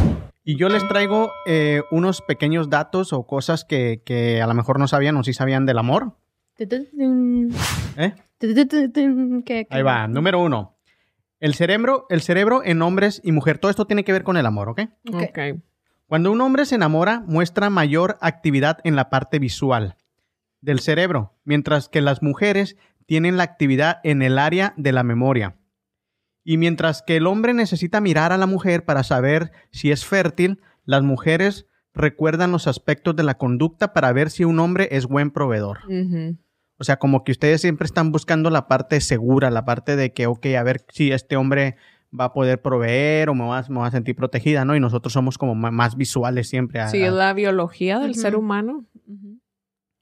Y 0.43 0.57
yo 0.57 0.69
les 0.69 0.87
traigo 0.87 1.31
eh, 1.47 1.81
unos 1.91 2.21
pequeños 2.21 2.69
datos 2.69 3.13
o 3.13 3.25
cosas 3.25 3.65
que, 3.65 4.03
que 4.05 4.41
a 4.41 4.47
lo 4.47 4.53
mejor 4.53 4.77
no 4.79 4.87
sabían 4.87 5.17
o 5.17 5.23
sí 5.23 5.33
sabían 5.33 5.65
del 5.65 5.79
amor. 5.79 6.13
¿eh? 7.97 8.13
¿Qué- 9.43 9.65
qué? 9.65 9.75
Ahí 9.75 9.81
va, 9.81 10.07
número 10.07 10.39
uno. 10.41 10.75
El 11.39 11.53
cerebro, 11.55 12.05
el 12.09 12.21
cerebro 12.21 12.61
en 12.63 12.81
hombres 12.81 13.21
y 13.23 13.31
mujer, 13.31 13.57
todo 13.57 13.69
esto 13.69 13.85
tiene 13.85 14.03
que 14.03 14.11
ver 14.13 14.23
con 14.23 14.37
el 14.37 14.45
amor, 14.45 14.69
¿ok? 14.69 14.81
Ok. 15.11 15.21
Ok. 15.29 15.39
Cuando 16.07 16.31
un 16.31 16.39
hombre 16.41 16.65
se 16.65 16.75
enamora, 16.75 17.23
muestra 17.27 17.69
mayor 17.69 18.17
actividad 18.21 18.77
en 18.83 18.95
la 18.95 19.09
parte 19.09 19.39
visual 19.39 19.95
del 20.61 20.79
cerebro, 20.79 21.33
mientras 21.43 21.89
que 21.89 22.01
las 22.01 22.21
mujeres 22.23 22.77
tienen 23.05 23.37
la 23.37 23.43
actividad 23.43 23.97
en 24.03 24.21
el 24.21 24.37
área 24.39 24.73
de 24.77 24.91
la 24.91 25.03
memoria. 25.03 25.55
Y 26.43 26.57
mientras 26.57 27.01
que 27.01 27.17
el 27.17 27.27
hombre 27.27 27.53
necesita 27.53 28.01
mirar 28.01 28.31
a 28.31 28.37
la 28.37 28.45
mujer 28.45 28.85
para 28.85 29.03
saber 29.03 29.51
si 29.71 29.91
es 29.91 30.05
fértil, 30.05 30.61
las 30.85 31.01
mujeres 31.03 31.65
recuerdan 31.93 32.51
los 32.51 32.67
aspectos 32.67 33.15
de 33.15 33.23
la 33.23 33.37
conducta 33.37 33.93
para 33.93 34.11
ver 34.11 34.29
si 34.29 34.43
un 34.43 34.59
hombre 34.59 34.89
es 34.91 35.05
buen 35.07 35.31
proveedor. 35.31 35.79
O 36.77 36.83
sea, 36.83 36.97
como 36.97 37.23
que 37.23 37.31
ustedes 37.31 37.61
siempre 37.61 37.85
están 37.85 38.11
buscando 38.11 38.49
la 38.49 38.67
parte 38.67 38.99
segura, 39.01 39.49
la 39.49 39.63
parte 39.65 39.95
de 39.95 40.11
que, 40.13 40.27
ok, 40.27 40.45
a 40.59 40.63
ver 40.63 40.85
si 40.89 41.11
este 41.11 41.37
hombre 41.37 41.77
va 42.17 42.25
a 42.25 42.33
poder 42.33 42.61
proveer 42.61 43.29
o 43.29 43.33
me 43.33 43.45
va, 43.45 43.59
a- 43.59 43.65
me 43.69 43.79
va 43.79 43.87
a 43.87 43.91
sentir 43.91 44.15
protegida, 44.15 44.65
¿no? 44.65 44.75
Y 44.75 44.79
nosotros 44.79 45.13
somos 45.13 45.37
como 45.37 45.55
más 45.55 45.95
visuales 45.95 46.49
siempre. 46.49 46.79
a- 46.81 46.89
Sí, 46.89 47.01
es 47.01 47.13
la 47.13 47.33
biología 47.33 47.99
del 47.99 48.13
ser 48.15 48.35
humano. 48.35 48.85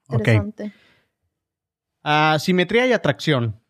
Ok. 0.09 0.19
Interesante. 0.27 0.73
Ah, 2.03 2.37
simetría 2.39 2.85
y 2.87 2.93
atracción. 2.93 3.61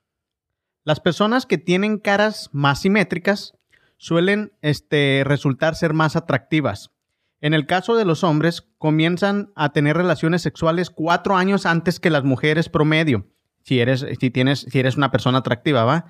Las 0.84 1.00
personas 1.00 1.46
que 1.46 1.58
tienen 1.58 1.98
caras 1.98 2.50
más 2.52 2.82
simétricas 2.82 3.54
suelen 3.98 4.52
este, 4.62 5.24
resultar 5.26 5.76
ser 5.76 5.93
más 5.93 6.15
atractivas. 6.15 6.91
En 7.39 7.54
el 7.54 7.67
caso 7.67 7.96
de 7.96 8.06
los 8.06 8.24
hombres, 8.24 8.67
comienzan 8.78 9.52
a 9.56 9.72
tener 9.72 9.96
relaciones 9.96 10.41
sexuales 10.41 10.89
cuatro 10.89 11.38
años 11.38 11.65
antes 11.65 12.00
que 12.00 12.10
las 12.10 12.24
mujeres 12.24 12.69
promedio. 12.69 13.28
Si 13.63 13.80
eres, 13.80 14.06
si 14.19 14.30
tienes, 14.30 14.62
si 14.62 14.80
eres 14.80 14.98
una 14.98 15.12
persona 15.12 15.38
atractiva, 15.39 15.86
¿va? 15.86 16.06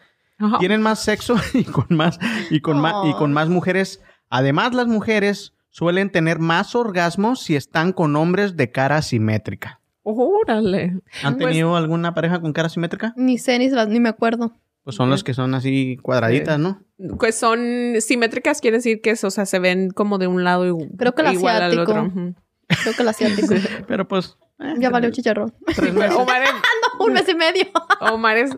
Tienen 0.59 0.81
más 0.81 0.99
sexo 0.99 1.35
y 1.53 1.63
con 1.63 1.87
más, 1.89 2.19
y 2.49 2.61
con 2.61 2.79
más, 2.79 2.95
y 3.05 3.13
con 3.13 3.33
más 3.33 3.49
mujeres. 3.49 4.01
Además, 4.29 4.73
las 4.73 4.87
mujeres 4.87 5.53
suelen 5.69 6.11
tener 6.11 6.39
más 6.39 6.73
orgasmos 6.75 7.41
si 7.41 7.55
están 7.55 7.93
con 7.93 8.15
hombres 8.15 8.55
de 8.55 8.71
cara 8.71 9.01
simétrica. 9.01 9.81
Órale. 10.03 10.99
¿Han 11.23 11.35
Pues- 11.37 11.47
tenido 11.47 11.75
alguna 11.75 12.13
pareja 12.13 12.39
con 12.41 12.53
cara 12.53 12.69
simétrica? 12.69 13.13
Ni 13.15 13.37
sé 13.37 13.57
ni, 13.59 13.69
ni 13.69 13.99
me 13.99 14.09
acuerdo. 14.09 14.53
Pues 14.83 14.97
son 14.97 15.09
los 15.09 15.23
que 15.23 15.33
son 15.33 15.53
así 15.55 15.97
cuadraditas, 16.01 16.59
¿no? 16.59 16.81
Pues 17.17 17.35
son 17.35 17.95
simétricas, 18.01 18.59
quiere 18.59 18.77
decir 18.77 18.99
que, 19.01 19.13
o 19.13 19.31
sea, 19.31 19.45
se 19.45 19.59
ven 19.59 19.91
como 19.91 20.17
de 20.17 20.27
un 20.27 20.43
lado 20.43 20.65
y 20.67 20.89
Creo 20.97 21.15
que 21.15 21.21
el 21.21 21.33
igual 21.33 21.55
al 21.55 21.71
asiático. 21.71 21.91
otro. 21.91 22.03
Ujú. 22.07 22.35
Creo 22.67 22.93
que 22.95 23.01
el 23.01 23.07
asiático. 23.07 23.47
Pero 23.87 24.07
pues. 24.09 24.37
eh, 24.59 24.73
ya 24.79 24.89
valió 24.89 25.09
chicharrón. 25.11 25.53
tres 25.73 25.93
meses. 25.93 26.15
Omar 26.17 26.41
es, 26.43 26.49
No, 26.99 27.05
un 27.05 27.13
mes 27.13 27.29
y 27.29 27.35
medio. 27.35 27.63
Omar 28.13 28.37
es- 28.37 28.51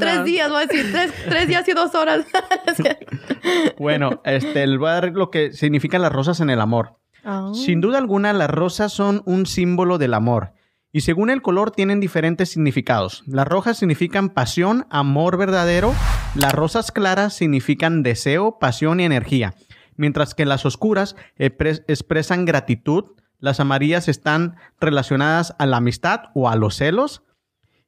Tres 0.00 0.24
días, 0.24 0.48
voy 0.50 0.64
a 0.64 0.66
decir. 0.66 0.84
Tres, 0.90 1.12
tres 1.28 1.46
días 1.48 1.68
y 1.68 1.72
dos 1.74 1.94
horas. 1.94 2.24
Es 2.66 3.74
Bueno, 3.78 4.20
este, 4.24 4.62
a 4.64 4.66
dar 4.78 5.12
lo 5.12 5.30
que 5.30 5.52
significan 5.52 6.02
las 6.02 6.12
rosas 6.12 6.40
en 6.40 6.50
el 6.50 6.60
amor. 6.60 6.96
Ah. 7.24 7.50
Sin 7.54 7.80
duda 7.80 7.98
alguna, 7.98 8.32
las 8.32 8.50
rosas 8.50 8.92
son 8.92 9.22
un 9.26 9.46
símbolo 9.46 9.98
del 9.98 10.14
amor. 10.14 10.52
Y 10.96 11.02
según 11.02 11.28
el 11.28 11.42
color 11.42 11.72
tienen 11.72 12.00
diferentes 12.00 12.48
significados. 12.48 13.22
Las 13.26 13.46
rojas 13.46 13.76
significan 13.76 14.30
pasión, 14.30 14.86
amor 14.88 15.36
verdadero. 15.36 15.92
Las 16.34 16.54
rosas 16.54 16.90
claras 16.90 17.34
significan 17.34 18.02
deseo, 18.02 18.58
pasión 18.58 19.00
y 19.00 19.04
energía. 19.04 19.54
Mientras 19.96 20.34
que 20.34 20.46
las 20.46 20.64
oscuras 20.64 21.14
expresan 21.36 22.46
gratitud. 22.46 23.04
Las 23.38 23.60
amarillas 23.60 24.08
están 24.08 24.56
relacionadas 24.80 25.54
a 25.58 25.66
la 25.66 25.76
amistad 25.76 26.30
o 26.34 26.48
a 26.48 26.56
los 26.56 26.76
celos. 26.76 27.22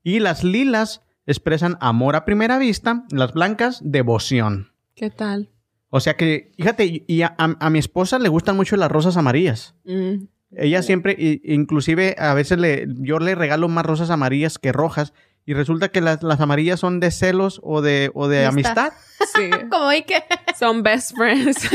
Y 0.02 0.18
las 0.20 0.44
lilas 0.44 1.00
expresan 1.24 1.78
amor 1.80 2.14
a 2.14 2.26
primera 2.26 2.58
vista. 2.58 3.04
Las 3.10 3.32
blancas, 3.32 3.80
devoción. 3.82 4.72
¿Qué 4.94 5.08
tal? 5.08 5.48
O 5.88 6.00
sea 6.00 6.14
que, 6.18 6.52
fíjate, 6.58 6.84
y- 6.84 7.04
y 7.08 7.22
a, 7.22 7.34
a- 7.38 7.56
a 7.58 7.70
mi 7.70 7.78
esposa 7.78 8.18
le 8.18 8.28
gustan 8.28 8.56
mucho 8.56 8.76
las 8.76 8.90
rosas 8.92 9.16
amarillas. 9.16 9.74
Mm. 9.86 10.24
Ella 10.56 10.82
siempre, 10.82 11.14
inclusive 11.44 12.16
a 12.18 12.32
veces 12.34 12.58
le, 12.58 12.86
yo 12.96 13.18
le 13.18 13.34
regalo 13.34 13.68
más 13.68 13.84
rosas 13.84 14.10
amarillas 14.10 14.58
que 14.58 14.72
rojas. 14.72 15.12
Y 15.44 15.54
resulta 15.54 15.88
que 15.88 16.02
las, 16.02 16.22
las 16.22 16.40
amarillas 16.40 16.78
son 16.80 17.00
de 17.00 17.10
celos 17.10 17.58
o 17.62 17.80
de, 17.80 18.10
o 18.14 18.28
de 18.28 18.44
Amistad. 18.46 18.92
Sí. 19.34 19.50
Como 19.70 19.88
hay 19.88 20.02
que. 20.04 20.22
Son 20.58 20.82
best 20.82 21.12
friends. 21.16 21.68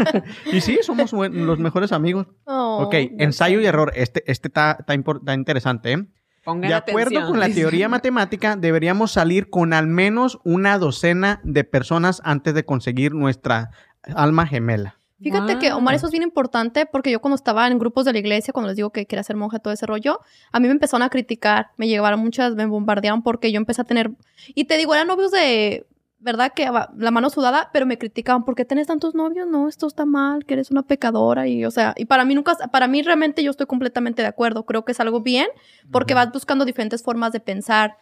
Y 0.52 0.60
sí, 0.60 0.78
somos 0.82 1.12
buen- 1.12 1.46
los 1.46 1.58
mejores 1.58 1.92
amigos. 1.92 2.26
Oh, 2.44 2.82
ok, 2.84 2.94
ensayo 3.18 3.60
y 3.60 3.66
error. 3.66 3.92
Este 3.94 4.22
este 4.30 4.48
está 4.48 4.76
está 4.80 5.32
interesante. 5.34 5.92
¿eh? 5.92 6.06
Pongan 6.44 6.68
De 6.68 6.74
acuerdo 6.74 7.18
atención. 7.20 7.30
con 7.30 7.40
la 7.40 7.48
teoría 7.48 7.88
matemática, 7.88 8.56
deberíamos 8.56 9.12
salir 9.12 9.48
con 9.50 9.72
al 9.72 9.86
menos 9.86 10.38
una 10.44 10.78
docena 10.78 11.40
de 11.44 11.64
personas 11.64 12.20
antes 12.24 12.52
de 12.54 12.64
conseguir 12.64 13.14
nuestra 13.14 13.70
alma 14.14 14.46
gemela. 14.46 14.99
Fíjate 15.22 15.58
que, 15.58 15.72
Omar, 15.72 15.92
Wow. 15.92 15.96
eso 15.96 16.06
es 16.06 16.12
bien 16.12 16.22
importante 16.22 16.86
porque 16.86 17.10
yo 17.10 17.20
cuando 17.20 17.34
estaba 17.34 17.66
en 17.66 17.78
grupos 17.78 18.04
de 18.06 18.12
la 18.12 18.18
iglesia, 18.18 18.52
cuando 18.52 18.68
les 18.68 18.76
digo 18.76 18.90
que 18.90 19.06
quería 19.06 19.22
ser 19.22 19.36
monja, 19.36 19.58
todo 19.58 19.72
ese 19.72 19.86
rollo, 19.86 20.20
a 20.50 20.60
mí 20.60 20.66
me 20.66 20.72
empezaron 20.72 21.02
a 21.02 21.10
criticar, 21.10 21.70
me 21.76 21.88
llevaron 21.88 22.20
muchas, 22.20 22.54
me 22.54 22.64
bombardearon 22.66 23.22
porque 23.22 23.52
yo 23.52 23.58
empecé 23.58 23.82
a 23.82 23.84
tener, 23.84 24.10
y 24.54 24.64
te 24.64 24.76
digo, 24.78 24.94
eran 24.94 25.08
novios 25.08 25.30
de, 25.30 25.86
¿verdad? 26.20 26.52
Que 26.54 26.70
la 26.96 27.10
mano 27.10 27.28
sudada, 27.30 27.70
pero 27.72 27.86
me 27.86 27.98
criticaban, 27.98 28.44
¿por 28.44 28.54
qué 28.54 28.64
tenés 28.64 28.86
tantos 28.86 29.14
novios? 29.14 29.46
No, 29.46 29.68
esto 29.68 29.86
está 29.86 30.06
mal, 30.06 30.44
que 30.44 30.54
eres 30.54 30.70
una 30.70 30.82
pecadora 30.82 31.46
y, 31.48 31.64
o 31.64 31.70
sea, 31.70 31.94
y 31.96 32.06
para 32.06 32.24
mí 32.24 32.34
nunca, 32.34 32.56
para 32.72 32.88
mí 32.88 33.02
realmente 33.02 33.42
yo 33.42 33.50
estoy 33.50 33.66
completamente 33.66 34.22
de 34.22 34.28
acuerdo, 34.28 34.64
creo 34.64 34.84
que 34.84 34.92
es 34.92 35.00
algo 35.00 35.20
bien 35.20 35.48
porque 35.90 36.14
vas 36.14 36.32
buscando 36.32 36.64
diferentes 36.64 37.02
formas 37.02 37.32
de 37.32 37.40
pensar. 37.40 37.96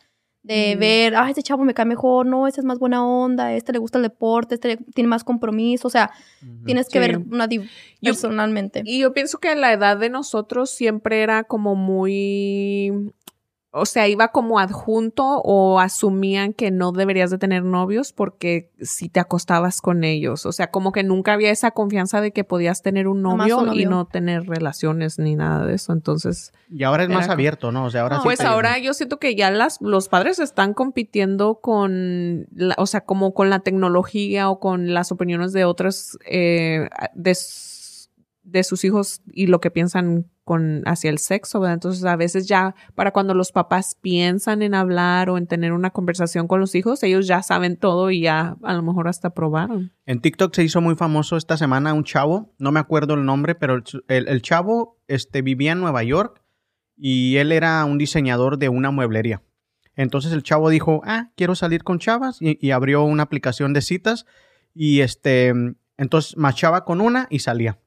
De 0.49 0.75
Mm. 0.77 0.79
ver, 0.81 1.15
ah, 1.17 1.29
este 1.29 1.43
chavo 1.43 1.63
me 1.65 1.75
cae 1.75 1.85
mejor, 1.85 2.25
no, 2.27 2.47
ese 2.47 2.61
es 2.61 2.65
más 2.65 2.79
buena 2.79 3.07
onda, 3.07 3.53
este 3.55 3.73
le 3.73 3.79
gusta 3.79 3.99
el 3.99 4.03
deporte, 4.03 4.55
este 4.55 4.69
le- 4.69 4.77
tiene 4.95 5.09
más 5.09 5.23
compromiso, 5.23 5.87
o 5.89 5.91
sea, 5.91 6.11
Tienes 6.65 6.87
que 6.89 6.93
Sí. 6.93 6.99
ver 7.01 7.19
una 7.19 7.47
Yo- 7.49 7.63
personalmente. 8.03 8.83
Y 8.85 9.01
yo 9.01 9.13
pienso 9.13 9.39
que 9.39 9.55
la 9.55 9.73
edad 9.73 9.97
de 9.99 10.09
nosotros 10.09 10.71
siempre 10.71 11.23
era 11.23 11.45
como 11.45 11.75
muy, 11.75 13.13
o 13.71 13.85
sea, 13.85 14.09
iba 14.09 14.29
como 14.29 14.59
adjunto 14.59 15.25
o 15.45 15.79
asumían 15.79 16.55
que 16.55 16.71
no 16.71 16.91
deberías 16.93 17.31
de 17.31 17.37
tener 17.37 17.65
novios 17.65 18.15
porque 18.15 18.71
si 18.81 19.11
te 19.11 19.21
acostabas 19.21 19.83
con 19.83 20.05
ellos, 20.05 20.47
o 20.47 20.53
sea, 20.53 20.71
como 20.71 20.91
que 20.91 21.03
nunca 21.03 21.35
había 21.35 21.51
esa 21.51 21.73
confianza 21.73 22.23
de 22.23 22.33
que 22.33 22.45
podías 22.45 22.81
tener 22.83 23.09
un 23.09 23.21
novio, 23.21 23.59
un 23.59 23.75
y 23.79 23.85
no 23.85 24.07
tener 24.07 24.45
relaciones 24.49 25.19
ni 25.19 25.37
nada 25.37 25.67
de 25.67 25.75
eso, 25.75 25.93
entonces, 25.93 26.53
Y 26.71 26.83
ahora 26.85 27.03
es 27.03 27.11
más 27.11 27.27
como- 27.27 27.33
abierto, 27.35 27.71
¿no? 27.71 27.85
O 27.85 27.91
sea, 27.91 28.03
ahora 28.03 28.17
No, 28.17 28.23
sí 28.23 28.27
pues 28.29 28.41
ahora 28.41 28.79
yo 28.79 28.95
siento 28.95 29.19
que 29.19 29.35
ya 29.35 29.51
las, 29.51 29.81
los 29.83 30.09
padres 30.09 30.39
están 30.39 30.73
compitiendo 30.73 31.57
con, 31.61 32.47
la- 32.55 32.75
o 32.79 32.87
sea, 32.87 33.03
como 33.03 33.35
con 33.35 33.51
la 33.51 33.61
tecnología 33.61 34.49
o 34.49 34.61
con 34.61 34.95
las 34.95 35.13
opiniones 35.13 35.53
de 35.53 35.67
otras, 35.67 36.19
eh, 36.27 36.89
de, 37.15 37.37
de 38.45 38.65
sus 38.65 38.83
hijos 38.85 39.21
y 39.31 39.47
lo 39.49 39.61
que 39.61 39.71
piensan 39.71 40.25
con 40.49 40.83
hacia 40.87 41.11
el 41.11 41.19
sexo, 41.19 41.61
¿verdad? 41.61 41.75
Entonces 41.75 42.03
a 42.07 42.17
veces 42.17 42.49
ya 42.49 42.75
para 42.95 43.11
cuando 43.13 43.35
los 43.35 43.53
papás 43.53 43.97
piensan 44.01 44.63
en 44.63 44.75
hablar 44.75 45.29
o 45.29 45.37
en 45.37 45.47
tener 45.47 45.75
una 45.75 45.91
conversación 45.91 46.49
con 46.49 46.59
los 46.59 46.75
hijos, 46.75 47.03
ellos 47.03 47.27
ya 47.27 47.43
saben 47.43 47.77
todo 47.77 48.11
y 48.11 48.23
ya 48.23 48.57
a 48.63 48.73
lo 48.73 48.83
mejor 48.83 49.09
hasta 49.09 49.31
probaron. 49.31 49.93
En 50.07 50.21
TikTok 50.23 50.55
se 50.55 50.65
hizo 50.65 50.81
muy 50.81 50.95
famoso 50.97 51.37
esta 51.37 51.59
semana 51.59 51.93
un 51.93 52.05
chavo, 52.05 52.55
no 52.59 52.73
me 52.73 52.81
acuerdo 52.81 53.13
el 53.13 53.27
nombre, 53.27 53.55
pero 53.55 53.75
el, 54.09 54.29
el- 54.29 54.41
chavo 54.43 54.97
este, 55.07 55.43
vivía 55.43 55.73
en 55.73 55.81
Nueva 55.81 56.03
York 56.03 56.43
y 56.97 57.37
él 57.37 57.53
era 57.53 57.85
un 57.85 57.99
diseñador 57.99 58.57
de 58.59 58.71
una 58.71 58.91
mueblería. 58.91 59.43
Entonces 59.95 60.33
el 60.33 60.43
chavo 60.43 60.71
dijo, 60.71 61.03
ah, 61.05 61.31
quiero 61.37 61.55
salir 61.55 61.85
con 61.85 61.99
chavas 61.99 62.39
y, 62.41 62.57
y 62.67 62.71
abrió 62.71 63.03
una 63.05 63.25
aplicación 63.25 63.75
de 63.75 63.83
citas 63.83 64.25
y 64.75 65.01
este, 65.01 65.53
entonces 65.99 66.37
machaba 66.37 66.85
con 66.85 67.01
una 67.01 67.27
y 67.31 67.41
salía. 67.41 67.79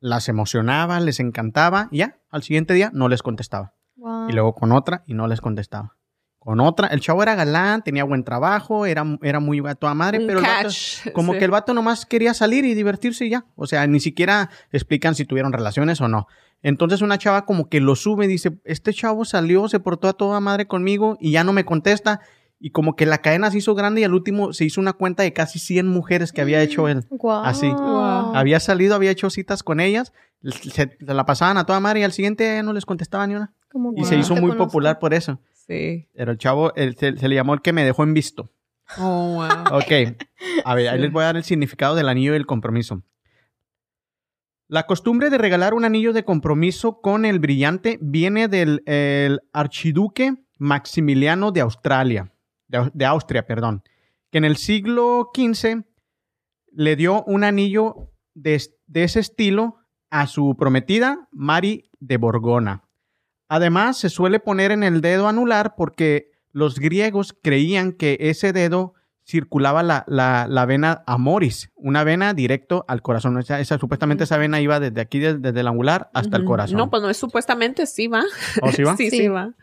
Las 0.00 0.28
emocionaba, 0.28 0.98
les 1.00 1.20
encantaba 1.20 1.88
y 1.90 1.98
ya, 1.98 2.18
al 2.30 2.42
siguiente 2.42 2.74
día 2.74 2.90
no 2.92 3.08
les 3.08 3.22
contestaba. 3.22 3.74
Wow. 3.96 4.28
Y 4.28 4.32
luego 4.32 4.54
con 4.54 4.72
otra 4.72 5.02
y 5.06 5.14
no 5.14 5.26
les 5.28 5.40
contestaba. 5.40 5.96
Con 6.38 6.58
otra, 6.60 6.86
el 6.86 7.00
chavo 7.00 7.22
era 7.22 7.34
galán, 7.34 7.82
tenía 7.82 8.02
buen 8.04 8.24
trabajo, 8.24 8.86
era, 8.86 9.04
era 9.20 9.40
muy 9.40 9.60
a 9.68 9.74
toda 9.74 9.92
madre, 9.92 10.20
Un 10.20 10.26
pero 10.26 10.38
el 10.38 10.44
vato- 10.46 10.70
como 11.12 11.34
sí. 11.34 11.38
que 11.38 11.44
el 11.44 11.50
vato 11.50 11.74
nomás 11.74 12.06
quería 12.06 12.32
salir 12.32 12.64
y 12.64 12.72
divertirse 12.74 13.26
y 13.26 13.30
ya. 13.30 13.44
O 13.56 13.66
sea, 13.66 13.86
ni 13.86 14.00
siquiera 14.00 14.48
explican 14.72 15.14
si 15.14 15.26
tuvieron 15.26 15.52
relaciones 15.52 16.00
o 16.00 16.08
no. 16.08 16.26
Entonces 16.62 17.02
una 17.02 17.18
chava 17.18 17.44
como 17.44 17.68
que 17.68 17.80
lo 17.80 17.94
sube 17.94 18.24
y 18.24 18.28
dice, 18.28 18.58
este 18.64 18.94
chavo 18.94 19.26
salió, 19.26 19.68
se 19.68 19.80
portó 19.80 20.08
a 20.08 20.14
toda 20.14 20.40
madre 20.40 20.66
conmigo 20.66 21.18
y 21.20 21.32
ya 21.32 21.44
no 21.44 21.52
me 21.52 21.64
contesta. 21.66 22.20
Y 22.62 22.70
como 22.72 22.94
que 22.94 23.06
la 23.06 23.18
cadena 23.18 23.50
se 23.50 23.56
hizo 23.58 23.74
grande 23.74 24.02
y 24.02 24.04
al 24.04 24.12
último 24.12 24.52
se 24.52 24.66
hizo 24.66 24.80
una 24.82 24.92
cuenta 24.92 25.22
de 25.22 25.32
casi 25.32 25.58
100 25.58 25.88
mujeres 25.88 26.30
que 26.30 26.42
había 26.42 26.60
hecho 26.62 26.88
él. 26.88 27.06
Guau. 27.08 27.42
Así. 27.42 27.70
Wow. 27.70 28.34
Había 28.36 28.60
salido, 28.60 28.94
había 28.94 29.10
hecho 29.10 29.30
citas 29.30 29.62
con 29.62 29.80
ellas, 29.80 30.12
se, 30.42 30.70
se 30.70 30.96
la 31.00 31.24
pasaban 31.24 31.56
a 31.56 31.64
toda 31.64 31.80
madre 31.80 32.00
y 32.00 32.02
al 32.02 32.12
siguiente 32.12 32.62
no 32.62 32.72
les 32.74 32.84
contestaba 32.84 33.26
ni 33.26 33.34
una. 33.34 33.54
Como 33.72 33.94
Y 33.96 34.04
se 34.04 34.16
hizo 34.16 34.34
muy 34.34 34.50
conozco. 34.50 34.66
popular 34.66 34.98
por 34.98 35.14
eso. 35.14 35.40
Sí. 35.54 36.08
Pero 36.14 36.32
el 36.32 36.38
chavo, 36.38 36.74
el- 36.74 36.96
se, 36.96 37.16
se 37.16 37.28
le 37.28 37.34
llamó 37.34 37.54
el 37.54 37.62
que 37.62 37.72
me 37.72 37.84
dejó 37.84 38.02
en 38.02 38.12
visto. 38.12 38.52
Oh, 38.98 39.34
wow. 39.36 39.78
Ok. 39.78 40.18
A 40.64 40.74
ver, 40.74 40.88
ahí 40.88 40.98
les 41.00 41.12
voy 41.12 41.22
a 41.22 41.26
dar 41.26 41.36
el 41.36 41.44
significado 41.44 41.94
del 41.94 42.08
anillo 42.08 42.32
del 42.34 42.44
compromiso. 42.44 43.02
La 44.68 44.86
costumbre 44.86 45.30
de 45.30 45.38
regalar 45.38 45.74
un 45.74 45.84
anillo 45.84 46.12
de 46.12 46.24
compromiso 46.24 47.00
con 47.00 47.24
el 47.24 47.38
brillante 47.38 47.98
viene 48.00 48.48
del 48.48 48.82
el 48.86 49.40
archiduque 49.52 50.34
Maximiliano 50.58 51.52
de 51.52 51.60
Australia, 51.62 52.32
de, 52.70 52.78
Au- 52.78 52.90
de 52.94 53.04
Austria, 53.04 53.46
perdón, 53.46 53.82
que 54.30 54.38
en 54.38 54.44
el 54.44 54.56
siglo 54.56 55.30
XV 55.34 55.82
le 56.72 56.96
dio 56.96 57.24
un 57.24 57.44
anillo 57.44 58.10
de, 58.34 58.54
es- 58.54 58.74
de 58.86 59.04
ese 59.04 59.20
estilo 59.20 59.76
a 60.10 60.26
su 60.26 60.56
prometida 60.56 61.28
Mari 61.32 61.90
de 62.00 62.16
Borgona. 62.16 62.84
Además, 63.48 63.98
se 63.98 64.08
suele 64.08 64.38
poner 64.40 64.70
en 64.70 64.82
el 64.84 65.00
dedo 65.00 65.26
anular 65.28 65.74
porque 65.76 66.30
los 66.52 66.78
griegos 66.78 67.36
creían 67.42 67.92
que 67.92 68.16
ese 68.20 68.52
dedo 68.52 68.94
circulaba 69.26 69.82
la, 69.82 70.04
la- 70.08 70.46
la 70.48 70.66
vena 70.66 71.02
amoris, 71.06 71.70
una 71.76 72.02
vena 72.04 72.34
directo 72.34 72.84
al 72.88 73.02
corazón. 73.02 73.38
Esa, 73.38 73.60
esa- 73.60 73.78
supuestamente 73.78 74.24
esa 74.24 74.36
vena 74.38 74.60
iba 74.60 74.80
desde 74.80 75.00
aquí, 75.00 75.18
des- 75.20 75.40
desde, 75.42 75.60
el 75.60 75.68
angular 75.68 76.10
hasta 76.14 76.36
el 76.36 76.44
corazón. 76.44 76.76
No, 76.78 76.90
pues 76.90 77.02
no 77.02 77.10
es 77.10 77.16
supuestamente, 77.16 77.86
sí 77.86 78.06
va. 78.08 78.22
¿Oh, 78.62 78.70
sí 78.72 78.82
va? 78.82 78.96
sí, 78.96 79.10
sí, 79.10 79.18
Sí. 79.18 79.28
va. 79.28 79.54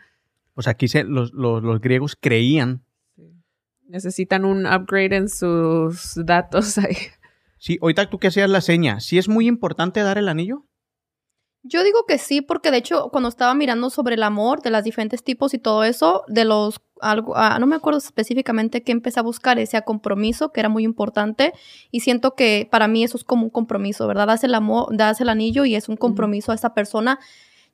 O 0.54 0.62
sea, 0.62 0.72
aquí 0.72 0.88
se- 0.88 1.04
los, 1.04 1.32
los- 1.32 1.62
los 1.62 1.80
griegos 1.80 2.16
creían. 2.20 2.82
Necesitan 3.88 4.44
un 4.44 4.66
upgrade 4.66 5.16
en 5.16 5.28
sus 5.28 6.12
datos 6.14 6.78
ahí. 6.78 6.96
Sí, 7.58 7.78
ahorita 7.82 8.08
tú 8.08 8.18
que 8.18 8.28
hacías 8.28 8.48
la 8.48 8.60
seña, 8.60 9.00
¿sí 9.00 9.18
es 9.18 9.28
muy 9.28 9.48
importante 9.48 10.00
dar 10.00 10.18
el 10.18 10.28
anillo? 10.28 10.64
Yo 11.64 11.82
digo 11.82 12.04
que 12.06 12.18
sí, 12.18 12.40
porque 12.40 12.70
de 12.70 12.76
hecho, 12.76 13.08
cuando 13.10 13.28
estaba 13.28 13.52
mirando 13.54 13.90
sobre 13.90 14.14
el 14.14 14.22
amor, 14.22 14.62
de 14.62 14.70
los 14.70 14.84
diferentes 14.84 15.24
tipos 15.24 15.54
y 15.54 15.58
todo 15.58 15.82
eso, 15.82 16.22
de 16.28 16.44
los 16.44 16.80
algo, 17.00 17.36
ah, 17.36 17.58
no 17.58 17.66
me 17.66 17.76
acuerdo 17.76 17.98
específicamente 17.98 18.82
qué 18.82 18.92
empecé 18.92 19.20
a 19.20 19.24
buscar, 19.24 19.58
ese 19.58 19.80
compromiso, 19.82 20.52
que 20.52 20.60
era 20.60 20.68
muy 20.68 20.84
importante, 20.84 21.52
y 21.90 22.00
siento 22.00 22.34
que 22.34 22.68
para 22.70 22.88
mí 22.88 23.02
eso 23.02 23.16
es 23.16 23.24
como 23.24 23.44
un 23.44 23.50
compromiso, 23.50 24.06
¿verdad? 24.06 24.28
Das 24.28 24.44
el 24.44 24.54
amor, 24.54 24.96
das 24.96 25.20
el 25.20 25.28
anillo 25.28 25.64
y 25.64 25.74
es 25.74 25.88
un 25.88 25.96
compromiso 25.96 26.52
a 26.52 26.54
esa 26.54 26.74
persona. 26.74 27.18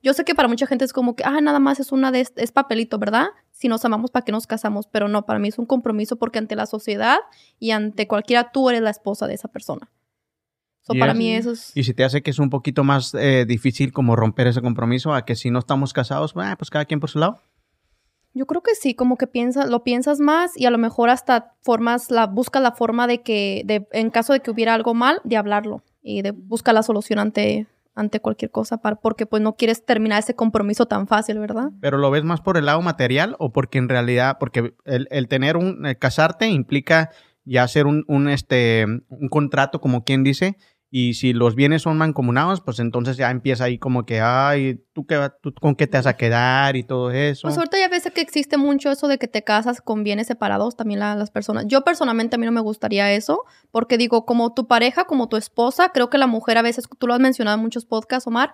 Yo 0.05 0.13
sé 0.13 0.23
que 0.23 0.35
para 0.35 0.47
mucha 0.47 0.67
gente 0.67 0.85
es 0.85 0.93
como 0.93 1.15
que, 1.15 1.23
ah, 1.25 1.41
nada 1.41 1.59
más 1.59 1.79
es 1.79 1.91
una 1.91 2.11
de, 2.11 2.19
es 2.35 2.51
papelito, 2.51 2.99
¿verdad? 2.99 3.29
Si 3.49 3.67
nos 3.67 3.83
amamos, 3.85 4.11
¿para 4.11 4.23
qué 4.23 4.31
nos 4.31 4.45
casamos? 4.45 4.85
Pero 4.85 5.07
no, 5.07 5.25
para 5.25 5.39
mí 5.39 5.47
es 5.47 5.57
un 5.57 5.65
compromiso 5.65 6.17
porque 6.17 6.37
ante 6.37 6.55
la 6.55 6.67
sociedad 6.67 7.17
y 7.57 7.71
ante 7.71 8.07
cualquiera 8.07 8.51
tú 8.51 8.69
eres 8.69 8.83
la 8.83 8.91
esposa 8.91 9.25
de 9.25 9.33
esa 9.33 9.47
persona. 9.47 9.89
So, 10.81 10.93
para 10.99 11.15
mí 11.15 11.33
eso 11.33 11.53
es... 11.53 11.75
Y 11.75 11.85
si 11.85 11.95
te 11.95 12.03
hace 12.03 12.21
que 12.21 12.29
es 12.29 12.37
un 12.37 12.51
poquito 12.51 12.83
más 12.83 13.15
eh, 13.15 13.45
difícil 13.47 13.91
como 13.91 14.15
romper 14.15 14.45
ese 14.45 14.61
compromiso 14.61 15.11
a 15.11 15.25
que 15.25 15.35
si 15.35 15.49
no 15.49 15.57
estamos 15.57 15.91
casados, 15.91 16.33
pues 16.33 16.69
cada 16.69 16.85
quien 16.85 16.99
por 16.99 17.09
su 17.09 17.17
lado. 17.17 17.41
Yo 18.35 18.45
creo 18.45 18.61
que 18.61 18.75
sí, 18.75 18.93
como 18.93 19.17
que 19.17 19.25
piensas, 19.25 19.69
lo 19.71 19.83
piensas 19.83 20.19
más 20.19 20.55
y 20.55 20.67
a 20.67 20.69
lo 20.69 20.77
mejor 20.77 21.09
hasta 21.09 21.55
formas, 21.63 22.11
la, 22.11 22.27
buscas 22.27 22.61
la 22.61 22.73
forma 22.73 23.07
de 23.07 23.23
que, 23.23 23.63
de, 23.65 23.87
en 23.91 24.11
caso 24.11 24.33
de 24.33 24.41
que 24.41 24.51
hubiera 24.51 24.75
algo 24.75 24.93
mal, 24.93 25.19
de 25.23 25.37
hablarlo 25.37 25.81
y 26.03 26.21
de 26.21 26.29
buscar 26.29 26.75
la 26.75 26.83
solución 26.83 27.17
ante, 27.17 27.65
ante 27.95 28.19
cualquier 28.19 28.51
cosa, 28.51 28.77
para, 28.77 28.97
porque 28.97 29.25
pues 29.25 29.41
no 29.41 29.55
quieres 29.55 29.85
terminar 29.85 30.19
ese 30.19 30.35
compromiso 30.35 30.85
tan 30.85 31.07
fácil, 31.07 31.39
¿verdad? 31.39 31.69
Pero 31.79 31.97
lo 31.97 32.11
ves 32.11 32.23
más 32.23 32.41
por 32.41 32.57
el 32.57 32.65
lado 32.65 32.81
material 32.81 33.35
o 33.39 33.51
porque 33.51 33.77
en 33.77 33.89
realidad, 33.89 34.37
porque 34.39 34.75
el, 34.83 35.07
el 35.09 35.27
tener 35.27 35.57
un, 35.57 35.85
el 35.85 35.97
casarte 35.97 36.47
implica 36.47 37.09
ya 37.45 37.63
hacer 37.63 37.85
un, 37.85 38.03
un, 38.07 38.27
este, 38.27 38.85
un 38.85 39.29
contrato, 39.29 39.79
como 39.79 40.03
quien 40.03 40.23
dice, 40.23 40.57
y 40.91 41.15
si 41.15 41.33
los 41.33 41.55
bienes 41.55 41.81
son 41.81 41.97
mancomunados, 41.97 42.61
pues 42.61 42.79
entonces 42.79 43.17
ya 43.17 43.29
empieza 43.29 43.65
ahí 43.65 43.77
como 43.77 44.05
que, 44.05 44.21
ay, 44.21 44.81
¿tú, 44.93 45.05
qué, 45.05 45.29
tú 45.41 45.53
con 45.53 45.75
qué 45.75 45.87
te 45.87 45.97
vas 45.97 46.05
a 46.07 46.15
quedar 46.15 46.75
y 46.77 46.83
todo 46.83 47.11
eso. 47.11 47.47
Pues 47.47 47.57
ahorita 47.57 47.77
ya 47.77 47.89
ves 47.89 48.09
que 48.13 48.21
existe 48.21 48.55
mucho 48.57 48.89
eso 48.91 49.07
de 49.07 49.17
que 49.17 49.27
te 49.27 49.43
casas 49.43 49.81
con 49.81 50.03
bienes 50.03 50.27
separados 50.27 50.77
también 50.77 50.99
la- 51.01 51.15
las 51.15 51.31
personas. 51.31 51.65
Yo 51.67 51.81
personalmente 51.83 52.35
a 52.35 52.39
mí 52.39 52.45
no 52.45 52.51
me 52.53 52.61
gustaría 52.61 53.11
eso, 53.11 53.43
porque 53.71 53.97
digo, 53.97 54.25
como 54.25 54.53
tu 54.53 54.67
pareja, 54.67 55.03
como 55.05 55.27
tu 55.27 55.35
esposa, 55.37 55.89
creo 55.89 56.09
que 56.09 56.17
la 56.17 56.27
mujer 56.27 56.57
a 56.57 56.61
veces, 56.61 56.87
tú 56.97 57.07
lo 57.07 57.13
has 57.13 57.19
mencionado 57.19 57.57
en 57.57 57.63
muchos 57.63 57.85
podcasts, 57.85 58.27
Omar, 58.27 58.51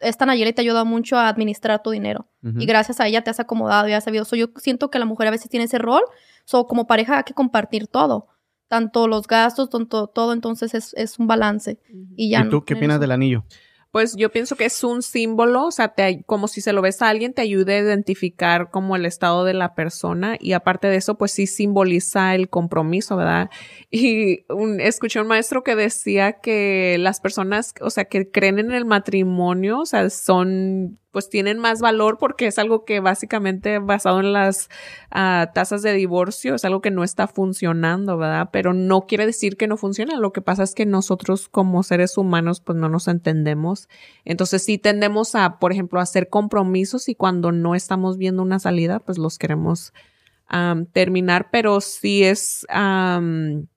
esta 0.00 0.24
Nayeli 0.26 0.52
te 0.52 0.62
ayuda 0.62 0.82
mucho 0.84 1.16
a 1.16 1.28
administrar 1.28 1.80
tu 1.82 1.90
dinero. 1.90 2.26
Y 2.42 2.66
gracias 2.66 2.98
a 3.00 3.06
ella 3.06 3.22
te 3.22 3.30
has 3.30 3.38
acomodado 3.38 3.86
y 3.88 3.92
has 3.92 4.02
sabido. 4.02 4.24
So, 4.24 4.34
yo 4.34 4.46
siento 4.56 4.90
que 4.90 4.98
la 4.98 5.04
mujer 5.04 5.28
a 5.28 5.30
veces 5.30 5.48
tiene 5.48 5.64
ese 5.66 5.78
rol. 5.78 6.02
So, 6.44 6.66
como 6.66 6.88
pareja 6.88 7.18
hay 7.18 7.22
que 7.24 7.34
compartir 7.34 7.86
todo. 7.86 8.26
Tanto 8.72 9.06
los 9.06 9.26
gastos, 9.26 9.68
tanto 9.68 10.06
todo. 10.06 10.32
Entonces 10.32 10.72
es, 10.72 10.94
es 10.94 11.18
un 11.18 11.26
balance. 11.26 11.78
Y 12.16 12.30
ya. 12.30 12.40
¿Y 12.40 12.48
tú 12.48 12.64
qué 12.64 12.72
opinas 12.72 12.98
del 13.00 13.10
anillo? 13.10 13.44
Pues 13.90 14.16
yo 14.16 14.32
pienso 14.32 14.56
que 14.56 14.64
es 14.64 14.82
un 14.82 15.02
símbolo, 15.02 15.66
o 15.66 15.70
sea, 15.70 15.88
te, 15.88 16.22
como 16.24 16.48
si 16.48 16.62
se 16.62 16.72
lo 16.72 16.80
ves 16.80 17.02
a 17.02 17.10
alguien, 17.10 17.34
te 17.34 17.42
ayude 17.42 17.74
a 17.74 17.80
identificar 17.80 18.70
como 18.70 18.96
el 18.96 19.04
estado 19.04 19.44
de 19.44 19.52
la 19.52 19.74
persona 19.74 20.38
y 20.40 20.54
aparte 20.54 20.88
de 20.88 20.96
eso, 20.96 21.18
pues 21.18 21.32
sí 21.32 21.46
simboliza 21.46 22.34
el 22.34 22.48
compromiso, 22.48 23.14
¿verdad? 23.18 23.50
Y 23.90 24.46
un- 24.48 24.80
escuché 24.80 25.20
un 25.20 25.26
maestro 25.26 25.62
que 25.62 25.76
decía 25.76 26.40
que 26.40 26.96
las 26.98 27.20
personas, 27.20 27.74
o 27.82 27.90
sea, 27.90 28.06
que 28.06 28.30
creen 28.30 28.58
en 28.58 28.72
el 28.72 28.86
matrimonio, 28.86 29.80
o 29.80 29.84
sea, 29.84 30.08
son, 30.08 30.98
pues 31.12 31.28
tienen 31.28 31.58
más 31.58 31.80
valor 31.80 32.18
porque 32.18 32.46
es 32.46 32.58
algo 32.58 32.84
que 32.84 33.00
básicamente 33.00 33.78
basado 33.78 34.20
en 34.20 34.32
las 34.32 34.70
ah, 35.10 35.50
tasas 35.54 35.82
de 35.82 35.92
divorcio, 35.92 36.54
es 36.54 36.64
algo 36.64 36.80
que 36.80 36.90
no 36.90 37.04
está 37.04 37.28
funcionando, 37.28 38.16
¿verdad? 38.16 38.48
Pero 38.50 38.72
no 38.72 39.02
quiere 39.02 39.26
decir 39.26 39.56
que 39.56 39.68
no 39.68 39.76
funciona, 39.76 40.16
lo 40.16 40.32
que 40.32 40.40
pasa 40.40 40.62
es 40.62 40.74
que 40.74 40.86
nosotros 40.86 41.48
como 41.48 41.82
seres 41.82 42.16
humanos 42.16 42.60
pues 42.60 42.78
no 42.78 42.88
nos 42.88 43.08
entendemos. 43.08 43.88
Entonces 44.24 44.64
sí 44.64 44.78
tendemos 44.78 45.34
a, 45.34 45.58
por 45.58 45.72
ejemplo, 45.72 46.00
hacer 46.00 46.28
compromisos 46.30 47.08
y 47.08 47.14
cuando 47.14 47.52
no 47.52 47.74
estamos 47.74 48.16
viendo 48.16 48.42
una 48.42 48.58
salida, 48.58 48.98
pues 48.98 49.18
los 49.18 49.38
queremos 49.38 49.92
terminar, 50.92 51.48
pero 51.50 51.80
sí 51.80 52.24
es... 52.24 52.66
am, 52.68 53.68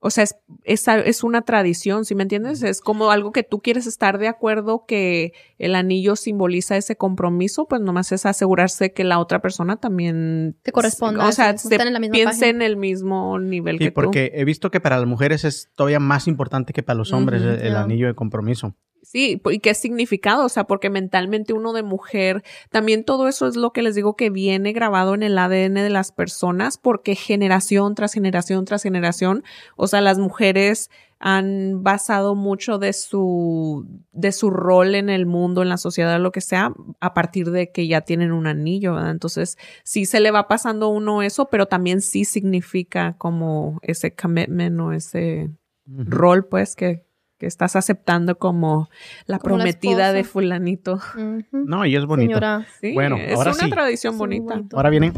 o 0.00 0.10
sea, 0.10 0.22
es, 0.24 0.36
es, 0.62 0.86
es 0.86 1.24
una 1.24 1.42
tradición, 1.42 2.04
¿sí 2.04 2.14
me 2.14 2.22
entiendes? 2.22 2.62
Es 2.62 2.80
como 2.80 3.10
algo 3.10 3.32
que 3.32 3.42
tú 3.42 3.60
quieres 3.60 3.86
estar 3.86 4.18
de 4.18 4.28
acuerdo 4.28 4.84
que 4.86 5.32
el 5.58 5.74
anillo 5.74 6.14
simboliza 6.14 6.76
ese 6.76 6.96
compromiso, 6.96 7.66
pues 7.66 7.80
nomás 7.80 8.12
es 8.12 8.24
asegurarse 8.24 8.92
que 8.92 9.02
la 9.02 9.18
otra 9.18 9.40
persona 9.40 9.76
también 9.76 10.56
Te 10.62 10.70
corresponda, 10.70 11.26
O 11.26 11.32
sea, 11.32 11.56
sí, 11.58 11.68
se 11.68 11.74
estén 11.74 11.88
en 11.88 11.94
la 11.94 11.98
misma 12.00 12.12
piense 12.12 12.40
página. 12.40 12.48
en 12.48 12.62
el 12.62 12.76
mismo 12.76 13.38
nivel 13.40 13.78
Sí, 13.78 13.86
que 13.86 13.90
tú. 13.90 13.94
porque 13.94 14.30
he 14.34 14.44
visto 14.44 14.70
que 14.70 14.80
para 14.80 14.98
las 14.98 15.06
mujeres 15.06 15.44
es 15.44 15.68
todavía 15.74 15.98
más 15.98 16.28
importante 16.28 16.72
que 16.72 16.84
para 16.84 16.96
los 16.96 17.12
hombres 17.12 17.42
el, 17.42 17.74
anillo 17.74 18.06
de 18.06 18.14
compromiso. 18.14 18.76
Sí, 19.10 19.40
¿y 19.50 19.60
qué 19.60 19.72
significado? 19.72 20.44
O 20.44 20.50
sea, 20.50 20.64
porque 20.64 20.90
mentalmente 20.90 21.54
uno 21.54 21.72
de 21.72 21.82
mujer, 21.82 22.44
también 22.68 23.04
todo 23.04 23.26
eso 23.26 23.46
es 23.46 23.56
lo 23.56 23.72
que 23.72 23.80
les 23.80 23.94
digo 23.94 24.16
que 24.16 24.28
viene 24.28 24.74
grabado 24.74 25.14
en 25.14 25.22
el 25.22 25.38
ADN 25.38 25.72
de 25.76 25.88
las 25.88 26.12
personas, 26.12 26.76
porque 26.76 27.14
generación 27.14 27.94
tras 27.94 28.12
generación 28.12 28.66
tras 28.66 28.82
generación, 28.82 29.44
o 29.76 29.86
sea, 29.86 30.02
las 30.02 30.18
mujeres 30.18 30.90
han 31.20 31.82
basado 31.82 32.34
mucho 32.34 32.78
de 32.78 32.92
su, 32.92 33.86
de 34.12 34.30
su 34.30 34.50
rol 34.50 34.94
en 34.94 35.08
el 35.08 35.24
mundo, 35.24 35.62
en 35.62 35.70
la 35.70 35.78
sociedad, 35.78 36.20
lo 36.20 36.30
que 36.30 36.42
sea, 36.42 36.74
a 37.00 37.14
partir 37.14 37.50
de 37.50 37.72
que 37.72 37.86
ya 37.88 38.02
tienen 38.02 38.30
un 38.30 38.46
anillo, 38.46 38.92
¿verdad? 38.92 39.12
Entonces, 39.12 39.56
sí 39.84 40.04
se 40.04 40.20
le 40.20 40.32
va 40.32 40.48
pasando 40.48 40.84
a 40.84 40.90
uno 40.90 41.22
eso, 41.22 41.48
pero 41.48 41.64
también 41.64 42.02
sí 42.02 42.26
significa 42.26 43.16
como 43.16 43.78
ese 43.80 44.14
commitment 44.14 44.78
o 44.80 44.92
ese 44.92 45.48
rol, 45.86 46.46
pues, 46.46 46.76
que 46.76 47.07
que 47.38 47.46
estás 47.46 47.76
aceptando 47.76 48.36
como 48.38 48.88
la 49.26 49.38
Como 49.38 49.56
la 49.56 49.62
prometida 49.64 50.12
de 50.12 50.24
fulanito. 50.24 51.00
No, 51.52 51.86
y 51.86 51.96
es 51.96 52.04
bonito. 52.04 52.30
Señora. 52.30 52.66
Sí, 52.80 52.92
Bueno, 52.92 53.16
es 53.16 53.34
ahora 53.36 53.52
una 53.52 53.64
sí. 53.64 53.70
tradición 53.70 54.18
bonita. 54.18 54.54
bonito. 54.56 54.76
Ahora 54.76 54.90
vienen 54.90 55.12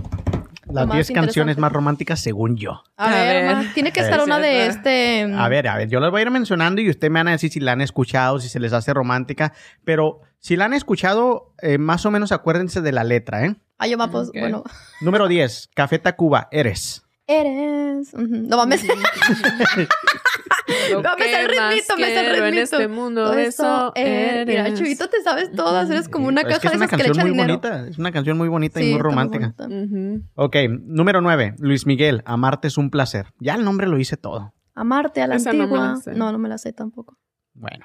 las 0.72 0.86
más 0.86 0.96
10 0.96 1.10
canciones 1.12 1.58
más 1.58 1.72
románticas 1.72 2.20
según 2.20 2.56
yo. 2.56 2.82
A, 2.96 3.06
A 3.06 3.10
ver, 3.10 3.72
tiene 3.74 3.92
que 3.92 4.00
A 4.00 4.04
estar 4.04 4.18
ver, 4.20 4.26
una 4.26 4.38
de 4.38 4.66
este. 4.66 5.22
A 5.34 5.48
ver, 5.48 5.66
a 5.66 5.76
ver, 5.76 5.88
yo 5.88 5.98
las 5.98 6.10
voy 6.10 6.20
a 6.20 6.22
ir 6.22 6.30
mencionando 6.30 6.80
y 6.80 6.90
ustedes 6.90 7.10
me 7.10 7.18
van 7.20 7.28
a 7.28 7.32
decir 7.32 7.50
si 7.50 7.58
la 7.60 7.72
han 7.72 7.80
escuchado, 7.80 8.38
si 8.38 8.48
se 8.48 8.60
les 8.60 8.72
hace 8.72 8.92
romántica, 8.94 9.52
pero 9.84 10.20
si 10.38 10.56
la 10.56 10.66
han 10.66 10.74
escuchado, 10.74 11.54
eh, 11.62 11.78
más 11.78 12.06
o 12.06 12.10
menos 12.10 12.32
acuérdense 12.32 12.82
de 12.82 12.92
la 12.92 13.02
letra, 13.04 13.46
¿eh? 13.46 13.56
Ah, 13.78 13.86
yo 13.86 13.96
bueno. 13.96 14.62
Número 15.00 15.26
10, 15.26 15.70
Café 15.74 15.98
Tacuba, 15.98 16.48
Eres. 16.52 17.02
Eres. 17.26 18.12
No 18.14 18.56
mames. 18.58 18.84
Lo 20.92 21.02
No, 21.02 21.10
me 21.18 21.32
el 21.40 21.48
ritmito, 21.48 21.96
me 21.96 22.06
el 22.06 22.12
quiero 22.12 22.34
en 22.46 22.52
ritmito. 22.54 22.62
este 22.76 22.88
mundo, 22.88 23.24
Todo 23.24 23.38
eso 23.38 23.92
eres. 23.94 24.46
Mira. 24.46 24.74
Chivito, 24.74 25.08
te 25.08 25.22
sabes 25.22 25.52
todas. 25.52 25.88
Eres 25.90 26.08
como 26.08 26.28
una 26.28 26.40
es 26.42 26.46
que 26.46 26.52
caja 26.54 26.68
es 26.74 26.78
de 26.80 26.84
esas 26.86 26.90
que 26.90 26.96
le 26.96 27.02
canción 27.04 27.16
echa 27.16 27.22
muy 27.22 27.30
dinero. 27.32 27.60
bonita, 27.60 27.88
es 27.88 27.98
una 27.98 28.12
canción 28.12 28.38
muy 28.38 28.48
bonita 28.48 28.82
y 28.82 28.90
muy 28.92 29.00
romántica. 29.00 29.54
Ujú. 29.58 30.22
ok, 30.34 30.56
número 30.82 31.20
9, 31.20 31.54
Luis 31.58 31.86
Miguel, 31.86 32.22
Amarte 32.24 32.68
es 32.68 32.78
un 32.78 32.90
placer. 32.90 33.26
Ya 33.40 33.54
el 33.54 33.64
nombre 33.64 33.86
lo 33.86 33.98
hice 33.98 34.16
todo. 34.16 34.54
Amarte 34.74 35.20
a 35.22 35.26
la 35.26 35.36
Esa 35.36 35.52
no 35.52 35.64
antigua. 35.64 35.78
la 35.80 35.88
No, 35.92 35.96
sé. 36.00 36.14
no, 36.14 36.38
me 36.38 36.48
la 36.48 36.58
sé 36.58 36.72
tampoco. 36.72 37.18
Bueno. 37.54 37.84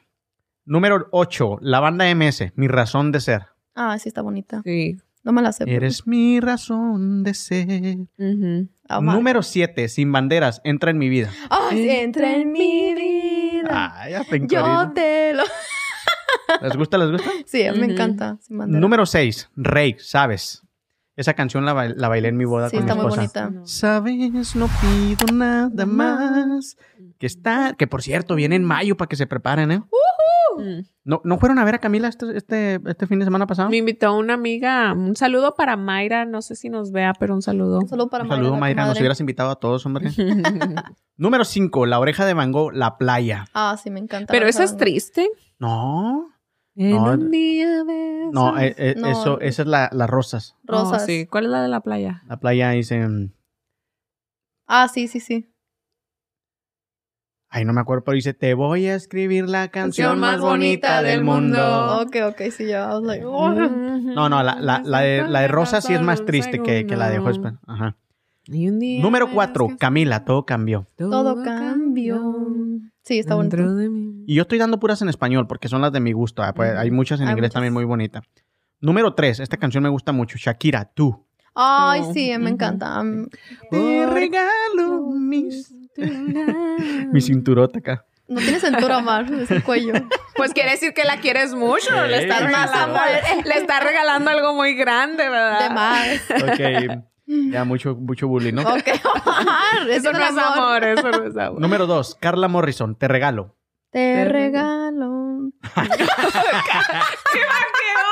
Número 0.65 1.07
8, 1.11 1.57
la 1.61 1.79
banda 1.79 2.05
MS, 2.13 2.51
Mi 2.55 2.67
razón 2.67 3.11
de 3.11 3.19
ser. 3.19 3.47
Ah, 3.75 3.97
sí, 3.99 4.09
está 4.09 4.21
bonita. 4.21 4.61
Sí. 4.63 4.97
No 5.25 5.33
me 5.33 5.41
la 5.41 5.51
sé. 5.51 5.65
Eres 5.67 6.05
mi 6.07 6.39
razón 6.39 7.23
de 7.23 7.33
ser. 7.33 7.97
Amar. 8.87 9.15
Número 9.15 9.41
7, 9.41 9.89
Sin 9.89 10.11
banderas, 10.11 10.61
entra 10.63 10.91
en 10.91 10.99
mi 10.99 11.09
vida. 11.09 11.31
Ay, 11.49 11.89
entra 11.89 12.35
en 12.35 12.51
mi 12.51 12.93
vida. 12.93 13.67
Ah, 13.71 14.07
ya 14.09 14.23
te 14.23 14.39
Yo 14.47 14.91
te 14.93 15.33
lo. 15.33 15.43
¿Les 16.61 16.77
gusta? 16.77 16.97
¿Les 16.99 17.11
gusta? 17.11 17.29
Sí, 17.45 17.63
me 17.75 17.85
encanta. 17.87 18.37
Sin. 18.47 18.79
Número 18.79 19.05
6, 19.07 19.49
Rey, 19.55 19.95
¿sabes? 19.99 20.61
Esa 21.15 21.33
canción 21.33 21.65
la, 21.65 21.73
ba- 21.73 21.87
la 21.89 22.07
bailé 22.09 22.27
en 22.27 22.37
mi 22.37 22.45
boda 22.45 22.69
Sí, 22.69 22.75
con 22.77 22.85
mi 22.85 22.91
está 22.91 23.01
muy 23.01 23.09
bonita. 23.15 23.51
Sabes, 23.63 24.55
no 24.55 24.67
pido 24.67 25.33
nada 25.33 25.85
más. 25.87 26.77
Que 27.17 27.25
está, 27.25 27.73
que 27.77 27.87
por 27.87 28.03
cierto, 28.03 28.35
viene 28.35 28.57
en 28.57 28.63
mayo 28.63 28.95
para 28.97 29.07
que 29.09 29.15
se 29.15 29.25
preparen, 29.25 29.71
¿eh? 29.71 29.81
Mm. 30.57 30.79
¿No, 31.03 31.21
¿no 31.23 31.37
fueron 31.37 31.59
a 31.59 31.65
ver 31.65 31.75
a 31.75 31.79
Camila 31.79 32.07
este, 32.07 32.35
este, 32.37 32.79
este 32.85 33.07
fin 33.07 33.19
de 33.19 33.25
semana 33.25 33.45
pasado? 33.45 33.69
Me 33.69 33.77
invitó 33.77 34.15
una 34.17 34.33
amiga. 34.35 34.93
Un 34.93 35.15
saludo 35.15 35.55
para 35.55 35.75
Mayra. 35.77 36.25
No 36.25 36.41
sé 36.41 36.55
si 36.55 36.69
nos 36.69 36.91
vea, 36.91 37.13
pero 37.19 37.33
un 37.35 37.41
saludo. 37.41 37.79
Un 37.79 37.87
saludo 37.87 38.09
para 38.09 38.23
Un 38.23 38.29
saludo, 38.29 38.51
la 38.51 38.57
Mayra. 38.57 38.85
Nos 38.87 38.97
hubieras 38.99 39.19
invitado 39.19 39.49
a 39.51 39.55
todos, 39.57 39.85
hombre. 39.85 40.09
Número 41.17 41.45
5, 41.45 41.85
La 41.85 41.99
oreja 41.99 42.25
de 42.25 42.33
Van 42.33 42.51
Gogh, 42.51 42.73
La 42.73 42.97
playa. 42.97 43.45
Ah, 43.53 43.77
sí, 43.81 43.89
me 43.91 43.99
encanta. 43.99 44.31
pero 44.31 44.47
esa 44.47 44.63
es 44.63 44.75
triste. 44.77 45.29
No, 45.59 46.29
En 46.75 46.91
No, 46.91 47.03
un 47.13 47.31
día 47.31 47.83
de 47.83 48.29
no, 48.31 48.57
eh, 48.59 48.75
eh, 48.77 48.95
No. 48.97 49.07
eso, 49.07 49.39
esa 49.39 49.61
es 49.61 49.67
la, 49.67 49.89
las 49.93 50.09
rosas. 50.09 50.55
Oh, 50.67 50.71
Rosas. 50.73 51.05
sí. 51.05 51.25
¿Cuál 51.27 51.45
es 51.45 51.51
la 51.51 51.61
de 51.61 51.69
la 51.69 51.81
playa? 51.81 52.23
La 52.27 52.37
playa 52.37 52.71
dice... 52.71 53.07
Ah, 54.67 54.87
sí, 54.87 55.07
sí, 55.07 55.19
sí. 55.19 55.47
Ay, 57.55 57.63
no 57.63 57.71
me 57.71 57.79
acuerdo, 57.79 58.03
pero 58.03 58.15
dice, 58.15 58.33
te 58.33 58.53
voy 58.53 58.87
a 58.87 58.95
escribir 58.95 59.47
la 59.47 59.69
canción 59.69 60.07
Canción 60.07 60.19
más 60.19 60.41
bonita 60.41 61.01
del 61.01 61.23
mundo. 61.23 62.01
Ok, 62.01 62.17
ok, 62.27 62.41
sí, 62.51 62.65
ya. 62.65 62.89
I 62.91 62.95
was 62.95 63.03
like, 63.03 63.23
oh. 63.25 63.49
No, 63.49 64.27
no, 64.27 64.43
la, 64.43 64.59
la, 64.59 64.81
la 64.83 64.99
de, 64.99 65.25
la 65.25 65.39
de 65.39 65.47
Rosa 65.47 65.79
sí 65.79 65.93
es 65.93 66.01
más 66.01 66.25
triste 66.25 66.61
que, 66.61 66.85
que 66.85 66.97
la 66.97 67.09
de 67.09 67.19
Jospin. 67.19 67.57
Ajá. 67.65 67.95
Número 68.49 69.27
ves 69.27 69.33
4, 69.35 69.67
que 69.69 69.77
Camila, 69.77 70.25
todo 70.25 70.45
cambió. 70.45 70.89
Todo 70.97 71.41
cambió. 71.45 72.35
Sí, 73.03 73.19
está 73.19 73.35
bonito. 73.35 73.55
Y 74.27 74.35
yo 74.35 74.41
estoy 74.41 74.57
dando 74.59 74.77
puras 74.77 75.01
en 75.01 75.07
español 75.07 75.47
porque 75.47 75.69
son 75.69 75.79
las 75.79 75.93
de 75.93 76.01
mi 76.01 76.11
gusto. 76.11 76.43
ah, 76.43 76.53
pues, 76.53 76.75
hay 76.75 76.91
muchas 76.91 77.21
en 77.21 77.27
Hay 77.27 77.31
inglés 77.35 77.51
muchas. 77.51 77.53
también 77.53 77.73
muy 77.73 77.85
bonitas. 77.85 78.25
Número 78.81 79.13
3, 79.13 79.39
esta 79.39 79.55
canción 79.55 79.81
me 79.81 79.89
gusta 79.89 80.11
mucho. 80.11 80.37
Shakira, 80.37 80.91
tú. 80.93 81.25
Ay, 81.55 82.03
sí, 82.13 82.33
me 82.37 82.49
encanta. 82.49 83.01
Te 83.71 84.05
regalo 84.07 85.11
mis... 85.11 85.73
mi 87.15 87.21
cinturota 87.21 87.79
acá. 87.79 88.05
no 88.27 88.41
tiene 88.41 88.59
cintura, 88.59 88.97
Omar, 88.97 89.31
es 89.33 89.49
el 89.49 89.63
cuello. 89.63 89.93
Pues 90.35 90.51
quiere 90.53 90.71
decir 90.71 90.93
que 90.93 91.05
la 91.05 91.17
quieres 91.21 91.53
mucho. 91.53 92.05
le, 92.05 92.23
estás 92.23 92.43
regalando, 92.43 92.99
le 93.45 93.53
estás 93.55 93.83
regalando 93.83 94.29
algo 94.29 94.53
muy 94.53 94.75
grande, 94.75 95.29
¿verdad? 95.29 95.61
De 95.61 95.69
más. 95.73 96.07
Ok, 96.43 96.59
ya 97.51 97.63
mucho, 97.63 97.95
mucho 97.95 98.27
bullying, 98.27 98.53
¿no? 98.53 98.61
Ok, 98.63 98.87
Omar, 99.25 99.89
Eso 99.89 100.11
no 100.11 100.19
es 100.19 100.37
amor, 100.37 100.83
eso 100.83 101.09
no 101.09 101.23
es 101.23 101.37
amor. 101.37 101.61
Número 101.61 101.87
2, 101.87 102.15
Carla 102.19 102.49
Morrison, 102.49 102.95
te 102.95 103.07
regalo. 103.07 103.55
Te 103.91 104.25
regalo. 104.25 105.51
¿Qué 105.73 107.41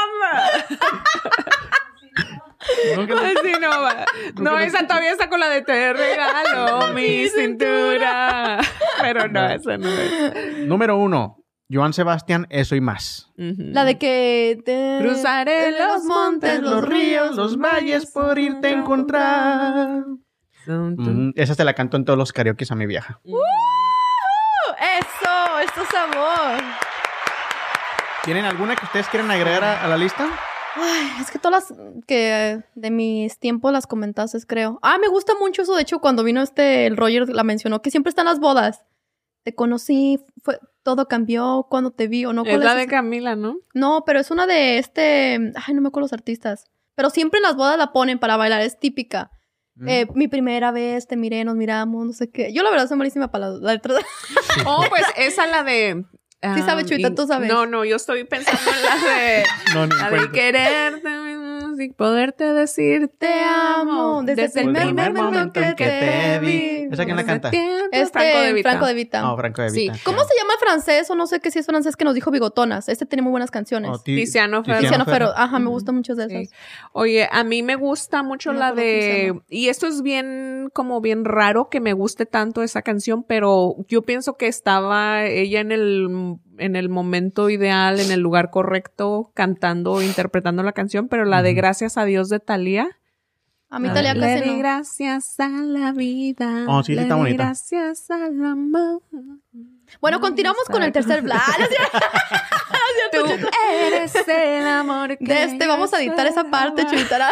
onda? 0.05 1.42
Así 2.63 3.51
no 3.59 3.69
va. 3.69 4.05
No, 4.39 4.57
esa 4.59 4.87
todavía 4.87 5.11
está 5.11 5.29
con 5.29 5.39
la 5.39 5.49
de 5.49 5.61
te 5.61 5.93
regalo 5.93 6.87
mi 6.93 7.27
cintura. 7.27 8.59
Pero 9.01 9.27
no, 9.27 9.49
esa 9.49 9.77
no 9.77 9.89
es. 9.89 10.57
Número 10.65 10.97
1, 10.97 11.37
Joan 11.71 11.93
Sebastián, 11.93 12.47
eso 12.49 12.75
y 12.75 12.81
más. 12.81 13.31
La 13.35 13.85
de 13.85 13.97
que 13.97 14.59
te... 14.65 14.99
Cruzaré 15.01 15.71
los 15.71 16.03
montes, 16.05 16.61
los 16.61 16.87
ríos, 16.87 17.35
los 17.35 17.57
valles 17.57 18.11
por 18.11 18.37
irte 18.37 18.67
a 18.67 18.71
encontrar. 18.71 20.03
Mm, 20.65 21.31
esa 21.35 21.55
se 21.55 21.63
la 21.63 21.73
canto 21.73 21.97
en 21.97 22.05
todos 22.05 22.17
los 22.17 22.31
karaoke 22.31 22.65
a 22.69 22.75
mi 22.75 22.85
vieja. 22.85 23.19
Eso, 23.25 25.59
esto 25.59 25.81
es 25.81 25.95
amor. 25.95 26.63
¿Tienen 28.23 28.45
alguna 28.45 28.75
que 28.75 28.85
ustedes 28.85 29.07
quieren 29.07 29.29
agregar 29.31 29.63
a, 29.63 29.83
a 29.83 29.87
la 29.87 29.97
lista? 29.97 30.27
Ay, 30.75 31.21
es 31.21 31.29
que 31.29 31.39
todas 31.39 31.69
las 31.69 31.79
que 32.07 32.63
de 32.75 32.91
mis 32.91 33.37
tiempos 33.37 33.71
las 33.71 33.87
comentaste, 33.87 34.39
creo. 34.47 34.79
Ah, 34.81 34.97
me 34.99 35.07
gusta 35.07 35.33
mucho 35.39 35.61
eso. 35.61 35.75
De 35.75 35.83
hecho, 35.83 35.99
cuando 35.99 36.23
vino 36.23 36.41
este, 36.41 36.87
el 36.87 36.97
Roger 36.97 37.29
la 37.29 37.43
mencionó, 37.43 37.81
que 37.81 37.91
siempre 37.91 38.09
están 38.09 38.25
las 38.25 38.39
bodas. 38.39 38.83
Te 39.43 39.53
conocí, 39.53 40.19
fue, 40.41 40.57
todo 40.83 41.07
cambió 41.07 41.67
cuando 41.69 41.91
te 41.91 42.07
vi 42.07 42.25
o 42.25 42.33
no. 42.33 42.43
Es 42.43 42.49
¿Cuál 42.49 42.63
la 42.63 42.71
es 42.73 42.77
de? 42.77 42.87
Camila, 42.87 43.35
¿no? 43.35 43.57
No, 43.73 44.03
pero 44.05 44.19
es 44.19 44.31
una 44.31 44.47
de 44.47 44.77
este. 44.77 45.51
Ay, 45.55 45.73
no 45.73 45.81
me 45.81 45.89
acuerdo 45.89 46.05
los 46.05 46.13
artistas. 46.13 46.65
Pero 46.95 47.09
siempre 47.09 47.39
en 47.39 47.43
las 47.43 47.55
bodas 47.55 47.77
la 47.77 47.91
ponen 47.91 48.19
para 48.19 48.37
bailar, 48.37 48.61
es 48.61 48.79
típica. 48.79 49.31
Mm. 49.75 49.89
Eh, 49.89 50.07
mi 50.13 50.27
primera 50.27 50.71
vez, 50.71 51.07
te 51.07 51.17
miré, 51.17 51.43
nos 51.43 51.55
miramos, 51.55 52.05
no 52.05 52.13
sé 52.13 52.29
qué. 52.29 52.53
Yo 52.53 52.63
la 52.63 52.69
verdad 52.69 52.87
soy 52.87 52.97
malísima 52.97 53.31
para 53.31 53.49
la, 53.49 53.57
la 53.57 53.73
letra. 53.73 53.95
Oh, 54.67 54.83
pues 54.89 55.03
esa 55.17 55.47
la 55.47 55.63
de. 55.63 56.05
Sí 56.55 56.61
sabe, 56.63 56.85
Chuita, 56.85 57.15
tú 57.15 57.25
sabes. 57.25 57.47
No, 57.49 57.65
no, 57.65 57.85
yo 57.85 57.95
estoy 57.95 58.25
pensando 58.25 58.59
en 58.69 58.81
la 58.83 59.13
de. 59.13 59.43
No, 59.73 59.87
de 59.87 60.09
cuenta. 60.09 60.31
quererte 60.31 61.09
y 61.79 61.89
poderte 61.89 62.45
decir 62.53 63.09
te 63.17 63.41
amo. 63.41 64.23
Desde 64.23 64.45
el 64.45 64.51
primer 64.51 64.83
primer 64.85 65.13
momento 65.13 65.23
momento 65.23 65.59
en 65.59 65.75
que 65.75 65.85
te 65.85 66.39
vi. 66.39 66.87
¿Esa 66.91 67.05
quién 67.05 67.15
la 67.17 67.23
canta? 67.25 67.49
Este, 67.91 68.07
Franco 68.11 68.39
de 68.39 68.53
Vita. 68.53 68.69
Franco 68.69 68.85
de 68.87 68.93
Vita. 68.93 69.21
No, 69.21 69.37
Franco 69.37 69.61
de 69.61 69.69
Sí. 69.69 69.79
Vita. 69.89 69.99
¿Cómo 70.03 70.19
se 70.23 70.29
llama 70.37 70.53
francés? 70.59 71.09
O 71.09 71.15
no 71.15 71.27
sé 71.27 71.39
qué 71.39 71.51
si 71.51 71.59
es 71.59 71.65
francés 71.65 71.95
que 71.95 72.05
nos 72.05 72.13
dijo 72.15 72.31
Bigotonas. 72.31 72.89
Este 72.89 73.05
tiene 73.05 73.21
muy 73.21 73.31
buenas 73.31 73.51
canciones. 73.51 73.91
Oh, 73.93 73.99
Ti- 73.99 74.15
Tiziano 74.15 74.63
Ferro. 74.63 74.79
Tiziano 74.79 75.05
Ferro. 75.05 75.29
Ajá, 75.35 75.59
me 75.59 75.69
gustan 75.69 75.95
muchas 75.95 76.17
de 76.17 76.25
esas. 76.25 76.49
Sí. 76.49 76.55
Oye, 76.91 77.27
a 77.31 77.43
mí 77.43 77.63
me 77.63 77.75
gusta 77.75 78.23
mucho 78.23 78.53
No 78.53 78.59
la 78.59 78.71
de... 78.73 79.41
Y 79.49 79.69
esto 79.69 79.87
es 79.87 80.01
bien, 80.01 80.69
como 80.73 81.01
bien 81.01 81.25
raro 81.25 81.69
que 81.69 81.79
me 81.79 81.93
guste 81.93 82.25
tanto 82.25 82.63
esa 82.63 82.81
canción, 82.81 83.23
pero 83.23 83.75
yo 83.87 84.01
pienso 84.03 84.35
que 84.37 84.47
estaba 84.47 85.25
ella 85.25 85.59
en 85.61 85.71
el, 85.71 86.07
en 86.57 86.75
el 86.75 86.89
momento 86.89 87.49
ideal, 87.49 87.99
en 87.99 88.11
el 88.11 88.19
lugar 88.19 88.49
correcto, 88.49 89.31
cantando, 89.33 90.01
interpretando 90.01 90.63
la 90.63 90.73
canción, 90.73 91.07
pero 91.07 91.25
la 91.25 91.41
de. 91.41 91.53
Gracias 91.53 91.97
a 91.97 92.05
Dios 92.05 92.29
de 92.29 92.39
Thalía. 92.39 92.89
A 93.69 93.79
mí. 93.79 93.89
Talia 93.89 94.13
Le 94.13 94.19
casi 94.19 94.43
di 94.43 94.51
no. 94.51 94.57
gracias 94.59 95.39
a 95.39 95.49
la 95.49 95.91
vida. 95.93 96.65
Oh, 96.67 96.83
sí, 96.83 96.91
sí 96.91 96.95
le 96.95 97.01
está 97.03 97.15
di 97.15 97.21
bonita. 97.21 97.43
gracias 97.45 98.09
al 98.11 98.43
amor. 98.45 99.01
Bueno, 100.01 100.19
continuamos 100.19 100.63
con 100.69 100.83
el 100.83 100.91
tercer 100.91 101.23
cierto. 101.73 101.97
Tú 103.11 103.47
eres 103.85 104.15
el 104.27 104.67
amor 104.67 105.17
que 105.17 105.25
De 105.25 105.43
este, 105.43 105.67
vamos 105.67 105.93
a 105.93 106.01
editar 106.01 106.25
esa 106.27 106.49
parte, 106.49 106.83
chuita. 106.85 106.93
Chuitara. 107.03 107.31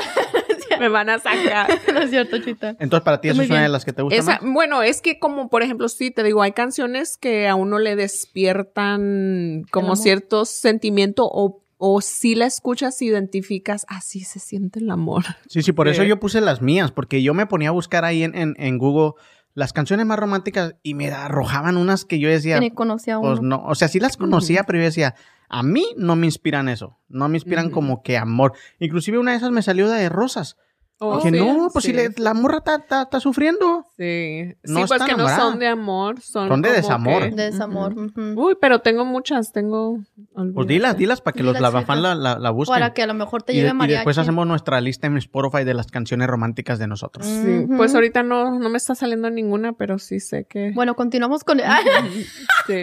Me 0.80 0.90
van 0.90 1.10
a 1.10 1.20
sacar. 1.20 1.70
no 1.94 2.00
es 2.02 2.10
cierto, 2.10 2.38
Chuita. 2.40 2.76
Entonces, 2.80 3.04
para 3.04 3.22
ti, 3.22 3.30
esa 3.30 3.36
Muy 3.38 3.46
es 3.46 3.52
una 3.52 3.64
de 3.64 3.70
las 3.70 3.86
que 3.86 3.94
te 3.94 4.02
gusta 4.02 4.18
Esa, 4.18 4.40
más. 4.42 4.54
bueno, 4.54 4.84
es 4.84 5.02
que 5.02 5.20
como 5.20 5.50
por 5.50 5.64
ejemplo, 5.64 5.88
sí, 5.90 6.12
te 6.12 6.24
digo, 6.24 6.42
hay 6.42 6.52
canciones 6.54 7.18
que 7.18 7.48
a 7.48 7.56
uno 7.56 7.80
le 7.80 7.96
despiertan 7.96 9.66
como 9.72 9.88
amor. 9.88 9.98
ciertos 9.98 10.50
sentimientos 10.50 11.28
o, 11.32 11.64
o 11.78 12.02
si 12.02 12.36
la 12.36 12.46
escuchas 12.46 13.02
identificas, 13.02 13.86
así 13.90 14.22
se 14.22 14.40
siente 14.40 14.80
el 14.80 14.90
amor. 14.90 15.24
Sí, 15.48 15.62
sí, 15.62 15.72
por 15.72 15.88
eso 15.88 16.04
yo 16.04 16.20
puse 16.20 16.42
las 16.42 16.62
mías, 16.62 16.92
porque 16.92 17.22
yo 17.22 17.34
me 17.34 17.46
ponía 17.46 17.70
a 17.70 17.74
buscar 17.74 18.06
ahí 18.06 18.24
en, 18.24 18.36
en, 18.36 18.56
en 18.58 18.78
Google 18.78 19.14
las 19.54 19.74
canciones 19.74 20.06
más 20.06 20.18
románticas 20.18 20.76
y 20.84 20.94
me 20.94 21.12
arrojaban 21.12 21.78
unas 21.78 22.06
que 22.06 22.20
yo 22.20 22.30
decía, 22.30 22.60
ni 22.60 22.72
conocía 22.72 23.16
a 23.16 23.20
uno. 23.20 23.30
pues 23.30 23.42
no, 23.42 23.64
o 23.66 23.76
sea, 23.76 23.88
sí 23.88 24.00
las 24.00 24.18
conocía, 24.18 24.64
pero 24.64 24.80
yo 24.80 24.86
decía, 24.86 25.16
a 25.50 25.64
mí 25.64 25.86
no 25.98 26.16
me 26.16 26.26
inspiran 26.26 26.70
eso, 26.70 26.98
no 27.10 27.28
me 27.28 27.38
inspiran 27.38 27.70
como 27.70 28.04
que 28.04 28.18
amor. 28.18 28.54
Inclusive 28.80 29.18
una 29.18 29.32
de 29.32 29.38
esas 29.38 29.52
me 29.52 29.62
salió 29.62 29.90
de 29.90 30.08
rosas. 30.10 30.58
Oh, 31.04 31.16
Dije, 31.18 31.32
sí, 31.32 31.40
no, 31.44 31.70
pues 31.74 31.84
sí. 31.84 31.90
si 31.92 31.98
le- 31.98 32.12
la 32.18 32.36
morra 32.36 32.60
está, 32.60 32.76
está- 32.76 33.02
está 33.02 33.20
sufriendo. 33.20 33.84
Sí, 33.98 34.54
No 34.66 34.82
sí, 34.82 34.86
pues 34.88 35.02
que 35.04 35.16
no 35.16 35.28
son 35.28 35.58
de 35.58 35.68
amor, 35.68 36.22
son, 36.22 36.48
Son 36.48 36.62
de 36.62 36.70
como 36.70 36.78
desamor. 36.80 37.24
que- 37.24 37.32
De 37.32 37.44
desamor. 37.52 37.96
Uy, 38.36 38.56
pero 38.62 38.80
tengo 38.82 39.04
muchas, 39.04 39.52
tengo... 39.52 39.98
Pues 40.16 40.38
olvídate. 40.38 40.74
dilas, 40.74 40.98
dilas 40.98 41.22
para 41.22 41.34
que 41.34 41.42
los 41.42 41.56
Dilas, 41.56 41.74
lavafans 41.74 42.02
la, 42.04 42.14
la, 42.14 42.38
la 42.38 42.50
busquen. 42.52 42.76
Para 42.76 42.94
que 42.94 43.02
a 43.02 43.08
lo 43.08 43.16
mejor 43.16 43.42
te 43.42 43.54
y, 43.54 43.56
llegue 43.64 43.72
y 43.84 43.88
después 43.88 44.20
hacemos 44.20 44.46
nuestra 44.46 44.80
lista 44.80 45.08
en 45.08 45.18
Spotify 45.18 45.64
de 45.64 45.74
las 45.74 45.88
canciones 45.88 46.28
románticas 46.28 46.78
de 46.78 46.86
nosotros. 46.86 47.28
Pues 47.78 47.96
ahorita 47.96 48.22
no, 48.22 48.60
no 48.60 48.70
me 48.70 48.78
está 48.78 48.94
saliendo 48.94 49.32
ninguna, 49.32 49.74
pero 49.74 49.98
sí 49.98 50.20
sé 50.20 50.46
que... 50.46 50.72
Bueno, 50.76 50.96
continuamos 50.96 51.44
con... 51.44 51.60
Sí. 52.68 52.82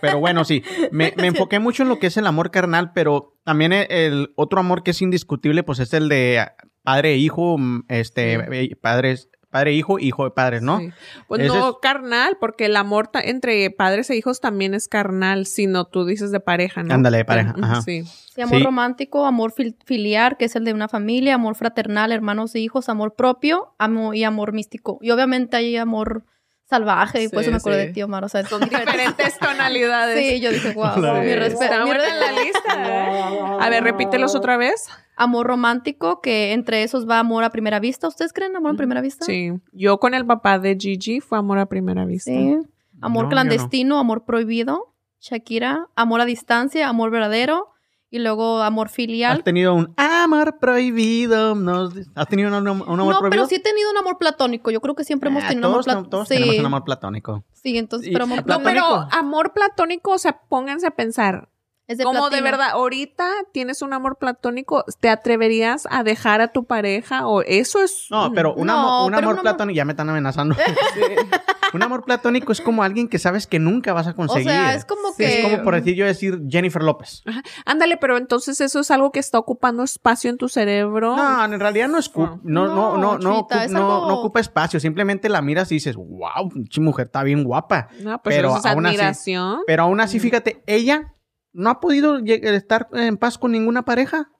Pero 0.00 0.20
bueno, 0.20 0.44
sí, 0.44 0.62
me, 0.92 1.12
me 1.16 1.26
enfoqué 1.28 1.58
mucho 1.58 1.82
en 1.82 1.88
lo 1.88 1.98
que 1.98 2.06
es 2.06 2.16
el 2.16 2.26
amor 2.26 2.50
carnal, 2.50 2.92
pero 2.94 3.34
también 3.44 3.72
el, 3.72 3.86
el 3.90 4.32
otro 4.36 4.60
amor 4.60 4.82
que 4.82 4.92
es 4.92 5.02
indiscutible, 5.02 5.62
pues 5.62 5.78
es 5.80 5.92
el 5.94 6.08
de 6.08 6.46
padre 6.84 7.14
e 7.14 7.16
hijo, 7.16 7.58
mm, 7.58 7.86
este, 7.88 8.36
Sí. 8.36 8.42
eh, 8.52 8.76
padres, 8.76 9.28
padre 9.50 9.70
e 9.70 9.74
hijo, 9.74 9.98
hijo 9.98 10.24
de 10.24 10.30
padres, 10.32 10.62
¿no? 10.62 10.78
Sí. 10.80 10.90
Pues 11.28 11.40
Ese 11.42 11.48
no 11.56 11.70
es- 11.70 11.76
carnal, 11.80 12.36
porque 12.40 12.66
el 12.66 12.76
amor 12.76 13.10
entre 13.22 13.68
padres 13.70 14.10
e 14.10 14.16
hijos 14.16 14.40
también 14.40 14.74
es 14.74 14.86
carnal, 14.88 15.46
sino 15.46 15.84
tú 15.86 16.04
dices 16.04 16.30
de 16.30 16.40
pareja, 16.40 16.82
¿no? 16.82 16.92
Ándale, 16.94 17.16
de 17.18 17.24
pareja, 17.24 17.54
ajá. 17.60 17.82
Sí. 17.82 18.02
Sí, 18.04 18.40
amor 18.40 18.58
Sí. 18.58 18.64
romántico, 18.64 19.26
amor 19.26 19.52
fil- 19.52 19.76
filiar, 19.84 20.36
que 20.36 20.46
es 20.46 20.56
el 20.56 20.64
de 20.64 20.72
una 20.74 20.88
familia, 20.88 21.34
amor 21.36 21.54
fraternal, 21.54 22.10
hermanos 22.12 22.52
e 22.56 22.60
hijos, 22.60 22.88
amor 22.88 23.14
propio 23.14 23.72
amor, 23.78 24.16
y 24.16 24.24
amor 24.24 24.52
místico. 24.52 24.98
Y 25.00 25.10
obviamente 25.12 25.56
hay 25.56 25.76
amor 25.76 26.24
salvaje, 26.64 27.22
y 27.24 27.28
por 27.28 27.40
Sí, 27.40 27.44
eso 27.44 27.50
me 27.52 27.56
acuerdo 27.58 27.80
sí. 27.80 27.86
de 27.86 27.92
ti, 27.92 28.02
Omar. 28.02 28.24
O 28.24 28.28
sea, 28.28 28.44
Son 28.46 28.60
diferentes 28.60 29.38
tonalidades. 29.38 30.18
Sí, 30.18 30.40
yo 30.40 30.50
dije, 30.50 30.72
wow, 30.72 30.94
Sí. 30.94 31.00
mi 31.00 31.34
respeto. 31.34 31.74
mi 31.80 31.84
buena 31.86 32.04
re- 32.04 32.20
la 32.20 32.42
lista. 32.42 33.58
A 33.64 33.68
ver, 33.70 33.84
repítelos 33.84 34.34
otra 34.34 34.56
vez. 34.56 34.88
Amor 35.16 35.46
romántico, 35.46 36.20
que 36.20 36.52
entre 36.52 36.82
esos 36.82 37.08
va 37.08 37.18
amor 37.20 37.44
a 37.44 37.50
primera 37.50 37.78
vista. 37.80 38.08
¿Ustedes 38.08 38.32
creen 38.32 38.56
amor 38.56 38.72
a 38.72 38.76
primera 38.76 39.00
vista? 39.00 39.24
Sí. 39.24 39.52
Yo 39.72 39.98
con 40.00 40.14
el 40.14 40.26
papá 40.26 40.58
de 40.58 40.76
Gigi 40.78 41.20
fue 41.20 41.38
amor 41.38 41.58
a 41.58 41.66
primera 41.66 42.04
vista. 42.04 42.30
Sí. 42.32 42.56
Amor 43.00 43.24
No, 43.24 43.30
clandestino, 43.30 43.98
amor 43.98 44.24
prohibido. 44.24 44.94
Shakira, 45.20 45.86
amor 45.94 46.20
a 46.20 46.24
distancia, 46.24 46.88
amor 46.88 47.10
verdadero. 47.10 47.68
Y 48.14 48.20
luego 48.20 48.62
amor 48.62 48.90
filial. 48.90 49.38
¿Has 49.38 49.42
tenido 49.44 49.74
un 49.74 49.92
amor 49.96 50.58
prohibido? 50.60 51.56
¿No? 51.56 51.90
¿Has 52.14 52.28
tenido 52.28 52.48
un, 52.48 52.54
un 52.54 52.66
amor 52.68 52.86
no, 52.86 52.96
prohibido? 53.18 53.30
pero 53.30 53.46
sí 53.46 53.56
he 53.56 53.60
tenido 53.60 53.90
un 53.90 53.96
amor 53.96 54.18
platónico. 54.18 54.70
Yo 54.70 54.80
creo 54.80 54.94
que 54.94 55.02
siempre 55.02 55.30
hemos 55.30 55.42
Ah, 55.42 55.48
tenido 55.48 55.66
un 55.68 55.72
todos, 55.74 55.88
amor 55.88 56.08
platónico. 56.08 56.10
todos 56.10 56.28
sí, 56.28 56.34
tenemos 56.34 56.58
un 56.60 56.66
amor 56.66 56.84
platónico. 56.84 57.44
sí, 57.52 57.76
entonces, 57.76 58.10
pero 58.12 58.22
amor 58.24 58.36
No, 58.36 58.42
No, 58.42 58.62
platónico 58.62 58.86
pero 59.08 59.18
amor 59.18 59.52
platónico, 59.52 60.12
o 60.12 60.18
sea, 60.18 60.40
pónganse 60.48 60.86
a 60.86 60.92
pensar. 60.92 61.48
Es 61.86 61.98
de 61.98 62.04
como 62.04 62.30
de 62.30 62.40
verdad, 62.40 62.70
ahorita 62.70 63.28
tienes 63.52 63.82
un 63.82 63.92
amor 63.92 64.16
platónico, 64.18 64.84
¿te 65.00 65.08
atreverías 65.10 65.86
a 65.90 66.02
dejar 66.02 66.40
a 66.40 66.48
tu 66.48 66.64
pareja? 66.64 67.26
O 67.26 67.42
eso 67.42 67.82
es. 67.82 68.06
No, 68.10 68.32
pero 68.32 68.54
un, 68.54 68.66
No, 68.66 68.72
amor, 68.72 69.06
un 69.06 69.12
pero 69.14 69.18
amor 69.18 69.24
un 69.24 69.30
amor- 69.32 69.42
platónico, 69.42 69.76
ya 69.76 69.84
me 69.84 69.92
están 69.92 70.08
amenazando. 70.08 70.56
un 71.74 71.82
amor 71.82 72.04
platónico 72.04 72.52
es 72.52 72.60
como 72.60 72.82
alguien 72.82 73.08
que 73.08 73.18
sabes 73.18 73.46
que 73.46 73.58
nunca 73.58 73.92
vas 73.92 74.06
a 74.06 74.10
O 74.10 74.14
conseguir. 74.14 74.48
sea, 74.48 74.74
es 74.74 74.84
como 74.84 75.14
que... 75.16 75.40
Es 75.40 75.44
como 75.50 75.62
por 75.64 75.74
decir 75.74 75.94
yo 75.96 76.06
decir 76.06 76.40
Jennifer 76.48 76.82
López. 76.82 77.22
Ajá. 77.26 77.42
Ándale, 77.66 77.96
pero 77.96 78.16
entonces 78.16 78.60
eso 78.60 78.80
es 78.80 78.90
algo 78.90 79.10
que 79.10 79.18
está 79.20 79.38
ocupando 79.38 79.82
espacio 79.82 80.30
en 80.30 80.36
tu 80.38 80.48
cerebro. 80.48 81.16
No, 81.16 81.44
en 81.44 81.58
realidad 81.58 81.88
no 81.88 81.98
es 81.98 82.10
no, 82.16 82.38
no, 82.42 82.66
no, 82.66 82.96
No, 82.96 83.18
no, 83.18 83.42
Chita, 83.42 83.56
ocu- 83.62 83.64
es 83.64 83.70
no- 83.72 83.78
algo- 83.80 84.08
no 84.08 84.14
ocupa 84.20 84.40
espacio. 84.40 84.78
Simplemente 84.78 85.28
la 85.28 85.42
miras 85.42 85.70
y 85.72 85.76
dices, 85.76 85.96
wow, 85.96 86.50
mujer 86.78 87.06
está 87.06 87.22
bien 87.24 87.42
guapa. 87.44 87.88
No, 88.00 88.22
pues 88.22 88.36
Pero 88.36 88.48
eso 88.50 88.58
es 88.58 88.66
aún 88.66 88.86
así- 88.86 88.96
admiración. 88.96 89.60
Pero 89.66 89.82
aún 89.84 90.00
así, 90.00 90.20
fíjate, 90.20 90.62
ella 90.66 91.13
no 91.54 91.70
ha 91.70 91.80
podido 91.80 92.18
estar 92.18 92.88
en 92.92 93.16
paz 93.16 93.38
con 93.38 93.52
ninguna 93.52 93.84
pareja. 93.84 94.30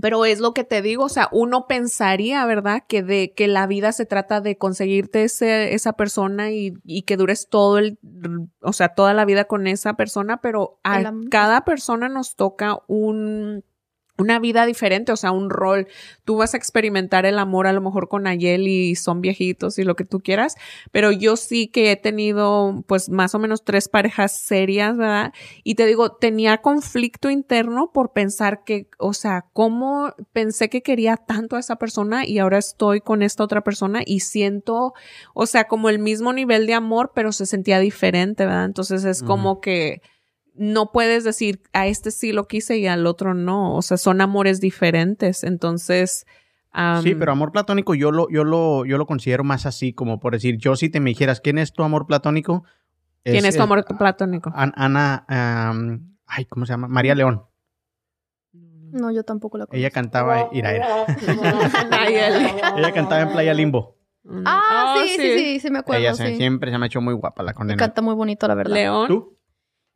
Pero 0.00 0.24
es 0.24 0.40
lo 0.40 0.54
que 0.54 0.64
te 0.64 0.82
digo, 0.82 1.04
o 1.04 1.08
sea, 1.08 1.28
uno 1.30 1.68
pensaría, 1.68 2.44
¿verdad? 2.46 2.82
Que 2.88 3.04
de 3.04 3.32
que 3.32 3.46
la 3.46 3.68
vida 3.68 3.92
se 3.92 4.06
trata 4.06 4.40
de 4.40 4.58
conseguirte 4.58 5.22
ese, 5.22 5.72
esa 5.72 5.92
persona 5.92 6.50
y, 6.50 6.74
y 6.82 7.02
que 7.02 7.16
dures 7.16 7.48
todo 7.48 7.78
el, 7.78 8.00
o 8.60 8.72
sea, 8.72 8.88
toda 8.88 9.14
la 9.14 9.24
vida 9.24 9.44
con 9.44 9.68
esa 9.68 9.94
persona, 9.94 10.40
pero 10.40 10.80
a 10.82 11.12
cada 11.30 11.64
persona 11.64 12.08
nos 12.08 12.34
toca 12.34 12.78
un 12.88 13.64
una 14.16 14.38
vida 14.38 14.64
diferente, 14.66 15.12
o 15.12 15.16
sea, 15.16 15.32
un 15.32 15.50
rol. 15.50 15.88
Tú 16.24 16.36
vas 16.36 16.54
a 16.54 16.56
experimentar 16.56 17.26
el 17.26 17.38
amor 17.38 17.66
a 17.66 17.72
lo 17.72 17.80
mejor 17.80 18.08
con 18.08 18.26
Ayeli 18.26 18.90
y 18.90 18.94
son 18.96 19.20
viejitos 19.20 19.78
y 19.78 19.84
lo 19.84 19.96
que 19.96 20.04
tú 20.04 20.20
quieras, 20.20 20.54
pero 20.92 21.10
yo 21.10 21.36
sí 21.36 21.66
que 21.68 21.90
he 21.90 21.96
tenido 21.96 22.84
pues 22.86 23.08
más 23.08 23.34
o 23.34 23.38
menos 23.38 23.64
tres 23.64 23.88
parejas 23.88 24.36
serias, 24.38 24.96
¿verdad? 24.96 25.32
Y 25.64 25.74
te 25.74 25.86
digo, 25.86 26.12
tenía 26.12 26.58
conflicto 26.58 27.30
interno 27.30 27.90
por 27.92 28.12
pensar 28.12 28.62
que, 28.64 28.88
o 28.98 29.14
sea, 29.14 29.46
cómo 29.52 30.14
pensé 30.32 30.68
que 30.68 30.82
quería 30.82 31.16
tanto 31.16 31.56
a 31.56 31.60
esa 31.60 31.76
persona 31.76 32.26
y 32.26 32.38
ahora 32.38 32.58
estoy 32.58 33.00
con 33.00 33.22
esta 33.22 33.44
otra 33.44 33.62
persona 33.62 34.02
y 34.04 34.20
siento, 34.20 34.94
o 35.34 35.46
sea, 35.46 35.64
como 35.64 35.88
el 35.88 35.98
mismo 35.98 36.32
nivel 36.32 36.66
de 36.66 36.74
amor, 36.74 37.12
pero 37.14 37.32
se 37.32 37.46
sentía 37.46 37.80
diferente, 37.80 38.46
¿verdad? 38.46 38.64
Entonces 38.66 39.04
es 39.04 39.22
como 39.22 39.60
que 39.60 40.00
no 40.54 40.92
puedes 40.92 41.24
decir 41.24 41.60
a 41.72 41.86
este 41.86 42.10
sí 42.10 42.32
lo 42.32 42.46
quise 42.46 42.78
y 42.78 42.86
al 42.86 43.06
otro 43.06 43.34
no, 43.34 43.74
o 43.76 43.82
sea, 43.82 43.96
son 43.96 44.20
amores 44.20 44.60
diferentes, 44.60 45.42
entonces... 45.44 46.26
sí, 47.02 47.14
pero 47.14 47.32
amor 47.32 47.50
platónico 47.52 47.94
yo 47.94 48.10
lo, 48.12 48.28
yo 48.30 48.44
lo, 48.44 48.84
yo 48.84 48.96
lo 48.98 49.06
considero 49.06 49.44
más 49.44 49.66
así, 49.66 49.92
como 49.92 50.20
por 50.20 50.32
decir, 50.32 50.56
yo 50.58 50.76
si 50.76 50.88
te 50.88 51.00
me 51.00 51.10
dijeras, 51.10 51.40
¿quién 51.40 51.58
es 51.58 51.72
tu 51.72 51.82
amor 51.82 52.06
platónico? 52.06 52.64
¿Quién 53.24 53.44
es 53.46 53.56
tu 53.56 53.62
amor 53.62 53.84
platónico? 53.98 54.52
An- 54.54 54.72
Ana, 54.76 55.24
ay, 56.26 56.44
¿cómo 56.44 56.66
se 56.66 56.72
llama? 56.72 56.88
María 56.88 57.14
León. 57.14 57.42
No, 58.52 59.10
yo 59.10 59.24
tampoco 59.24 59.58
la 59.58 59.66
conozco. 59.66 59.76
Ella 59.76 59.90
cantaba, 59.90 60.48
ira, 60.52 60.72
ira. 60.76 61.06
Ella 62.76 62.92
cantaba 62.92 63.22
en 63.22 63.32
Playa 63.32 63.54
Limbo. 63.54 63.96
Ah, 64.46 64.94
Oh, 64.96 65.02
sí, 65.02 65.16
sí, 65.16 65.38
sí, 65.38 65.60
sí, 65.60 65.70
me 65.70 65.80
acuerdo, 65.80 66.00
Ella 66.00 66.14
siempre 66.14 66.70
se 66.70 66.78
me 66.78 66.84
ha 66.84 66.86
hecho 66.86 67.00
muy 67.00 67.12
guapa 67.14 67.42
la 67.42 67.50
Me 67.52 67.54
condena. 67.56 67.78
canta 67.78 68.00
muy 68.02 68.14
bonito, 68.14 68.46
la 68.48 68.54
verdad. 68.54 68.72
León. 68.74 69.08
¿Tú? 69.08 69.33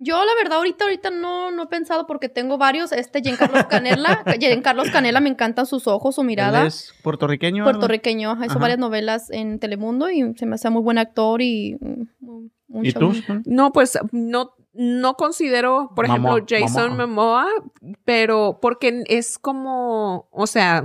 Yo, 0.00 0.16
la 0.24 0.32
verdad, 0.40 0.58
ahorita, 0.58 0.84
ahorita 0.84 1.10
no, 1.10 1.50
no 1.50 1.64
he 1.64 1.66
pensado 1.66 2.06
porque 2.06 2.28
tengo 2.28 2.56
varios. 2.56 2.92
Este, 2.92 3.20
Giancarlos 3.20 3.64
Canela. 3.66 4.22
Giancarlos 4.38 4.90
Canela, 4.90 5.20
me 5.20 5.28
encantan 5.28 5.66
sus 5.66 5.86
ojos, 5.88 6.14
su 6.14 6.22
mirada. 6.22 6.60
¿Él 6.60 6.68
es 6.68 6.94
puertorriqueño? 7.02 7.64
Puertorriqueño. 7.64 8.34
Hizo 8.44 8.52
Ajá. 8.52 8.58
varias 8.58 8.78
novelas 8.78 9.30
en 9.30 9.58
Telemundo 9.58 10.08
y 10.10 10.34
se 10.36 10.46
me 10.46 10.54
hace 10.54 10.70
muy 10.70 10.82
buen 10.82 10.98
actor 10.98 11.42
y... 11.42 11.76
un 12.20 12.52
¿Y 12.84 12.92
tú? 12.92 13.12
No, 13.44 13.72
pues 13.72 13.98
no, 14.12 14.54
no 14.72 15.14
considero, 15.14 15.90
por 15.96 16.04
ejemplo, 16.04 16.38
Jason 16.48 16.96
Momoa. 16.96 17.06
Momoa, 17.06 17.46
pero 18.04 18.60
porque 18.62 19.02
es 19.08 19.38
como, 19.38 20.28
o 20.30 20.46
sea, 20.46 20.84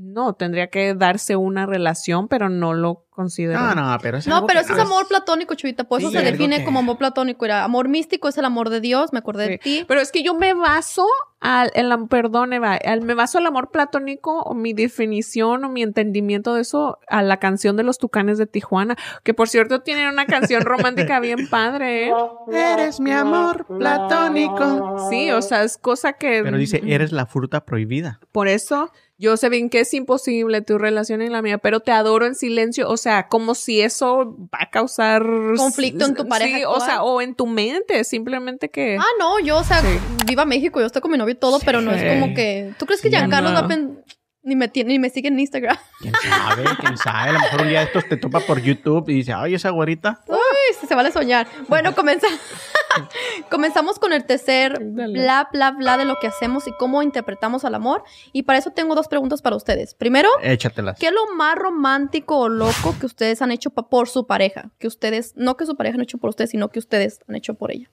no, 0.00 0.32
tendría 0.34 0.68
que 0.68 0.94
darse 0.94 1.36
una 1.36 1.66
relación, 1.66 2.26
pero 2.28 2.48
no 2.48 2.72
lo 2.72 3.04
considero. 3.10 3.60
No, 3.60 3.74
no, 3.74 3.98
pero 4.00 4.16
es 4.16 4.26
No, 4.26 4.36
algo 4.36 4.46
pero 4.46 4.60
que- 4.64 4.72
es 4.72 4.78
amor 4.78 5.06
platónico, 5.06 5.54
Chuvita. 5.54 5.84
Por 5.84 6.00
eso 6.00 6.10
Sí, 6.10 6.16
se 6.16 6.22
define 6.22 6.58
que- 6.60 6.64
como 6.64 6.78
amor 6.78 6.96
platónico. 6.96 7.44
Era 7.44 7.64
amor 7.64 7.88
místico 7.88 8.28
es 8.28 8.38
el 8.38 8.46
amor 8.46 8.70
de 8.70 8.80
Dios, 8.80 9.12
me 9.12 9.18
acordé 9.18 9.48
de 9.48 9.58
ti. 9.58 9.84
Pero 9.86 10.00
es 10.00 10.10
que 10.10 10.22
yo 10.22 10.34
me 10.34 10.54
baso 10.54 11.06
al, 11.40 11.70
el, 11.74 11.92
perdón, 12.08 12.54
Eva, 12.54 12.76
al- 12.82 13.02
me 13.02 13.12
baso 13.14 13.36
al 13.38 13.46
amor 13.46 13.70
platónico 13.70 14.40
o 14.42 14.54
mi 14.54 14.72
definición 14.72 15.64
o 15.64 15.68
mi 15.68 15.82
entendimiento 15.82 16.54
de 16.54 16.62
eso 16.62 16.98
a 17.08 17.22
la 17.22 17.36
canción 17.38 17.76
de 17.76 17.82
los 17.82 17.98
Tucanes 17.98 18.38
de 18.38 18.46
Tijuana, 18.46 18.96
que 19.22 19.34
por 19.34 19.48
cierto 19.50 19.82
tienen 19.82 20.08
una 20.08 20.24
canción 20.24 20.62
romántica 20.62 21.20
bien 21.20 21.48
padre, 21.50 22.08
¿eh? 22.08 22.12
Eres 22.52 23.00
mi 23.00 23.10
amor 23.10 23.66
platónico. 24.14 25.08
Sí, 25.10 25.30
o 25.30 25.42
sea, 25.42 25.62
es 25.62 25.76
cosa 25.78 26.14
que... 26.14 26.42
Pero 26.42 26.56
dice, 26.56 26.80
eres 26.86 27.12
la 27.12 27.26
fruta 27.26 27.64
prohibida. 27.64 28.20
Por 28.32 28.48
eso 28.48 28.90
yo 29.20 29.36
sé 29.36 29.50
bien 29.50 29.68
que 29.68 29.80
es 29.80 29.92
imposible 29.92 30.62
tu 30.62 30.78
relación 30.78 31.20
y 31.20 31.28
la 31.28 31.42
mía, 31.42 31.58
pero 31.58 31.80
te 31.80 31.92
adoro 31.92 32.24
en 32.26 32.34
silencio, 32.34 32.88
o 32.88 32.96
sea, 32.96 33.28
como 33.28 33.54
si 33.54 33.82
eso 33.82 34.34
va 34.52 34.60
a 34.62 34.70
causar 34.70 35.22
Conflicto 35.56 36.06
en 36.06 36.14
tu 36.14 36.26
pareja 36.26 36.56
Sí, 36.58 36.64
o 36.66 36.80
sea, 36.80 37.02
o 37.02 37.20
en 37.20 37.34
tu 37.34 37.46
mente, 37.46 38.02
simplemente 38.04 38.70
que 38.70 38.96
Ah, 38.98 39.04
no, 39.18 39.38
yo, 39.40 39.58
o 39.58 39.64
sea, 39.64 39.80
Sí. 39.82 39.88
viva 40.26 40.44
México, 40.46 40.80
yo 40.80 40.86
estoy 40.86 41.02
con 41.02 41.10
mi 41.10 41.18
novio 41.18 41.34
y 41.34 41.38
todo, 41.38 41.58
pero 41.64 41.80
no 41.82 41.92
es 41.92 42.02
como 42.14 42.34
que. 42.34 42.72
¿Tú 42.78 42.86
crees 42.86 43.02
que 43.02 43.08
Sí, 43.10 43.14
Giancarlo 43.16 43.50
no. 43.50 43.54
va 43.56 43.60
a 43.66 43.68
pen- 43.68 44.02
ni 44.42 44.56
me 44.56 44.68
tiene, 44.68 44.92
ni 44.92 44.98
me 44.98 45.10
sigue 45.10 45.28
en 45.28 45.38
Instagram? 45.38 45.76
¿Quién 46.00 46.14
sabe? 46.14 46.64
¿Quién 46.80 46.96
sabe? 46.96 47.28
A 47.28 47.32
lo 47.34 47.40
mejor 47.40 47.60
un 47.60 47.68
día 47.68 47.82
estos 47.82 48.08
te 48.08 48.16
topa 48.16 48.40
por 48.40 48.58
YouTube 48.62 49.06
y 49.10 49.16
dice, 49.16 49.34
ay, 49.34 49.52
esa 49.54 49.68
güerita. 49.68 50.22
Uy, 50.28 50.38
se, 50.74 50.86
se 50.86 50.94
vale 50.94 51.12
soñar. 51.12 51.46
Bueno, 51.68 51.94
comenza- 51.94 52.26
comenzamos 53.50 53.98
con 53.98 54.12
el 54.12 54.24
tercer 54.24 54.78
Dale. 54.80 55.12
bla, 55.20 55.48
bla, 55.52 55.70
bla 55.72 55.96
de 55.96 56.04
lo 56.04 56.16
que 56.20 56.26
hacemos 56.26 56.66
y 56.66 56.72
cómo 56.72 57.02
interpretamos 57.02 57.64
al 57.64 57.74
amor. 57.74 58.02
Y 58.32 58.42
para 58.44 58.58
eso 58.58 58.70
tengo 58.70 58.94
dos 58.94 59.08
preguntas 59.08 59.42
para 59.42 59.56
ustedes. 59.56 59.94
Primero, 59.94 60.28
Échatelas. 60.42 60.98
¿qué 60.98 61.06
es 61.08 61.12
lo 61.12 61.34
más 61.34 61.54
romántico 61.56 62.38
o 62.38 62.48
loco 62.48 62.94
que 62.98 63.06
ustedes 63.06 63.42
han 63.42 63.50
hecho 63.52 63.70
por 63.70 64.08
su 64.08 64.26
pareja? 64.26 64.70
Que 64.78 64.86
ustedes, 64.86 65.34
no 65.36 65.56
que 65.56 65.66
su 65.66 65.76
pareja 65.76 65.96
han 65.96 66.02
hecho 66.02 66.18
por 66.18 66.30
ustedes, 66.30 66.50
sino 66.50 66.68
que 66.70 66.78
ustedes 66.78 67.20
han 67.28 67.36
hecho 67.36 67.54
por 67.54 67.70
ella. 67.70 67.90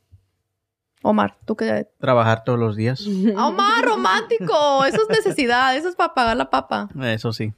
Omar, 1.04 1.38
tú 1.46 1.56
qué. 1.56 1.88
Trabajar 2.00 2.44
todos 2.44 2.58
los 2.60 2.76
días. 2.76 3.04
¡Ah, 3.38 3.48
Omar, 3.48 3.86
romántico. 3.86 4.84
Eso 4.86 5.04
es 5.04 5.10
necesidad. 5.10 5.76
Eso 5.76 5.90
es 5.90 5.96
para 5.96 6.14
pagar 6.16 6.36
la 6.38 6.50
papa. 6.50 6.90
Eso 7.04 7.32
sí. 7.34 7.54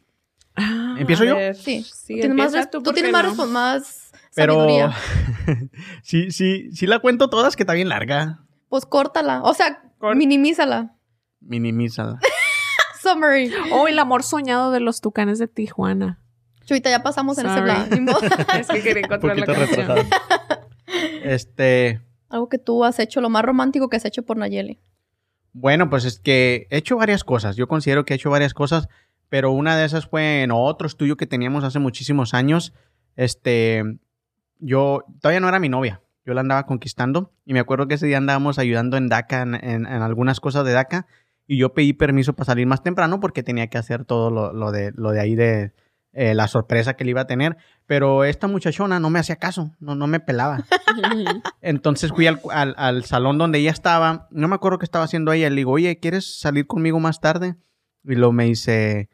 Ah, 0.55 0.95
¿Empiezo 0.99 1.23
yo? 1.23 1.35
ver, 1.37 1.55
Sí. 1.55 1.83
sí, 1.83 2.15
tú 2.15 2.21
tienes 2.27 2.53
más, 2.53 2.69
tú 2.69 2.83
¿por 2.83 2.93
tienes 2.93 3.13
más 3.47 4.08
Pero 4.35 4.65
sí, 6.03 6.31
sí, 6.31 6.71
sí 6.71 6.87
la 6.87 6.99
cuento 6.99 7.29
todas 7.29 7.55
que 7.55 7.63
está 7.63 7.73
bien 7.73 7.89
larga. 7.89 8.45
Pues 8.69 8.85
córtala. 8.85 9.41
O 9.43 9.53
sea, 9.53 9.81
minimízala. 10.15 10.95
Minimízala. 11.41 12.19
summary. 13.01 13.51
Oh, 13.71 13.87
el 13.87 13.97
amor 13.99 14.23
soñado 14.23 14.71
de 14.71 14.79
los 14.79 15.01
tucanes 15.01 15.39
de 15.39 15.47
Tijuana. 15.47 16.19
Chuita, 16.65 16.89
ya 16.89 17.01
pasamos 17.01 17.37
en 17.39 17.47
ese 17.47 17.61
plan. 17.61 17.89
Es 18.59 18.67
que 18.67 18.81
quería 18.83 18.99
Un 18.99 19.05
encontrar 19.05 19.39
la 19.39 19.45
canción. 19.45 20.07
Este, 21.23 22.01
Algo 22.29 22.49
que 22.49 22.57
tú 22.59 22.83
has 22.85 22.99
hecho, 22.99 23.21
lo 23.21 23.29
más 23.29 23.43
romántico 23.43 23.89
que 23.89 23.97
has 23.97 24.05
hecho 24.05 24.23
por 24.23 24.37
Nayeli. 24.37 24.79
bueno, 25.53 25.89
pues 25.89 26.05
es 26.05 26.19
que 26.19 26.67
he 26.69 26.77
hecho 26.77 26.97
varias 26.97 27.23
cosas. 27.23 27.55
Yo 27.55 27.67
considero 27.67 28.05
que 28.05 28.13
he 28.13 28.17
hecho 28.17 28.29
varias 28.29 28.53
cosas, 28.53 28.87
pero 29.29 29.51
una 29.51 29.77
de 29.77 29.85
esas 29.85 30.07
fue 30.07 30.43
en 30.43 30.51
otro 30.51 30.85
estudio 30.87 31.17
que 31.17 31.25
teníamos 31.25 31.63
hace 31.63 31.79
muchísimos 31.79 32.33
años. 32.33 32.73
Este, 33.15 33.83
yo 34.59 35.03
todavía 35.21 35.39
no 35.39 35.49
era 35.49 35.59
mi 35.59 35.69
novia. 35.69 36.01
Yo 36.25 36.33
la 36.33 36.41
andaba 36.41 36.65
conquistando 36.65 37.31
y 37.45 37.53
me 37.53 37.59
acuerdo 37.59 37.87
que 37.87 37.95
ese 37.95 38.05
día 38.05 38.17
andábamos 38.17 38.59
ayudando 38.59 38.97
en 38.97 39.07
DACA, 39.07 39.41
en, 39.41 39.55
en- 39.55 39.85
en 39.87 40.01
algunas 40.01 40.39
cosas 40.39 40.63
de 40.65 40.73
DACA, 40.73 41.07
y 41.47 41.57
yo 41.57 41.73
pedí 41.73 41.93
permiso 41.93 42.33
para 42.33 42.45
salir 42.45 42.67
más 42.67 42.83
temprano 42.83 43.19
porque 43.19 43.41
tenía 43.41 43.67
que 43.67 43.79
hacer 43.79 44.05
todo 44.05 44.29
lo, 44.29 44.53
lo 44.53 44.71
de, 44.71 44.91
lo 44.95 45.09
de 45.11 45.19
ahí 45.19 45.33
de 45.35 45.73
eh, 46.13 46.35
la 46.35 46.47
sorpresa 46.47 46.93
que 46.95 47.03
le 47.05 47.11
iba 47.11 47.21
a 47.21 47.27
tener. 47.27 47.57
Pero 47.87 48.23
esta 48.23 48.47
muchachona 48.47 48.99
no 48.99 49.09
me 49.09 49.17
hacía 49.17 49.37
caso, 49.37 49.71
no, 49.79 49.95
no 49.95 50.05
me 50.05 50.19
pelaba. 50.19 50.65
Entonces 51.61 52.11
fui 52.11 52.27
al, 52.27 52.39
al- 52.51 52.75
al 52.77 53.03
salón 53.05 53.37
donde 53.39 53.59
ella 53.59 53.71
estaba. 53.71 54.27
No 54.31 54.47
me 54.47 54.55
acuerdo 54.55 54.77
qué 54.77 54.85
estaba 54.85 55.05
haciendo 55.05 55.31
ella. 55.33 55.49
Le 55.49 55.55
digo, 55.57 55.71
oye, 55.71 55.99
¿quieres 55.99 56.39
salir 56.39 56.67
conmigo 56.67 56.99
más 56.99 57.19
tarde? 57.19 57.55
Y 58.03 58.15
luego 58.15 58.31
me 58.33 58.45
dice, 58.45 59.09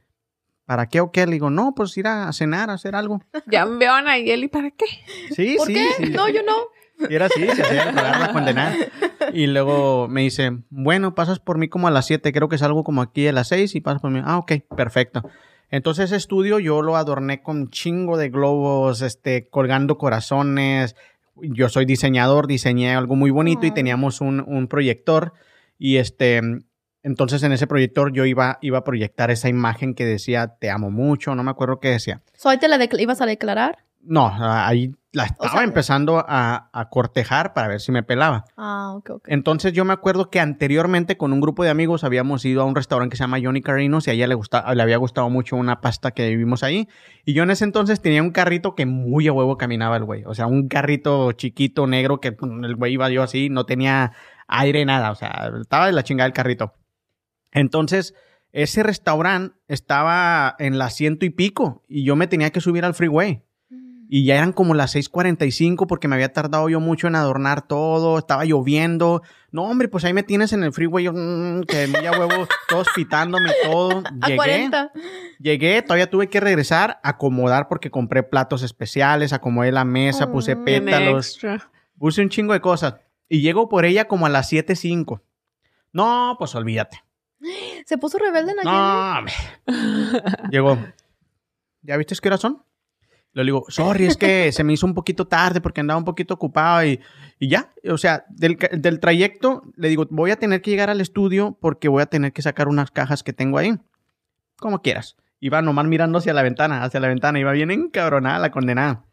¿para 0.66 0.88
qué 0.88 1.01
o 1.01 1.11
qué? 1.11 1.26
Le 1.26 1.34
digo, 1.34 1.49
no, 1.49 1.74
pues 1.76 1.97
ir 1.97 2.07
a 2.07 2.32
cenar, 2.34 2.70
a 2.70 2.74
hacer 2.74 2.95
algo. 2.95 3.22
Ya 3.47 3.66
veo 3.66 3.93
a 3.93 4.01
Nayeli, 4.01 4.47
¿para 4.47 4.72
qué? 4.72 4.86
Sí, 5.34 5.55
¿Por 5.57 5.68
sí, 5.68 5.74
qué? 5.74 6.05
sí. 6.05 6.09
No, 6.11 6.28
yo 6.30 6.41
no. 6.43 6.53
Y 7.09 7.13
era 7.13 7.26
así, 7.26 7.45
se 7.47 7.61
hacía 7.61 7.93
pagar 7.93 8.20
la 8.20 8.32
condenada. 8.32 8.74
Y 9.34 9.47
luego 9.47 10.07
me 10.07 10.22
dice, 10.22 10.51
bueno, 10.70 11.13
pasas 11.13 11.39
por 11.39 11.57
mí 11.57 11.68
como 11.68 11.88
a 11.88 11.91
las 11.91 12.05
7, 12.05 12.32
creo 12.32 12.47
que 12.47 12.57
salgo 12.57 12.84
como 12.84 13.01
aquí 13.01 13.28
a 13.28 13.34
las 13.34 13.49
6 13.49 13.76
y 13.76 13.82
pasas 13.82 14.01
por 14.01 14.11
mí. 14.11 14.22
Ah, 14.24 14.38
ok, 14.38 14.53
perfecto. 14.76 15.30
Entonces 15.70 16.05
ese 16.05 16.16
estudio 16.16 16.59
yo 16.59 16.82
lo 16.82 16.95
adorné 16.95 17.41
con 17.41 17.70
chingo 17.70 18.18
de 18.18 18.30
globos, 18.30 19.01
este, 19.01 19.49
colgando 19.49 19.97
corazones. 19.97 20.95
Yo 21.36 21.68
soy 21.68 21.86
diseñador, 21.86 22.47
diseñé 22.47 22.95
algo 22.95 23.16
muy 23.16 23.30
bonito 23.30 23.66
y 23.66 23.72
teníamos 23.72 24.22
un, 24.22 24.39
un 24.47 24.68
proyector. 24.68 25.34
Y 25.78 25.97
este, 25.97 26.41
entonces 27.06 27.43
en 27.43 27.51
ese 27.51 27.68
proyector 27.68 28.12
yo 28.12 28.26
iba, 28.26 28.58
iba 28.62 28.80
a 28.80 28.84
proyectar 28.84 29.30
esa 29.30 29.47
imagen 29.47 29.93
que 29.93 30.06
decía, 30.06 30.56
te 30.60 30.72
amo 30.72 30.89
mucho, 30.89 31.36
no 31.36 31.43
me 31.43 31.51
acuerdo 31.51 31.80
qué 31.80 31.89
decía. 31.89 32.24
So, 32.34 32.49
ahí 32.49 32.58
te 32.58 32.68
la 32.68 32.84
ibas 32.84 33.22
a 33.22 33.28
declarar. 33.28 33.78
No, 34.01 34.32
ahí 34.36 34.91
la 35.12 35.26
estaba 35.26 35.51
sea, 35.51 35.64
empezando 35.64 36.26
a, 36.28 36.70
a 36.74 36.89
cortejar 36.89 37.53
para 37.53 37.68
ver 37.68 37.80
si 37.80 37.91
me 37.91 38.01
pelaba. 38.01 38.45
Ah, 38.58 38.93
ok, 38.95 39.10
ok. 39.12 39.28
Entonces 39.28 39.72
yo 39.74 39.86
me 39.86 39.93
acuerdo 39.93 40.32
que 40.32 40.39
anteriormente 40.39 41.16
con 41.16 41.32
un 41.32 41.41
grupo 41.41 41.64
de 41.64 41.70
amigos 41.70 42.03
habíamos 42.03 42.43
ido 42.43 42.64
a 42.64 42.66
un 42.66 42.74
restaurante 42.76 43.14
que 43.14 43.18
se 43.18 43.24
llama 43.24 43.38
Johnny 43.39 43.62
Carinos 43.62 44.08
y 44.08 44.10
a 44.10 44.14
ella 44.14 44.26
le, 44.26 44.34
gusta, 44.34 44.74
le 44.74 44.82
había 44.82 44.97
gustado 44.97 45.30
mucho 45.30 45.56
una 45.58 45.82
pasta 45.82 46.10
que 46.10 46.28
vivimos 46.30 46.64
ahí. 46.64 46.88
Y 47.24 47.34
yo 47.34 47.43
en 47.43 47.51
ese 47.51 47.66
entonces 47.66 48.01
tenía 48.01 48.24
un 48.24 48.32
carrito 48.32 48.74
que 48.74 48.88
muy 48.88 49.28
a 49.28 49.34
huevo 49.34 49.60
caminaba 49.60 49.95
el 49.97 50.06
güey. 50.06 50.24
O 50.26 50.34
sea, 50.34 50.47
un 50.47 50.68
carrito 50.68 51.34
chiquito, 51.34 51.86
negro, 51.86 52.20
que 52.20 52.32
mm, 52.32 52.64
el 52.66 52.76
güey 52.76 52.93
iba 52.93 53.10
yo 53.12 53.22
así, 53.22 53.49
no 53.49 53.68
tenía 53.68 54.12
aire, 54.47 54.86
nada. 54.86 55.12
O 55.12 55.16
sea, 55.16 55.51
estaba 55.62 55.86
de 55.86 55.93
la 55.93 56.03
chingada 56.03 56.26
el 56.26 56.34
carrito. 56.34 56.74
Entonces, 57.56 58.14
ese 58.51 58.84
restaurante 58.84 59.56
estaba 59.68 60.56
en 60.60 60.78
la 60.78 60.89
ciento 60.89 61.26
y 61.26 61.30
pico 61.30 61.84
y 61.88 62.03
yo 62.06 62.16
me 62.16 62.28
tenía 62.28 62.51
que 62.51 62.62
subir 62.62 62.86
al 62.86 62.93
freeway. 62.93 63.41
Y 64.08 64.24
ya 64.24 64.36
eran 64.36 64.53
como 64.53 64.76
las 64.76 64.93
6:45 64.95 65.88
porque 65.88 66.08
me 66.08 66.14
había 66.14 66.32
tardado 66.32 66.70
yo 66.70 66.80
mucho 66.80 67.08
en 67.08 67.16
adornar 67.16 67.68
todo, 67.68 68.20
estaba 68.20 68.45
lloviendo. 68.45 69.24
No, 69.51 69.64
hombre, 69.64 69.88
pues 69.88 70.06
ahí 70.06 70.14
me 70.14 70.22
tienes 70.22 70.53
en 70.53 70.64
el 70.64 70.74
freeway, 70.74 71.06
yo, 71.06 71.14
mm, 71.14 71.64
que 71.64 71.88
muy 71.88 72.06
a 72.06 72.12
huevo, 72.12 72.47
todos 72.70 72.88
pitándome 72.95 73.49
todo. 73.64 74.03
A 74.22 74.28
Llegué, 74.28 74.36
40. 74.36 74.91
llegué, 75.39 75.82
todavía 75.82 76.10
tuve 76.10 76.28
que 76.28 76.39
regresar, 76.39 76.99
acomodar 77.03 77.68
porque 77.68 77.89
compré 77.89 78.22
platos 78.22 78.62
especiales, 78.62 79.34
acomodé 79.34 79.72
la 79.72 79.86
mesa, 79.86 80.32
puse 80.32 80.56
Mm. 80.56 80.66
Tiene 80.66 80.91
pétalos, 80.91 81.39
puse 81.97 82.22
un 82.22 82.30
chingo 82.30 82.53
de 82.53 82.62
cosas. 82.62 82.95
Y 83.28 83.41
llego 83.41 83.70
por 83.70 83.86
ella 83.86 84.08
como 84.08 84.28
a 84.28 84.30
las 84.30 84.51
7:05. 84.51 85.24
No, 85.93 86.36
pues 86.38 86.53
olvídate. 86.53 87.05
Se 87.85 87.97
puso 87.97 88.17
rebelde 88.17 88.53
Nayeli. 88.55 89.31
No. 89.65 90.49
Llegó. 90.51 90.77
¿Ya 91.81 91.97
viste 91.97 92.15
qué 92.21 92.27
horas 92.29 92.41
son? 92.41 92.63
Le 93.33 93.43
digo, 93.43 93.65
sorry, 93.67 94.05
es 94.05 94.15
que 94.15 94.53
se 94.53 94.63
me 94.63 94.71
hizo 94.71 94.85
un 94.85 94.93
poquito 94.93 95.27
tarde 95.27 95.59
porque 95.59 95.81
andaba 95.81 95.97
un 95.97 96.05
poquito 96.05 96.33
ocupado 96.33 96.85
y, 96.85 97.01
y 97.37 97.49
ya. 97.49 97.73
O 97.89 97.97
sea, 97.97 98.23
del, 98.29 98.57
del 98.71 99.01
trayecto, 99.01 99.63
le 99.75 99.89
digo, 99.89 100.07
voy 100.09 100.31
a 100.31 100.37
tener 100.37 100.61
que 100.61 100.71
llegar 100.71 100.89
al 100.89 101.01
estudio 101.01 101.57
porque 101.59 101.89
voy 101.89 102.01
a 102.01 102.05
tener 102.05 102.31
que 102.31 102.41
sacar 102.41 102.69
unas 102.69 102.91
cajas 102.91 103.23
que 103.23 103.33
tengo 103.33 103.57
ahí. 103.57 103.77
Como 104.57 104.81
quieras. 104.81 105.17
Iba 105.41 105.61
nomás 105.61 105.85
mirando 105.85 106.19
hacia 106.19 106.33
la 106.33 106.43
ventana, 106.43 106.83
hacia 106.83 107.01
la 107.01 107.09
ventana. 107.09 107.37
Iba 107.37 107.51
bien 107.51 107.71
encabronada 107.71 108.39
la 108.39 108.51
condenada. 108.51 109.03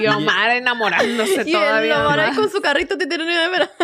Y 0.00 0.06
Omar 0.08 0.50
enamorándose 0.50 1.42
Y 1.46 1.52
todavía. 1.52 1.98
lo 2.02 2.10
ahora 2.10 2.28
más. 2.28 2.36
con 2.36 2.50
su 2.50 2.60
carrito 2.60 2.98
te 2.98 3.06
tiene. 3.06 3.24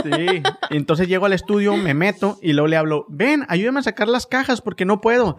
Sí. 0.03 0.43
Y 0.70 0.76
entonces 0.76 1.09
llego 1.09 1.26
al 1.26 1.33
estudio, 1.33 1.76
me 1.76 1.95
meto 1.95 2.39
y 2.43 2.53
luego 2.53 2.66
le 2.68 2.76
hablo, 2.76 3.07
ven, 3.09 3.45
ayúdame 3.49 3.80
a 3.80 3.83
sacar 3.83 4.09
las 4.09 4.26
cajas 4.26 4.61
porque 4.61 4.85
no 4.85 5.01
puedo. 5.01 5.39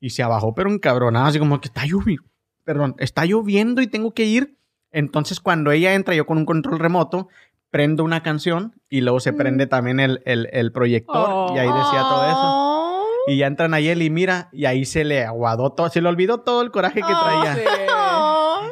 Y 0.00 0.10
se 0.10 0.22
abajó, 0.22 0.54
pero 0.54 0.70
encabronada, 0.70 1.26
así 1.28 1.38
como 1.38 1.60
que 1.60 1.68
está 1.68 1.84
lloviendo. 1.86 2.24
Perdón, 2.64 2.94
está 2.98 3.24
lloviendo 3.24 3.80
y 3.82 3.86
tengo 3.86 4.12
que 4.12 4.24
ir. 4.24 4.56
Entonces, 4.90 5.40
cuando 5.40 5.70
ella 5.70 5.94
entra, 5.94 6.14
yo 6.14 6.26
con 6.26 6.38
un 6.38 6.44
control 6.46 6.78
remoto, 6.78 7.28
prendo 7.70 8.02
una 8.04 8.22
canción 8.22 8.74
y 8.88 9.02
luego 9.02 9.20
se 9.20 9.32
prende 9.32 9.66
también 9.66 10.00
el, 10.00 10.22
el- 10.24 10.48
el 10.52 10.72
proyector 10.72 11.54
y 11.54 11.58
ahí 11.58 11.66
decía 11.66 12.00
todo 12.00 12.24
eso. 12.26 12.40
Oh. 12.42 13.04
Y 13.26 13.36
ya 13.38 13.46
entra 13.46 13.68
Nayeli 13.68 14.06
y 14.06 14.10
mira, 14.10 14.48
y 14.52 14.64
ahí 14.64 14.84
se 14.86 15.04
le 15.04 15.24
aguadó 15.24 15.72
todo, 15.72 15.90
se 15.90 16.00
le 16.00 16.08
olvidó 16.08 16.40
todo 16.40 16.62
el 16.62 16.70
coraje 16.70 17.00
que 17.02 17.06
traía. 17.14 17.54
Sí. 17.56 17.60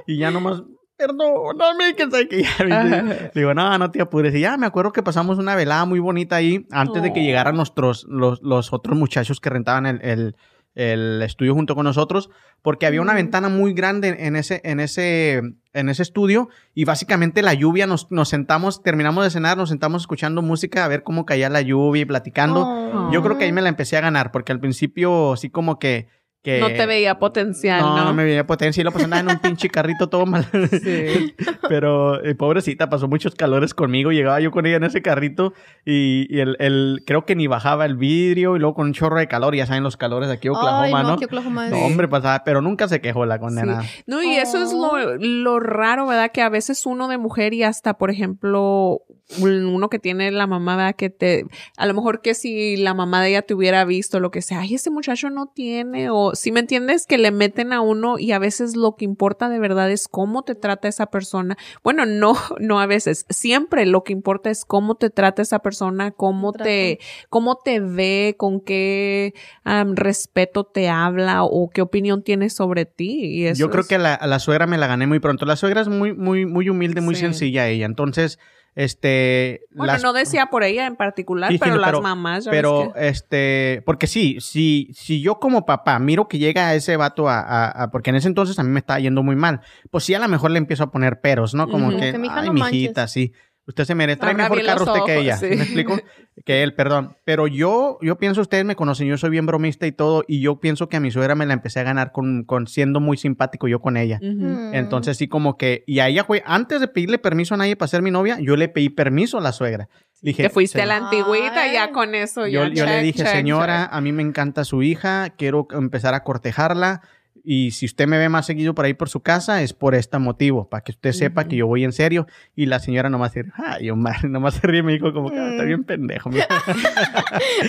Y 0.07 0.19
ya 0.19 0.31
nomás, 0.31 0.63
perdóname, 0.97 1.95
que 1.97 2.11
sé 2.11 2.29
que 2.29 2.43
ya. 2.43 2.65
Le 2.65 3.31
digo, 3.35 3.55
no, 3.55 3.77
no 3.79 3.91
te 3.91 4.01
apures. 4.01 4.35
Y 4.35 4.41
ya 4.41 4.57
me 4.57 4.67
acuerdo 4.67 4.93
que 4.93 5.03
pasamos 5.03 5.39
una 5.39 5.55
velada 5.55 5.85
muy 5.85 5.99
bonita 6.01 6.37
ahí 6.37 6.67
antes 6.71 7.03
de 7.03 7.13
que 7.13 7.21
Oh. 7.21 7.23
llegaran 7.23 7.57
nuestros, 7.57 8.05
los, 8.09 8.43
los 8.43 8.73
otros 8.73 8.97
muchachos 8.99 9.41
que 9.41 9.51
rentaban 9.51 9.87
el, 9.87 10.01
el- 10.03 10.37
el 10.75 11.23
estudio 11.23 11.55
junto 11.55 11.75
con 11.75 11.85
nosotros, 11.85 12.29
porque 12.61 12.85
había 12.85 13.01
una 13.01 13.15
Mm. 13.15 13.17
ventana 13.17 13.49
muy 13.49 13.73
grande 13.73 14.15
en 14.27 14.37
ese, 14.37 14.61
en 14.63 14.79
ese, 14.79 15.41
en 15.73 15.89
ese 15.89 16.03
estudio 16.03 16.51
y 16.75 16.85
básicamente 16.85 17.41
la 17.41 17.55
lluvia 17.55 17.87
nos, 17.87 18.11
nos 18.13 18.29
sentamos, 18.29 18.83
terminamos 18.83 19.25
de 19.25 19.31
cenar, 19.31 19.57
nos 19.57 19.71
sentamos 19.71 20.03
escuchando 20.03 20.43
música 20.43 20.85
a 20.85 20.89
ver 20.89 21.03
cómo 21.03 21.25
caía 21.25 21.49
la 21.49 21.63
lluvia 21.63 22.03
y 22.03 22.05
platicando. 22.05 22.67
Oh. 22.69 23.11
Yo 23.11 23.23
creo 23.23 23.39
que 23.39 23.45
ahí 23.45 23.53
me 23.53 23.63
la 23.63 23.71
empecé 23.71 23.97
a 23.97 24.03
ganar, 24.03 24.33
porque 24.33 24.53
al 24.53 24.61
principio 24.61 25.35
sí 25.39 25.49
como 25.49 25.79
que... 25.79 26.09
que 26.47 26.61
No 26.61 26.69
te 26.69 26.87
veía 26.87 27.19
potencial, 27.19 27.81
no, 27.81 27.97
¿no? 27.97 28.05
no 28.05 28.15
me 28.15 28.23
veía 28.23 28.47
potencia. 28.47 28.81
Y 28.81 28.85
lo 28.85 28.93
pues 28.93 29.03
andaba 29.03 29.21
en 29.21 29.31
un 29.31 29.39
pinche 29.41 29.69
carrito 29.69 30.09
todo 30.09 30.27
mal. 30.27 30.47
Sí. 30.71 31.35
Pero 31.69 32.23
eh, 32.25 32.37
pobrecita, 32.37 32.89
pasó 32.89 33.09
muchos 33.09 33.35
calores 33.35 33.75
conmigo. 33.75 34.13
Llegaba 34.13 34.39
yo 34.41 34.53
con 34.53 34.65
ella 34.65 34.77
en 34.77 34.85
ese 34.85 35.03
carrito 35.03 35.53
y, 35.85 36.27
y 36.33 36.39
el, 36.39 36.57
el- 36.61 37.03
creo 37.05 37.25
que 37.25 37.35
ni 37.35 37.49
bajaba 37.49 37.85
el 37.85 37.97
vidrio 37.97 38.55
y 38.55 38.61
luego 38.61 38.75
con 38.77 38.87
un 38.87 38.93
chorro 38.93 39.19
de 39.19 39.27
calor. 39.27 39.57
Ya 39.57 39.67
saben 39.67 39.83
los 39.83 39.97
calores 39.97 40.29
de 40.29 40.37
aquí, 40.37 40.49
Oklahoma, 40.49 40.85
Ay, 40.85 40.93
¿no? 40.93 41.11
no, 41.11 41.17
que 41.19 41.25
Oklahoma 41.25 41.67
es- 41.67 41.73
No, 41.73 41.79
hombre, 41.81 42.07
pasaba, 42.07 42.45
pero 42.45 42.63
nunca 42.63 42.87
se 42.87 43.01
quejó 43.01 43.27
la 43.27 43.41
condenada. 43.41 43.83
No, 44.07 44.23
y 44.23 44.37
eso 44.37 44.63
es 44.63 44.71
Oh. 44.73 44.97
lo, 44.99 45.17
lo 45.19 45.59
raro, 45.59 46.07
¿verdad? 46.07 46.31
Que 46.31 46.43
a 46.43 46.49
veces 46.49 46.87
uno 46.87 47.09
de 47.09 47.19
mujer 47.19 47.55
y 47.55 47.65
hasta, 47.65 47.95
por 47.95 48.11
ejemplo, 48.13 49.01
un- 49.41 49.67
uno 49.67 49.89
que 49.89 49.99
tiene 49.99 50.31
la 50.31 50.47
mamá, 50.47 50.77
¿verdad? 50.77 50.95
Que 50.95 51.11
te, 51.11 51.45
a 51.77 51.87
lo 51.87 51.95
mejor 51.95 52.21
que 52.21 52.35
si 52.35 52.77
la 52.77 52.95
mamá 52.95 53.21
de 53.23 53.31
ella 53.31 53.43
te 53.43 53.55
hubiera 53.55 53.85
visto 53.85 54.21
lo 54.21 54.31
que 54.31 54.43
sea, 54.43 54.61
ay, 54.61 54.75
ese 54.77 54.91
muchacho 54.91 55.31
no 55.31 55.47
tiene, 55.49 56.11
o 56.11 56.36
si 56.37 56.53
me 56.53 56.61
entiendes, 56.61 57.07
que 57.07 57.18
le 57.18 57.30
meten 57.32 57.72
a 57.72 57.80
uno 57.80 58.18
y 58.18 58.32
a 58.32 58.39
veces 58.39 58.76
lo 58.76 58.95
que 58.97 59.05
importa 59.05 59.49
de 59.49 59.59
verdad 59.59 59.91
es 59.91 60.07
cómo 60.09 60.43
te 60.45 60.55
trata 60.55 60.87
esa 60.89 61.07
persona. 61.07 61.57
Bueno, 61.82 62.05
no, 62.07 62.34
no 62.61 62.78
a 62.80 62.87
veces, 62.87 63.26
siempre 63.28 63.84
lo 63.87 64.05
que 64.05 64.12
importa 64.12 64.51
es 64.51 64.64
cómo 64.64 64.95
te 64.95 65.11
trata 65.11 65.43
esa 65.43 65.59
persona, 65.61 66.11
cómo 66.12 66.53
te, 66.53 66.99
cómo 67.28 67.57
te 67.57 67.80
ve, 67.80 68.34
con 68.39 68.61
qué 68.61 69.34
am, 69.64 69.97
respeto 69.97 70.64
te 70.64 70.89
habla 70.89 71.43
o 71.45 71.70
qué 71.70 71.82
opinión 71.82 72.22
tiene 72.22 72.51
sobre 72.51 72.84
ti. 72.87 73.24
Y 73.24 73.47
eso 73.47 73.59
Yo 73.61 73.70
creo 73.70 73.80
es- 73.82 73.89
que 73.89 73.95
a 73.97 73.99
la, 73.99 74.14
a 74.14 74.26
la 74.26 74.39
suegra 74.39 74.66
me 74.66 74.78
la 74.78 74.87
gané 74.87 75.07
muy 75.07 75.18
pronto. 75.18 75.47
La 75.47 75.57
suegra 75.57 75.80
es 75.80 75.89
muy, 75.89 76.12
muy, 76.14 76.47
muy 76.47 76.68
humilde, 76.68 77.01
muy 77.01 77.14
Sí. 77.14 77.22
sencilla 77.22 77.66
ella. 77.68 77.87
Entonces, 77.87 78.39
este... 78.77 79.62
Bueno, 79.74 79.95
las- 79.95 80.03
no 80.03 80.12
decía 80.12 80.47
por 80.47 80.62
ella 80.62 80.87
en 80.87 80.97
particular, 80.97 81.51
Sí, 81.51 81.59
pero 81.59 81.77
las 81.77 81.89
pero- 81.89 82.03
mamás, 82.03 82.45
ya 82.45 82.51
Pero, 82.51 82.93
que- 82.95 83.09
este, 83.09 83.83
porque 83.87 84.07
sí, 84.07 84.37
si, 84.41 84.91
si 84.95 85.20
yo 85.20 85.41
como 85.41 85.66
papá 85.66 85.99
miro 85.99 86.29
que 86.29 86.39
llega 86.39 86.74
ese 86.74 86.97
vato 86.97 87.29
a, 87.29 87.41
a- 87.41 87.85
a- 87.85 87.91
porque 87.91 88.11
en 88.11 88.16
ese 88.16 88.29
entonces 88.29 88.59
a 88.59 88.62
mí 88.62 88.68
me 88.70 88.79
estaba 88.79 89.01
yendo 89.01 89.22
muy 89.22 89.35
mal, 89.35 89.61
pues 89.91 90.05
sí 90.05 90.14
a 90.14 90.18
lo 90.18 90.29
mejor 90.29 90.51
le 90.51 90.59
empiezo 90.59 90.85
a 90.85 90.91
poner 90.93 91.20
peros, 91.20 91.55
¿no? 91.55 91.68
Como 91.68 91.91
que, 91.91 92.12
Que, 92.12 92.18
mija, 92.18 92.41
ay, 92.41 92.47
no 92.49 92.53
mijita, 92.53 93.09
sí. 93.09 93.33
Usted 93.69 93.85
se 93.85 93.95
merece, 93.97 94.21
trae 94.21 94.35
mejor 94.35 94.64
carro 94.64 94.85
usted 94.85 95.01
que 95.07 95.19
ella, 95.19 95.37
sí. 95.39 95.47
¿me 95.47 95.55
explico? 95.57 95.99
que 96.45 96.62
él, 96.62 96.75
perdón. 96.75 97.17
Pero 97.25 97.49
yo, 97.49 97.99
yo 98.01 98.17
pienso, 98.17 98.41
ustedes 98.41 98.64
me 98.64 98.77
conocen, 98.77 99.09
yo 99.09 99.17
soy 99.19 99.31
bien 99.31 99.45
bromista 99.47 99.87
y 99.89 99.93
todo, 99.93 100.23
y 100.29 100.41
yo 100.41 100.61
pienso 100.61 100.89
que 100.89 100.97
a 100.97 101.01
mi 101.01 101.11
suegra 101.11 101.35
me 101.35 101.47
la 101.47 101.55
empecé 101.55 101.81
a 101.81 101.83
ganar 101.83 102.12
con, 102.12 102.45
con 102.45 102.69
siendo 102.69 103.01
muy 103.01 103.17
simpático 103.17 103.67
yo 103.67 103.81
con 103.81 103.97
ella. 103.97 104.21
Mm. 104.23 104.73
Entonces 104.75 105.17
sí 105.17 105.27
como 105.27 105.57
que, 105.57 105.83
y 105.87 105.99
a 105.99 106.07
ella 106.09 106.23
fue, 106.25 106.43
antes 106.47 106.81
de 106.81 106.87
pedirle 106.89 107.19
permiso 107.19 107.55
a 107.55 107.57
nadie 107.57 107.75
para 107.75 107.89
ser 107.89 108.03
mi 108.03 108.11
novia, 108.12 108.39
yo 108.41 108.55
le 108.57 108.69
pedí 108.69 108.89
permiso 108.89 109.39
a 109.39 109.41
la 109.41 109.51
suegra. 109.53 109.89
Dije, 110.23 110.45
Te 110.45 110.51
fuiste 110.51 110.79
"Se- 110.79 110.83
a 110.83 110.87
la 110.87 110.97
antigüita, 110.97 111.62
Ay. 111.62 111.73
ya 111.75 111.91
con 111.93 112.14
eso. 112.14 112.47
yo, 112.47 112.67
ya 112.69 112.73
yo 112.75 112.87
le 112.87 113.03
dije, 113.03 113.19
check, 113.25 113.29
señora, 113.33 113.85
check". 113.87 113.95
a 113.95 114.01
mí 114.01 114.12
me 114.12 114.23
encanta 114.23 114.64
su 114.64 114.83
hija, 114.83 115.31
quiero 115.37 115.67
empezar 115.73 116.14
a 116.14 116.23
cortejarla. 116.23 117.03
Y 117.49 117.71
si 117.71 117.87
usted 117.87 118.09
me 118.09 118.19
ve 118.19 118.29
más 118.29 118.45
seguido 118.45 118.75
por 118.75 118.87
ahí 118.87 118.95
por 118.95 119.09
su 119.09 119.21
casa, 119.21 119.63
es 119.63 119.73
por 119.73 119.95
este 119.95 120.19
motivo, 120.19 120.69
para 120.69 120.83
que 120.83 120.91
usted 120.91 121.13
sepa 121.13 121.43
Ujú. 121.43 121.51
que 121.51 121.57
yo 121.57 121.69
voy 121.69 121.85
en 121.85 121.93
serio. 121.93 122.27
Y 122.57 122.67
la 122.67 122.81
señora 122.81 123.09
nomás 123.09 123.33
se 123.35 123.43
ríe, 123.45 123.53
ay, 123.65 123.89
Omar, 123.91 124.25
nomás 124.29 124.55
se 124.55 124.67
ríe 124.67 124.83
me 124.83 124.93
dijo 124.95 125.13
como 125.13 125.31
que 125.31 125.39
"Ah, 125.39 125.51
está 125.53 125.63
Mm. 125.63 125.67
bien 125.69 125.85
pendejo. 125.85 126.29
mija". 126.31 126.49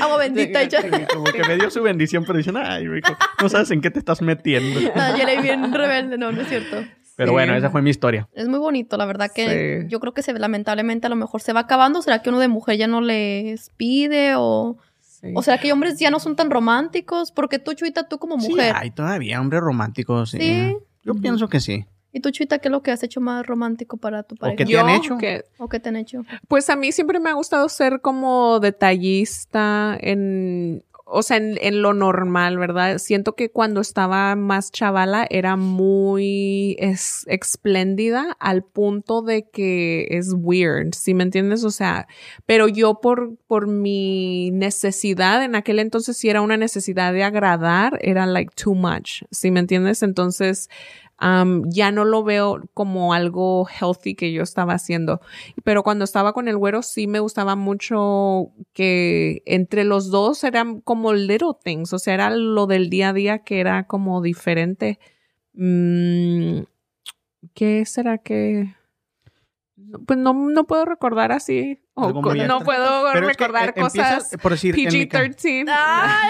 Agua 0.02 0.18
bendita. 0.20 0.64
ya. 0.64 0.80
como 1.14 1.26
que 1.26 1.44
me 1.48 1.58
dio 1.58 1.70
su 1.70 1.84
bendición, 1.84 2.24
pero 2.26 2.38
dicen, 2.38 2.58
ay, 2.58 2.88
mijo, 2.88 3.16
no 3.42 3.50
sabes 3.50 3.70
en 3.72 3.82
qué 3.82 3.92
te 3.92 4.00
estás 4.00 4.22
metiendo. 4.24 4.80
No, 4.96 5.16
yo 5.18 5.26
le 5.26 5.42
bien 5.42 5.72
rebelde. 5.72 6.18
No, 6.18 6.32
no 6.32 6.42
es 6.42 6.48
cierto. 6.50 6.78
Pero 7.16 7.30
Sí. 7.30 7.34
bueno, 7.34 7.56
esa 7.56 7.70
fue 7.70 7.82
mi 7.84 7.90
historia. 7.92 8.28
Es 8.34 8.48
muy 8.48 8.60
bonito, 8.60 8.98
la 8.98 9.06
verdad 9.06 9.30
que 9.34 9.82
Sí. 9.84 9.88
yo 9.90 10.00
creo 10.00 10.14
que 10.14 10.22
se, 10.24 10.34
lamentablemente 10.34 11.08
a 11.08 11.10
lo 11.10 11.16
mejor 11.16 11.42
se 11.42 11.54
va 11.54 11.62
acabando. 11.62 12.02
¿Será 12.02 12.22
que 12.22 12.30
uno 12.30 12.40
de 12.40 12.48
mujer 12.48 12.78
ya 12.78 12.88
no 12.88 13.02
les 13.02 13.70
pide? 13.78 14.34
O, 14.38 14.78
Sí. 15.22 15.32
o 15.36 15.42
será 15.42 15.58
que 15.58 15.72
hombres 15.74 15.98
ya 16.00 16.12
no 16.12 16.20
son 16.20 16.36
tan 16.36 16.52
románticos? 16.52 17.32
Porque 17.32 17.58
tú, 17.60 17.74
Chuita, 17.74 18.08
tú 18.08 18.20
como 18.20 18.40
Sí, 18.40 18.50
mujer. 18.50 18.74
hay 18.76 18.92
todavía 18.92 19.42
hombres 19.42 19.62
románticos. 19.62 20.32
Sí. 20.32 20.38
Sí. 20.40 20.78
Yo 21.04 21.16
pienso 21.16 21.48
que 21.48 21.60
sí. 21.60 21.86
¿Y 22.14 22.20
tú, 22.20 22.32
Chuita, 22.32 22.60
qué 22.60 22.68
es 22.68 22.72
lo 22.72 22.82
que 22.84 22.92
has 22.92 23.04
hecho 23.04 23.20
más 23.22 23.46
romántico 23.46 23.98
para 23.98 24.24
tu 24.24 24.36
pareja? 24.36 24.58
qué 24.58 24.66
te 24.66 24.72
Yo, 24.72 24.80
han 24.82 24.90
hecho? 24.90 25.18
que- 25.18 25.44
¿O 25.58 25.68
qué 25.70 25.80
te 25.80 25.90
han 25.90 25.96
hecho? 25.98 26.22
Pues 26.48 26.70
a 26.70 26.76
mí 26.76 26.92
siempre 26.92 27.20
me 27.20 27.30
ha 27.30 27.34
gustado 27.34 27.68
ser 27.70 28.02
como 28.02 28.60
detallista 28.60 29.98
en, 30.00 30.84
o 31.10 31.24
sea, 31.24 31.38
en, 31.38 31.58
en 31.62 31.82
lo 31.82 31.94
normal, 31.94 32.58
¿verdad? 32.58 32.98
Siento 32.98 33.34
que 33.34 33.50
cuando 33.50 33.80
estaba 33.80 34.36
más 34.36 34.72
chavala 34.72 35.26
era 35.30 35.56
muy 35.56 36.76
es, 36.80 37.24
espléndida 37.28 38.36
al 38.40 38.64
punto 38.64 39.22
de 39.22 39.50
que 39.50 40.08
es 40.12 40.34
weird, 40.36 40.94
¿sí 40.94 41.14
me 41.14 41.24
entiendes? 41.24 41.64
O 41.64 41.72
sea, 41.72 42.08
pero 42.46 42.68
yo 42.68 43.00
por, 43.02 43.38
por 43.48 43.68
mi 43.68 44.52
necesidad, 44.52 45.44
en 45.44 45.56
aquel 45.56 45.80
entonces 45.80 46.18
sí 46.18 46.30
era 46.30 46.42
una 46.42 46.58
necesidad 46.58 47.14
de 47.14 47.24
agradar, 47.24 47.98
era 48.02 48.26
like 48.26 48.54
too 48.62 48.76
much, 48.76 49.24
¿sí 49.32 49.50
me 49.50 49.62
entiendes? 49.62 50.04
Entonces, 50.04 50.70
um, 51.22 51.64
ya 51.70 51.92
no 51.92 52.06
lo 52.06 52.24
veo 52.24 52.62
como 52.74 53.14
algo 53.14 53.68
healthy 53.68 54.16
que 54.16 54.32
yo 54.32 54.44
estaba 54.44 54.74
haciendo. 54.74 55.22
Pero 55.64 55.84
cuando 55.84 56.04
estaba 56.06 56.34
con 56.34 56.48
el 56.48 56.58
güero 56.58 56.82
sí 56.84 57.08
me 57.08 57.20
gustaba 57.20 57.56
mucho 57.56 58.52
que 58.74 59.42
entre 59.46 59.84
los 59.84 60.10
dos 60.12 60.44
eran 60.44 60.82
como 60.82 61.14
little 61.14 61.54
things, 61.64 61.94
o 61.94 62.00
sea, 62.00 62.14
era 62.16 62.30
lo 62.30 62.68
del 62.68 62.90
día 62.90 63.10
a 63.10 63.14
día 63.14 63.40
que 63.40 63.60
era 63.60 63.88
como 63.88 64.22
diferente. 64.22 65.00
Mm, 65.54 66.62
¿Qué 67.54 67.86
será 67.86 68.20
que...? 68.20 68.77
No, 69.90 70.00
Pues 70.06 70.20
no, 70.20 70.34
no 70.34 70.66
puedo 70.68 70.84
recordar 70.86 71.32
así. 71.32 71.80
o 71.94 72.10
no 72.12 72.22
puedo 72.22 72.60
Pero 73.14 73.30
es 73.30 73.38
que, 73.38 73.44
recordar 73.44 73.70
eh, 73.70 73.74
empiezas, 73.78 74.24
cosas 74.26 74.40
por 74.42 74.52
decir, 74.52 74.76
en 74.78 74.94
mi, 74.94 75.08
ca- 75.08 75.22
PG-13. 75.24 75.66
Ah. 75.70 76.30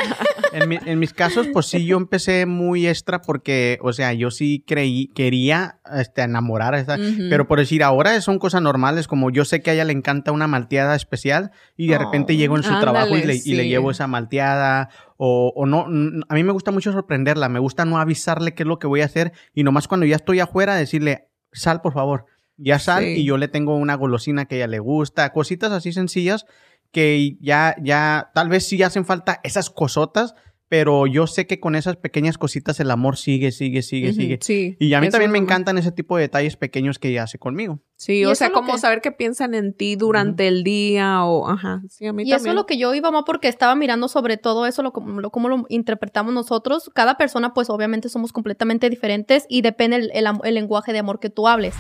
en, 0.53 0.69
mi- 0.69 0.79
en 0.85 0.99
mis 0.99 1.13
casos, 1.13 1.47
pues 1.51 1.65
sí, 1.65 1.85
yo 1.85 1.97
empecé 1.97 2.45
muy 2.45 2.87
extra 2.87 3.21
porque, 3.21 3.79
o 3.81 3.91
sea, 3.93 4.13
yo 4.13 4.29
sí 4.31 4.63
creí, 4.65 5.07
quería 5.07 5.79
este, 5.93 6.21
enamorar 6.21 6.75
a 6.75 6.79
esa, 6.79 6.95
Ujú. 6.95 7.23
Pero 7.29 7.47
por 7.47 7.59
decir, 7.59 7.83
ahora 7.83 8.19
son 8.21 8.37
cosas 8.39 8.61
normales, 8.61 9.07
como 9.07 9.29
yo 9.31 9.43
sé 9.43 9.61
que 9.61 9.71
a 9.71 9.73
ella 9.73 9.85
le 9.85 9.93
encanta 9.93 10.31
una 10.31 10.47
malteada 10.47 10.95
especial 10.95 11.51
y 11.75 11.87
de 11.87 11.95
Oh, 11.95 11.99
repente 11.99 12.35
llego 12.37 12.55
en 12.57 12.63
su 12.63 12.69
ándale, 12.69 12.83
trabajo 12.91 13.17
y 13.17 13.23
le, 13.23 13.35
y 13.43 13.55
le 13.55 13.67
llevo 13.67 13.89
esa 13.91 14.07
malteada 14.07 14.89
o, 15.17 15.51
o 15.55 15.65
no, 15.65 15.87
a 16.29 16.33
mí 16.35 16.43
me 16.43 16.51
gusta 16.53 16.71
mucho 16.71 16.91
sorprenderla, 16.91 17.49
me 17.49 17.59
gusta 17.59 17.85
no 17.85 17.97
avisarle 17.97 18.53
qué 18.53 18.63
es 18.63 18.67
lo 18.67 18.77
que 18.79 18.85
voy 18.87 19.01
a 19.01 19.05
hacer 19.05 19.33
y 19.53 19.63
nomás 19.63 19.87
cuando 19.87 20.05
ya 20.05 20.15
estoy 20.15 20.39
afuera 20.39 20.75
decirle, 20.75 21.27
sal 21.51 21.81
por 21.81 21.93
favor, 21.93 22.25
ya 22.57 22.79
sal 22.79 23.03
Sí. 23.03 23.21
y 23.21 23.23
yo 23.25 23.37
le 23.37 23.47
tengo 23.47 23.75
una 23.75 23.95
golosina 23.95 24.45
que 24.45 24.55
a 24.55 24.57
ella 24.59 24.67
le 24.67 24.79
gusta, 24.79 25.31
cositas 25.31 25.71
así 25.71 25.93
sencillas 25.93 26.45
que 26.91 27.37
ya, 27.41 27.75
ya, 27.81 28.31
tal 28.33 28.49
vez 28.49 28.65
sí 28.67 28.81
hacen 28.81 29.05
falta 29.05 29.39
esas 29.43 29.69
cosotas, 29.69 30.35
pero 30.69 31.05
yo 31.07 31.27
sé 31.27 31.47
que 31.47 31.59
con 31.59 31.75
esas 31.75 31.95
pequeñas 31.97 32.37
cositas 32.37 32.79
el 32.79 32.91
amor 32.91 33.17
sigue, 33.17 33.51
sigue, 33.51 33.81
sigue, 33.81 34.13
sigue. 34.13 34.39
Sí. 34.41 34.75
Y 34.79 34.93
a 34.93 35.01
mí 35.01 35.09
también 35.09 35.31
me 35.31 35.37
encantan 35.37 35.77
ese 35.77 35.91
tipo 35.91 36.17
de 36.17 36.23
detalles 36.23 36.57
pequeños 36.57 36.99
que 36.99 37.09
ella 37.09 37.23
hace 37.23 37.37
conmigo. 37.37 37.81
Sí, 37.97 38.19
Y 38.19 38.25
o 38.25 38.31
eso 38.31 38.35
sea, 38.39 38.47
es 38.47 38.53
lo 38.53 38.59
como 38.59 38.73
que- 38.73 38.79
saber 38.79 39.01
qué 39.01 39.11
piensan 39.11 39.55
en 39.55 39.73
ti 39.73 39.95
durante 39.95 40.47
el 40.47 40.63
día 40.63 41.23
o, 41.25 41.49
ajá, 41.49 41.81
sí, 41.89 42.05
a 42.05 42.13
mí 42.13 42.23
Y 42.23 42.27
eso 42.27 42.37
también. 42.37 42.51
es 42.51 42.55
lo 42.55 42.65
que 42.67 42.77
yo 42.77 42.93
iba 42.93 43.09
más 43.11 43.23
porque 43.25 43.47
estaba 43.47 43.73
mirando 43.75 44.07
sobre 44.07 44.37
todo 44.37 44.65
eso, 44.67 44.83
lo, 44.83 44.93
lo, 45.19 45.29
cómo 45.31 45.49
lo 45.49 45.65
interpretamos 45.69 46.33
nosotros. 46.33 46.89
Cada 46.93 47.17
persona, 47.17 47.53
pues 47.55 47.69
obviamente 47.71 48.07
somos 48.09 48.31
completamente 48.31 48.89
diferentes 48.89 49.45
y 49.49 49.61
depende 49.63 49.97
el, 49.97 50.11
el 50.13 50.27
el 50.43 50.53
lenguaje 50.53 50.93
de 50.93 50.99
amor 50.99 51.19
que 51.19 51.29
tú 51.31 51.47
hables. 51.47 51.73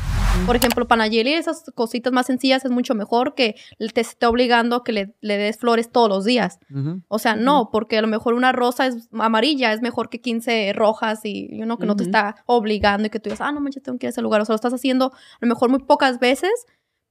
Por 0.45 0.55
ejemplo, 0.55 0.87
para 0.87 0.99
Nayeli, 0.99 1.33
esas 1.33 1.63
cositas 1.73 2.13
más 2.13 2.27
sencillas 2.27 2.63
es 2.63 2.69
mucho 2.69 2.93
mejor 2.93 3.33
que 3.33 3.55
te 3.93 4.01
esté 4.01 4.27
obligando 4.27 4.75
a 4.75 4.83
que 4.83 4.91
le, 4.91 5.15
le 5.19 5.35
des 5.37 5.57
flores 5.57 5.91
todos 5.91 6.09
los 6.09 6.25
días. 6.25 6.59
O 7.07 7.17
sea, 7.17 7.35
no, 7.35 7.69
porque 7.71 7.97
a 7.97 8.01
lo 8.01 8.07
mejor 8.07 8.35
una 8.35 8.51
rosa 8.51 8.85
es 8.85 9.09
amarilla, 9.13 9.73
es 9.73 9.81
mejor 9.81 10.09
que 10.09 10.21
15 10.21 10.73
rojas 10.73 11.21
y 11.25 11.47
you 11.57 11.63
know, 11.63 11.77
que 11.79 11.87
no 11.87 11.95
te 11.95 12.03
está 12.03 12.35
obligando 12.45 13.07
y 13.07 13.09
que 13.09 13.19
tú 13.19 13.29
digas, 13.29 13.41
ah, 13.41 13.51
no 13.51 13.61
manches, 13.61 13.81
tengo 13.81 13.97
que 13.97 14.05
ir 14.05 14.09
a 14.09 14.11
ese 14.11 14.21
lugar. 14.21 14.41
O 14.41 14.45
sea, 14.45 14.53
lo 14.53 14.57
estás 14.57 14.73
haciendo 14.73 15.05
a 15.07 15.11
lo 15.41 15.47
mejor 15.47 15.69
muy 15.69 15.79
pocas 15.79 16.06
veces, 16.19 16.51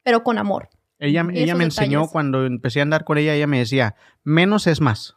pero 0.02 0.22
con 0.22 0.38
amor. 0.38 0.68
Ella, 0.98 1.26
ella 1.34 1.54
me 1.54 1.64
enseñó 1.64 1.98
detalles. 2.00 2.12
cuando 2.12 2.46
empecé 2.46 2.80
a 2.80 2.82
andar 2.84 3.04
con 3.04 3.18
ella, 3.18 3.34
ella 3.34 3.46
me 3.46 3.58
decía, 3.58 3.94
menos 4.24 4.66
es 4.66 4.80
más. 4.80 5.14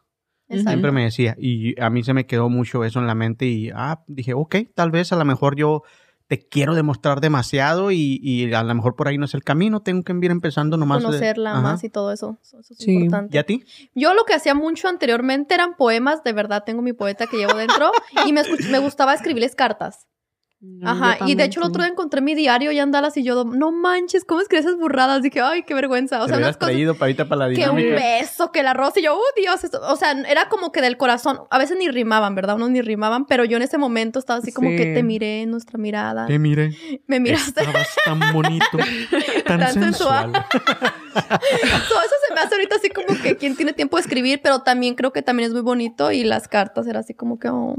Exacto. 0.49 0.69
Siempre 0.71 0.91
me 0.91 1.03
decía. 1.03 1.36
Y 1.39 1.80
a 1.82 1.89
mí 1.89 2.03
se 2.03 2.13
me 2.13 2.25
quedó 2.25 2.49
mucho 2.49 2.84
eso 2.84 2.99
en 2.99 3.07
la 3.07 3.15
mente 3.15 3.45
y 3.45 3.69
ah, 3.73 4.03
dije, 4.07 4.34
ok, 4.34 4.55
tal 4.75 4.91
vez 4.91 5.13
a 5.13 5.15
lo 5.15 5.23
mejor 5.23 5.55
yo 5.55 5.84
te 6.27 6.47
quiero 6.47 6.75
demostrar 6.75 7.21
demasiado 7.21 7.91
y, 7.91 8.19
y 8.21 8.53
a 8.53 8.61
lo 8.63 8.75
mejor 8.75 8.95
por 8.95 9.07
ahí 9.07 9.17
no 9.17 9.25
es 9.25 9.34
el 9.34 9.43
camino, 9.43 9.82
tengo 9.82 10.03
que 10.03 10.13
ir 10.13 10.30
empezando 10.32 10.77
nomás. 10.77 11.03
Conocerla 11.03 11.59
más 11.59 11.84
y 11.84 11.89
todo 11.89 12.11
eso. 12.13 12.38
Eso 12.43 12.59
es 12.59 12.67
Sí. 12.77 12.91
importante. 12.91 13.36
¿Y 13.36 13.39
a 13.39 13.43
ti? 13.45 13.63
Yo 13.95 14.13
lo 14.13 14.25
que 14.25 14.34
hacía 14.36 14.53
mucho 14.53 14.88
anteriormente 14.89 15.55
eran 15.55 15.75
poemas, 15.75 16.23
de 16.23 16.34
verdad 16.34 16.63
tengo 16.65 16.82
mi 16.84 16.93
poeta 16.93 17.25
que 17.25 17.38
llevo 17.38 17.55
dentro 17.55 17.91
y 18.27 18.34
me, 18.34 18.41
me 18.69 18.77
gustaba 18.80 19.13
escribirles 19.15 19.55
cartas. 19.55 20.07
Ajá, 20.84 21.20
y 21.26 21.36
de 21.36 21.45
hecho 21.45 21.62
el 21.62 21.68
otro 21.68 21.82
día 21.84 21.91
encontré 21.91 22.20
mi 22.20 22.36
diario 22.36 22.74
y 22.74 22.80
andalas 22.80 23.16
y 23.16 23.24
yo, 23.24 23.45
no 23.45 23.72
manches, 23.72 24.26
¿cómo 24.26 24.41
escribes 24.41 24.66
esas 24.66 24.78
burradas? 24.78 25.22
Dije, 25.22 25.39
ay, 25.39 25.64
qué 25.64 25.74
vergüenza. 25.74 26.22
O 26.22 26.28
sea, 26.28 26.36
unas 26.38 26.57
cosas 26.57 26.72
traído 26.74 26.95
para 26.95 27.05
ahorita 27.05 27.30
para 27.30 27.47
la 27.47 27.55
que 27.55 27.70
un 27.70 27.78
beso, 27.78 28.51
que 28.51 28.60
el 28.60 28.68
arroz 28.68 28.97
y 28.97 29.03
yo, 29.03 29.16
uh, 29.16 29.22
Dios, 29.39 29.64
esto- 29.64 29.80
o 29.82 29.95
sea, 29.95 30.12
era 30.28 30.49
como 30.49 30.74
que 30.74 30.82
del 30.82 30.97
corazón. 30.97 31.39
A 31.49 31.57
veces 31.57 31.78
ni 31.80 31.88
rimaban, 31.88 32.36
¿verdad? 32.36 32.57
Unos 32.57 32.72
ni 32.72 32.82
rimaban, 32.82 33.26
pero 33.26 33.45
yo 33.45 33.55
en 33.55 33.64
ese 33.64 33.78
momento 33.78 34.20
estaba 34.20 34.39
así 34.39 34.51
como 34.51 34.70
Sí. 34.72 34.76
que 34.76 34.86
te 34.93 35.01
miré 35.01 35.43
en 35.43 35.51
nuestra 35.51 35.78
mirada. 35.78 36.26
Te 36.26 36.38
mire, 36.39 36.76
Me 37.07 37.22
miraste. 37.22 37.62
estabas 37.62 37.88
tan 38.03 38.20
bonito, 38.34 38.66
tan, 39.45 39.60
Tan 39.62 39.74
sensual. 39.74 40.32
sensual. 40.34 40.45
Todo 41.14 42.01
eso 42.01 42.16
se 42.28 42.34
me 42.34 42.41
hace 42.41 42.55
ahorita 42.55 42.76
así 42.76 42.89
como 42.89 43.07
que 43.22 43.38
quien 43.38 43.55
tiene 43.55 43.72
tiempo 43.74 43.95
de 43.97 44.01
escribir, 44.01 44.41
pero 44.43 44.60
también 44.62 44.95
creo 44.95 45.14
que 45.14 45.22
también 45.22 45.47
es 45.47 45.53
muy 45.53 45.62
bonito 45.62 46.12
y 46.12 46.24
las 46.26 46.47
cartas 46.47 46.86
era 46.88 46.99
así 46.99 47.14
como 47.14 47.39
que, 47.39 47.49
oh, 47.49 47.76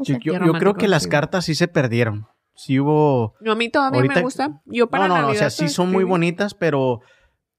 no 0.00 0.04
Yo, 0.04 0.14
sé. 0.14 0.20
yo- 0.22 0.32
Qué 0.38 0.46
yo 0.46 0.52
creo 0.54 0.74
que 0.74 0.88
las 0.88 1.04
sí. 1.04 1.08
cartas 1.08 1.44
sí 1.44 1.54
se 1.54 1.68
perdieron. 1.68 2.26
Sí 2.54 2.78
hubo... 2.80 3.34
No, 3.40 3.52
a 3.52 3.54
mí 3.54 3.68
todavía 3.70 3.98
Ahorita- 4.00 4.14
me 4.16 4.22
gusta. 4.22 4.60
Yo 4.66 4.88
para 4.90 5.08
no, 5.08 5.14
no, 5.16 5.22
no, 5.22 5.28
o 5.28 5.30
sea, 5.32 5.42
Navidad 5.46 5.50
sí 5.50 5.68
son 5.68 5.90
muy 5.92 6.04
bonitas, 6.04 6.52
pero 6.54 7.00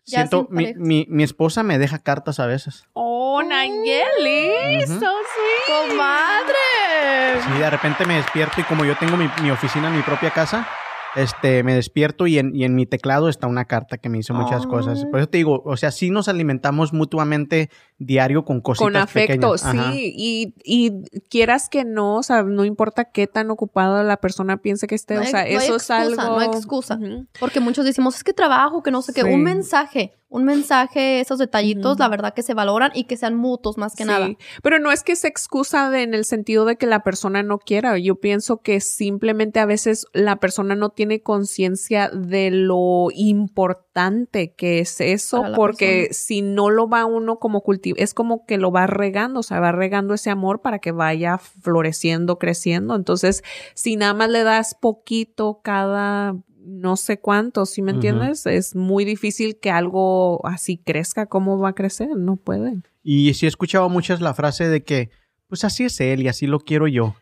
Ya 0.06 0.20
siento, 0.28 0.48
mi, 0.52 0.74
mi, 0.76 1.06
mi 1.10 1.24
esposa 1.24 1.64
me 1.64 1.78
deja 1.80 2.00
cartas 2.00 2.40
a 2.40 2.46
veces. 2.46 2.86
Oh, 2.94 3.42
Nayeli, 3.42 4.84
Ujú. 4.84 4.94
so 4.94 5.00
sweet. 5.00 5.90
¡Comadre! 5.90 7.42
Sí, 7.54 7.60
de 7.60 7.70
repente 7.70 8.06
me 8.06 8.16
despierto 8.16 8.62
y 8.62 8.64
como 8.64 8.86
yo 8.86 8.96
tengo 8.98 9.18
mi, 9.18 9.30
mi 9.42 9.52
oficina 9.52 9.88
en 9.88 9.96
mi 9.96 10.02
propia 10.04 10.32
casa, 10.32 10.68
este, 11.16 11.64
me 11.64 11.74
despierto 11.74 12.26
y 12.28 12.38
en, 12.38 12.56
y 12.56 12.64
en 12.64 12.76
mi 12.76 12.86
teclado 12.86 13.28
está 13.30 13.48
una 13.48 13.66
carta 13.66 13.98
que 13.98 14.10
me 14.10 14.18
hizo 14.20 14.34
muchas 14.34 14.66
cosas. 14.66 15.06
Por 15.06 15.20
eso 15.20 15.30
te 15.30 15.38
digo, 15.38 15.62
o 15.66 15.78
sea, 15.78 15.92
sí 15.92 16.10
nos 16.10 16.28
alimentamos 16.28 16.94
mutuamente 16.94 17.70
diario 17.98 18.46
con 18.46 18.62
cositas 18.62 18.86
Con 18.86 18.96
afecto, 18.96 19.54
pequeñas. 19.54 19.92
Sí. 19.94 20.14
Y, 20.16 20.54
y 20.64 21.04
quieras 21.30 21.70
que 21.70 21.84
no, 21.84 22.18
o 22.18 22.24
sea, 22.24 22.44
no 22.44 22.66
importa 22.66 23.06
qué 23.06 23.28
tan 23.28 23.52
ocupada 23.52 24.04
la 24.04 24.18
persona 24.18 24.58
piense 24.58 24.88
que 24.88 24.96
esté, 24.96 25.16
No 25.16 25.22
o 25.22 25.26
sea, 25.26 25.42
no 25.42 25.48
hay 25.50 25.56
eso 25.56 25.76
excusa, 25.76 26.04
es 26.06 26.18
algo. 26.18 26.24
no 26.24 26.40
hay 26.40 26.48
excusa. 26.48 26.96
Ujú. 26.96 27.28
Porque 27.40 27.60
muchos 27.60 27.86
decimos, 27.86 28.16
es 28.16 28.24
que 28.24 28.34
trabajo, 28.34 28.82
que 28.82 28.92
no 28.92 29.02
sé 29.02 29.14
qué. 29.14 29.22
Sí. 29.22 29.28
Un 29.30 29.44
mensaje, 29.44 30.14
un 30.34 30.46
mensaje, 30.46 31.20
esos 31.20 31.40
detallitos, 31.40 32.00
la 32.00 32.08
verdad 32.08 32.34
que 32.34 32.42
se 32.42 32.54
valoran 32.54 32.92
y 32.96 33.04
que 33.04 33.18
sean 33.18 33.36
mutuos 33.36 33.78
más 33.78 33.96
que 33.96 34.04
Sí, 34.04 34.08
nada. 34.10 34.30
Pero 34.64 34.80
no 34.80 34.94
es 34.94 35.04
que 35.04 35.18
se 35.18 35.28
excusa 35.28 35.90
de- 35.90 36.04
en 36.04 36.14
el 36.14 36.24
sentido 36.24 36.64
de 36.64 36.78
que 36.78 36.88
la 36.88 37.04
persona 37.04 37.44
no 37.44 37.60
quiera. 37.60 37.98
Yo 37.98 38.16
pienso 38.16 38.62
que 38.62 38.80
simplemente 38.80 39.60
a 39.60 39.66
veces 39.66 40.06
la 40.14 40.38
persona 40.38 40.74
no 40.74 40.90
tiene 40.90 41.22
conciencia 41.22 42.10
de 42.10 42.50
lo 42.50 43.08
importante 43.14 44.54
que 44.56 44.80
es 44.80 45.02
eso, 45.02 45.44
porque 45.56 46.06
persona. 46.08 46.14
si 46.14 46.42
no 46.42 46.70
lo 46.70 46.88
va 46.88 47.06
uno 47.06 47.38
como 47.38 47.60
cultivo, 47.62 47.98
es 48.00 48.14
como 48.14 48.46
que 48.46 48.58
lo 48.58 48.72
va 48.72 48.88
regando, 48.88 49.42
o 49.42 49.44
sea, 49.44 49.60
va 49.60 49.74
regando 49.74 50.14
ese 50.14 50.30
amor 50.30 50.62
para 50.62 50.80
que 50.80 50.92
vaya 50.94 51.38
floreciendo, 51.40 52.38
creciendo. 52.38 52.96
Entonces, 52.96 53.44
si 53.76 53.98
nada 53.98 54.14
más 54.14 54.30
le 54.30 54.44
das 54.44 54.76
poquito 54.80 55.60
cada 55.62 56.36
no 56.64 56.96
sé 56.96 57.20
cuánto, 57.20 57.66
¿sí 57.66 57.82
me 57.82 57.92
entiendes? 57.92 58.46
Es 58.46 58.76
muy 58.76 59.06
difícil 59.06 59.60
que 59.60 59.72
algo 59.72 60.46
así 60.46 60.78
crezca. 60.78 61.26
¿Cómo 61.26 61.60
va 61.60 61.70
a 61.70 61.76
crecer? 61.76 62.10
No 62.16 62.36
puede. 62.36 62.82
Y 63.04 63.34
sí 63.34 63.46
he 63.46 63.50
escuchado 63.50 63.90
muchas 63.90 64.22
la 64.22 64.34
frase 64.34 64.68
de 64.68 64.84
que, 64.84 65.10
pues 65.48 65.64
así 65.64 65.86
es 65.86 66.00
él 66.00 66.22
y 66.22 66.28
así 66.28 66.48
lo 66.48 66.60
quiero 66.60 66.88
yo. 66.88 67.16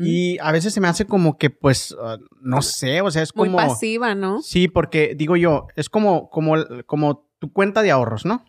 Y 0.00 0.38
a 0.38 0.52
veces 0.52 0.72
se 0.72 0.80
me 0.80 0.86
hace 0.86 1.04
como 1.04 1.36
que, 1.36 1.50
pues, 1.50 1.94
ah, 2.00 2.18
no 2.40 2.62
sé, 2.62 3.00
o 3.00 3.10
sea, 3.10 3.22
es 3.22 3.34
Muy 3.34 3.48
como... 3.48 3.58
pasiva, 3.58 4.14
¿no? 4.14 4.40
Sí, 4.40 4.68
porque 4.68 5.16
digo 5.16 5.36
yo, 5.36 5.66
es 5.74 5.88
como, 5.88 6.30
como, 6.30 6.54
como 6.86 7.28
tu 7.40 7.52
cuenta 7.52 7.82
de 7.82 7.90
ahorros, 7.90 8.24
¿no? 8.24 8.44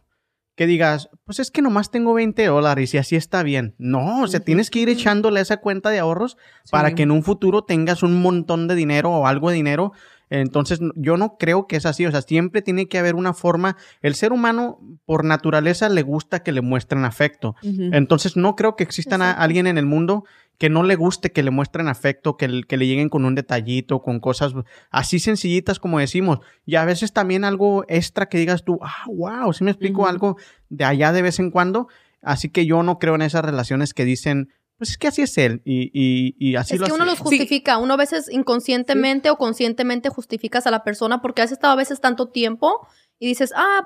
Que 0.55 0.67
digas, 0.67 1.09
pues 1.23 1.39
es 1.39 1.49
que 1.49 1.63
nomás 1.63 1.89
tengo 1.89 2.13
20 2.13 2.45
dólares 2.45 2.93
y 2.93 2.99
así 2.99 3.15
está 3.15 3.41
bien. 3.41 3.73
No, 3.79 4.21
o 4.21 4.27
sea, 4.27 4.41
tienes 4.41 4.69
que 4.69 4.79
ir 4.79 4.89
echándole 4.89 5.39
esa 5.39 5.57
cuenta 5.57 5.89
de 5.89 5.97
ahorros 5.97 6.37
para 6.69 6.93
que 6.93 7.03
en 7.03 7.11
un 7.11 7.23
futuro 7.23 7.63
tengas 7.63 8.03
un 8.03 8.21
montón 8.21 8.67
de 8.67 8.75
dinero 8.75 9.09
o 9.09 9.25
algo 9.25 9.49
de 9.49 9.55
dinero. 9.55 9.93
Entonces, 10.29 10.79
yo 10.95 11.17
no 11.17 11.37
creo 11.37 11.67
que 11.67 11.75
es 11.75 11.85
así. 11.85 12.05
O 12.05 12.11
sea, 12.11 12.21
siempre 12.21 12.61
tiene 12.61 12.87
que 12.87 12.97
haber 12.97 13.15
una 13.15 13.33
forma. 13.33 13.77
El 14.01 14.15
ser 14.15 14.31
humano, 14.31 14.79
por 15.05 15.25
naturaleza, 15.25 15.89
le 15.89 16.03
gusta 16.03 16.43
que 16.43 16.51
le 16.51 16.61
muestren 16.61 17.05
afecto. 17.05 17.55
Entonces, 17.63 18.37
no 18.37 18.55
creo 18.55 18.75
que 18.75 18.83
exista 18.83 19.31
alguien 19.31 19.67
en 19.67 19.77
el 19.77 19.85
mundo 19.85 20.23
que 20.59 20.69
no 20.69 20.83
le 20.83 20.95
guste 20.95 21.31
que 21.31 21.41
le 21.41 21.51
muestren 21.51 21.87
afecto, 21.87 22.35
que, 22.35 22.49
le 22.49 22.87
lleguen 22.87 23.07
con 23.07 23.23
un 23.23 23.33
detallito, 23.33 24.01
con 24.01 24.19
cosas 24.19 24.53
así 24.91 25.17
sencillitas 25.17 25.79
como 25.79 25.99
decimos. 25.99 26.39
Y 26.65 26.75
a 26.75 26.83
veces 26.83 27.13
también 27.13 27.45
algo 27.45 27.85
extra 27.87 28.27
que 28.27 28.37
digas 28.37 28.65
tú, 28.65 28.77
ah, 28.81 29.05
wow, 29.07 29.53
si 29.53 29.63
me 29.63 29.71
explico 29.71 30.05
algo 30.05 30.35
de 30.67 30.83
allá 30.83 31.13
de 31.13 31.21
vez 31.21 31.39
en 31.39 31.49
cuando. 31.49 31.87
Así 32.21 32.49
que 32.49 32.65
yo 32.65 32.83
no 32.83 32.99
creo 32.99 33.15
en 33.15 33.21
esas 33.21 33.45
relaciones 33.45 33.93
que 33.93 34.03
dicen, 34.03 34.49
pues 34.79 34.89
es 34.91 34.97
que 34.97 35.07
así 35.09 35.21
es 35.21 35.37
él. 35.37 35.61
Y, 35.65 35.91
y, 35.93 36.35
y 36.39 36.55
así 36.55 36.73
es 36.73 36.79
lo 36.79 36.87
que 36.87 36.93
uno 36.93 37.03
hace. 37.03 37.11
los 37.11 37.19
justifica. 37.19 37.77
Uno 37.77 37.93
a 37.93 37.97
veces 37.97 38.27
inconscientemente 38.31 39.29
o 39.29 39.35
conscientemente 39.37 40.09
justificas 40.09 40.65
a 40.65 40.71
la 40.71 40.83
persona 40.83 41.21
porque 41.21 41.43
has 41.43 41.51
estado 41.51 41.73
a 41.73 41.77
veces 41.77 42.01
tanto 42.01 42.29
tiempo 42.29 42.87
y 43.19 43.27
dices, 43.27 43.51
ah, 43.55 43.83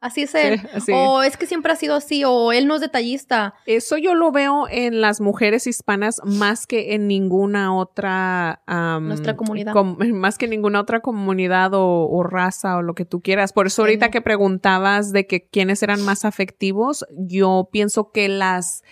así 0.00 0.22
es 0.22 0.34
él. 0.36 0.60
Sí. 0.84 0.92
O 0.94 1.22
es 1.22 1.36
que 1.38 1.46
siempre 1.46 1.72
ha 1.72 1.76
sido 1.76 1.96
así, 1.96 2.22
o 2.24 2.52
él 2.52 2.66
no 2.68 2.74
es 2.76 2.80
detallista. 2.82 3.54
Eso 3.64 3.96
yo 3.96 4.14
lo 4.14 4.30
veo 4.30 4.68
en 4.70 5.00
las 5.00 5.20
mujeres 5.22 5.66
hispanas 5.66 6.20
más 6.22 6.66
que 6.66 6.94
en 6.94 7.08
ninguna 7.08 7.74
otra... 7.74 8.62
Nuestra 9.00 9.36
comunidad. 9.36 9.72
com- 9.72 9.96
más 10.12 10.36
que 10.38 10.44
en 10.44 10.50
ninguna 10.52 10.80
otra 10.80 11.00
comunidad 11.00 11.72
o, 11.74 12.06
o 12.08 12.22
raza 12.22 12.76
o 12.76 12.82
lo 12.82 12.94
que 12.94 13.04
tú 13.06 13.20
quieras. 13.22 13.52
Por 13.54 13.66
eso 13.66 13.82
ahorita 13.82 14.06
Sí. 14.06 14.12
que 14.12 14.20
preguntabas 14.20 15.10
de 15.12 15.26
que 15.26 15.48
quiénes 15.48 15.82
eran 15.82 16.02
más 16.04 16.24
afectivos, 16.26 17.04
yo 17.16 17.68
pienso 17.72 18.10
que 18.12 18.28
las... 18.28 18.82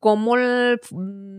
como 0.00 0.36
el- 0.36 0.80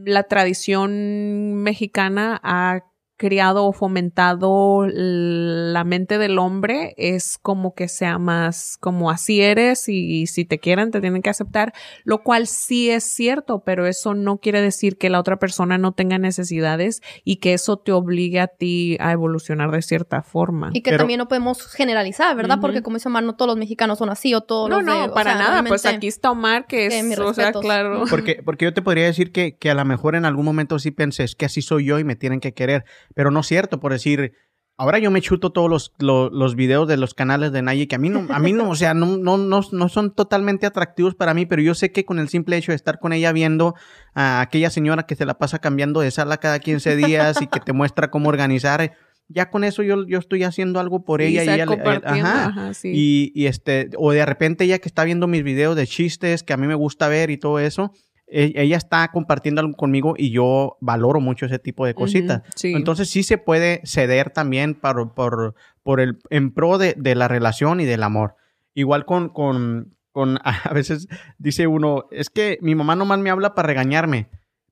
la 0.05 0.23
tradición 0.23 1.55
mexicana 1.63 2.39
ha 2.43 2.81
criado 3.23 3.65
o 3.65 3.71
fomentado 3.71 4.85
la 4.85 5.85
mente 5.85 6.17
del 6.17 6.37
hombre 6.39 6.93
es 6.97 7.37
como 7.41 7.73
que 7.73 7.87
sea 7.87 8.17
más 8.19 8.75
como 8.81 9.09
así 9.09 9.39
eres 9.41 9.87
y 9.87 10.27
si 10.27 10.43
te 10.43 10.59
quieren 10.59 10.91
te 10.91 10.99
tienen 10.99 11.21
que 11.21 11.29
aceptar, 11.29 11.73
lo 12.03 12.21
cual 12.21 12.47
sí 12.47 12.89
es 12.89 13.05
cierto, 13.05 13.63
pero 13.65 13.87
eso 13.87 14.13
no 14.13 14.39
quiere 14.39 14.59
decir 14.59 14.97
que 14.97 15.09
la 15.09 15.21
otra 15.21 15.39
persona 15.39 15.77
no 15.77 15.93
tenga 15.93 16.17
necesidades 16.17 17.01
y 17.23 17.37
que 17.37 17.53
eso 17.53 17.77
te 17.77 17.93
obligue 17.93 18.41
a 18.41 18.47
ti 18.47 18.97
a 18.99 19.13
evolucionar 19.13 19.71
de 19.71 19.81
cierta 19.81 20.21
forma. 20.21 20.71
Y 20.73 20.81
que 20.81 20.89
Pero- 20.89 20.97
también 21.03 21.19
no 21.19 21.29
podemos 21.29 21.65
generalizar, 21.67 22.35
¿verdad? 22.35 22.57
Porque 22.59 22.81
como 22.81 22.97
dice 22.97 23.07
Omar, 23.07 23.23
no 23.23 23.35
todos 23.37 23.47
los 23.47 23.57
mexicanos 23.57 23.99
son 23.99 24.09
así 24.09 24.33
o 24.33 24.41
todos 24.41 24.69
no, 24.69 24.81
los 24.81 24.85
no, 24.85 25.05
o 25.05 25.13
para 25.13 25.37
sea, 25.37 25.41
nada, 25.41 25.63
pues 25.63 25.85
aquí 25.85 26.07
está 26.07 26.29
Omar 26.31 26.67
que 26.67 26.89
que 26.89 26.99
es, 26.99 27.05
mis 27.05 27.17
o 27.19 27.33
sea, 27.33 27.45
respetos. 27.45 27.61
claro. 27.61 28.03
Porque, 28.09 28.41
porque 28.43 28.65
yo 28.65 28.73
te 28.73 28.81
podría 28.81 29.05
decir 29.05 29.31
que, 29.31 29.55
que 29.55 29.69
a 29.71 29.75
lo 29.75 29.85
mejor 29.85 30.15
en 30.15 30.25
algún 30.25 30.43
momento 30.43 30.77
sí 30.77 30.91
pensé, 30.91 31.23
es 31.23 31.35
que 31.35 31.45
así 31.45 31.61
soy 31.61 31.85
yo 31.85 31.99
y 31.99 32.03
me 32.03 32.17
tienen 32.17 32.41
que 32.41 32.51
querer, 32.53 32.83
pero 33.15 33.31
no 33.31 33.41
es 33.41 33.47
cierto, 33.47 33.79
por 33.79 33.91
decir, 33.91 34.33
ahora 34.77 34.97
yo 34.99 35.11
me 35.11 35.21
chuto 35.21 35.51
todos 35.51 35.69
los, 35.69 35.93
lo- 35.99 36.29
los, 36.29 36.55
videos 36.55 36.87
de 36.87 36.97
los 36.97 37.13
canales 37.13 37.51
de 37.51 37.61
Naye 37.61 37.87
que 37.87 37.95
a 37.95 37.99
mí 37.99 38.09
no, 38.09 38.25
a 38.33 38.39
mí 38.39 38.53
no, 38.53 38.69
o 38.69 38.75
sea, 38.75 38.93
no, 38.93 39.17
no, 39.17 39.37
no, 39.37 39.61
no 39.71 39.89
son 39.89 40.13
totalmente 40.15 40.65
atractivos 40.65 41.13
para 41.15 41.33
mí, 41.33 41.45
pero 41.45 41.61
yo 41.61 41.75
sé 41.75 41.91
que 41.91 42.05
con 42.05 42.19
el 42.19 42.27
simple 42.29 42.57
hecho 42.57 42.71
de 42.71 42.75
estar 42.75 42.99
con 42.99 43.13
ella 43.13 43.31
viendo 43.31 43.75
a 44.15 44.41
aquella 44.41 44.69
señora 44.69 45.03
que 45.03 45.15
se 45.15 45.25
la 45.25 45.37
pasa 45.37 45.59
cambiando 45.59 45.99
de 46.01 46.11
sala 46.11 46.37
cada 46.37 46.59
15 46.59 46.95
días 46.95 47.41
y 47.41 47.47
que 47.47 47.59
te 47.59 47.71
muestra 47.73 48.09
cómo 48.09 48.29
organizar, 48.29 48.93
ya 49.29 49.49
con 49.49 49.63
eso 49.63 49.83
yo, 49.83 50.05
yo 50.05 50.19
estoy 50.19 50.43
haciendo 50.43 50.79
algo 50.79 51.05
por 51.05 51.21
ella 51.21 51.43
y 51.43 51.49
ella, 51.55 51.65
le- 51.65 51.77
compartiendo, 51.77 52.27
ajá. 52.29 52.45
ajá, 52.47 52.73
sí. 52.73 52.91
Y, 52.93 53.31
y 53.35 53.45
este, 53.45 53.89
o 53.97 54.11
de 54.11 54.25
repente 54.25 54.63
ella 54.65 54.79
que 54.79 54.89
está 54.89 55.03
viendo 55.05 55.27
mis 55.27 55.43
videos 55.43 55.75
de 55.75 55.87
chistes 55.87 56.43
que 56.43 56.51
a 56.53 56.57
mí 56.57 56.67
me 56.67 56.75
gusta 56.75 57.07
ver 57.07 57.29
y 57.29 57.37
todo 57.37 57.59
eso, 57.59 57.91
ella 58.33 58.77
está 58.77 59.07
compartiendo 59.09 59.61
algo 59.61 59.75
conmigo 59.75 60.15
y 60.17 60.31
yo 60.31 60.77
valoro 60.81 61.19
mucho 61.19 61.45
ese 61.45 61.59
tipo 61.59 61.85
de 61.85 61.93
cositas. 61.93 62.41
Sí. 62.55 62.73
Entonces 62.73 63.09
sí 63.09 63.23
se 63.23 63.37
puede 63.37 63.81
ceder 63.85 64.31
también 64.31 64.73
por, 64.73 65.13
por, 65.13 65.55
por 65.83 65.99
el, 65.99 66.19
en 66.29 66.51
pro 66.51 66.77
de, 66.77 66.95
de 66.97 67.15
la 67.15 67.27
relación 67.27 67.79
y 67.79 67.85
del 67.85 68.03
amor. 68.03 68.35
Igual 68.73 69.05
con, 69.05 69.29
con, 69.29 69.95
con, 70.11 70.39
a 70.43 70.73
veces 70.73 71.07
dice 71.37 71.67
uno, 71.67 72.05
es 72.11 72.29
que 72.29 72.57
mi 72.61 72.75
mamá 72.75 72.95
nomás 72.95 73.19
me 73.19 73.29
habla 73.29 73.53
para 73.53 73.67
regañarme. 73.67 74.29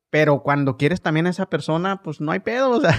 Pero 0.10 0.44
cuando 0.44 0.76
quieres 0.76 1.02
también 1.02 1.26
a 1.26 1.30
esa 1.30 1.50
persona, 1.50 2.02
pues 2.04 2.20
no 2.20 2.32
hay 2.32 2.40
pedo. 2.40 2.72
O 2.78 2.82
sea, 2.82 2.98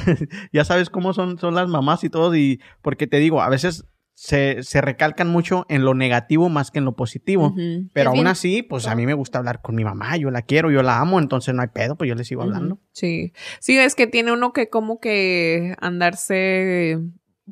ya 0.52 0.64
sabes 0.64 0.88
cómo 0.88 1.12
son, 1.12 1.38
son 1.38 1.54
las 1.54 1.68
mamás 1.68 2.04
y 2.04 2.10
todo. 2.10 2.34
Y 2.34 2.60
porque 2.80 3.06
te 3.06 3.18
digo, 3.18 3.42
a 3.42 3.50
veces 3.50 3.84
se, 4.14 4.62
se 4.62 4.80
recalcan 4.80 5.28
mucho 5.28 5.66
en 5.68 5.84
lo 5.84 5.94
negativo 5.94 6.48
más 6.48 6.70
que 6.70 6.78
en 6.78 6.84
lo 6.84 6.94
positivo. 6.94 7.54
Pero 7.92 8.10
aún 8.10 8.18
bien- 8.18 8.26
así, 8.28 8.62
pues 8.62 8.86
a 8.86 8.94
mí 8.94 9.06
me 9.06 9.14
gusta 9.14 9.38
hablar 9.38 9.60
con 9.62 9.74
mi 9.74 9.84
mamá. 9.84 10.16
Yo 10.16 10.30
la 10.30 10.42
quiero, 10.42 10.70
yo 10.70 10.82
la 10.82 11.00
amo. 11.00 11.18
Entonces 11.18 11.54
no 11.54 11.62
hay 11.62 11.68
pedo, 11.68 11.96
pues 11.96 12.08
yo 12.08 12.14
le 12.14 12.24
sigo 12.24 12.42
hablando. 12.42 12.78
Sí. 12.92 13.32
Sí, 13.60 13.78
es 13.78 13.94
que 13.94 14.06
tiene 14.06 14.32
uno 14.32 14.52
que 14.52 14.68
como 14.68 15.00
que 15.00 15.74
andarse 15.80 16.98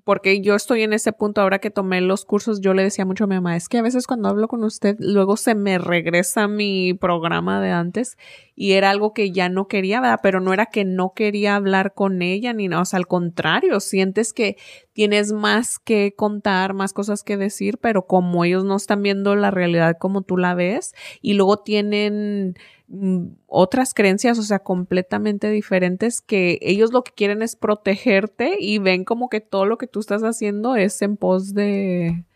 porque 0.05 0.41
yo 0.41 0.55
estoy 0.55 0.83
en 0.83 0.93
ese 0.93 1.13
punto 1.13 1.41
ahora 1.41 1.59
que 1.59 1.71
tomé 1.71 2.01
los 2.01 2.25
cursos, 2.25 2.61
yo 2.61 2.75
le 2.75 2.83
decía 2.85 3.05
mucho 3.05 3.25
a 3.25 3.27
mi 3.27 3.35
mamá, 3.35 3.57
es 3.57 3.69
que 3.69 3.79
a 3.79 3.83
veces 3.83 4.07
cuando 4.07 4.29
hablo 4.29 4.47
con 4.47 4.63
usted, 4.63 4.97
luego 5.01 5.37
se 5.37 5.55
me 5.57 5.79
regresa 5.79 6.47
mi 6.47 6.95
programa 6.95 7.61
de 7.61 7.71
antes 7.71 8.17
y 8.61 8.75
era 8.75 8.91
algo 8.91 9.15
que 9.15 9.33
ya 9.33 9.49
no 9.49 9.69
quería, 9.69 10.03
¿verdad? 10.03 10.21
Pero 10.23 10.39
no 10.39 10.53
era 10.53 10.67
que 10.67 10.85
no 10.85 11.15
quería 11.15 11.55
hablar 11.55 11.95
con 11.95 12.21
ella 12.21 12.53
ni 12.53 12.69
nada, 12.69 12.83
o 12.83 12.85
sea, 12.85 12.99
al 12.99 13.07
contrario, 13.07 13.81
sientes 13.81 14.35
que 14.35 14.59
tienes 14.93 15.33
más 15.33 15.79
que 15.79 16.13
contar, 16.15 16.75
más 16.75 16.93
cosas 16.93 17.23
que 17.23 17.39
decir, 17.39 17.79
pero 17.79 18.07
como 18.07 18.45
ellos 18.45 18.67
no 18.67 18.77
están 18.77 19.03
viendo 19.03 19.35
la 19.35 19.51
realidad 19.51 19.97
como 19.99 20.21
tú 20.21 20.37
la 20.37 20.53
ves 20.53 20.93
y 21.23 21.33
luego 21.33 21.57
tienen 21.61 22.55
mm, 22.89 23.29
otras 23.47 23.95
creencias, 23.95 24.39
o 24.39 24.43
sea, 24.43 24.59
completamente 24.59 25.49
diferentes, 25.49 26.21
que 26.21 26.59
ellos 26.61 26.93
lo 26.93 27.03
que 27.03 27.13
quieren 27.13 27.41
es 27.41 27.57
protegerte 27.57 28.59
y 28.61 28.77
ven 28.77 29.05
como 29.05 29.31
que 29.31 29.41
todo 29.41 29.65
lo 29.65 29.79
que 29.79 29.87
tú 29.87 30.01
estás 30.01 30.21
haciendo 30.21 30.77
es 30.77 31.01
en 31.01 31.17
pos 31.17 31.55
de, 31.55 32.27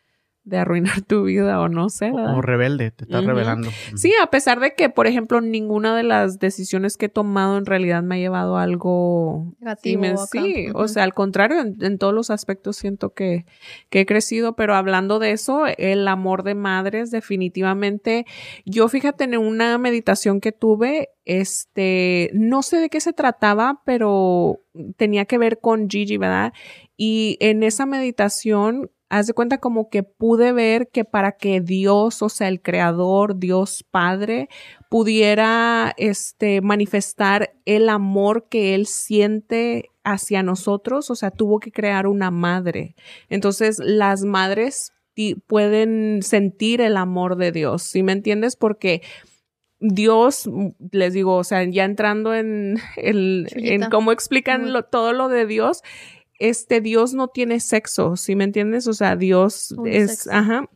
de 0.45 0.59
arruinar 0.59 1.03
tu 1.03 1.24
vida 1.24 1.61
o 1.61 1.68
no 1.68 1.88
sé. 1.88 2.11
¿verdad? 2.12 2.36
O 2.36 2.42
rebelde, 2.42 2.90
te 2.90 3.05
estás 3.05 3.20
Ujú. 3.20 3.28
revelando. 3.28 3.70
Sí, 3.97 4.12
a 4.22 4.26
pesar 4.26 4.61
de 4.61 4.74
que, 4.74 4.90
por 4.90 5.07
ejemplo, 5.07 5.40
ninguna 5.40 5.97
de 5.97 6.03
las 6.03 6.38
decisiones 6.38 6.97
que 6.97 7.07
he 7.07 7.09
tomado 7.09 7.57
en 7.59 7.66
realidad 7.66 8.03
me 8.03 8.16
ha 8.16 8.18
llevado 8.18 8.57
a 8.57 8.62
algo 8.62 9.55
Negativo 9.61 10.26
sí, 10.30 10.66
o 10.74 10.88
sea, 10.88 11.05
al 11.05 11.14
contrario, 11.14 11.61
en, 11.61 11.76
en 11.82 11.99
todos 11.99 12.12
los 12.12 12.30
aspectos 12.30 12.76
siento 12.76 13.14
que, 13.14 13.47
que 13.88 14.01
he 14.01 14.07
crecido, 14.07 14.55
pero 14.55 14.74
hablando 14.74 15.18
de 15.18 15.32
eso, 15.32 15.64
el 15.78 16.07
amor 16.09 16.42
de 16.42 16.55
madres, 16.55 17.11
definitivamente, 17.11 18.26
yo 18.64 18.88
fíjate 18.88 19.24
en 19.24 19.36
una 19.38 19.78
meditación 19.78 20.40
que 20.40 20.53
tuve, 20.53 21.11
este, 21.24 22.30
no 22.34 22.62
sé 22.62 22.78
de 22.78 22.90
qué 22.90 23.01
se 23.01 23.12
trataba, 23.12 23.80
pero 23.84 24.61
tenía 24.97 25.24
que 25.24 25.38
ver 25.38 25.61
con 25.61 25.88
Gigi, 25.88 26.18
¿verdad? 26.18 26.53
Y 26.97 27.38
en 27.40 27.62
esa 27.62 27.86
meditación, 27.86 28.90
haz 29.18 29.26
de 29.28 29.32
cuenta 29.32 29.58
como 29.58 29.88
que 29.90 30.02
pude 30.02 30.52
ver 30.52 30.88
que 30.88 31.04
para 31.04 31.32
que 31.32 31.60
Dios, 31.60 32.20
o 32.22 32.28
sea, 32.28 32.48
el 32.48 32.60
creador, 32.60 33.38
Dios 33.38 33.84
Padre, 33.90 34.48
pudiera 34.88 35.92
este 35.96 36.60
manifestar 36.60 37.52
el 37.64 37.88
amor 37.88 38.48
que 38.48 38.74
él 38.74 38.86
siente 38.86 39.90
hacia 40.02 40.42
nosotros, 40.42 41.10
o 41.10 41.14
sea, 41.14 41.30
tuvo 41.30 41.60
que 41.60 41.70
crear 41.72 42.06
una 42.06 42.30
madre. 42.30 42.94
Entonces, 43.28 43.78
las 43.78 44.24
madres 44.24 44.92
pueden 45.46 46.20
sentir 46.22 46.80
el 46.80 46.96
amor 46.96 47.36
de 47.36 47.52
Dios, 47.52 47.82
¿sí 47.82 48.02
me 48.02 48.12
entiendes? 48.12 48.56
Porque 48.56 49.02
Dios, 49.80 50.46
mm, 50.46 50.68
les 50.92 51.12
digo, 51.12 51.36
o 51.36 51.44
sea, 51.44 51.62
ya 51.64 51.84
entrando 51.84 52.34
en, 52.34 52.78
el, 52.96 53.46
en 53.54 53.80
cómo 53.90 54.12
explican 54.12 54.72
lo- 54.72 54.84
todo 54.84 55.12
lo 55.12 55.28
de 55.28 55.46
Dios, 55.46 55.82
este 56.49 56.80
Dios 56.80 57.14
no 57.14 57.28
tiene 57.28 57.61
sexo, 57.61 58.16
¿sí 58.16 58.36
me 58.36 58.45
entiendes? 58.45 58.86
O 58.86 58.92
sea, 58.92 59.16
Dios 59.16 59.74
es, 59.86 60.26
ajá. 60.28 60.68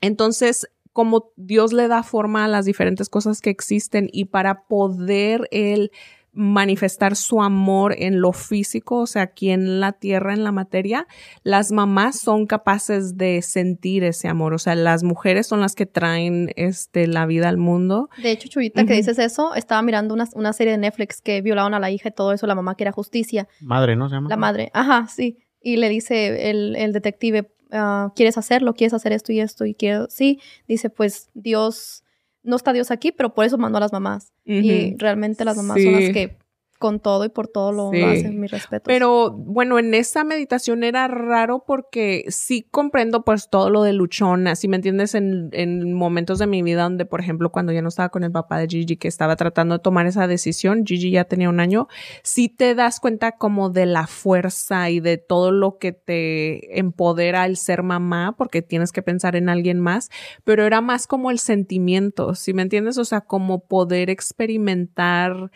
Entonces, 0.00 0.68
como 0.92 1.32
Dios 1.36 1.72
le 1.72 1.88
da 1.88 2.02
forma 2.02 2.44
a 2.44 2.48
las 2.48 2.64
diferentes 2.64 3.08
cosas 3.08 3.40
que 3.40 3.50
existen 3.50 4.08
y 4.12 4.26
para 4.26 4.66
poder 4.66 5.48
él 5.50 5.90
manifestar 6.34 7.16
su 7.16 7.42
amor 7.42 7.94
en 7.98 8.20
lo 8.20 8.32
físico, 8.32 9.00
o 9.00 9.06
sea, 9.06 9.22
aquí 9.22 9.50
en 9.50 9.80
la 9.80 9.92
tierra, 9.92 10.34
en 10.34 10.44
la 10.44 10.52
materia, 10.52 11.06
las 11.42 11.72
mamás 11.72 12.20
son 12.20 12.46
capaces 12.46 13.16
de 13.16 13.40
sentir 13.42 14.04
ese 14.04 14.28
amor, 14.28 14.54
o 14.54 14.58
sea, 14.58 14.74
las 14.74 15.02
mujeres 15.02 15.46
son 15.46 15.60
las 15.60 15.74
que 15.74 15.86
traen 15.86 16.50
este 16.56 17.06
la 17.06 17.26
vida 17.26 17.48
al 17.48 17.58
mundo. 17.58 18.08
De 18.22 18.30
hecho, 18.30 18.48
Chuyita, 18.48 18.84
que 18.84 18.94
dices 18.94 19.18
eso, 19.18 19.54
estaba 19.54 19.82
mirando 19.82 20.14
una, 20.14 20.28
una 20.34 20.52
serie 20.52 20.72
de 20.72 20.78
Netflix 20.78 21.20
que 21.20 21.40
violaron 21.40 21.74
a 21.74 21.80
la 21.80 21.90
hija 21.90 22.08
y 22.08 22.12
todo 22.12 22.32
eso, 22.32 22.46
la 22.46 22.54
mamá 22.54 22.76
que 22.76 22.84
era 22.84 22.92
justicia, 22.92 23.48
Madre, 23.60 23.96
¿no 23.96 24.08
se 24.08 24.16
llama? 24.16 24.28
la 24.28 24.36
madre, 24.36 24.70
ajá, 24.74 25.06
sí, 25.08 25.38
y 25.60 25.76
le 25.76 25.88
dice 25.88 26.50
el, 26.50 26.76
el 26.76 26.92
detective, 26.92 27.50
ah, 27.72 28.12
¿quieres 28.14 28.38
hacerlo? 28.38 28.74
¿Quieres 28.74 28.94
hacer 28.94 29.12
esto 29.12 29.32
y 29.32 29.40
esto? 29.40 29.64
Y 29.64 29.74
quiero, 29.74 30.06
sí, 30.10 30.40
dice, 30.68 30.90
pues 30.90 31.30
Dios, 31.34 32.03
no 32.44 32.56
está 32.56 32.72
Dios 32.72 32.90
aquí, 32.90 33.10
pero 33.10 33.34
por 33.34 33.44
eso 33.44 33.58
mandó 33.58 33.78
a 33.78 33.80
las 33.80 33.92
mamás. 33.92 34.32
Y 34.44 34.96
realmente 34.98 35.44
las 35.44 35.56
mamás 35.56 35.82
son 35.82 35.92
las 35.92 36.10
que 36.10 36.38
con 36.78 37.00
todo 37.00 37.24
y 37.24 37.28
por 37.28 37.48
todo 37.48 37.72
lo, 37.72 37.90
Sí. 37.90 38.00
lo 38.00 38.06
hace, 38.08 38.30
mi 38.30 38.46
respeto. 38.46 38.84
Pero 38.86 39.30
bueno, 39.30 39.78
en 39.78 39.94
esa 39.94 40.24
meditación 40.24 40.84
era 40.84 41.08
raro 41.08 41.64
porque 41.66 42.24
sí 42.28 42.66
comprendo 42.70 43.24
pues 43.24 43.48
todo 43.48 43.70
lo 43.70 43.82
de 43.82 43.92
luchona, 43.92 44.54
si 44.56 44.68
me 44.68 44.76
entiendes, 44.76 45.14
en, 45.14 45.48
en 45.52 45.92
momentos 45.94 46.38
de 46.38 46.46
mi 46.46 46.62
vida 46.62 46.82
donde, 46.82 47.06
por 47.06 47.20
ejemplo, 47.20 47.50
cuando 47.50 47.72
ya 47.72 47.80
no 47.82 47.88
estaba 47.88 48.08
con 48.10 48.24
el 48.24 48.32
papá 48.32 48.58
de 48.58 48.66
Gigi, 48.66 48.96
que 48.96 49.08
estaba 49.08 49.36
tratando 49.36 49.76
de 49.76 49.82
tomar 49.82 50.06
esa 50.06 50.26
decisión, 50.26 50.84
Gigi 50.84 51.10
ya 51.12 51.24
tenía 51.24 51.48
un 51.48 51.60
año, 51.60 51.88
sí 52.22 52.48
te 52.48 52.74
das 52.74 53.00
cuenta 53.00 53.32
como 53.32 53.70
de 53.70 53.86
la 53.86 54.06
fuerza 54.06 54.90
y 54.90 55.00
de 55.00 55.16
todo 55.16 55.52
lo 55.52 55.78
que 55.78 55.92
te 55.92 56.78
empodera 56.78 57.46
el 57.46 57.56
ser 57.56 57.82
mamá, 57.82 58.34
porque 58.36 58.62
tienes 58.62 58.92
que 58.92 59.02
pensar 59.02 59.36
en 59.36 59.48
alguien 59.48 59.80
más, 59.80 60.10
pero 60.44 60.64
era 60.64 60.80
más 60.80 61.06
como 61.06 61.30
el 61.30 61.38
sentimiento, 61.38 62.34
si 62.34 62.52
me 62.52 62.62
entiendes, 62.62 62.98
o 62.98 63.04
sea, 63.04 63.20
como 63.22 63.66
poder 63.66 64.10
experimentar 64.10 65.50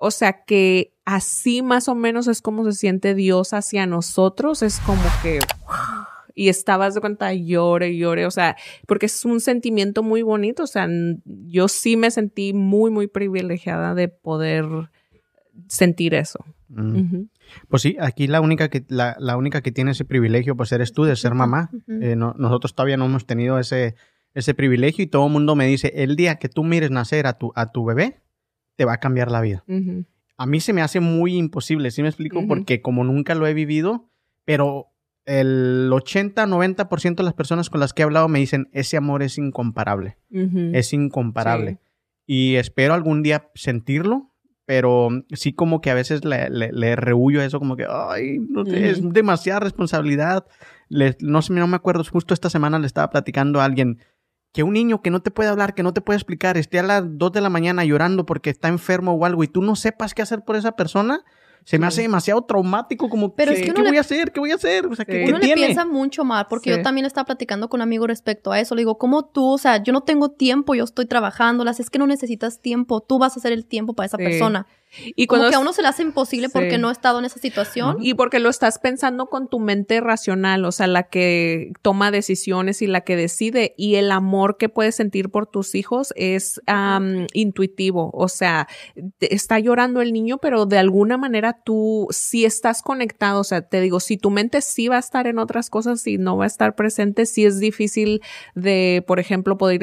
o 0.00 0.10
sea 0.10 0.44
que 0.44 0.94
así 1.04 1.62
más 1.62 1.88
o 1.88 1.94
menos 1.94 2.26
es 2.26 2.40
como 2.42 2.64
se 2.64 2.72
siente 2.72 3.14
Dios 3.14 3.52
hacia 3.52 3.86
nosotros, 3.86 4.62
es 4.62 4.80
como 4.80 5.02
que 5.22 5.38
y 6.34 6.48
estabas 6.48 6.94
de 6.94 7.00
cuenta 7.02 7.34
llore, 7.34 7.96
llore, 7.96 8.24
o 8.24 8.30
sea, 8.30 8.56
porque 8.86 9.06
es 9.06 9.24
un 9.24 9.40
sentimiento 9.40 10.02
muy 10.02 10.22
bonito, 10.22 10.62
o 10.62 10.66
sea, 10.66 10.88
yo 11.24 11.68
sí 11.68 11.96
me 11.96 12.10
sentí 12.10 12.54
muy, 12.54 12.90
muy 12.90 13.08
privilegiada 13.08 13.94
de 13.94 14.08
poder 14.08 14.64
sentir 15.68 16.14
eso. 16.14 16.44
Mm. 16.68 17.24
Pues 17.68 17.82
sí, 17.82 17.96
aquí 18.00 18.26
la 18.28 18.40
única 18.40 18.68
que 18.70 18.84
la, 18.88 19.16
la 19.18 19.36
única 19.36 19.60
que 19.60 19.72
tiene 19.72 19.90
ese 19.90 20.04
privilegio 20.04 20.56
pues 20.56 20.70
eres 20.72 20.92
tú 20.92 21.04
de 21.04 21.16
ser 21.16 21.34
mamá. 21.34 21.70
Eh, 21.88 22.14
no- 22.16 22.34
nosotros 22.38 22.74
todavía 22.74 22.96
no 22.96 23.06
hemos 23.06 23.26
tenido 23.26 23.58
ese, 23.58 23.96
ese 24.34 24.54
privilegio 24.54 25.02
y 25.04 25.08
todo 25.08 25.26
el 25.26 25.32
mundo 25.32 25.56
me 25.56 25.66
dice, 25.66 25.92
el 25.96 26.14
día 26.16 26.36
que 26.36 26.48
tú 26.48 26.62
mires 26.64 26.90
nacer 26.90 27.26
a 27.26 27.34
tu, 27.34 27.52
a 27.56 27.66
tu 27.72 27.84
bebé, 27.84 28.20
te 28.80 28.86
va 28.86 28.94
a 28.94 28.98
cambiar 28.98 29.30
la 29.30 29.42
vida. 29.42 29.62
A 30.38 30.46
mí 30.46 30.58
se 30.60 30.72
me 30.72 30.80
hace 30.80 31.00
muy 31.00 31.36
imposible, 31.36 31.90
¿sí 31.90 32.00
me 32.00 32.08
explico? 32.08 32.38
Porque 32.48 32.80
como 32.80 33.04
nunca 33.04 33.34
lo 33.34 33.46
he 33.46 33.52
vivido, 33.52 34.08
pero 34.46 34.86
el 35.26 35.90
80-90% 35.92 37.16
de 37.16 37.22
las 37.24 37.34
personas 37.34 37.68
con 37.68 37.78
las 37.80 37.92
que 37.92 38.00
he 38.00 38.04
hablado 38.04 38.26
me 38.28 38.38
dicen, 38.38 38.68
ese 38.72 38.96
amor 38.96 39.22
es 39.22 39.36
incomparable, 39.36 40.16
es 40.74 40.94
incomparable. 40.94 41.78
Y 42.26 42.54
espero 42.56 42.94
algún 42.94 43.22
día 43.22 43.50
sentirlo, 43.54 44.30
pero 44.64 45.10
sí 45.32 45.52
como 45.52 45.82
que 45.82 45.90
a 45.90 45.94
veces 45.94 46.24
le, 46.24 46.48
le, 46.48 46.72
le 46.72 46.96
rehuyo 46.96 47.42
a 47.42 47.44
eso, 47.44 47.58
como 47.58 47.76
que, 47.76 47.84
ay, 47.86 48.38
no 48.38 48.62
es 48.62 49.02
demasiada 49.12 49.60
responsabilidad. 49.60 50.46
Le- 50.88 51.18
no 51.20 51.42
sé, 51.42 51.52
no 51.52 51.66
me 51.66 51.76
acuerdo, 51.76 52.02
justo 52.04 52.32
esta 52.32 52.48
semana 52.48 52.78
le 52.78 52.86
estaba 52.86 53.10
platicando 53.10 53.60
a 53.60 53.66
alguien 53.66 53.98
que 54.52 54.62
un 54.62 54.72
niño 54.72 55.00
que 55.02 55.10
no 55.10 55.20
te 55.20 55.30
puede 55.30 55.48
hablar, 55.48 55.74
que 55.74 55.82
no 55.82 55.92
te 55.94 56.00
puede 56.00 56.16
explicar, 56.16 56.56
esté 56.56 56.78
a 56.80 56.82
las 56.82 57.04
2 57.06 57.32
de 57.32 57.40
la 57.40 57.50
mañana 57.50 57.84
llorando 57.84 58.26
porque 58.26 58.50
está 58.50 58.68
enfermo 58.68 59.12
o 59.12 59.24
algo 59.24 59.44
y 59.44 59.48
tú 59.48 59.62
no 59.62 59.76
sepas 59.76 60.12
qué 60.14 60.22
hacer 60.22 60.42
por 60.44 60.56
esa 60.56 60.72
persona, 60.72 61.22
se 61.64 61.78
me 61.78 61.84
Sí. 61.86 61.88
hace 61.88 62.02
demasiado 62.02 62.42
traumático, 62.42 63.08
como, 63.10 63.34
Pero 63.36 63.52
¿qué, 63.52 63.60
es 63.60 63.66
que 63.66 63.74
¿qué 63.74 63.82
voy 63.82 63.96
a 63.98 64.00
hacer? 64.00 64.32
¿Qué 64.32 64.40
voy 64.40 64.50
a 64.50 64.54
hacer? 64.54 64.86
O 64.86 64.94
sea, 64.96 65.04
¿qué, 65.04 65.12
Sí. 65.12 65.18
qué 65.24 65.28
Uno 65.30 65.38
le 65.38 65.44
tiene? 65.44 65.66
piensa 65.66 65.84
mucho 65.84 66.24
mal, 66.24 66.46
porque 66.48 66.70
Sí. 66.70 66.76
yo 66.78 66.82
también 66.82 67.04
estaba 67.06 67.26
platicando 67.26 67.68
con 67.68 67.78
un 67.78 67.82
amigo 67.82 68.06
respecto 68.06 68.50
a 68.50 68.58
eso. 68.58 68.74
Le 68.74 68.80
digo, 68.80 68.96
¿cómo 68.98 69.26
tú? 69.26 69.46
O 69.52 69.58
sea, 69.58 69.82
yo 69.82 69.92
no 69.92 70.00
tengo 70.00 70.30
tiempo, 70.30 70.74
yo 70.74 70.84
estoy 70.84 71.04
trabajando. 71.06 71.62
Las 71.62 71.78
es 71.78 71.90
que 71.90 71.98
no 71.98 72.06
necesitas 72.06 72.60
tiempo, 72.60 73.00
tú 73.02 73.18
vas 73.18 73.36
a 73.36 73.40
hacer 73.40 73.52
el 73.52 73.66
tiempo 73.66 73.92
para 73.92 74.06
esa 74.06 74.16
persona. 74.16 74.66
Y 75.16 75.26
Como 75.26 75.40
cuando 75.40 75.50
que 75.50 75.56
a 75.56 75.60
uno 75.60 75.72
se 75.72 75.82
le 75.82 75.88
hace 75.88 76.02
imposible 76.02 76.48
Sí. 76.48 76.52
porque 76.52 76.78
no 76.78 76.88
ha 76.88 76.92
estado 76.92 77.18
en 77.18 77.24
esa 77.24 77.38
situación. 77.38 77.96
Y 78.00 78.14
porque 78.14 78.38
lo 78.40 78.48
estás 78.48 78.78
pensando 78.78 79.26
con 79.26 79.48
tu 79.48 79.60
mente 79.60 80.00
racional, 80.00 80.64
o 80.64 80.72
sea, 80.72 80.86
la 80.86 81.04
que 81.04 81.72
toma 81.82 82.10
decisiones 82.10 82.82
y 82.82 82.86
la 82.86 83.02
que 83.02 83.16
decide, 83.16 83.74
y 83.76 83.96
el 83.96 84.10
amor 84.10 84.56
que 84.56 84.68
puedes 84.68 84.94
sentir 84.96 85.30
por 85.30 85.46
tus 85.46 85.74
hijos 85.74 86.12
es 86.16 86.60
intuitivo, 87.32 88.10
o 88.14 88.28
sea, 88.28 88.68
está 89.20 89.58
llorando 89.58 90.00
el 90.00 90.12
niño, 90.12 90.38
pero 90.38 90.66
de 90.66 90.78
alguna 90.78 91.16
manera 91.16 91.60
tú 91.64 92.06
sí 92.10 92.44
estás 92.44 92.82
conectado, 92.82 93.40
o 93.40 93.44
sea, 93.44 93.62
te 93.62 93.80
digo, 93.80 94.00
si 94.00 94.16
tu 94.16 94.30
mente 94.30 94.60
sí 94.60 94.88
va 94.88 94.96
a 94.96 95.00
estar 95.00 95.26
en 95.26 95.38
otras 95.38 95.70
cosas 95.70 96.06
y 96.06 96.18
no 96.18 96.36
va 96.36 96.44
a 96.44 96.46
estar 96.46 96.74
presente, 96.74 97.26
sí 97.26 97.44
es 97.44 97.60
difícil 97.60 98.20
de, 98.54 99.04
por 99.06 99.20
ejemplo, 99.20 99.56
poder 99.56 99.80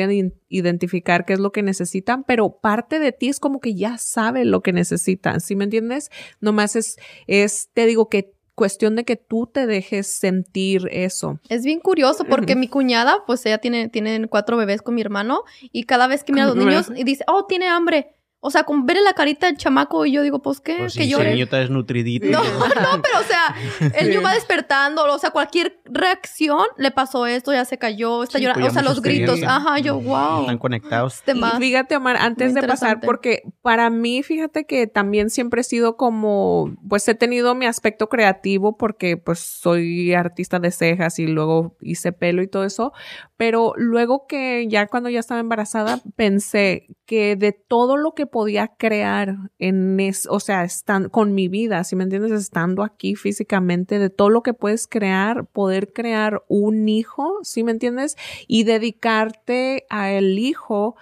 identificar 0.49 1.25
qué 1.25 1.33
es 1.33 1.39
lo 1.39 1.51
que 1.51 1.63
necesitan, 1.63 2.23
pero 2.23 2.59
parte 2.61 2.99
de 2.99 3.11
ti 3.11 3.29
es 3.29 3.39
como 3.39 3.59
que 3.59 3.75
ya 3.75 3.97
sabe 3.97 4.45
lo 4.45 4.61
que 4.61 4.73
necesitan, 4.73 5.41
¿sí 5.41 5.55
me 5.55 5.65
entiendes? 5.65 6.09
Nomás 6.39 6.75
es, 6.75 6.97
es, 7.27 7.69
te 7.73 7.85
digo 7.85 8.09
que 8.09 8.33
cuestión 8.57 8.95
de 8.95 9.05
que 9.05 9.17
tú 9.17 9.45
te 9.45 9.67
dejes 9.67 10.07
sentir 10.07 10.89
eso. 10.91 11.39
Es 11.47 11.63
bien 11.63 11.79
curioso 11.79 12.25
porque 12.25 12.55
mi 12.55 12.67
cuñada, 12.67 13.23
pues 13.27 13.45
ella 13.45 13.59
tiene, 13.59 13.87
tiene 13.87 14.27
cuatro 14.27 14.57
bebés 14.57 14.81
con 14.81 14.95
mi 14.95 15.01
hermano 15.01 15.43
y 15.71 15.83
cada 15.83 16.07
vez 16.07 16.23
que 16.23 16.33
mira 16.33 16.45
a 16.45 16.47
los 16.47 16.55
¿Cómo 16.55 16.67
niños 16.67 16.91
y 16.95 17.03
dice, 17.03 17.23
oh, 17.27 17.45
tiene 17.45 17.67
hambre. 17.67 18.16
O 18.47 18.51
sea, 18.51 18.63
con 18.63 18.85
verle 18.85 19.03
la 19.03 19.13
carita 19.13 19.47
del 19.47 19.57
chamaco 19.57 20.05
y 20.05 20.13
yo 20.13 20.21
digo, 20.21 20.39
pues 20.41 20.59
qué, 20.61 20.75
Pues 20.79 20.93
sí, 20.93 20.99
que 20.99 21.05
si 21.05 21.11
llore. 21.11 21.25
el 21.27 21.31
niño 21.33 21.43
está 21.43 21.57
desnutridito. 21.57 22.25
No, 22.27 22.41
no, 22.43 23.01
pero 23.01 23.19
o 23.19 23.23
sea, 23.23 23.55
el 23.99 24.07
niño 24.09 24.19
Sí. 24.19 24.25
va 24.25 24.33
despertando, 24.33 25.03
o 25.03 25.19
sea, 25.19 25.31
cualquier 25.31 25.79
reacción 25.85 26.65
le 26.77 26.91
pasó 26.91 27.25
esto, 27.27 27.51
ya 27.53 27.65
se 27.65 27.77
cayó, 27.77 28.23
está 28.23 28.37
Sí, 28.37 28.43
llorando, 28.45 28.61
pues 28.61 28.71
o 28.71 28.73
sea, 28.73 28.83
los 28.83 29.01
gritos, 29.01 29.41
ajá, 29.43 29.79
yo, 29.79 29.99
wow. 29.99 30.41
Están 30.41 30.57
conectados. 30.57 31.21
Y 31.27 31.59
fíjate, 31.59 31.95
Omar, 31.97 32.17
antes 32.17 32.53
Muy 32.53 32.61
de 32.61 32.67
pasar, 32.67 32.99
porque 33.01 33.41
para 33.61 33.89
mí, 33.89 34.23
fíjate 34.23 34.65
que 34.65 34.87
también 34.87 35.29
siempre 35.29 35.61
he 35.61 35.63
sido 35.63 35.97
como, 35.97 36.75
pues 36.87 37.07
he 37.07 37.15
tenido 37.15 37.53
mi 37.55 37.65
aspecto 37.65 38.07
creativo 38.09 38.77
porque 38.77 39.17
pues 39.17 39.39
soy 39.39 40.13
artista 40.13 40.59
de 40.59 40.71
cejas 40.71 41.19
y 41.19 41.27
luego 41.27 41.75
hice 41.81 42.11
pelo 42.13 42.41
y 42.41 42.47
todo 42.47 42.63
eso, 42.63 42.93
pero 43.35 43.73
luego 43.75 44.25
que 44.27 44.65
ya 44.69 44.87
cuando 44.87 45.09
ya 45.09 45.19
estaba 45.19 45.39
embarazada 45.39 45.99
pensé 46.15 46.87
que 47.05 47.35
de 47.35 47.51
todo 47.53 47.97
lo 47.97 48.13
que 48.13 48.25
podía 48.38 48.67
crear 48.67 49.35
en 49.57 49.99
es, 49.99 50.27
o 50.29 50.39
sea, 50.39 50.63
están 50.63 51.09
con 51.09 51.33
mi 51.33 51.47
vida, 51.47 51.83
si 51.83 51.95
me 51.95 52.03
entiendes, 52.03 52.31
estando 52.33 52.83
aquí 52.83 53.15
físicamente, 53.15 53.97
de 53.97 54.11
todo 54.11 54.29
lo 54.29 54.43
que 54.43 54.53
puedes 54.53 54.85
crear, 54.85 55.47
poder 55.47 55.91
crear 55.91 56.43
un 56.47 56.88
hijo, 56.88 57.39
si 57.41 57.63
me 57.63 57.71
entiendes, 57.71 58.15
y 58.47 58.63
dedicarte 58.63 59.88
a 59.89 60.11
el 60.11 60.38
hijo 60.38 60.95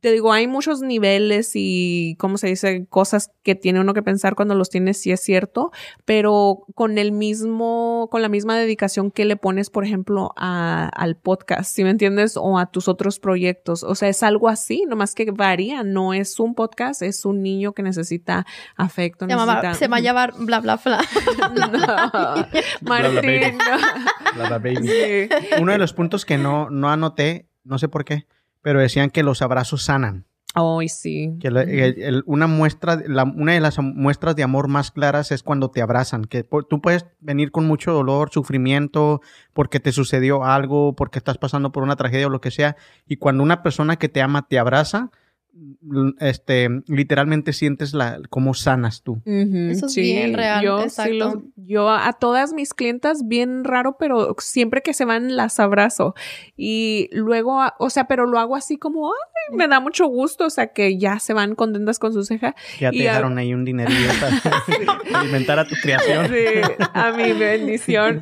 te 0.00 0.12
digo, 0.12 0.32
hay 0.32 0.46
muchos 0.46 0.80
niveles 0.82 1.52
y, 1.54 2.16
¿cómo 2.18 2.38
se 2.38 2.48
dice? 2.48 2.86
Cosas 2.88 3.30
que 3.42 3.54
tiene 3.54 3.80
uno 3.80 3.94
que 3.94 4.02
pensar 4.02 4.34
cuando 4.34 4.54
los 4.54 4.70
tienes, 4.70 5.00
sí 5.00 5.12
es 5.12 5.20
cierto, 5.20 5.70
pero 6.04 6.64
con 6.74 6.98
el 6.98 7.12
mismo, 7.12 8.08
con 8.10 8.22
la 8.22 8.28
misma 8.28 8.56
dedicación 8.56 9.10
que 9.10 9.24
le 9.24 9.36
pones, 9.36 9.70
por 9.70 9.84
ejemplo, 9.84 10.32
a- 10.36 10.88
al 10.94 11.16
podcast, 11.16 11.74
¿sí 11.74 11.84
me 11.84 11.90
entiendes? 11.90 12.36
O 12.36 12.58
a 12.58 12.66
tus 12.66 12.88
otros 12.88 13.18
proyectos. 13.20 13.82
O 13.82 13.94
sea, 13.94 14.08
es 14.08 14.22
algo 14.22 14.48
así, 14.48 14.84
nomás 14.88 15.14
que 15.14 15.30
varía. 15.30 15.82
No 15.82 16.14
es 16.14 16.38
un 16.40 16.54
podcast, 16.54 17.02
es 17.02 17.24
un 17.24 17.42
niño 17.42 17.72
que 17.72 17.82
necesita 17.82 18.46
afecto. 18.76 19.26
Necesita... 19.26 19.74
se 19.74 19.88
va 19.88 19.96
a 19.98 20.00
llamar 20.00 20.34
bla, 20.38 20.60
bla, 20.60 20.76
bla. 20.84 21.00
No, 21.70 22.88
Martín, 22.88 23.58
no. 23.58 24.42
La 24.48 24.58
baby. 24.58 24.76
Sí. 24.86 25.28
Uno 25.60 25.72
de 25.72 25.78
los 25.78 25.92
puntos 25.92 26.24
que 26.24 26.38
no, 26.38 26.70
no 26.70 26.90
anoté, 26.90 27.48
no 27.64 27.78
sé 27.78 27.88
por 27.88 28.04
qué, 28.04 28.26
pero 28.66 28.80
decían 28.80 29.10
que 29.10 29.22
los 29.22 29.42
abrazos 29.42 29.84
sanan. 29.84 30.24
Ay, 30.52 30.88
sí. 30.88 31.36
Que 31.38 31.52
la- 31.52 31.62
el- 31.62 32.02
el- 32.02 32.22
una 32.26 32.48
muestra, 32.48 33.00
la- 33.06 33.22
una 33.22 33.52
de 33.52 33.60
las 33.60 33.78
muestras 33.78 34.34
de 34.34 34.42
amor 34.42 34.66
más 34.66 34.90
claras 34.90 35.30
es 35.30 35.44
cuando 35.44 35.70
te 35.70 35.82
abrazan. 35.82 36.24
Que 36.24 36.42
po- 36.42 36.64
tú 36.64 36.80
puedes 36.80 37.06
venir 37.20 37.52
con 37.52 37.64
mucho 37.64 37.92
dolor, 37.92 38.30
sufrimiento, 38.32 39.20
porque 39.52 39.78
te 39.78 39.92
sucedió 39.92 40.42
algo, 40.42 40.96
porque 40.96 41.18
estás 41.20 41.38
pasando 41.38 41.70
por 41.70 41.84
una 41.84 41.94
tragedia 41.94 42.26
o 42.26 42.30
lo 42.30 42.40
que 42.40 42.50
sea. 42.50 42.74
Y 43.06 43.18
cuando 43.18 43.44
una 43.44 43.62
persona 43.62 43.94
que 43.96 44.08
te 44.08 44.20
ama 44.20 44.48
te 44.48 44.58
abraza, 44.58 45.10
este, 46.20 46.68
literalmente 46.86 47.52
sientes 47.52 47.94
la, 47.94 48.20
cómo 48.30 48.54
sanas 48.54 49.02
tú. 49.02 49.20
Eso 49.24 49.86
es 49.86 49.94
bien 49.94 50.34
real, 50.34 50.62
Yo, 50.64 50.88
sí 50.88 51.18
yo 51.56 51.90
a 51.90 52.12
todas 52.14 52.52
mis 52.52 52.74
clientas, 52.74 53.26
bien 53.26 53.64
raro, 53.64 53.96
pero 53.98 54.34
siempre 54.38 54.82
que 54.82 54.94
se 54.94 55.04
van 55.04 55.36
las 55.36 55.58
abrazo. 55.60 56.14
Y 56.56 57.08
luego, 57.12 57.60
o 57.78 57.90
sea, 57.90 58.06
pero 58.06 58.26
lo 58.26 58.38
hago 58.38 58.56
así 58.56 58.76
como, 58.76 59.08
ay, 59.08 59.56
me 59.56 59.68
da 59.68 59.80
mucho 59.80 60.06
gusto, 60.06 60.46
o 60.46 60.50
sea, 60.50 60.68
que 60.68 60.98
ya 60.98 61.18
se 61.18 61.32
van 61.32 61.54
contentas 61.54 61.98
con 61.98 62.12
su 62.12 62.24
ceja. 62.24 62.54
Ya 62.80 62.90
te 62.90 62.96
Y 62.96 63.06
a- 63.06 63.10
dejaron 63.12 63.38
ahí 63.38 63.54
un 63.54 63.64
dinerillo 63.64 64.10
para 64.20 64.36
alimentar 65.20 65.58
a 65.58 65.66
tu 65.66 65.74
creación. 65.80 66.26
Sí, 66.28 66.84
a 66.92 67.12
mi 67.12 67.32
bendición. 67.38 68.20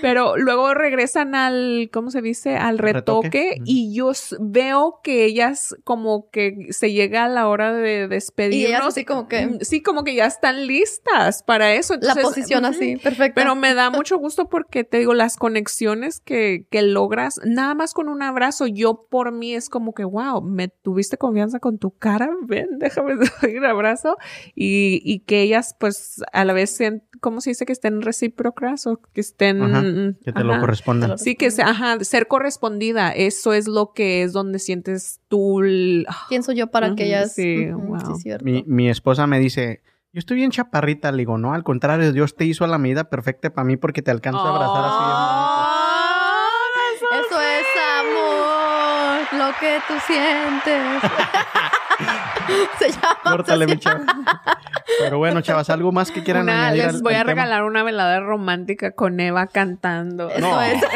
Pero 0.00 0.36
luego 0.36 0.74
regresan 0.74 1.34
al, 1.34 1.88
¿cómo 1.92 2.10
se 2.10 2.22
dice? 2.22 2.56
Al 2.56 2.78
Retoque. 2.78 3.58
y 3.64 3.94
yo 3.94 4.12
veo 4.40 5.00
que 5.02 5.24
ellas 5.24 5.76
como 5.84 6.30
que 6.30 6.63
se 6.72 6.92
llega 6.92 7.24
a 7.24 7.28
la 7.28 7.48
hora 7.48 7.72
de 7.72 8.04
Y 8.04 8.08
despedirnos. 8.08 8.68
ellas 8.68 8.86
así 8.86 9.04
como 9.04 9.28
que 9.28 9.46
Mm, 9.46 9.58
Sí, 9.60 9.82
como 9.82 10.04
que 10.04 10.14
ya 10.14 10.26
están 10.26 10.66
listas 10.66 11.42
para 11.42 11.74
eso. 11.74 11.94
la 12.00 12.14
posición 12.14 12.64
así, 12.64 12.96
perfecta. 12.96 13.34
Pero 13.40 13.54
me 13.56 13.74
da 13.74 13.90
mucho 14.04 14.18
gusto 14.18 14.48
porque 14.48 14.84
te 14.84 14.98
digo, 14.98 15.14
las 15.14 15.36
conexiones 15.36 16.20
que, 16.20 16.66
que 16.70 16.82
logras, 16.82 17.40
nada 17.44 17.74
más 17.74 17.94
con 17.94 18.08
un 18.08 18.22
abrazo, 18.22 18.66
yo 18.66 19.06
por 19.10 19.32
mí 19.32 19.54
es 19.54 19.68
como 19.68 19.92
que, 19.94 20.04
wow, 20.04 20.42
me 20.42 20.68
tuviste 20.68 21.16
confianza 21.18 21.58
con 21.60 21.78
tu 21.78 21.90
cara, 21.90 22.30
ven, 22.46 22.78
déjame 22.78 23.16
dar 23.16 23.50
un 23.56 23.64
abrazo. 23.64 24.16
Y, 24.54 25.00
y 25.04 25.20
que 25.20 25.42
ellas, 25.42 25.74
pues, 25.78 26.22
a 26.32 26.44
la 26.44 26.52
vez, 26.52 26.70
sean, 26.70 27.02
¿cómo 27.20 27.40
se 27.40 27.50
dice? 27.50 27.66
Que 27.66 27.72
estén 27.72 28.02
recíprocas 28.02 28.86
o 28.86 29.00
que 29.12 29.20
estén... 29.20 29.62
Ajá, 29.62 29.82
Que 30.24 30.32
te 30.32 30.44
lo 30.44 30.58
correspondan. 30.60 31.18
Sí, 31.18 31.34
que 31.36 31.50
sea, 31.50 31.68
ajá, 31.70 31.98
ser 32.04 32.26
correspondida, 32.28 33.10
eso 33.10 33.52
es 33.52 33.66
lo 33.68 33.92
que 33.92 34.22
es 34.22 34.32
donde 34.32 34.58
sientes 34.58 35.20
tú, 35.28 35.60
el- 35.62 36.06
¿Quién 36.28 36.42
soy 36.42 36.53
yo 36.54 36.68
para 36.68 36.94
que 36.94 37.04
ellas. 37.06 37.32
sí, 37.34 37.66
wow. 37.70 37.98
sí, 38.00 38.12
es 38.12 38.18
cierto. 38.22 38.44
Mi, 38.44 38.64
mi 38.66 38.88
esposa 38.88 39.26
me 39.26 39.38
dice, 39.38 39.82
yo 40.12 40.18
estoy 40.18 40.36
bien 40.36 40.50
chaparrita. 40.50 41.10
Le 41.12 41.18
digo, 41.18 41.38
no, 41.38 41.54
al 41.54 41.62
contrario, 41.64 42.12
Dios 42.12 42.36
te 42.36 42.44
hizo 42.44 42.64
a 42.64 42.68
la 42.68 42.78
medida 42.78 43.04
perfecta 43.10 43.50
para 43.50 43.64
mí 43.64 43.76
porque 43.76 44.02
te 44.02 44.10
alcanzo 44.10 44.40
a 44.40 44.54
abrazar 44.54 44.84
así. 44.84 45.04
bonito". 45.04 45.24
Eso 47.26 47.40
es 47.40 47.66
amor, 48.00 49.26
lo 49.38 49.48
que 49.60 49.78
tú 49.86 49.94
sientes. 50.06 51.10
Se 52.78 52.90
llama. 52.90 53.18
Córtale, 53.22 53.66
mi 53.66 53.78
chava. 53.78 54.04
Pero 54.98 55.18
bueno, 55.18 55.40
chavas, 55.40 55.70
¿algo 55.70 55.92
más 55.92 56.10
que 56.10 56.22
quieran 56.22 56.44
Una- 56.44 56.66
añadir 56.68 56.84
les 56.86 56.94
al- 56.96 57.02
voy 57.02 57.14
a 57.14 57.18
tema? 57.18 57.30
regalar 57.30 57.64
una 57.64 57.82
velada 57.82 58.20
romántica 58.20 58.92
con 58.92 59.18
Eva 59.20 59.46
cantando. 59.46 60.28
Eso 60.30 60.40
No. 60.40 60.60
es. 60.60 60.82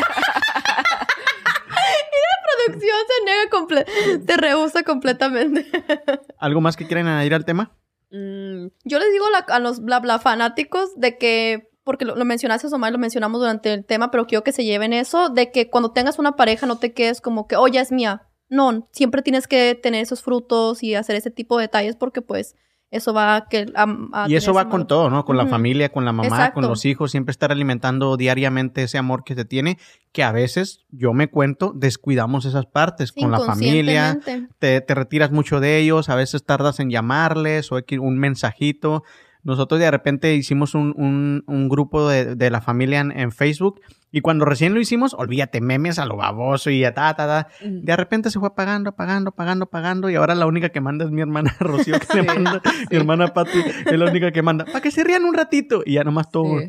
producción 2.71 2.97
se 3.09 3.25
niega 3.25 3.51
comple- 3.51 4.27
se 4.27 4.37
rehúsa 4.37 4.83
completamente. 4.83 5.67
¿Algo 6.39 6.61
más 6.61 6.77
que 6.77 6.87
quieran 6.87 7.07
añadir 7.09 7.35
al 7.35 7.45
tema? 7.45 7.77
Mm, 8.11 8.69
Yo 8.85 8.99
les 8.99 9.13
digo 9.13 9.27
la- 9.31 9.45
a 9.55 9.59
los 9.59 9.81
bla 9.83 10.01
bla 10.01 10.19
fanáticos 10.19 10.99
de 10.99 11.19
que, 11.19 11.69
porque 11.85 12.05
lo, 12.05 12.17
lo 12.17 12.25
mencionaste, 12.25 12.67
Omar, 12.69 12.93
lo 12.93 12.99
mencionamos 12.99 13.41
durante 13.41 13.73
el 13.73 13.85
tema, 13.85 14.11
pero 14.11 14.27
quiero 14.27 14.45
que 14.45 14.53
se 14.53 14.65
lleven 14.65 14.93
eso, 14.93 15.29
de 15.29 15.51
que 15.53 15.69
cuando 15.71 15.93
tengas 15.93 16.19
una 16.19 16.37
pareja 16.37 16.67
no 16.67 16.79
te 16.79 16.93
quedes 16.93 17.21
como 17.21 17.47
que, 17.47 17.57
oh, 17.57 17.69
ya 17.69 17.81
es 17.81 17.93
mía. 17.93 18.23
No, 18.51 18.89
siempre 18.93 19.21
tienes 19.21 19.47
que 19.47 19.75
tener 19.75 20.03
esos 20.03 20.23
frutos 20.23 20.83
y 20.83 20.95
hacer 20.95 21.17
ese 21.17 21.31
tipo 21.31 21.59
de 21.59 21.65
detalles 21.65 21.97
porque 21.97 22.23
pues 22.23 22.57
eso 22.91 23.13
va 23.13 23.37
a 23.37 23.49
que... 23.49 23.67
a- 23.75 23.97
a 24.25 24.29
Y 24.29 24.37
eso 24.37 24.53
va 24.55 24.69
con 24.69 24.87
todo, 24.87 25.11
¿no? 25.11 25.25
Con 25.25 25.37
la 25.37 25.47
familia, 25.47 25.91
con 25.91 26.05
la 26.05 26.13
mamá, 26.13 26.29
Exacto. 26.29 26.55
con 26.61 26.69
los 26.69 26.85
hijos, 26.85 27.11
siempre 27.11 27.31
estar 27.33 27.53
alimentando 27.53 28.17
diariamente 28.17 28.83
ese 28.83 28.99
amor 28.99 29.25
que 29.25 29.35
se 29.35 29.45
tiene, 29.45 29.79
que 30.13 30.23
a 30.23 30.33
veces, 30.33 30.85
yo 30.91 31.13
me 31.13 31.29
cuento, 31.29 31.73
descuidamos 31.75 32.45
esas 32.45 32.67
partes 32.67 33.13
con 33.13 33.31
la 33.31 33.41
familia, 33.41 34.19
te, 34.59 34.81
te 34.81 34.95
retiras 34.95 35.31
mucho 35.31 35.61
de 35.61 35.79
ellos, 35.79 36.09
a 36.09 36.15
veces 36.15 36.45
tardas 36.45 36.81
en 36.81 36.91
llamarles 36.91 37.71
o 37.73 37.79
un 38.01 38.19
mensajito. 38.19 39.05
Nosotros 39.49 39.81
de 39.81 39.91
repente 39.91 40.35
hicimos 40.35 40.75
un, 40.75 40.93
un- 40.97 41.43
un 41.47 41.69
grupo 41.69 42.09
de, 42.09 42.37
de 42.37 42.51
la 42.51 42.61
familia 42.61 43.01
en, 43.01 43.11
en 43.11 43.33
Facebook 43.33 43.81
y 44.13 44.21
cuando 44.21 44.45
recién 44.45 44.75
lo 44.75 44.81
hicimos, 44.81 45.15
olvídate, 45.15 45.61
memes 45.61 45.99
a 45.99 46.05
lo 46.07 46.17
baboso 46.17 46.71
y 46.71 46.85
a 46.85 46.93
ta, 46.95 47.15
ta, 47.15 47.27
ta. 47.27 47.49
De 47.65 47.97
repente 47.97 48.31
se 48.31 48.39
fue 48.39 48.49
apagando, 48.49 48.91
apagando, 48.91 49.31
apagando, 49.31 49.65
apagando 49.65 50.11
y 50.11 50.15
ahora 50.17 50.35
la 50.35 50.47
única 50.47 50.69
que 50.69 50.81
manda 50.81 51.05
es 51.07 51.11
mi 51.11 51.23
hermana 51.23 51.57
Rocío, 51.61 51.99
que 51.99 52.07
le 52.15 52.21
Sí, 52.23 52.27
manda, 52.27 52.61
mi 52.91 52.97
hermana 52.97 53.29
Pati 53.29 53.59
es 53.87 53.99
la 53.99 54.05
única 54.11 54.31
que 54.31 54.43
manda, 54.43 54.65
para 54.67 54.81
que 54.81 54.91
se 54.91 55.03
rían 55.03 55.25
un 55.25 55.35
ratito 55.35 55.83
y 55.85 55.95
ya 55.95 56.05
nomás 56.05 56.31
todo, 56.31 56.61
Sí. 56.61 56.69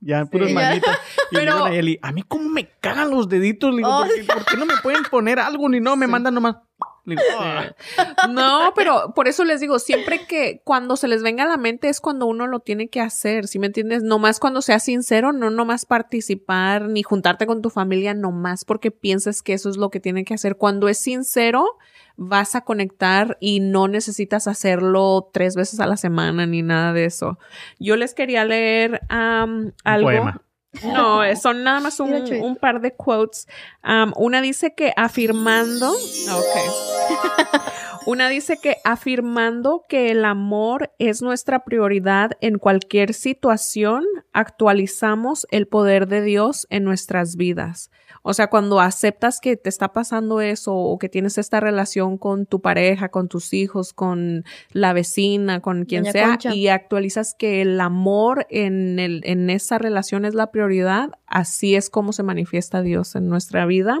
ya 0.00 0.24
puros 0.26 0.48
Sí. 0.48 0.54
manitas. 0.54 0.98
Y 1.30 1.36
Pero- 1.36 1.64
a 1.64 1.68
Nayeli, 1.68 1.98
a 2.02 2.12
mí 2.12 2.22
cómo 2.28 2.48
me 2.50 2.68
cagan 2.80 3.10
los 3.10 3.28
deditos, 3.28 3.70
le 3.70 3.78
digo, 3.78 3.88
Oh. 3.90 4.02
¿por, 4.04 4.14
qué, 4.14 4.24
por 4.24 4.44
qué 4.44 4.56
no 4.58 4.66
me 4.66 4.74
pueden 4.82 5.02
poner 5.10 5.38
algo 5.38 5.68
ni 5.68 5.80
no? 5.80 5.96
Me 5.96 6.06
Sí. 6.06 6.12
mandan 6.12 6.34
nomás. 6.34 6.56
No, 8.30 8.72
pero 8.74 9.12
por 9.14 9.28
eso 9.28 9.44
les 9.44 9.60
digo, 9.60 9.78
siempre 9.78 10.26
que 10.26 10.60
cuando 10.64 10.96
se 10.96 11.08
les 11.08 11.22
venga 11.22 11.44
a 11.44 11.48
la 11.48 11.56
mente 11.56 11.88
es 11.88 12.00
cuando 12.00 12.26
uno 12.26 12.46
lo 12.46 12.60
tiene 12.60 12.88
que 12.88 13.00
hacer, 13.00 13.46
¿sí 13.46 13.58
me 13.58 13.66
entiendes? 13.66 14.02
Nomás 14.02 14.38
cuando 14.38 14.62
seas 14.62 14.84
sincero, 14.84 15.32
no 15.32 15.50
nomás 15.50 15.84
participar 15.84 16.88
ni 16.88 17.02
juntarte 17.02 17.46
con 17.46 17.62
tu 17.62 17.70
familia, 17.70 18.14
nomás 18.14 18.64
porque 18.64 18.90
piensas 18.90 19.42
que 19.42 19.54
eso 19.54 19.68
es 19.68 19.76
lo 19.76 19.90
que 19.90 20.00
tiene 20.00 20.24
que 20.24 20.34
hacer. 20.34 20.56
Cuando 20.56 20.88
es 20.88 20.98
sincero, 20.98 21.78
vas 22.16 22.54
a 22.54 22.62
conectar 22.62 23.36
y 23.40 23.60
no 23.60 23.88
necesitas 23.88 24.46
hacerlo 24.46 25.30
tres 25.32 25.56
veces 25.56 25.80
a 25.80 25.86
la 25.86 25.96
semana 25.96 26.46
ni 26.46 26.62
nada 26.62 26.92
de 26.92 27.06
eso. 27.06 27.38
Yo 27.78 27.96
les 27.96 28.14
quería 28.14 28.44
leer 28.44 29.00
am, 29.08 29.72
algo. 29.84 30.08
poema. 30.08 30.42
No, 30.82 31.22
eh, 31.22 31.36
son 31.36 31.64
nada 31.64 31.80
más 31.80 32.00
un, 32.00 32.56
par 32.56 32.80
de 32.80 32.94
quotes. 32.94 33.46
Um, 33.84 34.12
una 34.16 34.40
dice 34.40 34.74
que 34.74 34.92
afirmando. 34.96 35.90
Ok. 35.90 37.62
Una 38.04 38.28
dice 38.28 38.58
que 38.60 38.78
afirmando 38.82 39.84
que 39.88 40.10
el 40.10 40.24
amor 40.24 40.92
es 40.98 41.22
nuestra 41.22 41.64
prioridad 41.64 42.32
en 42.40 42.58
cualquier 42.58 43.14
situación, 43.14 44.04
actualizamos 44.32 45.46
el 45.52 45.68
poder 45.68 46.08
de 46.08 46.20
Dios 46.22 46.66
en 46.68 46.82
nuestras 46.82 47.36
vidas. 47.36 47.92
O 48.22 48.34
sea, 48.34 48.48
cuando 48.48 48.80
aceptas 48.80 49.40
que 49.40 49.56
te 49.56 49.68
está 49.68 49.92
pasando 49.92 50.40
eso 50.40 50.74
o 50.74 50.98
que 50.98 51.08
tienes 51.08 51.38
esta 51.38 51.58
relación 51.58 52.18
con 52.18 52.46
tu 52.46 52.60
pareja, 52.60 53.08
con 53.08 53.28
tus 53.28 53.52
hijos, 53.52 53.92
con 53.92 54.44
la 54.70 54.92
vecina, 54.92 55.60
con 55.60 55.84
quien 55.84 56.04
Doña 56.04 56.12
sea, 56.12 56.28
Concha. 56.28 56.54
y 56.54 56.68
actualizas 56.68 57.34
que 57.36 57.62
el 57.62 57.80
amor 57.80 58.46
en, 58.48 59.00
el, 59.00 59.22
en 59.24 59.50
esa 59.50 59.78
relación 59.78 60.24
es 60.24 60.34
la 60.34 60.52
prioridad, 60.52 61.10
así 61.26 61.74
es 61.74 61.90
como 61.90 62.12
se 62.12 62.22
manifiesta 62.22 62.80
Dios 62.80 63.16
en 63.16 63.28
nuestra 63.28 63.66
vida. 63.66 63.98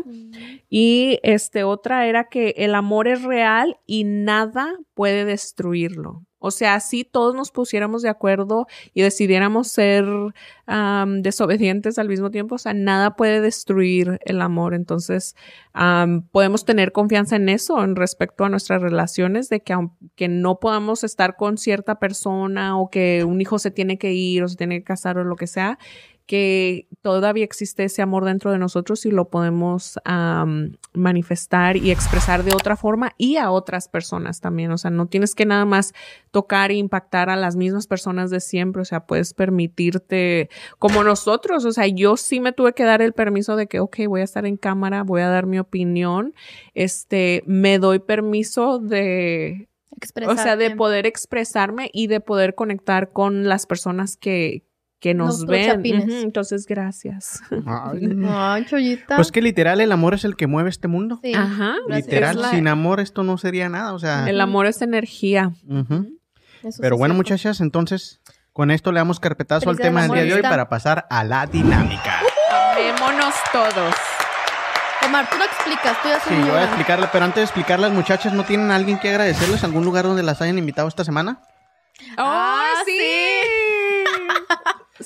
Y 0.70 1.18
este 1.22 1.64
otra 1.64 2.06
era 2.06 2.28
que 2.28 2.54
el 2.56 2.74
amor 2.74 3.08
es 3.08 3.22
real 3.22 3.78
y 3.86 4.04
nada 4.04 4.78
puede 4.94 5.24
destruirlo. 5.24 6.24
O 6.44 6.50
sea, 6.50 6.80
si 6.80 7.04
todos 7.04 7.36
nos 7.36 7.52
pusiéramos 7.52 8.02
de 8.02 8.08
acuerdo 8.08 8.66
y 8.92 9.02
decidiéramos 9.02 9.68
ser 9.68 10.04
desobedientes 11.18 11.98
al 12.00 12.08
mismo 12.08 12.32
tiempo, 12.32 12.56
o 12.56 12.58
sea, 12.58 12.74
nada 12.74 13.14
puede 13.14 13.40
destruir 13.40 14.18
el 14.24 14.42
amor. 14.42 14.74
Entonces, 14.74 15.36
am, 15.72 16.26
podemos 16.32 16.64
tener 16.64 16.90
confianza 16.90 17.36
en 17.36 17.48
eso 17.48 17.84
en 17.84 17.94
respecto 17.94 18.44
a 18.44 18.48
nuestras 18.48 18.82
relaciones, 18.82 19.50
de 19.50 19.60
que 19.60 19.72
aunque 19.72 20.26
no 20.28 20.58
podamos 20.58 21.04
estar 21.04 21.36
con 21.36 21.58
cierta 21.58 22.00
persona 22.00 22.76
o 22.76 22.90
que 22.90 23.22
un 23.24 23.40
hijo 23.40 23.60
se 23.60 23.70
tiene 23.70 23.96
que 23.96 24.12
ir 24.12 24.42
o 24.42 24.48
se 24.48 24.56
tiene 24.56 24.78
que 24.78 24.84
casar 24.84 25.18
o 25.18 25.24
lo 25.24 25.36
que 25.36 25.46
sea, 25.46 25.78
que 26.32 26.88
todavía 27.02 27.44
existe 27.44 27.84
ese 27.84 28.00
amor 28.00 28.24
dentro 28.24 28.52
de 28.52 28.56
nosotros 28.56 29.04
y 29.04 29.10
lo 29.10 29.28
podemos 29.28 30.00
manifestar 30.94 31.76
y 31.76 31.90
expresar 31.90 32.42
de 32.42 32.54
otra 32.54 32.74
forma 32.74 33.12
y 33.18 33.36
a 33.36 33.50
otras 33.50 33.86
personas 33.86 34.40
también. 34.40 34.72
O 34.72 34.78
sea, 34.78 34.90
no 34.90 35.04
tienes 35.04 35.34
que 35.34 35.44
nada 35.44 35.66
más 35.66 35.92
tocar 36.30 36.70
e 36.70 36.76
impactar 36.76 37.28
a 37.28 37.36
las 37.36 37.54
mismas 37.54 37.86
personas 37.86 38.30
de 38.30 38.40
siempre. 38.40 38.80
O 38.80 38.86
sea, 38.86 39.04
puedes 39.04 39.34
permitirte, 39.34 40.48
como 40.78 41.04
nosotros, 41.04 41.66
o 41.66 41.72
sea, 41.72 41.86
yo 41.86 42.16
sí 42.16 42.40
me 42.40 42.52
tuve 42.52 42.72
que 42.72 42.84
dar 42.84 43.02
el 43.02 43.12
permiso 43.12 43.54
de 43.54 43.66
que, 43.66 43.80
ok, 43.80 43.98
voy 44.08 44.22
a 44.22 44.24
estar 44.24 44.46
en 44.46 44.56
cámara, 44.56 45.02
voy 45.02 45.20
a 45.20 45.28
dar 45.28 45.44
mi 45.44 45.58
opinión. 45.58 46.32
Este, 46.72 47.44
me 47.44 47.78
doy 47.78 47.98
permiso 47.98 48.78
de, 48.78 49.68
o 50.26 50.36
sea, 50.36 50.56
de 50.56 50.70
poder 50.76 51.04
expresarme 51.04 51.90
y 51.92 52.06
de 52.06 52.20
poder 52.20 52.54
conectar 52.54 53.10
con 53.10 53.46
las 53.50 53.66
personas 53.66 54.16
que, 54.16 54.64
que 55.02 55.12
nos 55.14 55.40
Nuestros 55.44 55.50
ven. 55.50 55.66
chapines. 55.66 56.04
Ujú, 56.04 56.14
Entonces, 56.22 56.64
gracias. 56.66 57.42
Ay. 57.66 58.08
Ay, 58.28 58.64
chollita. 58.66 59.16
Pues 59.16 59.32
que 59.32 59.42
literal 59.42 59.80
el 59.80 59.90
amor 59.92 60.14
es 60.14 60.24
el 60.24 60.36
que 60.36 60.46
mueve 60.46 60.70
este 60.70 60.86
mundo. 60.88 61.18
Sí. 61.22 61.34
Ajá. 61.34 61.74
Literal, 61.88 62.40
la- 62.40 62.50
sin 62.50 62.68
amor 62.68 63.00
esto 63.00 63.24
no 63.24 63.36
sería 63.36 63.68
nada, 63.68 63.92
o 63.94 63.98
sea. 63.98 64.28
El 64.30 64.40
amor 64.40 64.66
es 64.66 64.80
energía. 64.80 65.50
ujú. 65.68 66.06
Eso 66.62 66.78
Pero 66.80 66.94
sí 66.94 66.98
bueno, 67.00 67.14
cierto. 67.14 67.14
muchachas, 67.16 67.60
entonces 67.60 68.20
con 68.52 68.70
esto 68.70 68.92
le 68.92 69.00
damos 69.00 69.18
carpetazo 69.18 69.68
al 69.68 69.76
Feliz 69.76 69.78
día 69.78 69.90
tema 69.90 70.02
del 70.02 70.12
día 70.12 70.22
de 70.22 70.34
hoy 70.34 70.42
para 70.42 70.68
pasar 70.68 71.06
a 71.10 71.24
la 71.24 71.46
dinámica. 71.46 72.20
Amémonos 72.72 73.34
todos. 73.52 73.94
Omar, 75.04 75.28
tú 75.28 75.36
lo 75.36 75.44
explicas, 75.44 76.00
tú 76.00 76.08
ya 76.08 76.20
Sí, 76.20 76.30
yo 76.30 76.40
voy 76.42 76.50
a 76.50 76.52
muy 76.54 76.62
explicarle, 76.62 77.08
pero 77.12 77.24
antes 77.24 77.36
de 77.38 77.42
explicarlas, 77.42 77.90
muchachas, 77.90 78.32
¿no 78.34 78.44
tienen 78.44 78.70
a 78.70 78.76
alguien 78.76 79.00
que 79.00 79.08
agradecerles? 79.08 79.64
¿Algún 79.64 79.84
lugar 79.84 80.04
donde 80.04 80.22
las 80.22 80.40
hayan 80.40 80.58
invitado 80.58 80.86
esta 80.86 81.02
semana? 81.04 81.40
Ah, 82.16 82.62
¡Oh, 82.80 82.84
sí! 82.86 82.92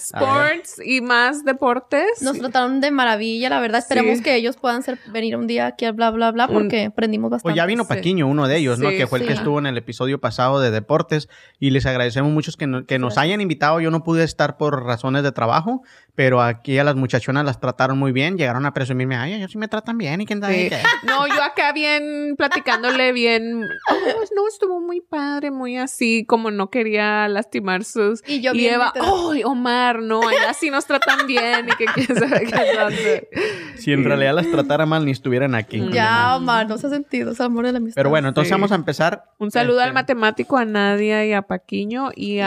Sports 0.05 0.81
y 0.85 1.01
más 1.01 1.45
deportes. 1.45 2.23
Nos 2.23 2.39
trataron 2.39 2.81
de 2.81 2.91
maravilla, 2.91 3.49
la 3.51 3.61
verdad. 3.61 3.79
Esperemos 3.79 4.19
Sí. 4.19 4.23
que 4.25 4.35
ellos 4.37 4.57
puedan 4.57 4.83
ser, 4.83 4.99
venir 5.13 5.37
un 5.37 5.47
día 5.47 5.67
aquí 5.67 5.85
a 5.85 5.93
bla, 5.93 6.11
bla, 6.11 6.31
bla, 6.33 6.47
Un- 6.47 6.55
porque 6.55 6.85
aprendimos 6.87 7.31
bastante. 7.31 7.45
Pues 7.53 7.57
ya 7.57 7.67
vino 7.67 7.85
Sí. 7.85 7.89
Paquiño, 7.89 8.27
uno 8.27 8.47
de 8.49 8.57
ellos, 8.57 8.79
¿no? 8.79 8.89
Que 8.91 9.07
fue 9.07 9.21
el 9.21 9.27
que 9.27 9.33
estuvo 9.33 9.59
en 9.59 9.67
el 9.67 9.77
episodio 9.79 10.21
pasado 10.21 10.61
de 10.61 10.71
deportes 10.71 11.29
y 11.59 11.71
les 11.71 11.87
agradecemos 11.87 12.33
mucho 12.33 12.53
que, 12.59 12.67
no- 12.67 12.85
que 12.87 12.99
nos 12.99 13.19
hayan 13.19 13.41
invitado. 13.41 13.81
Yo 13.81 13.91
no 13.91 14.03
pude 14.05 14.25
estar 14.25 14.57
por 14.57 14.85
razones 14.85 15.23
de 15.23 15.33
trabajo, 15.33 15.83
pero 16.17 16.41
aquí 16.43 16.79
a 16.79 16.85
las 16.85 16.97
muchachonas 16.97 17.45
las 17.45 17.61
trataron 17.61 17.99
muy 17.99 18.11
bien. 18.11 18.37
Llegaron 18.39 18.67
a 18.67 18.73
presumirme, 18.75 19.15
ay, 19.17 19.35
ellos 19.35 19.53
sí 19.53 19.59
me 19.59 19.69
tratan 19.69 19.99
bien 19.99 20.21
y 20.23 20.27
quién 20.27 20.41
sabe 20.41 20.65
Sí. 20.65 20.69
qué". 20.71 20.79
No, 21.07 21.27
yo 21.29 21.43
acá 21.43 21.73
bien 21.73 22.35
platicándole 22.37 23.13
bien. 23.13 23.63
"Oh, 23.91 23.95
no, 24.35 24.49
estuvo 24.49 24.81
muy 24.81 25.01
padre, 25.03 25.51
muy 25.51 25.77
así, 25.77 26.25
como 26.27 26.51
no 26.51 26.71
quería 26.71 27.29
lastimar 27.29 27.85
sus. 27.85 28.23
Y 28.27 28.41
yo 28.41 28.53
y 28.53 28.59
bien 28.59 28.75
Eva. 28.75 28.93
¡ay, 28.99 29.43
Omar! 29.45 30.01
No, 30.03 30.27
allá 30.27 30.53
sí 30.55 30.71
nos 30.71 30.87
tratan 30.87 31.27
bien 31.27 31.69
y 31.69 31.77
que 31.77 31.85
quién 31.85 32.07
sabe 32.19 32.47
qué. 32.47 33.29
Si 33.77 33.93
en 33.93 34.03
realidad 34.05 34.35
las 34.35 34.51
tratara 34.51 34.87
mal 34.87 35.05
ni 35.05 35.11
estuvieran 35.11 35.55
aquí. 35.55 35.81
Mm. 35.81 35.91
Ya, 35.93 36.37
Omar, 36.37 36.67
no 36.67 36.79
se 36.79 36.87
ha 36.87 36.91
sentido, 36.91 37.33
es 37.33 37.41
amor 37.43 37.67
de 37.67 37.73
la 37.73 37.79
amistad. 37.79 38.01
Pero 38.01 38.09
bueno, 38.11 38.29
entonces 38.29 38.49
Sí. 38.49 38.53
vamos 38.55 38.73
a 38.73 38.75
empezar. 38.75 39.25
Un 39.39 39.51
saludo 39.51 39.79
Este, 39.81 39.89
al 39.89 39.95
matemático, 39.95 40.57
a 40.57 40.65
Nadia 40.65 41.25
y 41.27 41.33
a 41.35 41.43
Paquiño 41.43 42.11
y, 42.17 42.37
Y 42.37 42.41
al 42.41 42.47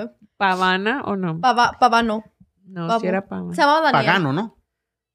al- 0.00 0.12
Pavana, 0.36 1.02
¿o 1.04 1.16
no? 1.16 1.38
Pava- 1.40 1.78
Pavano. 1.78 2.24
No, 2.70 3.00
si 3.00 3.06
era 3.06 3.26
Pavana. 3.26 3.54
Se 3.54 3.60
llama 3.60 3.74
Daniel. 3.80 3.92
Pagano, 3.92 4.32
¿no? 4.32 4.56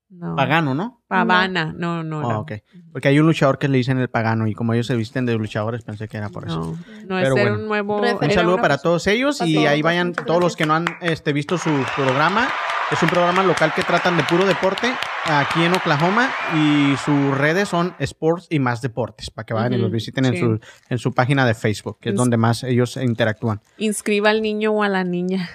No. 0.07 0.36
Pagano, 0.36 0.76
¿no? 0.76 1.03
Pavana, 1.07 1.73
no, 1.76 2.03
no. 2.03 2.19
Ah, 2.30 2.34
no. 2.34 2.40
ok. 2.41 2.52
Porque 2.91 3.07
hay 3.07 3.19
un 3.19 3.26
luchador 3.26 3.57
que 3.57 3.68
le 3.68 3.77
dicen 3.77 3.98
el 3.98 4.07
pagano 4.10 4.48
y 4.48 4.53
como 4.53 4.73
ellos 4.73 4.86
se 4.88 4.95
visten 4.95 5.26
de 5.26 5.34
luchadores, 5.36 5.84
pensé 5.84 6.07
que 6.07 6.18
era 6.18 6.30
por 6.30 6.45
eso. 6.45 6.60
No, 6.60 6.72
no 6.72 6.77
Pero 7.07 7.18
es 7.19 7.23
ser 7.23 7.34
bueno. 7.34 7.56
un 7.56 7.68
nuevo. 7.68 8.02
Un 8.22 8.32
saludo 8.32 8.57
para 8.57 8.77
todos 8.77 9.07
ellos 9.07 9.40
Para 9.40 9.49
y 9.49 9.56
todos, 9.56 9.68
ahí 9.68 9.82
vayan 9.82 10.14
todos 10.14 10.40
los 10.41 10.56
que 10.56 10.65
no 10.68 10.76
han 10.76 10.86
este, 11.02 11.34
visto 11.34 11.57
su 11.57 11.72
programa. 11.95 12.48
Es 12.91 13.02
un 13.02 13.10
programa 13.10 13.41
local 13.41 13.73
que 13.76 13.82
tratan 13.82 14.15
de 14.15 14.23
puro 14.23 14.45
deporte 14.45 14.94
aquí 15.26 15.64
en 15.64 15.73
Oklahoma 15.73 16.30
y 16.53 16.95
sus 17.03 17.36
redes 17.36 17.68
son 17.68 17.95
Sports 17.98 18.45
y 18.52 18.60
más 18.60 18.82
deportes 18.84 19.32
para 19.32 19.44
que 19.48 19.56
vayan 19.56 19.73
y 19.73 19.77
los 19.80 19.90
visiten 19.91 20.26
en, 20.26 20.38
su, 20.38 20.60
en 20.88 20.98
su 20.99 21.11
página 21.11 21.48
de 21.48 21.56
Facebook, 21.56 21.98
que 21.99 22.10
es 22.10 22.15
Ins- 22.15 22.19
donde 22.19 22.38
más 22.38 22.64
ellos 22.64 22.95
interactúan. 22.98 23.60
Inscriba 23.80 24.30
al 24.30 24.44
niño 24.44 24.72
o 24.72 24.84
a 24.84 24.88
la 24.90 25.03
niña. 25.03 25.49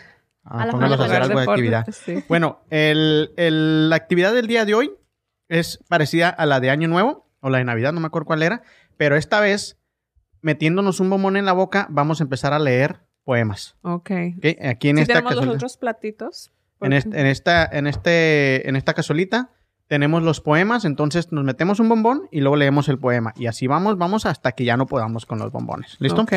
Ah, 0.45 0.63
A 0.63 0.67
la 0.67 0.73
pónganlos 0.73 1.01
a 1.01 1.05
hacer 1.05 1.17
jugar 1.17 1.23
algo 1.23 1.35
de 1.35 1.41
deporte, 1.41 1.61
actividad. 1.61 1.87
sí. 1.93 2.25
Bueno, 2.29 2.61
el- 2.71 3.31
el- 3.37 3.91
la 3.91 3.97
actividad 3.97 4.33
del 4.33 4.47
día 4.47 4.65
de 4.65 4.75
hoy 4.75 4.93
es 5.49 5.79
parecida 5.89 6.29
a 6.31 6.47
la 6.47 6.61
de 6.61 6.71
Año 6.71 6.89
Nuevo 6.89 7.27
o 7.41 7.51
la 7.51 7.59
de 7.59 7.65
Navidad, 7.65 7.93
no 7.93 8.01
me 8.01 8.07
acuerdo 8.07 8.27
cuál 8.27 8.43
era, 8.43 8.63
pero 8.97 9.17
esta 9.17 9.41
vez, 9.41 9.79
metiéndonos 10.43 11.01
un 11.01 11.11
bombón 11.11 11.37
en 11.37 11.45
la 11.45 11.53
boca, 11.53 11.87
vamos 11.91 12.21
a 12.21 12.25
empezar 12.25 12.53
a 12.53 12.59
leer 12.59 13.01
poemas. 13.25 13.77
Ok. 13.83 14.11
¿ok? 14.39 14.47
Aquí 14.65 14.89
en 14.89 14.97
¿Sí 14.97 15.03
esta 15.03 15.15
tenemos 15.15 15.35
los 15.45 15.55
otros 15.57 15.77
platitos? 15.77 16.51
en, 16.81 16.93
est- 16.95 17.13
en 17.15 17.27
esta, 17.27 17.65
en, 17.67 17.87
este, 17.87 18.67
en 18.69 18.77
esta 18.77 18.95
cazuelita 18.95 19.51
tenemos 19.89 20.23
los 20.23 20.41
poemas, 20.41 20.85
entonces 20.85 21.33
nos 21.33 21.45
metemos 21.45 21.81
un 21.81 21.89
bombón 21.89 22.29
y 22.31 22.41
luego 22.41 22.55
leemos 22.57 22.89
el 22.89 22.99
poema. 22.99 23.35
Y 23.37 23.47
así 23.49 23.67
vamos, 23.67 23.99
vamos 23.99 24.25
hasta 24.25 24.53
que 24.53 24.65
ya 24.65 24.77
no 24.77 24.87
podamos 24.87 25.27
con 25.27 25.39
los 25.41 25.51
bombones. 25.51 25.97
¿Listo? 25.99 26.23
Ok. 26.23 26.33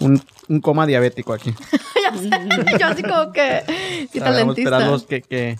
Un, 0.00 0.20
un 0.48 0.60
coma 0.60 0.86
diabético 0.86 1.32
aquí. 1.32 1.54
ya 2.02 2.16
sé. 2.16 2.30
Yo 2.78 2.86
así 2.86 3.02
como 3.02 3.32
que. 3.32 3.62
Ahora 3.64 3.64
vamos 3.64 4.16
a 4.16 4.24
talentista. 4.24 4.60
esperarlos 4.70 5.04
que, 5.04 5.22
que, 5.22 5.58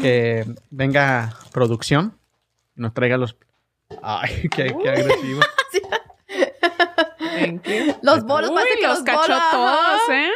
que 0.00 0.44
venga 0.70 1.34
producción 1.52 2.18
y 2.76 2.82
nos 2.82 2.94
traiga 2.94 3.16
los... 3.16 3.36
Ay, 4.02 4.48
qué, 4.54 4.76
qué 4.82 4.88
agresivo. 4.90 5.40
Thank 7.18 7.66
you. 7.68 7.94
Los 8.02 8.24
bolos, 8.24 8.50
Uy, 8.50 8.56
parece 8.56 8.78
que 8.80 8.86
los 8.86 8.98
los 8.98 9.04
cachó 9.04 9.20
bolos, 9.28 9.42
todos. 9.50 10.00
¿eh? 10.10 10.30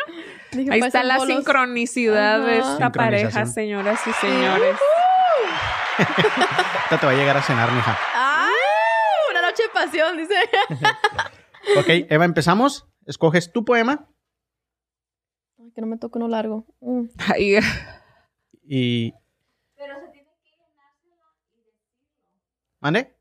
Dije, 0.53 0.73
Ahí 0.73 0.81
está 0.81 1.03
la 1.03 1.16
bolos. 1.19 1.35
sincronicidad 1.37 2.41
de 2.45 2.59
esta 2.59 2.93
pareja, 2.93 3.47
señoras 3.47 4.01
y 4.07 4.12
señores. 4.12 4.77
Ahorita 5.99 6.99
te 7.01 7.07
va 7.07 7.12
a 7.12 7.15
llegar 7.15 7.37
a 7.37 7.43
cenar, 7.43 7.73
mija. 7.73 7.99
¡Ay! 8.15 8.51
Una 9.31 9.43
noche 9.43 9.62
de 9.65 9.69
pasión, 9.70 10.16
dice. 10.16 10.35
Ok, 11.79 12.07
Eva, 12.11 12.24
empezamos. 12.24 12.87
Escoges 13.07 13.53
tu 13.53 13.65
poema 13.65 14.09
Ay, 15.59 15.70
que 15.73 15.81
no 15.81 15.87
me 15.87 15.99
toque 15.99 16.19
uno 16.19 16.29
largo. 16.29 16.66
Mm. 16.81 17.05
Ay, 17.33 17.59
y... 18.65 19.15
¿Mande? 22.81 23.15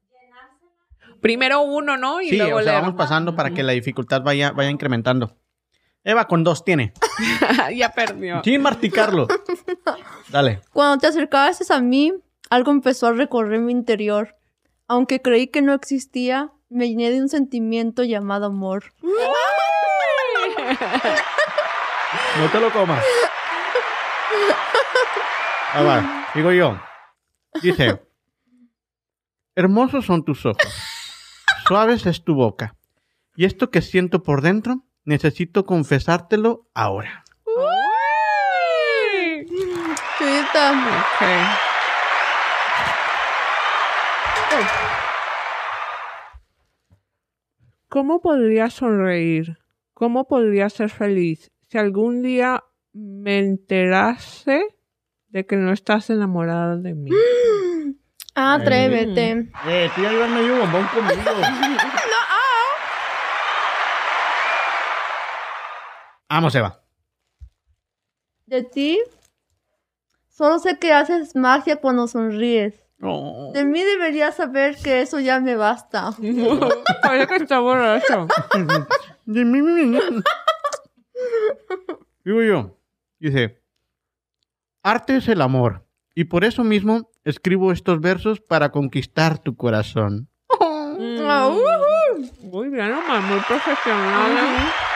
primero 1.22 1.62
uno, 1.62 1.98
¿no? 1.98 2.20
Y 2.20 2.30
Sí, 2.30 2.38
luego 2.38 2.58
o 2.58 2.64
sea, 2.64 2.82
vamos 2.82 2.96
pasando 2.96 3.36
para 3.36 3.52
que 3.52 3.64
la 3.64 3.74
dificultad 3.74 4.24
vaya, 4.24 4.52
vaya 4.52 4.70
incrementando. 4.70 5.38
Eva, 6.04 6.28
con 6.28 6.44
dos 6.44 6.66
tiene. 6.66 6.94
ya 7.76 7.94
perdió. 7.94 8.42
Sin 8.44 8.62
marticarlo. 8.62 9.28
Dale. 10.30 10.62
Cuando 10.74 11.00
te 11.00 11.08
acercabas 11.08 11.70
a 11.70 11.80
mí, 11.80 12.12
algo 12.50 12.72
empezó 12.72 13.08
a 13.08 13.14
recorrer 13.14 13.60
mi 13.60 13.72
interior. 13.72 14.36
Aunque 14.88 15.22
creí 15.22 15.48
que 15.48 15.62
no 15.62 15.74
existía, 15.74 16.52
me 16.72 16.88
llené 16.88 17.12
de 17.12 17.22
un 17.22 17.30
sentimiento 17.30 18.04
llamado 18.04 18.48
amor. 18.48 18.86
No 22.38 22.50
te 22.50 22.60
lo 22.60 22.74
comas. 22.74 23.02
Ah, 25.74 25.82
va. 25.82 26.28
Digo 26.34 26.52
yo. 26.52 26.78
Dice, 27.62 28.02
hermosos 29.56 30.06
son 30.06 30.26
tus 30.26 30.46
ojos, 30.46 30.68
suaves 31.66 32.06
es 32.06 32.26
tu 32.26 32.36
boca. 32.36 32.76
Y 33.36 33.46
esto 33.46 33.72
que 33.72 33.82
siento 33.82 34.24
por 34.24 34.42
dentro, 34.42 34.84
necesito 35.06 35.66
confesártelo 35.66 36.68
ahora. 36.74 37.24
Uy. 37.46 37.56
Chulita. 40.18 40.72
Ok. 44.50 45.01
¿Cómo 47.92 48.22
podría 48.22 48.70
sonreír? 48.70 49.58
¿Cómo 49.94 50.26
podría 50.26 50.70
ser 50.70 50.90
feliz 50.90 51.52
si 51.68 51.78
algún 51.78 52.22
día 52.22 52.64
me 52.94 53.40
enterase 53.40 54.66
de 55.28 55.46
que 55.46 55.58
no 55.58 55.74
estás 55.74 56.10
enamorada 56.10 56.78
de 56.78 56.96
mí? 56.96 57.12
Atrévete. 58.34 59.52
Eh, 59.68 59.92
tú 59.94 60.04
ya 60.04 60.10
llevas 60.10 60.30
medio 60.30 60.60
bombón 60.60 60.88
conmigo. 60.88 61.22
Vamos, 66.30 66.56
Eva. 66.56 66.82
De 68.46 68.64
ti, 68.64 69.02
solo 70.30 70.60
sé 70.60 70.80
que 70.80 70.94
haces 70.94 71.36
magia 71.36 71.76
cuando 71.76 72.08
sonríes. 72.08 72.88
Oh. 73.02 73.52
De 73.54 73.66
mí 73.66 73.82
deberías 73.82 74.36
saber 74.36 74.76
que 74.78 75.02
eso 75.02 75.20
ya 75.20 75.40
me 75.40 75.56
basta. 75.56 76.12
Parece 77.02 77.28
que 77.28 77.36
está 77.36 77.60
borracho. 77.60 78.28
Digo 82.24 82.44
yo, 82.44 82.78
dice, 83.20 83.60
arte 84.84 85.16
es 85.16 85.28
el 85.28 85.42
amor, 85.42 85.84
y 86.14 86.26
por 86.26 86.44
eso 86.44 86.64
mismo 86.64 87.10
escribo 87.24 87.72
estos 87.72 88.00
versos 88.00 88.40
para 88.42 88.72
conquistar 88.72 89.40
tu 89.40 89.56
corazón. 89.56 90.28
Mm. 91.00 91.22
Muy 92.52 92.70
bien, 92.70 92.92
Omar, 92.92 93.22
muy 93.24 93.40
profesional. 93.40 94.32
¿eh? 94.32 94.91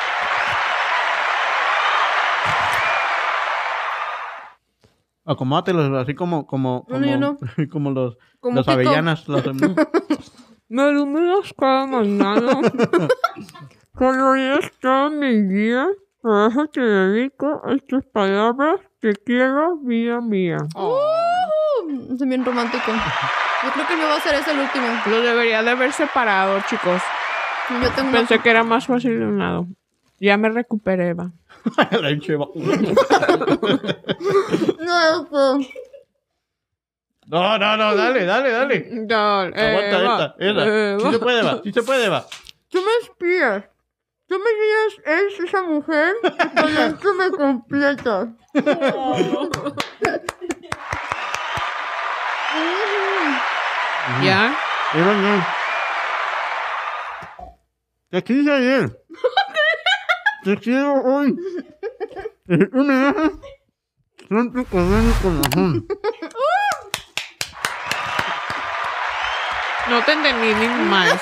Acomódatelos 5.26 5.92
así 5.98 6.14
como, 6.14 6.46
como, 6.46 6.86
No, 6.88 7.00
no, 7.00 7.06
yo 7.06 7.20
como, 7.20 7.38
como 7.72 7.92
los, 7.92 8.18
Como 8.40 8.62
avellanas. 8.66 9.28
Los, 9.28 9.44
Me 10.70 10.90
iluminas 10.90 11.54
cada 11.58 11.86
mañana. 11.88 12.60
Cuando 13.96 14.36
ya 14.36 14.56
está 14.56 15.10
mi 15.10 15.42
día, 15.44 15.88
por 16.22 16.52
eso 16.52 16.68
te 16.68 16.82
dedico 16.82 17.62
estas 17.70 18.04
palabras. 18.06 18.82
Te 19.00 19.14
quiero, 19.14 19.78
vida 19.78 20.22
mía. 20.22 20.58
Uh, 20.76 22.14
es 22.14 22.20
bien 22.28 22.44
romántico. 22.44 22.92
Yo 23.64 23.72
creo 23.72 23.88
que 23.88 23.96
me 23.96 24.04
va 24.04 24.14
a 24.14 24.18
hacer 24.18 24.36
ese 24.36 24.52
el 24.52 24.60
último. 24.60 24.86
Lo 25.08 25.22
debería 25.22 25.64
de 25.64 25.70
haber 25.72 25.92
separado, 25.92 26.60
chicos. 26.68 27.02
Yo 27.70 27.90
tengo 27.92 28.10
una... 28.10 28.20
Pensé 28.20 28.40
que 28.40 28.50
era 28.50 28.64
más 28.64 28.86
fácil 28.88 29.20
de 29.20 29.26
un 29.26 29.40
lado. 29.40 29.68
Ya 30.20 30.38
me 30.38 30.50
recuperé, 30.50 31.14
va. 31.14 31.32
La 32.02 32.12
hinche 32.12 32.36
va- 32.36 32.48
No, 34.80 35.28
no 35.32 35.60
no, 37.28 37.58
no, 37.58 37.78
no, 37.78 37.96
dale, 37.96 38.24
dale, 38.26 38.52
dale. 38.52 38.88
Dale, 38.92 39.48
Aguanta 39.48 40.00
Eva, 40.00 40.14
esta, 40.14 40.36
esta. 40.38 40.66
Eva. 40.68 41.00
Sí 41.00 41.12
se 41.12 41.20
puede, 41.20 41.42
va, 41.44 41.62
sí 41.64 41.72
se 41.74 41.82
puede, 41.84 42.10
va. 42.10 42.26
Tú 42.70 42.80
me 42.82 42.92
espías. 43.08 43.64
Tú 44.28 44.36
me 44.40 44.46
dices, 44.46 45.02
eres 45.06 45.40
esa 45.40 45.62
mujer 45.64 46.16
con 46.22 46.78
esto 46.78 47.14
me 47.14 47.30
completas. 47.32 48.28
¿Ya? 54.24 54.56
Eva, 54.94 55.14
no. 55.14 55.46
Te 58.10 58.24
quise 58.24 58.52
ayer. 58.52 59.00
Te 60.46 60.56
quiero 60.58 61.02
hoy. 61.02 61.36
Y 62.48 62.70
tú 62.70 62.78
me 62.78 62.94
dejas 62.94 63.32
siempre 64.28 64.64
con 64.66 65.08
mi 65.08 65.14
corazón. 65.14 65.88
No 69.88 70.04
te 70.04 70.14
entendí 70.14 70.54
ni 70.54 70.68
más. 70.86 71.20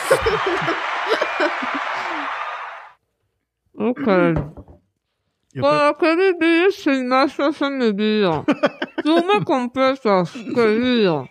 Ok. 3.75 4.07
¿Para 5.59 5.93
qué 5.99 6.15
vivir 6.15 6.71
sin 6.71 7.09
gracias 7.09 7.61
en 7.61 7.77
mi 7.77 7.91
vida? 7.91 8.45
Tú 9.03 9.25
me 9.25 9.43
completas, 9.43 10.31
querido. 10.31 11.27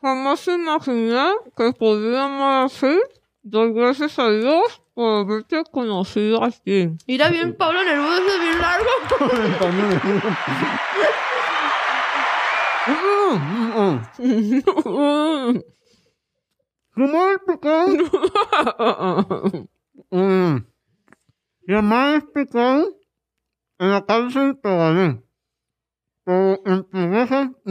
Jamás 0.00 0.48
imaginé 0.48 1.34
que 1.56 1.72
podía 1.72 2.24
amar 2.24 2.64
así. 2.64 3.00
Doy 3.42 3.72
gracias 3.72 4.18
a 4.18 4.28
Dios 4.30 4.83
haberte 4.96 5.62
conocido 5.70 6.42
así. 6.44 6.90
Mira 7.06 7.28
bien, 7.28 7.56
Pablo 7.56 7.82
Neruda, 7.84 8.16
es 8.18 8.40
bien 8.40 8.60
largo. 8.60 8.90
creo- 14.84 15.64
¿Cómo 16.94 17.30
explicar? 17.32 17.86
Mm. 20.10 20.56
Llamar 21.66 22.16
explicado 22.16 22.88
en 23.78 23.90
la 23.90 24.04
cárcel. 24.04 24.58
Pero 26.24 26.60
en 26.66 26.84
tu 26.90 26.98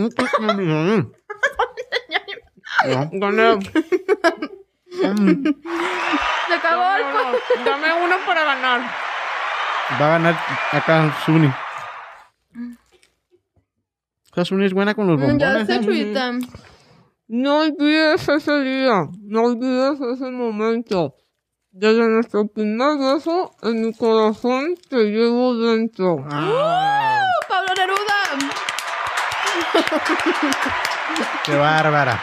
te 0.09 0.45
olvidaré. 0.51 1.07
No. 2.87 3.09
Gané. 3.13 3.59
Mm. 5.01 5.43
Se 6.47 6.53
acabó 6.53 6.95
el... 6.95 7.03
Dame 7.03 7.13
uno, 7.21 7.65
dame 7.65 7.93
uno 8.05 8.15
para 8.25 8.43
ganar. 8.43 8.81
Va 9.99 10.05
a 10.05 10.09
ganar 10.09 10.35
acá 10.71 11.15
Suni. 11.25 11.51
Suni 14.43 14.65
es 14.65 14.73
buena 14.73 14.93
con 14.93 15.07
los 15.07 15.17
Mm, 15.19 15.37
Ya 15.37 15.49
bombones. 15.53 15.67
sé, 15.67 15.75
¿eh? 15.75 15.81
Chuita. 15.83 16.31
No 17.27 17.59
olvides 17.59 18.27
ese 18.29 18.59
día, 18.61 19.07
no 19.23 19.41
olvides 19.43 19.99
ese 20.01 20.29
momento. 20.31 21.15
Desde 21.71 22.07
nuestro 22.07 22.45
primer 22.47 22.97
beso, 22.99 23.51
en 23.63 23.81
mi 23.81 23.93
corazón 23.95 24.75
te 24.89 24.97
llevo 25.05 25.55
dentro. 25.55 26.17
Ah, 26.31 27.23
Pablo 27.49 27.73
Neruda. 27.75 28.53
¡Qué 31.45 31.55
bárbara! 31.57 32.21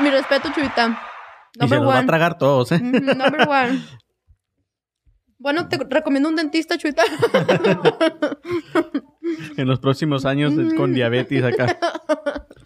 Mi 0.00 0.10
respeto, 0.10 0.50
Chuita. 0.54 1.02
Y 1.54 1.58
se 1.58 1.60
Number 1.60 1.78
los 1.80 1.88
va 1.88 1.94
a 1.94 1.98
one. 1.98 2.06
tragar 2.06 2.38
todos, 2.38 2.72
¿eh? 2.72 2.76
Ujú, 2.76 2.90
Number 3.04 3.48
one. 3.48 3.80
Bueno, 5.38 5.68
te 5.68 5.78
recomiendo 5.88 6.28
un 6.28 6.36
dentista, 6.36 6.76
Chuita. 6.78 7.02
En 9.56 9.68
los 9.68 9.78
próximos 9.78 10.24
años 10.24 10.54
es 10.56 10.72
con 10.74 10.94
diabetes 10.94 11.44
acá. 11.44 11.78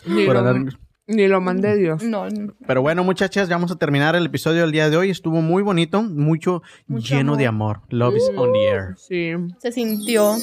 Ni 0.07 0.25
Por 0.27 0.35
lo, 0.37 0.41
andar- 0.41 0.79
ni 1.09 1.27
lo 1.27 1.41
mandé 1.41 1.77
Dios. 1.77 2.03
No, 2.05 2.29
no. 2.31 2.55
Pero 2.67 2.83
bueno, 2.83 3.03
muchachas, 3.03 3.49
ya 3.49 3.57
vamos 3.57 3.73
a 3.73 3.77
terminar 3.77 4.15
el 4.15 4.27
episodio 4.27 4.61
del 4.63 4.71
día 4.71 4.89
de 4.89 4.97
hoy. 4.97 5.11
Estuvo 5.11 5.41
muy 5.43 5.63
bonito, 5.65 6.03
mucho, 6.03 6.63
Mucho 6.87 7.15
lleno 7.17 7.33
amor. 7.33 7.39
de 7.39 7.47
amor. 7.49 7.81
Love 7.89 8.17
is 8.17 8.31
on 8.37 8.53
the 8.53 8.65
air. 8.65 8.95
Sí. 8.97 9.33
se 9.59 9.73
sintió. 9.73 10.35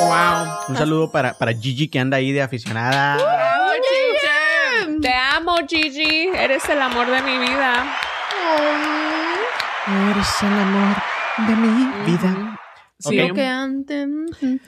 Wow. 0.00 0.46
Un 0.68 0.76
saludo 0.76 1.10
para, 1.10 1.34
para 1.34 1.52
Gigi 1.52 1.88
que 1.88 1.98
anda 1.98 2.16
ahí 2.18 2.30
de 2.30 2.42
aficionada. 2.42 3.18
Te 5.04 5.12
amo, 5.12 5.56
Gigi. 5.68 6.30
Eres 6.34 6.66
el 6.70 6.80
amor 6.80 7.06
de 7.06 7.20
mi 7.20 7.36
vida. 7.36 7.94
Eres 10.10 10.42
el 10.42 10.58
amor 10.58 10.96
de 11.46 11.56
mi 11.56 12.10
vida. 12.10 12.58
Sí. 12.98 13.16
Lo 13.18 13.34
que 13.34 13.44
antes. 13.44 14.08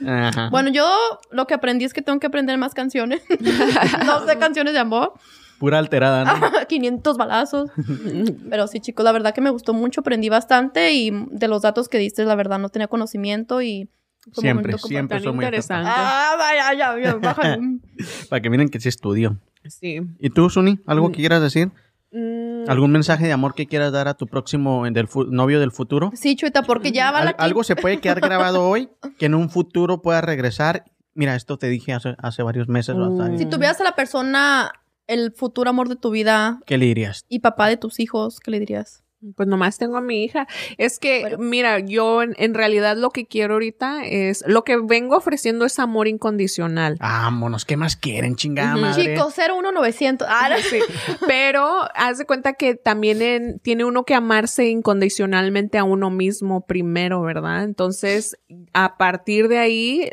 Ajá. 0.07 0.51
Bueno, 0.51 0.69
yo 0.69 0.87
lo 1.31 1.47
que 1.47 1.55
aprendí 1.55 1.87
es 1.87 1.95
que 1.95 2.03
tengo 2.03 2.21
que 2.21 2.27
aprender 2.27 2.59
más 2.59 2.75
canciones. 2.75 3.23
no 4.05 4.27
sé 4.27 4.37
canciones 4.37 4.75
de 4.75 4.81
amor. 4.81 5.15
Pura 5.59 5.79
alterada, 5.79 6.25
¿no? 6.27 6.67
500 6.69 7.17
balazos. 7.17 7.71
Pero 8.51 8.67
sí, 8.67 8.81
chicos, 8.81 9.05
la 9.05 9.13
verdad 9.13 9.33
que 9.33 9.41
me 9.41 9.49
gustó 9.49 9.73
mucho. 9.73 10.03
Aprendí 10.03 10.29
bastante 10.29 10.93
y 10.93 11.13
de 11.31 11.49
los 11.49 11.63
datos 11.63 11.89
que 11.89 11.97
diste, 11.97 12.27
la 12.27 12.35
verdad, 12.35 12.59
no 12.59 12.69
tenía 12.69 12.89
conocimiento 12.89 13.63
y... 13.63 13.89
fue 14.33 14.43
Siempre, 14.43 14.79
siempre 14.79 15.21
soy 15.21 15.33
muy 15.33 15.45
interesante. 15.45 15.91
Ah, 15.93 16.35
vaya, 16.39 16.75
ya, 16.75 16.99
ya, 17.03 17.15
bájale. 17.15 17.79
Para 18.29 18.43
que 18.43 18.51
miren 18.51 18.69
que 18.69 18.81
sí 18.81 18.89
estudio. 18.89 19.39
Sí. 19.67 20.01
¿Y 20.19 20.31
tú, 20.31 20.49
Suni? 20.51 20.79
¿Algo 20.87 21.11
que 21.11 21.17
quieras 21.19 21.43
decir? 21.43 21.71
Mm, 22.13 22.69
¿Algún 22.69 22.93
mensaje 22.93 23.27
de 23.27 23.33
amor 23.33 23.55
que 23.55 23.67
quieras 23.67 23.93
dar 23.93 24.09
a 24.09 24.15
tu 24.15 24.27
próximo 24.27 24.85
del 24.89 25.09
novio 25.29 25.59
del 25.61 25.73
futuro? 25.73 26.13
Sí, 26.15 26.37
Chuita, 26.37 26.63
porque 26.63 26.93
ya 26.93 27.11
va 27.11 27.19
Al- 27.19 27.25
la... 27.27 27.31
algo 27.33 27.65
se 27.65 27.77
puede 27.77 27.99
quedar 28.01 28.21
grabado 28.21 28.69
hoy 28.69 28.89
que 29.19 29.27
en 29.27 29.35
un 29.35 29.51
futuro 29.51 30.03
pueda 30.03 30.21
regresar. 30.21 30.85
Mira, 31.15 31.35
esto 31.35 31.57
te 31.59 31.69
dije 31.69 31.93
hace, 31.95 32.15
hace 32.19 32.43
varios 32.43 32.69
meses. 32.69 32.95
o 32.97 33.05
hasta- 33.05 33.33
Mm. 33.35 33.39
Si 33.39 33.47
tuvieras 33.47 33.81
a 33.81 33.85
la 33.85 33.95
persona, 33.97 34.73
el 35.07 35.33
futuro 35.33 35.71
amor 35.71 35.89
de 35.89 35.97
tu 35.97 36.11
vida 36.11 36.61
¿Qué 36.67 36.79
le 36.79 36.87
dirías? 36.87 37.25
y 37.29 37.41
papá 37.41 37.69
de 37.69 37.77
tus 37.77 37.99
hijos, 38.01 38.39
¿qué 38.41 38.51
le 38.51 38.61
dirías? 38.61 39.03
Pues 39.35 39.49
nomás 39.49 39.79
tengo 39.79 39.97
a 39.97 40.01
mi 40.01 40.25
hija. 40.25 40.47
Es 40.79 40.99
que, 40.99 41.21
Bueno. 41.23 41.39
mira, 41.39 41.79
yo 41.81 42.23
en, 42.23 42.35
en 42.39 42.55
realidad 42.55 42.97
lo 42.97 43.11
que 43.11 43.27
quiero 43.27 43.55
ahorita 43.55 44.05
es, 44.05 44.45
lo 44.47 44.63
que 44.63 44.77
vengo 44.77 45.17
ofreciendo 45.17 45.65
es 45.65 45.79
amor 45.79 46.07
incondicional. 46.07 46.97
Vámonos, 47.01 47.65
¿qué 47.65 47.77
más 47.77 47.97
quieren, 47.97 48.37
chingada 48.37 48.77
madre? 48.77 49.15
Chicos, 49.17 49.35
01900. 49.37 50.29
Ah, 50.31 50.49
no. 50.51 50.57
Sí, 50.59 50.79
pero 51.27 51.89
haz 51.95 52.19
de 52.19 52.27
cuenta 52.27 52.53
que 52.53 52.75
también 52.75 53.23
en- 53.23 53.59
tiene 53.61 53.85
uno 53.85 54.05
que 54.05 54.15
amarse 54.15 54.67
incondicionalmente 54.69 55.79
a 55.79 55.85
uno 55.85 56.11
mismo 56.11 56.67
primero, 56.67 57.23
¿verdad? 57.23 57.65
Entonces, 57.65 58.37
a 58.75 58.97
partir 58.99 59.49
de 59.49 59.59
ahí, 59.59 60.11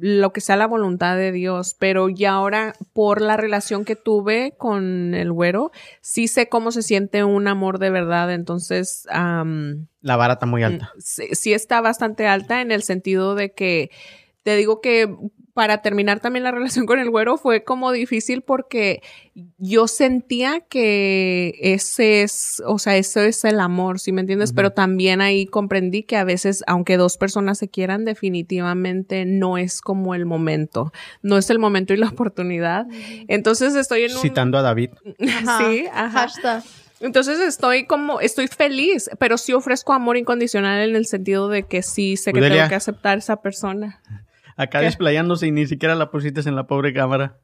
lo 0.00 0.32
que 0.32 0.40
sea 0.40 0.56
la 0.56 0.66
voluntad 0.66 1.16
de 1.16 1.32
Dios, 1.32 1.74
pero 1.78 2.08
ya 2.08 2.32
ahora 2.32 2.74
por 2.92 3.20
la 3.20 3.36
relación 3.36 3.84
que 3.84 3.96
tuve 3.96 4.54
con 4.56 5.14
el 5.14 5.32
güero, 5.32 5.72
sí 6.00 6.28
sé 6.28 6.48
cómo 6.48 6.70
se 6.70 6.82
siente 6.82 7.24
un 7.24 7.48
amor 7.48 7.78
de 7.78 7.90
verdad, 7.90 8.32
entonces, 8.32 9.06
La 9.10 10.16
vara 10.16 10.34
está 10.34 10.46
muy 10.46 10.62
alta. 10.62 10.92
sí, 10.98 11.28
sí 11.32 11.52
está 11.52 11.80
bastante 11.80 12.26
alta 12.26 12.60
en 12.60 12.70
el 12.72 12.82
sentido 12.82 13.34
de 13.34 13.52
que 13.52 13.90
te 14.44 14.56
digo 14.56 14.80
que 14.80 15.14
para 15.58 15.82
terminar 15.82 16.20
también 16.20 16.44
la 16.44 16.52
relación 16.52 16.86
con 16.86 17.00
el 17.00 17.10
güero 17.10 17.36
fue 17.36 17.64
como 17.64 17.90
difícil 17.90 18.42
porque 18.42 19.02
yo 19.56 19.88
sentía 19.88 20.60
que 20.60 21.52
ese 21.60 22.22
es, 22.22 22.62
o 22.64 22.78
sea, 22.78 22.96
eso 22.96 23.22
es 23.22 23.44
el 23.44 23.58
amor, 23.58 23.98
¿sí 23.98 24.12
me 24.12 24.20
entiendes? 24.20 24.52
Pero 24.52 24.70
también 24.70 25.20
ahí 25.20 25.46
comprendí 25.46 26.04
que 26.04 26.16
a 26.16 26.22
veces, 26.22 26.62
aunque 26.68 26.96
dos 26.96 27.16
personas 27.16 27.58
se 27.58 27.68
quieran, 27.68 28.04
definitivamente 28.04 29.24
no 29.24 29.58
es 29.58 29.80
como 29.80 30.14
el 30.14 30.26
momento, 30.26 30.92
no 31.22 31.36
es 31.36 31.50
el 31.50 31.58
momento 31.58 31.92
y 31.92 31.96
la 31.96 32.06
oportunidad. 32.06 32.86
Entonces 33.26 33.74
estoy 33.74 34.04
en 34.04 34.14
un... 34.14 34.22
Citando 34.22 34.58
a 34.58 34.62
David. 34.62 34.90
Ajá. 35.20 35.58
Sí, 35.58 35.86
ajá. 35.92 36.20
Hashtag. 36.20 36.62
Entonces 37.00 37.40
estoy 37.40 37.86
como, 37.86 38.20
estoy 38.20 38.46
feliz, 38.46 39.10
pero 39.18 39.36
sí 39.36 39.54
ofrezco 39.54 39.92
amor 39.92 40.18
incondicional 40.18 40.88
en 40.88 40.94
el 40.94 41.06
sentido 41.06 41.48
de 41.48 41.64
que 41.64 41.82
sí 41.82 42.16
sé 42.16 42.32
que 42.32 42.38
Udelia. 42.38 42.58
tengo 42.58 42.68
que 42.68 42.74
aceptar 42.76 43.16
a 43.16 43.18
esa 43.18 43.42
persona. 43.42 44.00
Acá 44.58 44.80
¿Qué? 44.80 44.86
desplayándose 44.86 45.46
y 45.46 45.52
ni 45.52 45.66
siquiera 45.66 45.94
la 45.94 46.10
pusiste 46.10 46.40
en 46.46 46.56
la 46.56 46.66
pobre 46.66 46.92
cámara. 46.92 47.38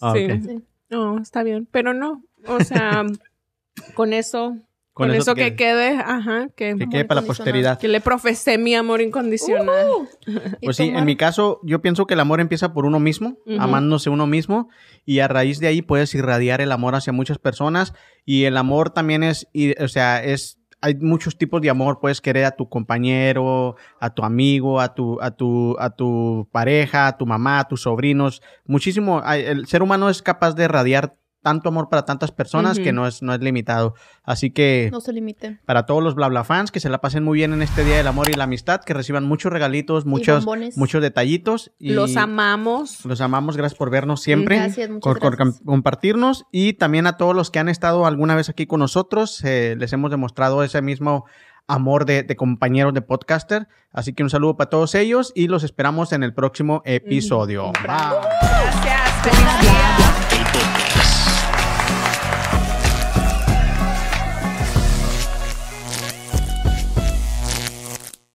Ah, 0.00 0.12
sí. 0.14 0.26
Sí. 0.42 0.62
No, 0.90 1.18
está 1.20 1.42
bien, 1.44 1.68
pero 1.70 1.94
no. 1.94 2.22
O 2.48 2.60
sea, 2.64 3.04
con 3.94 4.12
eso, 4.12 4.56
Con 4.92 5.08
con, 5.08 5.10
eso 5.14 5.34
que 5.34 5.56
quede, 5.56 5.98
ajá, 5.98 6.48
que, 6.56 6.74
Que 6.78 6.88
quede 6.88 7.04
para 7.04 7.20
la 7.20 7.26
posteridad. 7.26 7.78
que 7.78 7.88
le 7.88 8.00
profesé 8.00 8.56
mi 8.56 8.74
amor 8.74 9.00
incondicional. 9.02 9.86
Uh, 9.88 10.06
Pues 10.62 10.76
sí, 10.78 10.84
en 10.94 11.04
mi 11.04 11.16
caso, 11.16 11.60
yo 11.64 11.82
pienso 11.82 12.06
que 12.06 12.14
el 12.14 12.20
amor 12.20 12.40
empieza 12.40 12.72
por 12.72 12.86
uno 12.86 12.98
mismo, 12.98 13.36
amándose 13.58 14.08
uno 14.10 14.26
mismo, 14.26 14.68
y 15.04 15.18
a 15.20 15.28
raíz 15.28 15.60
de 15.60 15.66
ahí 15.66 15.82
puedes 15.82 16.14
irradiar 16.14 16.60
el 16.60 16.72
amor 16.72 16.94
hacia 16.94 17.12
muchas 17.12 17.38
personas. 17.38 17.92
Y 18.24 18.44
el 18.44 18.56
amor 18.56 18.90
también 18.90 19.22
es, 19.22 19.48
y- 19.52 19.80
o 19.82 19.88
sea, 19.88 20.22
es, 20.24 20.55
hay 20.80 20.94
muchos 20.96 21.36
tipos 21.36 21.60
de 21.60 21.70
amor. 21.70 22.00
Puedes 22.00 22.20
querer 22.20 22.44
a 22.44 22.52
tu 22.52 22.68
compañero, 22.68 23.76
a 24.00 24.10
tu 24.10 24.22
amigo, 24.22 24.80
a 24.80 24.94
tu, 24.94 25.20
a 25.20 25.30
tu, 25.30 25.76
a 25.78 25.90
tu 25.90 26.48
pareja, 26.52 27.06
a 27.08 27.16
tu 27.16 27.26
mamá, 27.26 27.60
a 27.60 27.68
tus 27.68 27.82
sobrinos. 27.82 28.42
Muchísimo. 28.64 29.22
El 29.24 29.66
ser 29.66 29.82
humano 29.82 30.08
es 30.08 30.22
capaz 30.22 30.54
de 30.54 30.64
irradiar 30.64 31.16
tanto 31.46 31.68
amor 31.68 31.88
para 31.88 32.04
tantas 32.04 32.32
personas 32.32 32.76
Ujú. 32.76 32.82
que 32.84 32.92
no 32.92 33.06
es, 33.06 33.22
no 33.22 33.32
es 33.32 33.40
limitado. 33.40 33.94
Así 34.24 34.50
que 34.50 34.88
No 34.90 35.00
se 35.00 35.12
limite. 35.12 35.60
para 35.64 35.86
todos 35.86 36.02
los 36.02 36.16
bla 36.16 36.26
bla 36.26 36.42
fans 36.42 36.72
que 36.72 36.80
se 36.80 36.88
la 36.88 36.98
pasen 37.00 37.22
muy 37.22 37.36
bien 37.38 37.52
en 37.52 37.62
este 37.62 37.84
día 37.84 37.96
del 37.98 38.08
amor 38.08 38.28
y 38.28 38.32
la 38.32 38.44
amistad, 38.44 38.80
que 38.80 38.94
reciban 38.94 39.22
muchos 39.22 39.52
regalitos, 39.52 40.06
muchos, 40.06 40.44
muchos 40.76 41.00
detallitos. 41.00 41.70
Y 41.78 41.92
Los 41.92 42.16
amamos. 42.16 43.04
los 43.04 43.20
amamos, 43.20 43.56
gracias 43.56 43.78
por 43.78 43.90
vernos 43.90 44.22
siempre, 44.22 44.56
Gracias, 44.56 44.90
muchas 44.90 45.02
por, 45.04 45.20
por 45.20 45.36
gracias. 45.36 45.58
com- 45.60 45.66
compartirnos 45.66 46.46
y 46.50 46.72
también 46.72 47.06
a 47.06 47.16
todos 47.16 47.36
los 47.36 47.52
que 47.52 47.60
han 47.60 47.68
estado 47.68 48.06
alguna 48.06 48.34
vez 48.34 48.48
aquí 48.48 48.66
con 48.66 48.80
nosotros, 48.80 49.44
eh, 49.44 49.76
les 49.78 49.92
hemos 49.92 50.10
demostrado 50.10 50.64
ese 50.64 50.82
mismo 50.82 51.26
amor 51.68 52.06
de, 52.06 52.24
de 52.24 52.34
compañeros 52.34 52.92
de 52.94 53.02
podcaster. 53.02 53.68
Así 53.92 54.12
que 54.14 54.22
un 54.24 54.30
saludo 54.30 54.56
para 54.56 54.70
todos 54.70 54.94
ellos 54.96 55.32
y 55.34 55.46
los 55.46 55.62
esperamos 55.64 56.12
en 56.12 56.22
el 56.24 56.34
próximo 56.34 56.82
episodio. 56.84 57.70
Bravo. 57.84 58.20
Bye. 58.20 58.80
Gracias. 58.82 60.15